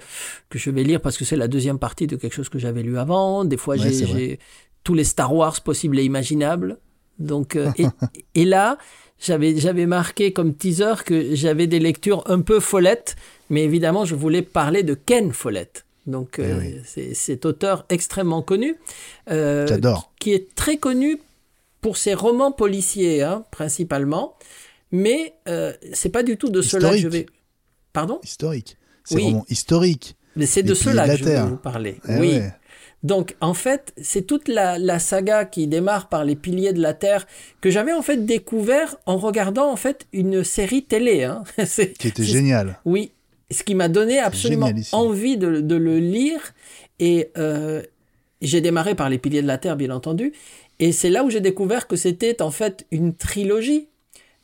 que 0.49 0.57
je 0.57 0.69
vais 0.69 0.83
lire 0.83 1.01
parce 1.01 1.17
que 1.17 1.25
c'est 1.25 1.35
la 1.35 1.49
deuxième 1.49 1.77
partie 1.77 2.07
de 2.07 2.15
quelque 2.15 2.33
chose 2.33 2.47
que 2.47 2.57
j'avais 2.57 2.83
lu 2.83 2.97
avant. 2.97 3.43
Des 3.43 3.57
fois, 3.57 3.75
j'ai 3.75 4.39
tous 4.85 4.93
les 4.93 5.03
Star 5.03 5.35
Wars 5.35 5.59
possibles 5.61 5.99
et 5.99 6.03
imaginables. 6.03 6.77
Donc, 7.19 7.57
et, 7.57 7.85
et, 8.35 8.45
là, 8.45 8.77
j'avais 9.19 9.59
j'avais 9.59 9.85
marqué 9.85 10.31
comme 10.31 10.53
teaser 10.53 11.03
que 11.05 11.35
j'avais 11.35 11.67
des 11.67 11.79
lectures 11.79 12.23
un 12.27 12.39
peu 12.39 12.61
follettes, 12.61 13.17
mais 13.49 13.63
évidemment, 13.63 14.05
je 14.05 14.15
voulais 14.15 14.41
parler 14.41 14.83
de 14.83 14.93
Ken 14.93 15.33
Follett. 15.33 15.85
Donc, 16.05 16.35
eh 16.37 16.43
euh, 16.43 16.81
c'est 16.85 17.13
cet 17.13 17.45
auteur 17.45 17.85
extrêmement 17.89 18.41
connu. 18.41 18.75
Euh, 19.31 19.65
qui 20.19 20.33
est 20.33 20.53
très 20.55 20.77
connu 20.77 21.19
pour 21.81 21.97
ses 21.97 22.13
romans 22.13 22.51
policiers, 22.51 23.23
hein, 23.23 23.45
principalement. 23.51 24.35
Mais 24.91 25.33
euh, 25.47 25.73
c'est 25.93 26.09
pas 26.09 26.23
du 26.23 26.37
tout 26.37 26.49
de 26.49 26.61
cela 26.61 26.91
que 26.91 26.97
je 26.97 27.07
vais. 27.07 27.25
Pardon? 27.93 28.19
Historique. 28.23 28.77
C'est 29.03 29.15
vraiment 29.15 29.45
historique. 29.49 30.15
Mais 30.35 30.45
c'est 30.45 30.63
de 30.63 30.73
cela 30.73 31.07
que 31.07 31.17
je 31.17 31.23
vais 31.23 31.41
vous 31.41 31.57
parler. 31.57 31.99
Eh 32.07 32.17
oui. 32.17 32.39
Donc, 33.03 33.35
en 33.41 33.53
fait, 33.53 33.93
c'est 34.01 34.21
toute 34.21 34.47
la, 34.47 34.99
saga 34.99 35.43
qui 35.45 35.67
démarre 35.67 36.07
par 36.07 36.23
les 36.23 36.35
piliers 36.35 36.71
de 36.71 36.81
la 36.81 36.93
Terre 36.93 37.27
que 37.59 37.69
j'avais 37.69 37.91
en 37.91 38.01
fait 38.01 38.25
découvert 38.25 38.95
en 39.05 39.17
regardant 39.17 39.69
en 39.69 39.75
fait 39.75 40.07
une 40.13 40.43
série 40.43 40.83
télé. 40.83 41.23
Hein. 41.23 41.43
qui 41.99 42.07
était 42.07 42.23
géniale. 42.23 42.79
Oui, 42.85 43.11
ce 43.51 43.63
qui 43.63 43.75
m'a 43.75 43.87
donné 43.87 44.19
absolument 44.19 44.71
envie 44.91 45.37
de, 45.37 45.75
le 45.75 45.99
lire. 45.99 46.53
Et 46.99 47.29
euh, 47.37 47.81
j'ai 48.41 48.61
démarré 48.61 48.95
par 48.95 49.09
Les 49.09 49.17
Piliers 49.17 49.41
de 49.41 49.47
la 49.47 49.57
Terre, 49.57 49.75
bien 49.75 49.91
entendu. 49.91 50.33
Et 50.79 50.91
c'est 50.91 51.09
là 51.09 51.23
où 51.23 51.29
j'ai 51.29 51.41
découvert 51.41 51.87
que 51.87 51.95
c'était 51.95 52.41
en 52.41 52.51
fait 52.51 52.85
une 52.91 53.15
trilogie. 53.15 53.87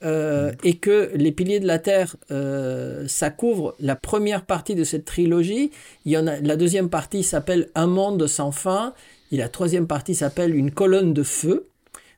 Euh, 0.01 0.53
et 0.63 0.77
que 0.77 1.11
Les 1.15 1.33
Piliers 1.33 1.59
de 1.59 1.67
la 1.67 1.77
Terre, 1.77 2.15
euh, 2.31 3.05
ça 3.09 3.31
couvre 3.31 3.75
la 3.81 3.97
première 3.97 4.45
partie 4.45 4.73
de 4.73 4.85
cette 4.85 5.03
trilogie. 5.03 5.71
Il 6.05 6.13
y 6.13 6.17
en 6.17 6.25
a, 6.25 6.39
la 6.39 6.55
deuxième 6.55 6.89
partie 6.89 7.21
s'appelle 7.21 7.67
Un 7.75 7.87
monde 7.87 8.25
sans 8.27 8.51
fin. 8.51 8.93
Et 9.33 9.37
la 9.37 9.49
troisième 9.49 9.87
partie 9.87 10.15
s'appelle 10.15 10.55
Une 10.55 10.71
colonne 10.71 11.13
de 11.13 11.23
feu. 11.23 11.67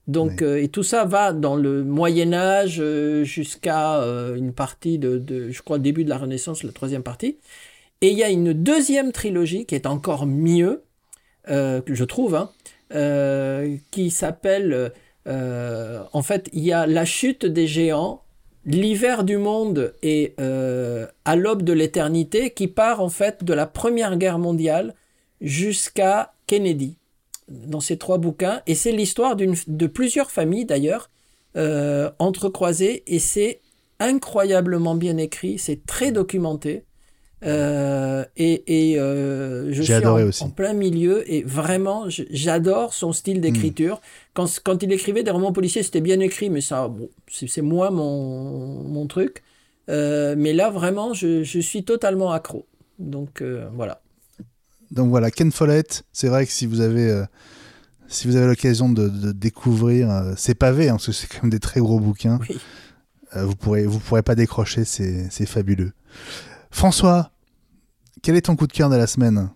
Donc, 0.07 0.41
euh, 0.41 0.61
et 0.61 0.67
tout 0.67 0.83
ça 0.83 1.05
va 1.05 1.31
dans 1.31 1.55
le 1.55 1.83
Moyen 1.83 2.33
Âge 2.33 2.79
euh, 2.79 3.23
jusqu'à 3.23 4.01
euh, 4.01 4.35
une 4.35 4.53
partie 4.53 4.97
de, 4.97 5.49
je 5.49 5.61
crois, 5.61 5.79
début 5.79 6.03
de 6.03 6.09
la 6.09 6.17
Renaissance, 6.17 6.63
la 6.63 6.71
troisième 6.71 7.03
partie. 7.03 7.37
Et 8.01 8.09
il 8.09 8.17
y 8.17 8.23
a 8.23 8.29
une 8.29 8.53
deuxième 8.53 9.11
trilogie 9.11 9.65
qui 9.65 9.75
est 9.75 9.85
encore 9.85 10.25
mieux, 10.25 10.83
que 11.47 11.83
je 11.87 12.03
trouve, 12.03 12.35
hein, 12.35 12.49
qui 13.91 14.09
s'appelle 14.09 14.91
en 15.27 16.21
fait, 16.23 16.49
il 16.51 16.63
y 16.63 16.73
a 16.73 16.87
la 16.87 17.05
chute 17.05 17.45
des 17.45 17.67
géants, 17.67 18.23
l'hiver 18.65 19.23
du 19.23 19.37
monde 19.37 19.93
et 20.01 20.33
à 20.39 21.35
l'aube 21.35 21.61
de 21.61 21.73
l'éternité 21.73 22.49
qui 22.49 22.67
part 22.67 23.01
en 23.01 23.09
fait 23.09 23.43
de 23.43 23.53
la 23.53 23.67
Première 23.67 24.17
Guerre 24.17 24.39
mondiale 24.39 24.95
jusqu'à 25.39 26.33
Kennedy 26.47 26.97
dans 27.67 27.79
ces 27.79 27.97
trois 27.97 28.17
bouquins. 28.17 28.61
Et 28.67 28.75
c'est 28.75 28.91
l'histoire 28.91 29.35
de 29.35 29.87
plusieurs 29.87 30.31
familles 30.31 30.65
d'ailleurs 30.65 31.09
entrecroisées 32.19 33.03
et 33.07 33.19
c'est 33.19 33.59
incroyablement 33.99 34.95
bien 34.95 35.17
écrit, 35.17 35.59
c'est 35.59 35.85
très 35.85 36.11
documenté. 36.11 36.83
Euh, 37.43 38.23
et, 38.37 38.95
euh, 38.99 39.73
je 39.73 39.81
suis 39.81 40.43
en, 40.43 40.49
plein 40.49 40.73
milieu 40.73 41.29
et 41.31 41.41
vraiment 41.41 42.05
j'adore 42.07 42.93
son 42.93 43.13
style 43.13 43.41
d'écriture. 43.41 44.01
Hmm. 44.37 44.45
Quand, 44.63 44.83
il 44.83 44.91
écrivait 44.91 45.23
des 45.23 45.31
romans 45.31 45.51
policiers, 45.51 45.83
c'était 45.83 46.01
bien 46.01 46.19
écrit, 46.19 46.49
mais 46.49 46.61
ça, 46.61 46.91
c'est 47.27 47.61
moi 47.61 47.89
mon, 47.89 49.05
truc. 49.07 49.43
Euh, 49.89 50.35
mais 50.37 50.53
là, 50.53 50.69
vraiment, 50.69 51.13
je, 51.13 51.43
suis 51.43 51.83
totalement 51.83 52.31
accro. 52.31 52.65
Donc 52.99 53.43
voilà. 53.73 54.01
Donc 54.91 55.09
voilà, 55.09 55.31
Ken 55.31 55.51
Follett, 55.51 56.03
c'est 56.11 56.27
vrai 56.27 56.45
que 56.45 56.51
si 56.51 56.65
vous 56.65 56.81
avez, 56.81 57.23
si 58.07 58.27
vous 58.27 58.35
avez 58.35 58.47
l'occasion 58.47 58.89
de, 58.89 59.31
découvrir 59.31 60.33
ces 60.35 60.53
pavés, 60.53 60.89
hein, 60.89 60.93
parce 60.93 61.07
que 61.07 61.11
c'est 61.13 61.27
quand 61.27 61.43
même 61.43 61.49
des 61.49 61.59
très 61.59 61.79
gros 61.79 61.99
bouquins, 61.99 62.39
vous 63.33 63.55
pourrez, 63.55 63.85
vous 63.85 63.99
pourrez 63.99 64.21
pas 64.21 64.35
décrocher, 64.35 64.83
c'est 64.83 65.45
fabuleux. 65.45 65.93
François, 66.71 67.31
quel 68.21 68.35
est 68.35 68.41
ton 68.41 68.55
coup 68.55 68.67
de 68.67 68.73
cœur 68.73 68.89
de 68.89 68.95
la 68.95 69.07
semaine? 69.07 69.49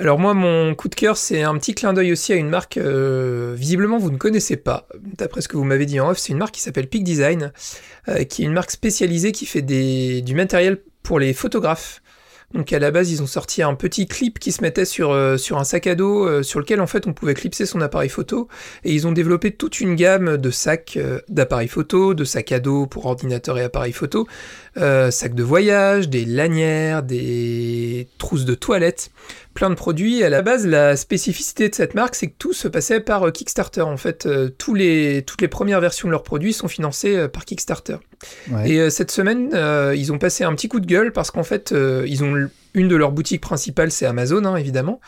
Alors 0.00 0.18
moi, 0.18 0.32
mon 0.32 0.74
coup 0.74 0.88
de 0.88 0.94
cœur, 0.94 1.18
c'est 1.18 1.42
un 1.42 1.58
petit 1.58 1.74
clin 1.74 1.92
d'œil 1.92 2.12
aussi 2.12 2.32
à 2.32 2.36
une 2.36 2.48
marque 2.48 2.78
euh, 2.78 3.54
visiblement 3.54 3.98
vous 3.98 4.10
ne 4.10 4.16
connaissez 4.16 4.56
pas. 4.56 4.88
D'après 5.18 5.42
ce 5.42 5.48
que 5.48 5.58
vous 5.58 5.64
m'avez 5.64 5.84
dit 5.84 6.00
en 6.00 6.08
off, 6.08 6.18
c'est 6.18 6.32
une 6.32 6.38
marque 6.38 6.54
qui 6.54 6.62
s'appelle 6.62 6.88
Peak 6.88 7.04
Design, 7.04 7.52
euh, 8.08 8.24
qui 8.24 8.42
est 8.42 8.46
une 8.46 8.54
marque 8.54 8.70
spécialisée 8.70 9.32
qui 9.32 9.44
fait 9.44 9.60
du 9.60 10.34
matériel 10.34 10.80
pour 11.02 11.18
les 11.18 11.34
photographes. 11.34 12.00
Donc 12.52 12.72
à 12.72 12.80
la 12.80 12.90
base, 12.90 13.12
ils 13.12 13.22
ont 13.22 13.28
sorti 13.28 13.62
un 13.62 13.74
petit 13.74 14.06
clip 14.06 14.40
qui 14.40 14.50
se 14.50 14.60
mettait 14.60 14.84
sur, 14.84 15.12
euh, 15.12 15.36
sur 15.36 15.58
un 15.58 15.64
sac 15.64 15.86
à 15.86 15.94
dos 15.94 16.26
euh, 16.26 16.42
sur 16.42 16.58
lequel 16.58 16.80
en 16.80 16.88
fait 16.88 17.06
on 17.06 17.12
pouvait 17.12 17.34
clipser 17.34 17.64
son 17.64 17.80
appareil 17.80 18.08
photo. 18.08 18.48
Et 18.82 18.92
ils 18.92 19.06
ont 19.06 19.12
développé 19.12 19.52
toute 19.52 19.80
une 19.80 19.94
gamme 19.94 20.36
de 20.36 20.50
sacs 20.50 20.94
euh, 20.96 21.20
d'appareils 21.28 21.68
photo, 21.68 22.12
de 22.12 22.24
sacs 22.24 22.50
à 22.50 22.58
dos 22.58 22.86
pour 22.86 23.06
ordinateur 23.06 23.56
et 23.56 23.62
appareil 23.62 23.92
photo, 23.92 24.26
sacs 24.76 25.34
de 25.34 25.42
voyage, 25.42 26.08
des 26.08 26.24
lanières, 26.24 27.02
des 27.02 28.08
trousses 28.18 28.44
de 28.44 28.54
toilette 28.54 29.10
plein 29.54 29.70
de 29.70 29.74
produits. 29.74 30.22
À 30.22 30.28
la 30.28 30.42
base, 30.42 30.66
la 30.66 30.96
spécificité 30.96 31.68
de 31.68 31.74
cette 31.74 31.94
marque, 31.94 32.14
c'est 32.14 32.28
que 32.28 32.34
tout 32.38 32.52
se 32.52 32.68
passait 32.68 33.00
par 33.00 33.26
euh, 33.26 33.30
Kickstarter. 33.30 33.82
En 33.82 33.96
fait, 33.96 34.26
euh, 34.26 34.48
tous 34.56 34.74
les, 34.74 35.22
toutes 35.22 35.40
les 35.40 35.48
premières 35.48 35.80
versions 35.80 36.08
de 36.08 36.12
leurs 36.12 36.22
produits 36.22 36.52
sont 36.52 36.68
financées 36.68 37.16
euh, 37.16 37.28
par 37.28 37.44
Kickstarter. 37.44 37.96
Et 38.64 38.90
cette 38.90 39.10
semaine, 39.10 39.48
ils 39.96 40.12
ont 40.12 40.18
passé 40.18 40.44
un 40.44 40.54
petit 40.54 40.68
coup 40.68 40.80
de 40.80 40.86
gueule 40.86 41.10
parce 41.10 41.30
qu'en 41.30 41.42
fait, 41.42 41.74
ils 42.06 42.22
ont 42.22 42.50
une 42.74 42.88
de 42.88 42.94
leurs 42.94 43.12
boutiques 43.12 43.40
principales, 43.40 43.90
c'est 43.90 44.04
Amazon, 44.04 44.44
hein, 44.44 44.56
évidemment. 44.56 45.00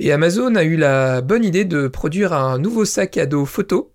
Et 0.00 0.12
Amazon 0.12 0.54
a 0.54 0.64
eu 0.64 0.76
la 0.76 1.22
bonne 1.22 1.44
idée 1.44 1.64
de 1.64 1.88
produire 1.88 2.34
un 2.34 2.58
nouveau 2.58 2.84
sac 2.84 3.16
à 3.16 3.24
dos 3.24 3.46
photo. 3.46 3.90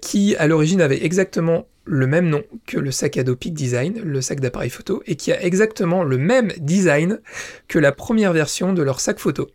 Qui 0.00 0.36
à 0.36 0.46
l'origine 0.46 0.80
avait 0.80 1.04
exactement 1.04 1.66
le 1.84 2.06
même 2.06 2.28
nom 2.28 2.42
que 2.66 2.78
le 2.78 2.90
sac 2.90 3.16
à 3.16 3.24
dos 3.24 3.36
Peak 3.36 3.54
Design, 3.54 4.00
le 4.02 4.20
sac 4.20 4.40
d'appareil 4.40 4.70
photo, 4.70 5.02
et 5.06 5.16
qui 5.16 5.32
a 5.32 5.42
exactement 5.42 6.02
le 6.02 6.18
même 6.18 6.52
design 6.58 7.20
que 7.68 7.78
la 7.78 7.92
première 7.92 8.32
version 8.32 8.72
de 8.72 8.82
leur 8.82 9.00
sac 9.00 9.18
photo. 9.18 9.48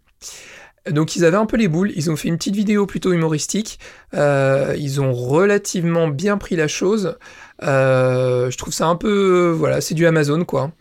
Donc 0.90 1.16
ils 1.16 1.26
avaient 1.26 1.38
un 1.38 1.46
peu 1.46 1.58
les 1.58 1.68
boules, 1.68 1.92
ils 1.96 2.10
ont 2.10 2.16
fait 2.16 2.30
une 2.30 2.38
petite 2.38 2.56
vidéo 2.56 2.86
plutôt 2.86 3.12
humoristique, 3.12 3.80
euh, 4.14 4.76
ils 4.78 5.02
ont 5.02 5.14
relativement 5.14 6.08
bien 6.08 6.38
pris 6.38 6.56
la 6.56 6.68
chose. 6.68 7.18
Euh, 7.64 8.50
je 8.50 8.58
trouve 8.58 8.74
ça 8.74 8.88
un 8.88 8.96
peu, 8.96 9.54
voilà, 9.56 9.82
c'est 9.82 9.94
du 9.94 10.06
Amazon 10.06 10.46
quoi. 10.46 10.72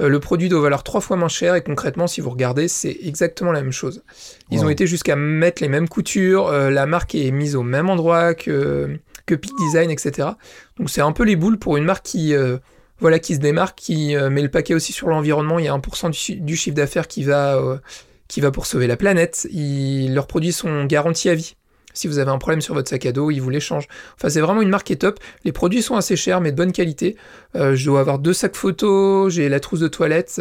Euh, 0.00 0.08
le 0.08 0.20
produit 0.20 0.48
doit 0.48 0.60
valoir 0.60 0.82
trois 0.82 1.00
fois 1.00 1.16
moins 1.16 1.28
cher 1.28 1.54
et 1.54 1.62
concrètement, 1.62 2.06
si 2.06 2.20
vous 2.20 2.30
regardez, 2.30 2.68
c'est 2.68 2.96
exactement 3.02 3.52
la 3.52 3.62
même 3.62 3.72
chose. 3.72 4.02
Ils 4.50 4.64
ont 4.64 4.70
été 4.70 4.86
jusqu'à 4.86 5.16
mettre 5.16 5.62
les 5.62 5.68
mêmes 5.68 5.88
coutures, 5.88 6.50
la 6.50 6.86
marque 6.86 7.14
est 7.14 7.30
mise 7.30 7.54
au 7.54 7.62
même 7.62 7.90
endroit 7.90 8.34
que 8.34 8.98
que 9.28 9.34
Peak 9.36 9.52
Design, 9.58 9.90
etc. 9.90 10.30
Donc 10.78 10.90
c'est 10.90 11.02
un 11.02 11.12
peu 11.12 11.22
les 11.22 11.36
boules 11.36 11.58
pour 11.58 11.76
une 11.76 11.84
marque 11.84 12.04
qui, 12.04 12.34
euh, 12.34 12.56
voilà, 12.98 13.20
qui 13.20 13.36
se 13.36 13.40
démarque, 13.40 13.78
qui 13.78 14.16
euh, 14.16 14.30
met 14.30 14.42
le 14.42 14.50
paquet 14.50 14.74
aussi 14.74 14.92
sur 14.92 15.08
l'environnement. 15.08 15.60
Il 15.60 15.66
y 15.66 15.68
a 15.68 15.76
1% 15.76 16.40
du, 16.40 16.56
chiffre 16.56 16.74
d'affaires 16.74 17.06
qui, 17.06 17.22
va 17.22 17.56
euh, 17.56 17.78
qui 18.26 18.40
va 18.40 18.50
pour 18.50 18.66
sauver 18.66 18.88
la 18.88 18.96
planète. 18.96 19.46
leurs 19.52 20.26
produits 20.26 20.52
sont 20.52 20.84
garantis 20.86 21.28
à 21.28 21.34
vie. 21.36 21.54
Si 21.98 22.08
vous 22.08 22.18
avez 22.18 22.30
un 22.30 22.38
problème 22.38 22.60
sur 22.60 22.74
votre 22.74 22.88
sac 22.88 23.06
à 23.06 23.12
dos, 23.12 23.30
ils 23.30 23.40
vous 23.40 23.50
les 23.50 23.60
changent. 23.60 23.88
Enfin, 24.14 24.28
c'est 24.28 24.40
vraiment 24.40 24.62
une 24.62 24.70
marque 24.70 24.86
qui 24.86 24.92
est 24.92 24.96
top. 24.96 25.18
Les 25.44 25.52
produits 25.52 25.82
sont 25.82 25.96
assez 25.96 26.16
chers, 26.16 26.40
mais 26.40 26.52
de 26.52 26.56
bonne 26.56 26.72
qualité. 26.72 27.16
je 27.54 27.84
dois 27.84 28.00
avoir 28.00 28.18
deux 28.18 28.32
sacs 28.32 28.56
photo, 28.56 29.28
j'ai 29.30 29.48
la 29.48 29.60
trousse 29.60 29.80
de 29.80 29.88
toilette. 29.88 30.40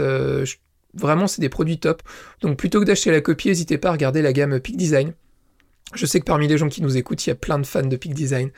Vraiment, 0.93 1.27
c'est 1.27 1.41
des 1.41 1.49
produits 1.49 1.79
top. 1.79 2.01
Donc, 2.41 2.57
plutôt 2.57 2.79
que 2.79 2.85
d'acheter 2.85 3.11
la 3.11 3.21
copie, 3.21 3.49
n'hésitez 3.49 3.77
pas 3.77 3.89
à 3.89 3.91
regarder 3.91 4.21
la 4.21 4.33
gamme 4.33 4.59
Peak 4.59 4.77
Design. 4.77 5.13
Je 5.93 6.05
sais 6.05 6.19
que 6.19 6.25
parmi 6.25 6.47
les 6.47 6.57
gens 6.57 6.67
qui 6.67 6.81
nous 6.81 6.97
écoutent, 6.97 7.25
il 7.25 7.29
y 7.29 7.31
a 7.31 7.35
plein 7.35 7.59
de 7.59 7.65
fans 7.65 7.81
de 7.81 7.95
Peak 7.95 8.13
Design. 8.13 8.49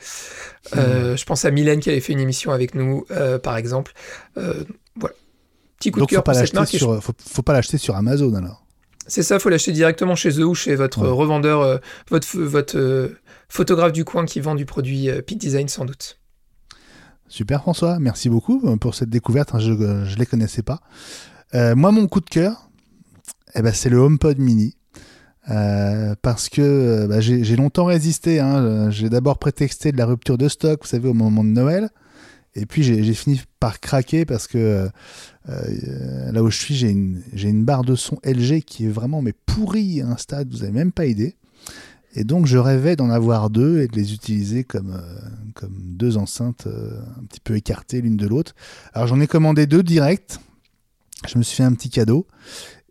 Euh, 0.76 1.12
hmm. 1.12 1.18
Je 1.18 1.24
pense 1.24 1.44
à 1.44 1.50
Mylène 1.50 1.80
qui 1.80 1.90
avait 1.90 2.00
fait 2.00 2.12
une 2.12 2.20
émission 2.20 2.50
avec 2.50 2.74
nous, 2.74 3.04
euh, 3.10 3.38
par 3.38 3.56
exemple. 3.56 3.92
Euh, 4.36 4.64
voilà. 4.96 5.14
Petit 5.78 5.92
coup 5.92 6.00
de 6.00 6.06
cœur 6.06 6.24
pour 6.24 6.34
cette 6.34 6.54
marque. 6.54 6.68
Sur, 6.68 7.02
faut, 7.02 7.42
pas 7.42 7.52
l'acheter 7.52 7.78
sur 7.78 7.94
Amazon 7.94 8.34
alors. 8.34 8.59
C'est 9.10 9.22
ça, 9.22 9.38
faut 9.38 9.48
l'acheter 9.48 9.72
directement 9.72 10.14
chez 10.14 10.40
eux 10.40 10.46
ou 10.46 10.54
chez 10.54 10.74
votre 10.76 11.06
revendeur, 11.06 11.80
votre, 12.08 12.38
votre 12.38 13.10
photographe 13.48 13.92
du 13.92 14.04
coin 14.04 14.24
qui 14.24 14.40
vend 14.40 14.54
du 14.54 14.64
produit 14.64 15.08
Peak 15.26 15.36
Design 15.36 15.68
sans 15.68 15.84
doute. 15.84 16.18
Super 17.28 17.60
François, 17.60 17.98
merci 17.98 18.28
beaucoup 18.28 18.76
pour 18.78 18.94
cette 18.94 19.10
découverte. 19.10 19.54
Hein, 19.54 19.58
je 19.58 19.72
ne 19.72 20.16
les 20.16 20.26
connaissais 20.26 20.62
pas. 20.62 20.80
moi, 21.52 21.90
mon 21.90 22.06
coup 22.06 22.20
de 22.20 22.30
cœur, 22.30 22.70
eh 23.54 23.62
ben, 23.62 23.72
c'est 23.72 23.88
le 23.88 23.98
HomePod 23.98 24.38
Mini. 24.38 24.76
Euh, 25.50 26.14
parce 26.20 26.48
que 26.48 26.60
euh, 26.60 27.06
bah, 27.08 27.20
j'ai 27.20 27.56
longtemps 27.56 27.86
résisté. 27.86 28.40
Hein. 28.40 28.90
J'ai 28.90 29.08
d'abord 29.08 29.38
prétexté 29.38 29.92
de 29.92 29.96
la 29.96 30.06
rupture 30.06 30.38
de 30.38 30.48
stock, 30.48 30.80
vous 30.82 30.88
savez, 30.88 31.08
au 31.08 31.14
moment 31.14 31.44
de 31.44 31.48
Noël. 31.48 31.90
Et 32.54 32.66
puis 32.66 32.82
j'ai 32.82 33.14
fini 33.14 33.40
par 33.60 33.80
craquer 33.80 34.24
parce 34.24 34.46
que 34.46 34.88
euh, 35.48 36.32
là 36.32 36.42
où 36.42 36.50
je 36.50 36.56
suis, 36.56 36.74
j'ai 36.74 36.88
une, 36.88 37.64
barre 37.64 37.84
de 37.84 37.94
son 37.94 38.18
LG 38.24 38.62
qui 38.62 38.86
est 38.86 38.90
vraiment 38.90 39.22
mais 39.22 39.34
pourrie 39.46 40.00
à 40.00 40.08
un 40.08 40.16
stade, 40.16 40.50
vous 40.50 40.58
n'avez 40.58 40.72
même 40.72 40.92
pas 40.92 41.06
idée. 41.06 41.36
Et 42.14 42.24
donc 42.24 42.46
je 42.46 42.58
rêvais 42.58 42.96
d'en 42.96 43.08
avoir 43.08 43.50
deux 43.50 43.80
et 43.80 43.86
de 43.86 43.94
les 43.94 44.12
utiliser 44.12 44.64
comme, 44.64 45.00
comme 45.54 45.76
deux 45.76 46.16
enceintes 46.16 46.66
un 46.66 47.24
petit 47.26 47.40
peu 47.40 47.54
écartées 47.54 48.00
l'une 48.00 48.16
de 48.16 48.26
l'autre. 48.26 48.54
Alors 48.94 49.06
j'en 49.06 49.20
ai 49.20 49.28
commandé 49.28 49.66
deux 49.66 49.84
direct. 49.84 50.40
Je 51.28 51.38
me 51.38 51.42
suis 51.42 51.56
fait 51.56 51.64
un 51.64 51.74
petit 51.74 51.90
cadeau. 51.90 52.26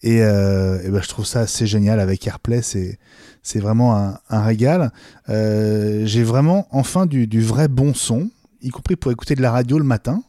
Et, 0.02 0.22
euh, 0.22 0.80
ben, 0.90 1.02
je 1.02 1.08
trouve 1.10 1.26
ça 1.26 1.42
assez 1.42 1.68
génial 1.68 2.00
avec 2.00 2.26
AirPlay, 2.26 2.62
c'est 2.62 3.60
vraiment 3.60 3.96
un, 4.30 4.42
régal. 4.42 4.92
Euh, 5.28 6.06
j'ai 6.06 6.24
vraiment 6.24 6.68
enfin 6.72 7.06
du, 7.06 7.42
vrai 7.42 7.68
bon 7.68 7.94
son, 7.94 8.30
y 8.62 8.70
compris 8.70 8.96
pour 8.96 9.12
écouter 9.12 9.36
de 9.36 9.42
la 9.42 9.52
radio 9.52 9.78
le 9.78 9.84
matin. 9.84 10.24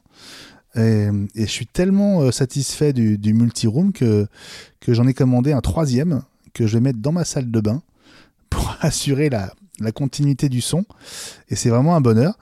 Et, 0.76 1.08
je 1.34 1.46
suis 1.46 1.66
tellement 1.66 2.22
euh, 2.22 2.30
satisfait 2.30 2.92
du, 2.92 3.18
du 3.18 3.34
multi-room 3.34 3.92
que, 3.92 4.26
que 4.78 4.94
j'en 4.94 5.06
ai 5.06 5.14
commandé 5.14 5.52
un 5.52 5.60
troisième 5.60 6.22
que 6.54 6.66
je 6.66 6.74
vais 6.74 6.80
mettre 6.80 7.00
dans 7.00 7.12
ma 7.12 7.24
salle 7.24 7.50
de 7.50 7.60
bain 7.60 7.82
pour 8.50 8.76
assurer 8.80 9.30
la, 9.30 9.52
la 9.80 9.92
continuité 9.92 10.48
du 10.48 10.60
son. 10.60 10.84
Et 11.48 11.56
c'est 11.56 11.70
vraiment 11.70 11.96
un 11.96 12.00
bonheur. 12.00 12.38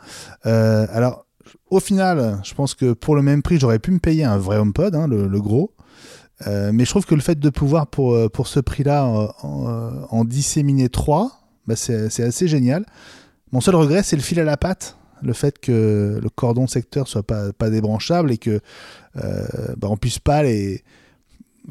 Euh, 0.46 0.86
alors, 0.90 1.24
au 1.70 1.80
final, 1.80 2.40
je 2.44 2.54
pense 2.54 2.74
que 2.74 2.92
pour 2.92 3.16
le 3.16 3.22
même 3.22 3.42
prix, 3.42 3.58
j'aurais 3.58 3.78
pu 3.78 3.90
me 3.90 3.98
payer 3.98 4.24
un 4.24 4.36
vrai 4.36 4.58
HomePod, 4.58 4.94
hein, 4.94 5.06
le, 5.06 5.40
gros. 5.40 5.72
Euh, 6.46 6.70
mais 6.72 6.84
je 6.84 6.90
trouve 6.90 7.06
que 7.06 7.14
le 7.14 7.20
fait 7.20 7.38
de 7.38 7.50
pouvoir, 7.50 7.86
pour, 7.86 8.30
pour 8.30 8.46
ce 8.46 8.60
prix-là, 8.60 9.06
en, 9.42 10.24
disséminer 10.24 10.88
trois, 10.88 11.40
bah 11.66 11.76
c'est 11.76 12.22
assez 12.22 12.48
génial. 12.48 12.84
Mon 13.52 13.60
seul 13.60 13.74
regret, 13.76 14.02
c'est 14.02 14.16
le 14.16 14.22
fil 14.22 14.40
à 14.40 14.44
la 14.44 14.56
patte. 14.56 14.98
Le 15.22 15.32
fait 15.32 15.58
que 15.58 16.18
le 16.22 16.28
cordon 16.30 16.66
secteur 16.66 17.08
soit 17.08 17.22
pas, 17.22 17.52
pas 17.52 17.70
débranchable 17.70 18.32
et 18.32 18.38
que 18.38 18.60
bah, 19.14 19.88
on 19.90 19.96
puisse 19.96 20.18
pas 20.18 20.42
les, 20.42 20.82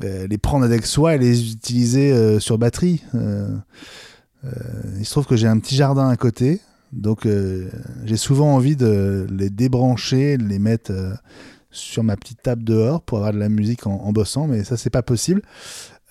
les 0.02 0.38
prendre 0.38 0.66
avec 0.66 0.86
soi 0.86 1.16
et 1.16 1.18
les 1.18 1.52
utiliser 1.52 2.40
sur 2.40 2.58
batterie. 2.58 3.04
il 3.14 5.06
se 5.06 5.12
trouve 5.12 5.26
que 5.26 5.36
j'ai 5.36 5.48
un 5.48 5.60
petit 5.60 5.76
jardin 5.76 6.10
à 6.10 6.18
côté, 6.18 6.62
donc 6.92 7.28
j'ai 8.06 8.18
souvent 8.18 8.54
envie 8.54 8.76
de 8.76 9.28
les 9.30 9.50
débrancher, 9.50 10.38
de 10.38 10.44
les 10.44 10.60
mettre 10.60 10.92
sur 11.78 12.04
ma 12.04 12.16
petite 12.18 12.42
table 12.42 12.64
dehors 12.64 13.02
pour 13.02 13.20
avoir 13.20 13.34
de 13.34 13.40
la 13.40 13.50
musique 13.50 13.88
en, 13.88 14.12
bossant, 14.12 14.48
mais 14.48 14.64
ça 14.64 14.78
c'est 14.78 14.90
pas 14.90 15.04
possible. 15.04 15.42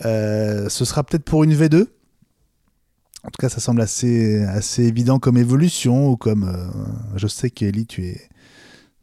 Euh, 0.05 0.69
ce 0.69 0.85
sera 0.85 1.05
peut-être 1.05 1.25
pour 1.25 1.45
une 1.45 1.55
V2. 1.55 1.87
En 3.27 3.31
tout 3.31 3.40
cas, 3.40 3.48
ça 3.48 3.61
semble 3.61 3.81
assez, 3.81 4.43
assez 4.44 4.85
évident 4.85 5.19
comme 5.19 5.36
évolution 5.36 6.09
ou 6.09 6.16
comme. 6.16 6.44
Euh, 6.44 7.16
je 7.16 7.27
sais 7.27 7.51
qu'Eli, 7.51 7.86
tu 7.86 8.07
es, 8.07 8.20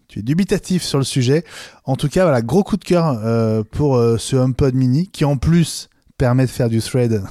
tu 0.07 0.19
es 0.19 0.21
dubitatif 0.21 0.81
sur 0.83 0.97
le 0.97 1.03
sujet. 1.03 1.43
En 1.83 1.95
tout 1.95 2.09
cas, 2.09 2.23
voilà, 2.23 2.41
gros 2.41 2.63
coup 2.63 2.77
de 2.77 2.85
cœur 2.85 3.19
euh, 3.23 3.63
pour 3.69 3.97
ce 4.17 4.35
HomePod 4.35 4.73
mini 4.75 5.07
qui 5.07 5.25
en 5.25 5.37
plus 5.37 5.89
permet 6.17 6.45
de 6.45 6.51
faire 6.51 6.69
du 6.69 6.79
thread 6.79 7.21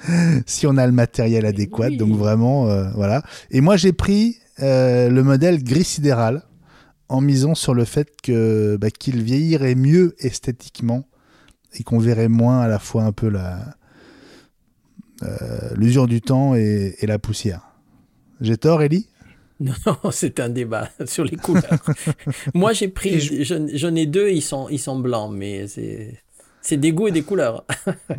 si 0.46 0.66
on 0.66 0.76
a 0.76 0.86
le 0.86 0.92
matériel 0.92 1.46
adéquat. 1.46 1.88
Oui. 1.88 1.96
Donc 1.96 2.16
vraiment, 2.16 2.68
euh, 2.68 2.90
voilà. 2.94 3.22
Et 3.50 3.60
moi, 3.60 3.76
j'ai 3.76 3.92
pris 3.92 4.38
euh, 4.60 5.08
le 5.08 5.22
modèle 5.22 5.62
gris 5.62 5.84
sidéral 5.84 6.42
en 7.08 7.20
misant 7.20 7.54
sur 7.54 7.74
le 7.74 7.84
fait 7.84 8.08
que 8.22 8.76
bah, 8.80 8.90
qu'il 8.90 9.22
vieillirait 9.22 9.74
mieux 9.74 10.14
esthétiquement 10.18 11.06
et 11.74 11.84
qu'on 11.84 11.98
verrait 11.98 12.28
moins 12.28 12.60
à 12.60 12.68
la 12.68 12.78
fois 12.78 13.04
un 13.04 13.12
peu 13.12 13.28
la 13.28 13.58
euh, 13.58 13.64
l'usure 15.76 16.06
du 16.06 16.20
temps 16.20 16.54
et, 16.54 16.96
et 17.00 17.06
la 17.06 17.18
poussière. 17.18 17.62
J'ai 18.40 18.56
tort, 18.56 18.82
Ellie? 18.82 19.08
Non, 19.58 19.74
c'est 20.10 20.38
un 20.38 20.50
débat 20.50 20.90
sur 21.06 21.24
les 21.24 21.36
couleurs. 21.36 21.82
Moi, 22.54 22.74
j'ai 22.74 22.88
pris, 22.88 23.20
je- 23.20 23.70
j'en 23.74 23.94
ai 23.94 24.04
deux, 24.04 24.28
ils 24.28 24.42
sont, 24.42 24.68
ils 24.68 24.78
sont 24.78 24.98
blancs, 24.98 25.32
mais 25.34 25.66
c'est, 25.66 26.20
c'est 26.60 26.76
des 26.76 26.92
goûts 26.92 27.08
et 27.08 27.10
des 27.10 27.22
couleurs. 27.22 27.64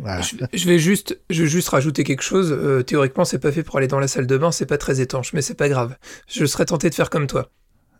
Voilà. 0.00 0.20
Je, 0.22 0.34
je 0.52 0.66
vais 0.66 0.80
juste, 0.80 1.16
je 1.30 1.44
vais 1.44 1.48
juste 1.48 1.68
rajouter 1.68 2.02
quelque 2.02 2.22
chose. 2.24 2.50
Euh, 2.50 2.82
théoriquement, 2.82 3.24
c'est 3.24 3.38
pas 3.38 3.52
fait 3.52 3.62
pour 3.62 3.76
aller 3.76 3.86
dans 3.86 4.00
la 4.00 4.08
salle 4.08 4.26
de 4.26 4.36
bain, 4.36 4.50
c'est 4.50 4.66
pas 4.66 4.78
très 4.78 5.00
étanche, 5.00 5.32
mais 5.32 5.40
c'est 5.40 5.54
pas 5.54 5.68
grave. 5.68 5.96
Je 6.26 6.44
serais 6.44 6.64
tenté 6.64 6.90
de 6.90 6.94
faire 6.96 7.08
comme 7.08 7.28
toi. 7.28 7.50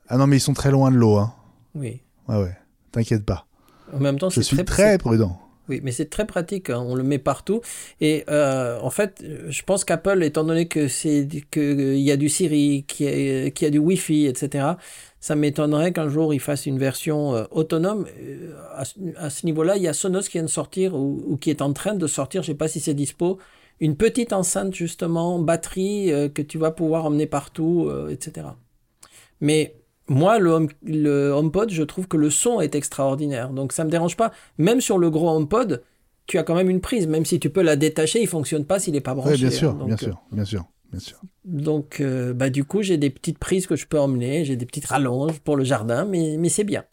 Ah 0.08 0.16
non, 0.16 0.26
mais 0.26 0.38
ils 0.38 0.40
sont 0.40 0.54
très 0.54 0.72
loin 0.72 0.90
de 0.90 0.96
l'eau. 0.96 1.16
Hein. 1.18 1.32
Oui. 1.76 2.00
Ouais, 2.26 2.42
ouais. 2.42 2.56
T'inquiète 2.90 3.24
pas. 3.24 3.46
En 3.92 4.00
même 4.00 4.18
temps, 4.18 4.30
Je 4.30 4.40
suis 4.40 4.56
très, 4.56 4.64
très 4.64 4.98
prudent. 4.98 5.40
Oui, 5.68 5.80
mais 5.82 5.92
c'est 5.92 6.08
très 6.08 6.26
pratique. 6.26 6.70
hein, 6.70 6.78
On 6.86 6.94
le 6.94 7.02
met 7.02 7.18
partout. 7.18 7.60
Et 8.00 8.24
euh, 8.30 8.78
en 8.80 8.90
fait, 8.90 9.22
je 9.48 9.62
pense 9.62 9.84
qu'Apple, 9.84 10.22
étant 10.22 10.44
donné 10.44 10.66
que 10.66 10.88
c'est 10.88 11.28
que 11.50 11.94
il 11.94 12.00
y 12.00 12.10
a 12.10 12.16
du 12.16 12.28
Siri, 12.28 12.84
qu'il 12.88 13.06
y, 13.06 13.46
a- 13.46 13.50
qu'il 13.50 13.70
du 13.70 13.78
Wi-Fi, 13.78 14.26
etc. 14.26 14.78
Ça 15.20 15.34
m'étonnerait 15.36 15.92
qu'un 15.92 16.08
jour 16.08 16.32
il 16.32 16.40
fasse 16.40 16.66
une 16.66 16.78
version 16.78 17.34
euh, 17.34 17.44
autonome. 17.50 18.06
Euh, 18.20 18.54
À, 18.74 18.84
ce- 19.30 19.44
niveau-là, 19.46 19.76
il 19.76 19.82
y 19.82 19.88
a 19.88 19.92
Sonos 19.92 20.22
qui 20.22 20.32
vient 20.38 20.42
de 20.44 20.46
sortir 20.48 20.94
ou, 20.94 21.36
qui 21.40 21.50
est 21.50 21.60
en 21.62 21.72
train 21.72 21.94
de 21.94 22.06
sortir. 22.06 22.42
Je 22.42 22.48
sais 22.48 22.54
pas 22.54 22.68
si 22.68 22.80
c'est 22.80 22.94
dispo. 22.94 23.38
Une 23.80 23.96
petite 23.96 24.32
enceinte 24.32 24.74
justement, 24.74 25.38
batterie 25.38 26.12
euh, 26.12 26.28
que 26.28 26.42
tu 26.42 26.58
vas 26.58 26.70
pouvoir 26.70 27.04
emmener 27.06 27.26
partout, 27.26 27.90
etc. 28.10 28.56
Mais 29.40 29.74
moi, 30.08 30.38
le, 30.38 30.50
Home- 30.50 30.68
le 30.82 31.30
HomePod, 31.30 31.70
je 31.70 31.82
trouve 31.82 32.08
que 32.08 32.16
le 32.16 32.30
son 32.30 32.60
est 32.60 32.74
extraordinaire. 32.74 33.50
Donc 33.50 33.72
ça 33.72 33.84
me 33.84 33.90
dérange 33.90 34.16
pas. 34.16 34.32
Même 34.58 34.80
sur 34.80 34.98
le 34.98 35.10
gros 35.10 35.30
HomePod, 35.30 35.82
tu 36.26 36.38
as 36.38 36.42
quand 36.42 36.54
même 36.54 36.70
une 36.70 36.80
prise. 36.80 37.06
Même 37.06 37.24
si 37.24 37.40
tu 37.40 37.50
peux 37.50 37.62
la 37.62 37.76
détacher, 37.76 38.20
il 38.20 38.26
fonctionne 38.26 38.64
pas 38.64 38.78
s'il 38.78 38.94
n'est 38.94 39.00
pas 39.00 39.14
branché. 39.14 39.34
Oui, 39.34 39.40
bien 39.40 39.50
sûr, 39.50 39.70
hein. 39.70 39.76
Donc, 39.78 39.86
bien 39.88 39.94
euh, 39.96 39.98
sûr, 39.98 40.22
bien 40.32 40.44
sûr, 40.44 40.64
bien 40.90 41.00
sûr. 41.00 41.20
Donc, 41.44 42.00
euh, 42.00 42.34
bah, 42.34 42.50
du 42.50 42.64
coup, 42.64 42.82
j'ai 42.82 42.96
des 42.96 43.10
petites 43.10 43.38
prises 43.38 43.66
que 43.66 43.76
je 43.76 43.86
peux 43.86 43.98
emmener. 43.98 44.44
J'ai 44.44 44.56
des 44.56 44.66
petites 44.66 44.86
rallonges 44.86 45.38
pour 45.40 45.56
le 45.56 45.64
jardin, 45.64 46.04
mais, 46.04 46.36
mais 46.38 46.48
c'est 46.48 46.64
bien. 46.64 46.84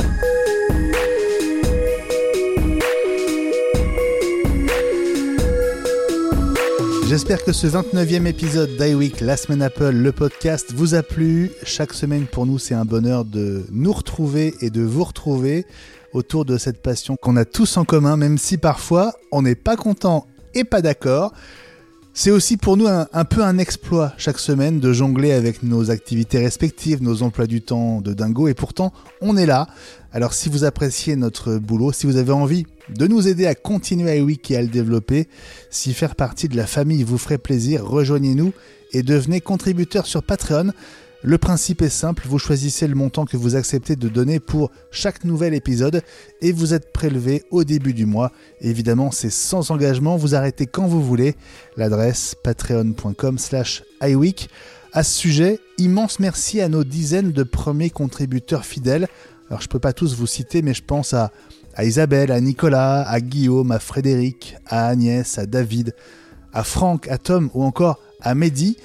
J'espère 7.08 7.44
que 7.44 7.52
ce 7.52 7.68
29e 7.68 8.26
épisode 8.26 8.78
d'iWeek, 8.78 9.22
la 9.22 9.38
semaine 9.38 9.62
Apple, 9.62 9.92
le 9.92 10.12
podcast, 10.12 10.74
vous 10.74 10.96
a 10.96 11.04
plu. 11.04 11.52
Chaque 11.64 11.94
semaine, 11.94 12.26
pour 12.26 12.48
nous, 12.48 12.58
c'est 12.58 12.74
un 12.74 12.84
bonheur 12.84 13.26
de 13.26 13.64
nous 13.72 13.94
retrouver 13.94 14.56
et 14.62 14.72
de 14.72 14.82
vous 14.82 15.04
retrouver 15.04 15.68
autour 16.14 16.46
de 16.46 16.58
cette 16.58 16.82
passion 16.82 17.16
qu'on 17.16 17.36
a 17.38 17.46
tous 17.46 17.78
en 17.78 17.86
commun, 17.86 18.18
même 18.18 18.40
si 18.40 18.58
parfois 18.58 19.14
on 19.32 19.44
n'est 19.44 19.54
pas 19.54 19.76
content 19.76 20.26
et 20.56 20.64
pas 20.64 20.82
d'accord. 20.82 21.32
C'est 22.18 22.32
aussi 22.32 22.56
pour 22.56 22.78
nous 22.78 22.88
un, 22.88 23.26
peu 23.26 23.44
un 23.44 23.58
exploit 23.58 24.14
chaque 24.18 24.40
semaine 24.40 24.80
de 24.80 24.94
jongler 24.94 25.34
avec 25.34 25.64
nos 25.64 25.92
activités 25.92 26.40
respectives, 26.40 27.04
nos 27.04 27.24
emplois 27.24 27.46
du 27.46 27.62
temps 27.62 28.00
de 28.00 28.14
dingo, 28.14 28.48
et 28.48 28.54
pourtant 28.54 28.94
on 29.20 29.36
est 29.36 29.46
là. 29.46 29.68
Alors 30.14 30.34
si 30.34 30.48
vous 30.48 30.64
appréciez 30.64 31.18
notre 31.18 31.58
boulot, 31.58 31.92
si 31.92 32.08
vous 32.08 32.16
avez 32.16 32.32
envie 32.32 32.66
de 32.88 33.06
nous 33.06 33.28
aider 33.28 33.46
à 33.46 33.54
continuer 33.54 34.18
iWeek 34.18 34.50
et 34.52 34.56
à 34.56 34.62
le 34.62 34.70
développer, 34.70 35.28
si 35.70 35.94
faire 35.94 36.16
partie 36.16 36.48
de 36.48 36.56
la 36.56 36.66
famille 36.66 37.04
vous 37.04 37.18
ferait 37.18 37.38
plaisir, 37.38 37.86
rejoignez-nous 37.86 38.54
et 38.94 39.04
devenez 39.04 39.42
contributeur 39.42 40.06
sur 40.06 40.24
Patreon. 40.24 40.72
Le 41.28 41.40
principe 41.40 41.82
est 41.82 41.90
simple, 41.90 42.28
vous 42.28 42.38
choisissez 42.38 42.88
le 42.88 42.94
montant 42.94 43.26
que 43.26 43.36
vous 43.36 43.56
acceptez 43.56 43.96
de 43.96 44.10
donner 44.10 44.40
pour 44.40 44.70
chaque 44.92 45.24
nouvel 45.24 45.56
épisode 45.56 46.04
et 46.40 46.52
vous 46.52 46.76
êtes 46.76 46.94
prélevé 46.94 47.42
au 47.50 47.64
début 47.64 47.96
du 47.96 48.06
mois. 48.06 48.32
Évidemment, 48.62 49.10
c'est 49.10 49.32
sans 49.32 49.72
engagement, 49.72 50.18
vous 50.18 50.36
arrêtez 50.36 50.68
quand 50.68 50.86
vous 50.86 51.02
voulez. 51.02 51.34
L'adresse 51.78 52.36
patreon.com 52.44 53.40
slash 53.40 53.84
iweek. 54.04 54.52
À 54.94 55.02
ce 55.02 55.18
sujet, 55.18 55.60
immense 55.80 56.20
merci 56.20 56.62
à 56.62 56.70
nos 56.70 56.84
dizaines 56.84 57.32
de 57.32 57.42
premiers 57.42 57.90
contributeurs 57.90 58.64
fidèles. 58.64 59.08
Alors 59.50 59.62
je 59.62 59.68
peux 59.68 59.80
pas 59.80 59.94
tous 59.94 60.16
vous 60.16 60.28
citer, 60.28 60.62
mais 60.62 60.76
je 60.76 60.84
pense 60.84 61.16
à, 61.16 61.32
à 61.74 61.86
Isabelle, 61.86 62.32
à 62.32 62.40
Nicolas, 62.40 63.02
à 63.02 63.20
Guillaume, 63.20 63.72
à 63.72 63.80
Frédéric, 63.80 64.58
à 64.68 64.90
Agnès, 64.90 65.40
à 65.40 65.48
David, 65.48 65.96
à 66.54 66.64
Franck, 66.64 67.08
à 67.08 67.18
Tom 67.18 67.50
ou 67.56 67.64
encore 67.64 67.98
à 68.22 68.36
Mehdi 68.36 68.78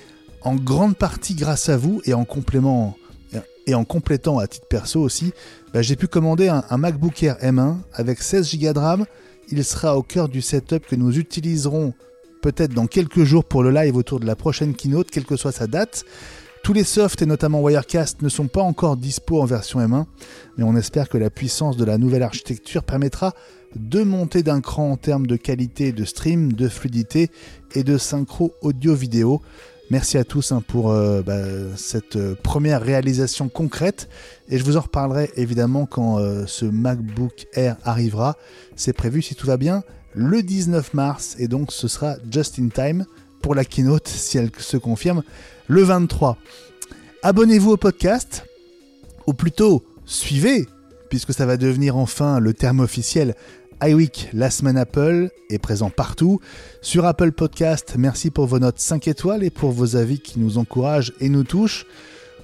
en 0.42 0.54
grande 0.54 0.96
partie 0.96 1.34
grâce 1.34 1.68
à 1.68 1.76
vous 1.76 2.00
et 2.04 2.14
en 2.14 2.24
complément 2.24 2.96
et 3.66 3.74
en 3.74 3.84
complétant 3.84 4.38
à 4.38 4.46
titre 4.46 4.66
perso 4.66 5.00
aussi, 5.00 5.32
bah, 5.72 5.82
j'ai 5.82 5.94
pu 5.94 6.08
commander 6.08 6.48
un, 6.48 6.64
un 6.70 6.76
MacBook 6.76 7.22
Air 7.22 7.36
M1 7.36 7.76
avec 7.92 8.20
16 8.20 8.58
Go 8.58 8.72
de 8.72 8.78
RAM. 8.78 9.04
Il 9.50 9.62
sera 9.64 9.96
au 9.96 10.02
cœur 10.02 10.28
du 10.28 10.42
setup 10.42 10.86
que 10.86 10.96
nous 10.96 11.18
utiliserons 11.18 11.94
peut-être 12.42 12.72
dans 12.72 12.86
quelques 12.86 13.24
jours 13.24 13.44
pour 13.44 13.62
le 13.62 13.70
live 13.70 13.96
autour 13.96 14.18
de 14.18 14.26
la 14.26 14.34
prochaine 14.34 14.74
keynote, 14.74 15.10
quelle 15.10 15.24
que 15.24 15.36
soit 15.36 15.52
sa 15.52 15.66
date. 15.66 16.04
Tous 16.62 16.72
les 16.72 16.84
softs 16.84 17.22
et 17.22 17.26
notamment 17.26 17.62
Wirecast 17.62 18.22
ne 18.22 18.28
sont 18.28 18.48
pas 18.48 18.60
encore 18.60 18.96
dispo 18.96 19.40
en 19.40 19.46
version 19.46 19.80
M1, 19.80 20.04
mais 20.56 20.64
on 20.64 20.76
espère 20.76 21.08
que 21.08 21.16
la 21.16 21.30
puissance 21.30 21.76
de 21.76 21.84
la 21.84 21.96
nouvelle 21.96 22.22
architecture 22.22 22.82
permettra 22.82 23.34
de 23.76 24.02
monter 24.02 24.42
d'un 24.42 24.60
cran 24.60 24.90
en 24.90 24.96
termes 24.96 25.26
de 25.26 25.36
qualité 25.36 25.92
de 25.92 26.04
stream, 26.04 26.52
de 26.52 26.68
fluidité 26.68 27.30
et 27.74 27.82
de 27.82 27.96
synchro 27.96 28.52
audio-vidéo. 28.62 29.40
Merci 29.90 30.18
à 30.18 30.24
tous 30.24 30.52
hein, 30.52 30.62
pour 30.64 30.92
euh, 30.92 31.20
bah, 31.20 31.42
cette 31.76 32.14
euh, 32.14 32.36
première 32.40 32.80
réalisation 32.80 33.48
concrète 33.48 34.08
et 34.48 34.56
je 34.56 34.62
vous 34.62 34.76
en 34.76 34.82
reparlerai 34.82 35.32
évidemment 35.34 35.84
quand 35.84 36.20
euh, 36.20 36.44
ce 36.46 36.64
MacBook 36.64 37.48
Air 37.54 37.76
arrivera. 37.82 38.36
C'est 38.76 38.92
prévu 38.92 39.20
si 39.20 39.34
tout 39.34 39.48
va 39.48 39.56
bien 39.56 39.82
le 40.14 40.44
19 40.44 40.94
mars 40.94 41.34
et 41.40 41.48
donc 41.48 41.72
ce 41.72 41.88
sera 41.88 42.14
just 42.30 42.60
in 42.60 42.68
time 42.68 43.04
pour 43.42 43.56
la 43.56 43.64
keynote 43.64 44.06
si 44.06 44.38
elle 44.38 44.50
se 44.58 44.76
confirme 44.76 45.24
le 45.66 45.82
23. 45.82 46.36
Abonnez-vous 47.24 47.72
au 47.72 47.76
podcast 47.76 48.44
ou 49.26 49.34
plutôt 49.34 49.84
suivez 50.04 50.68
puisque 51.08 51.34
ça 51.34 51.46
va 51.46 51.56
devenir 51.56 51.96
enfin 51.96 52.38
le 52.38 52.54
terme 52.54 52.78
officiel 52.78 53.34
iWeek, 53.82 54.30
la 54.32 54.50
semaine 54.50 54.76
Apple, 54.76 55.30
est 55.48 55.58
présent 55.58 55.90
partout. 55.90 56.40
Sur 56.82 57.06
Apple 57.06 57.32
Podcast, 57.32 57.94
merci 57.98 58.30
pour 58.30 58.46
vos 58.46 58.58
notes 58.58 58.78
5 58.78 59.08
étoiles 59.08 59.42
et 59.42 59.50
pour 59.50 59.70
vos 59.72 59.96
avis 59.96 60.20
qui 60.20 60.38
nous 60.38 60.58
encouragent 60.58 61.12
et 61.20 61.28
nous 61.28 61.44
touchent. 61.44 61.86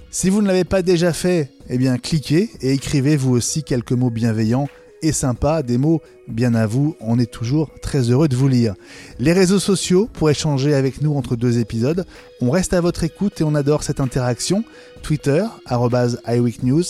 Si 0.09 0.29
vous 0.29 0.41
ne 0.41 0.47
l'avez 0.47 0.63
pas 0.63 0.81
déjà 0.81 1.13
fait, 1.13 1.51
eh 1.69 1.77
cliquez 1.99 2.49
et 2.61 2.73
écrivez 2.73 3.17
vous 3.17 3.31
aussi 3.31 3.63
quelques 3.63 3.91
mots 3.91 4.09
bienveillants 4.09 4.67
et 5.01 5.11
sympas, 5.11 5.63
des 5.63 5.77
mots 5.77 6.01
bien 6.27 6.55
à 6.55 6.65
vous, 6.65 6.95
on 6.99 7.19
est 7.19 7.31
toujours 7.31 7.69
très 7.81 8.09
heureux 8.09 8.27
de 8.27 8.35
vous 8.35 8.47
lire. 8.47 8.73
Les 9.19 9.33
réseaux 9.33 9.59
sociaux 9.59 10.09
pour 10.11 10.29
échanger 10.29 10.73
avec 10.73 11.01
nous 11.01 11.15
entre 11.15 11.35
deux 11.35 11.59
épisodes, 11.59 12.05
on 12.41 12.49
reste 12.49 12.73
à 12.73 12.81
votre 12.81 13.03
écoute 13.03 13.39
et 13.41 13.43
on 13.43 13.55
adore 13.55 13.83
cette 13.83 13.99
interaction. 13.99 14.63
Twitter, 15.03 15.45
iWeekNews, 15.69 16.83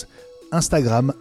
Instagram, 0.52 1.12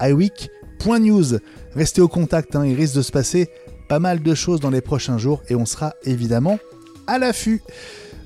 iWeek.news. 0.00 1.38
Restez 1.78 2.00
au 2.00 2.08
contact, 2.08 2.56
hein, 2.56 2.66
il 2.66 2.74
risque 2.74 2.96
de 2.96 3.02
se 3.02 3.12
passer 3.12 3.50
pas 3.86 4.00
mal 4.00 4.20
de 4.20 4.34
choses 4.34 4.58
dans 4.58 4.68
les 4.68 4.80
prochains 4.80 5.16
jours 5.16 5.44
et 5.48 5.54
on 5.54 5.64
sera 5.64 5.94
évidemment 6.02 6.58
à 7.06 7.20
l'affût. 7.20 7.62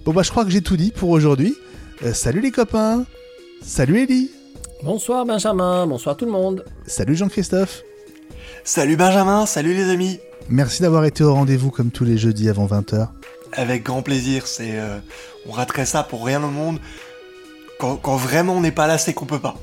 Bon 0.06 0.14
bah 0.14 0.22
je 0.22 0.30
crois 0.30 0.46
que 0.46 0.50
j'ai 0.50 0.62
tout 0.62 0.78
dit 0.78 0.90
pour 0.90 1.10
aujourd'hui. 1.10 1.54
Euh, 2.02 2.14
salut 2.14 2.40
les 2.40 2.50
copains 2.50 3.04
Salut 3.60 4.00
Ellie 4.00 4.30
Bonsoir 4.82 5.26
Benjamin, 5.26 5.86
bonsoir 5.86 6.16
tout 6.16 6.24
le 6.24 6.30
monde. 6.30 6.64
Salut 6.86 7.14
Jean-Christophe 7.14 7.82
Salut 8.64 8.96
Benjamin, 8.96 9.44
salut 9.44 9.74
les 9.74 9.90
amis. 9.90 10.18
Merci 10.48 10.80
d'avoir 10.80 11.04
été 11.04 11.22
au 11.22 11.34
rendez-vous 11.34 11.70
comme 11.70 11.90
tous 11.90 12.06
les 12.06 12.16
jeudis 12.16 12.48
avant 12.48 12.66
20h. 12.66 13.08
Avec 13.52 13.82
grand 13.82 14.00
plaisir, 14.00 14.46
c'est 14.46 14.80
euh, 14.80 14.98
on 15.46 15.52
raterait 15.52 15.84
ça 15.84 16.02
pour 16.02 16.24
rien 16.24 16.42
au 16.42 16.48
monde. 16.48 16.78
Quand, 17.78 17.96
quand 17.96 18.16
vraiment 18.16 18.54
on 18.54 18.62
n'est 18.62 18.72
pas 18.72 18.86
là, 18.86 18.96
c'est 18.96 19.12
qu'on 19.12 19.26
peut 19.26 19.40
pas. 19.40 19.56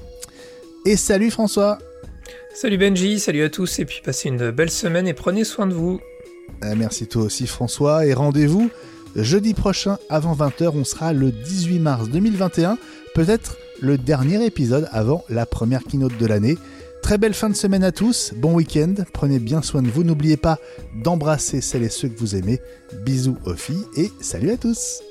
Et 0.86 0.96
salut 0.96 1.32
François 1.32 1.80
Salut 2.54 2.78
Benji, 2.78 3.20
salut 3.20 3.44
à 3.44 3.50
tous, 3.50 3.80
et 3.80 3.86
puis 3.86 4.02
passez 4.04 4.30
une 4.30 4.52
belle 4.52 4.72
semaine 4.72 5.08
et 5.08 5.14
prenez 5.14 5.44
soin 5.44 5.68
de 5.68 5.74
vous. 5.74 6.00
Euh, 6.64 6.74
Merci 6.76 7.08
toi 7.08 7.24
aussi 7.24 7.48
François 7.48 8.06
et 8.06 8.14
rendez-vous 8.14 8.70
jeudi 9.16 9.54
prochain 9.54 9.98
avant 10.10 10.36
20h, 10.36 10.72
on 10.74 10.84
sera 10.84 11.14
le 11.14 11.32
18 11.32 11.80
mars 11.80 12.10
2021, 12.10 12.78
peut-être 13.14 13.58
le 13.82 13.98
dernier 13.98 14.46
épisode 14.46 14.88
avant 14.92 15.24
la 15.30 15.46
première 15.46 15.84
keynote 15.84 16.18
de 16.18 16.26
l'année. 16.26 16.58
Très 17.02 17.18
belle 17.18 17.34
fin 17.34 17.50
de 17.50 17.56
semaine 17.56 17.84
à 17.84 17.92
tous, 17.92 18.34
bon 18.36 18.54
week-end, 18.54 18.94
prenez 19.14 19.40
bien 19.40 19.62
soin 19.62 19.82
de 19.82 19.90
vous, 19.90 20.04
n'oubliez 20.04 20.38
pas 20.38 20.60
d'embrasser 21.04 21.62
celles 21.62 21.84
et 21.84 21.90
ceux 21.90 22.10
que 22.10 22.20
vous 22.20 22.36
aimez. 22.36 22.60
Bisous 23.06 23.38
aux 23.46 23.56
filles 23.56 23.86
et 23.96 24.12
salut 24.20 24.52
à 24.52 24.58
tous 24.58 25.02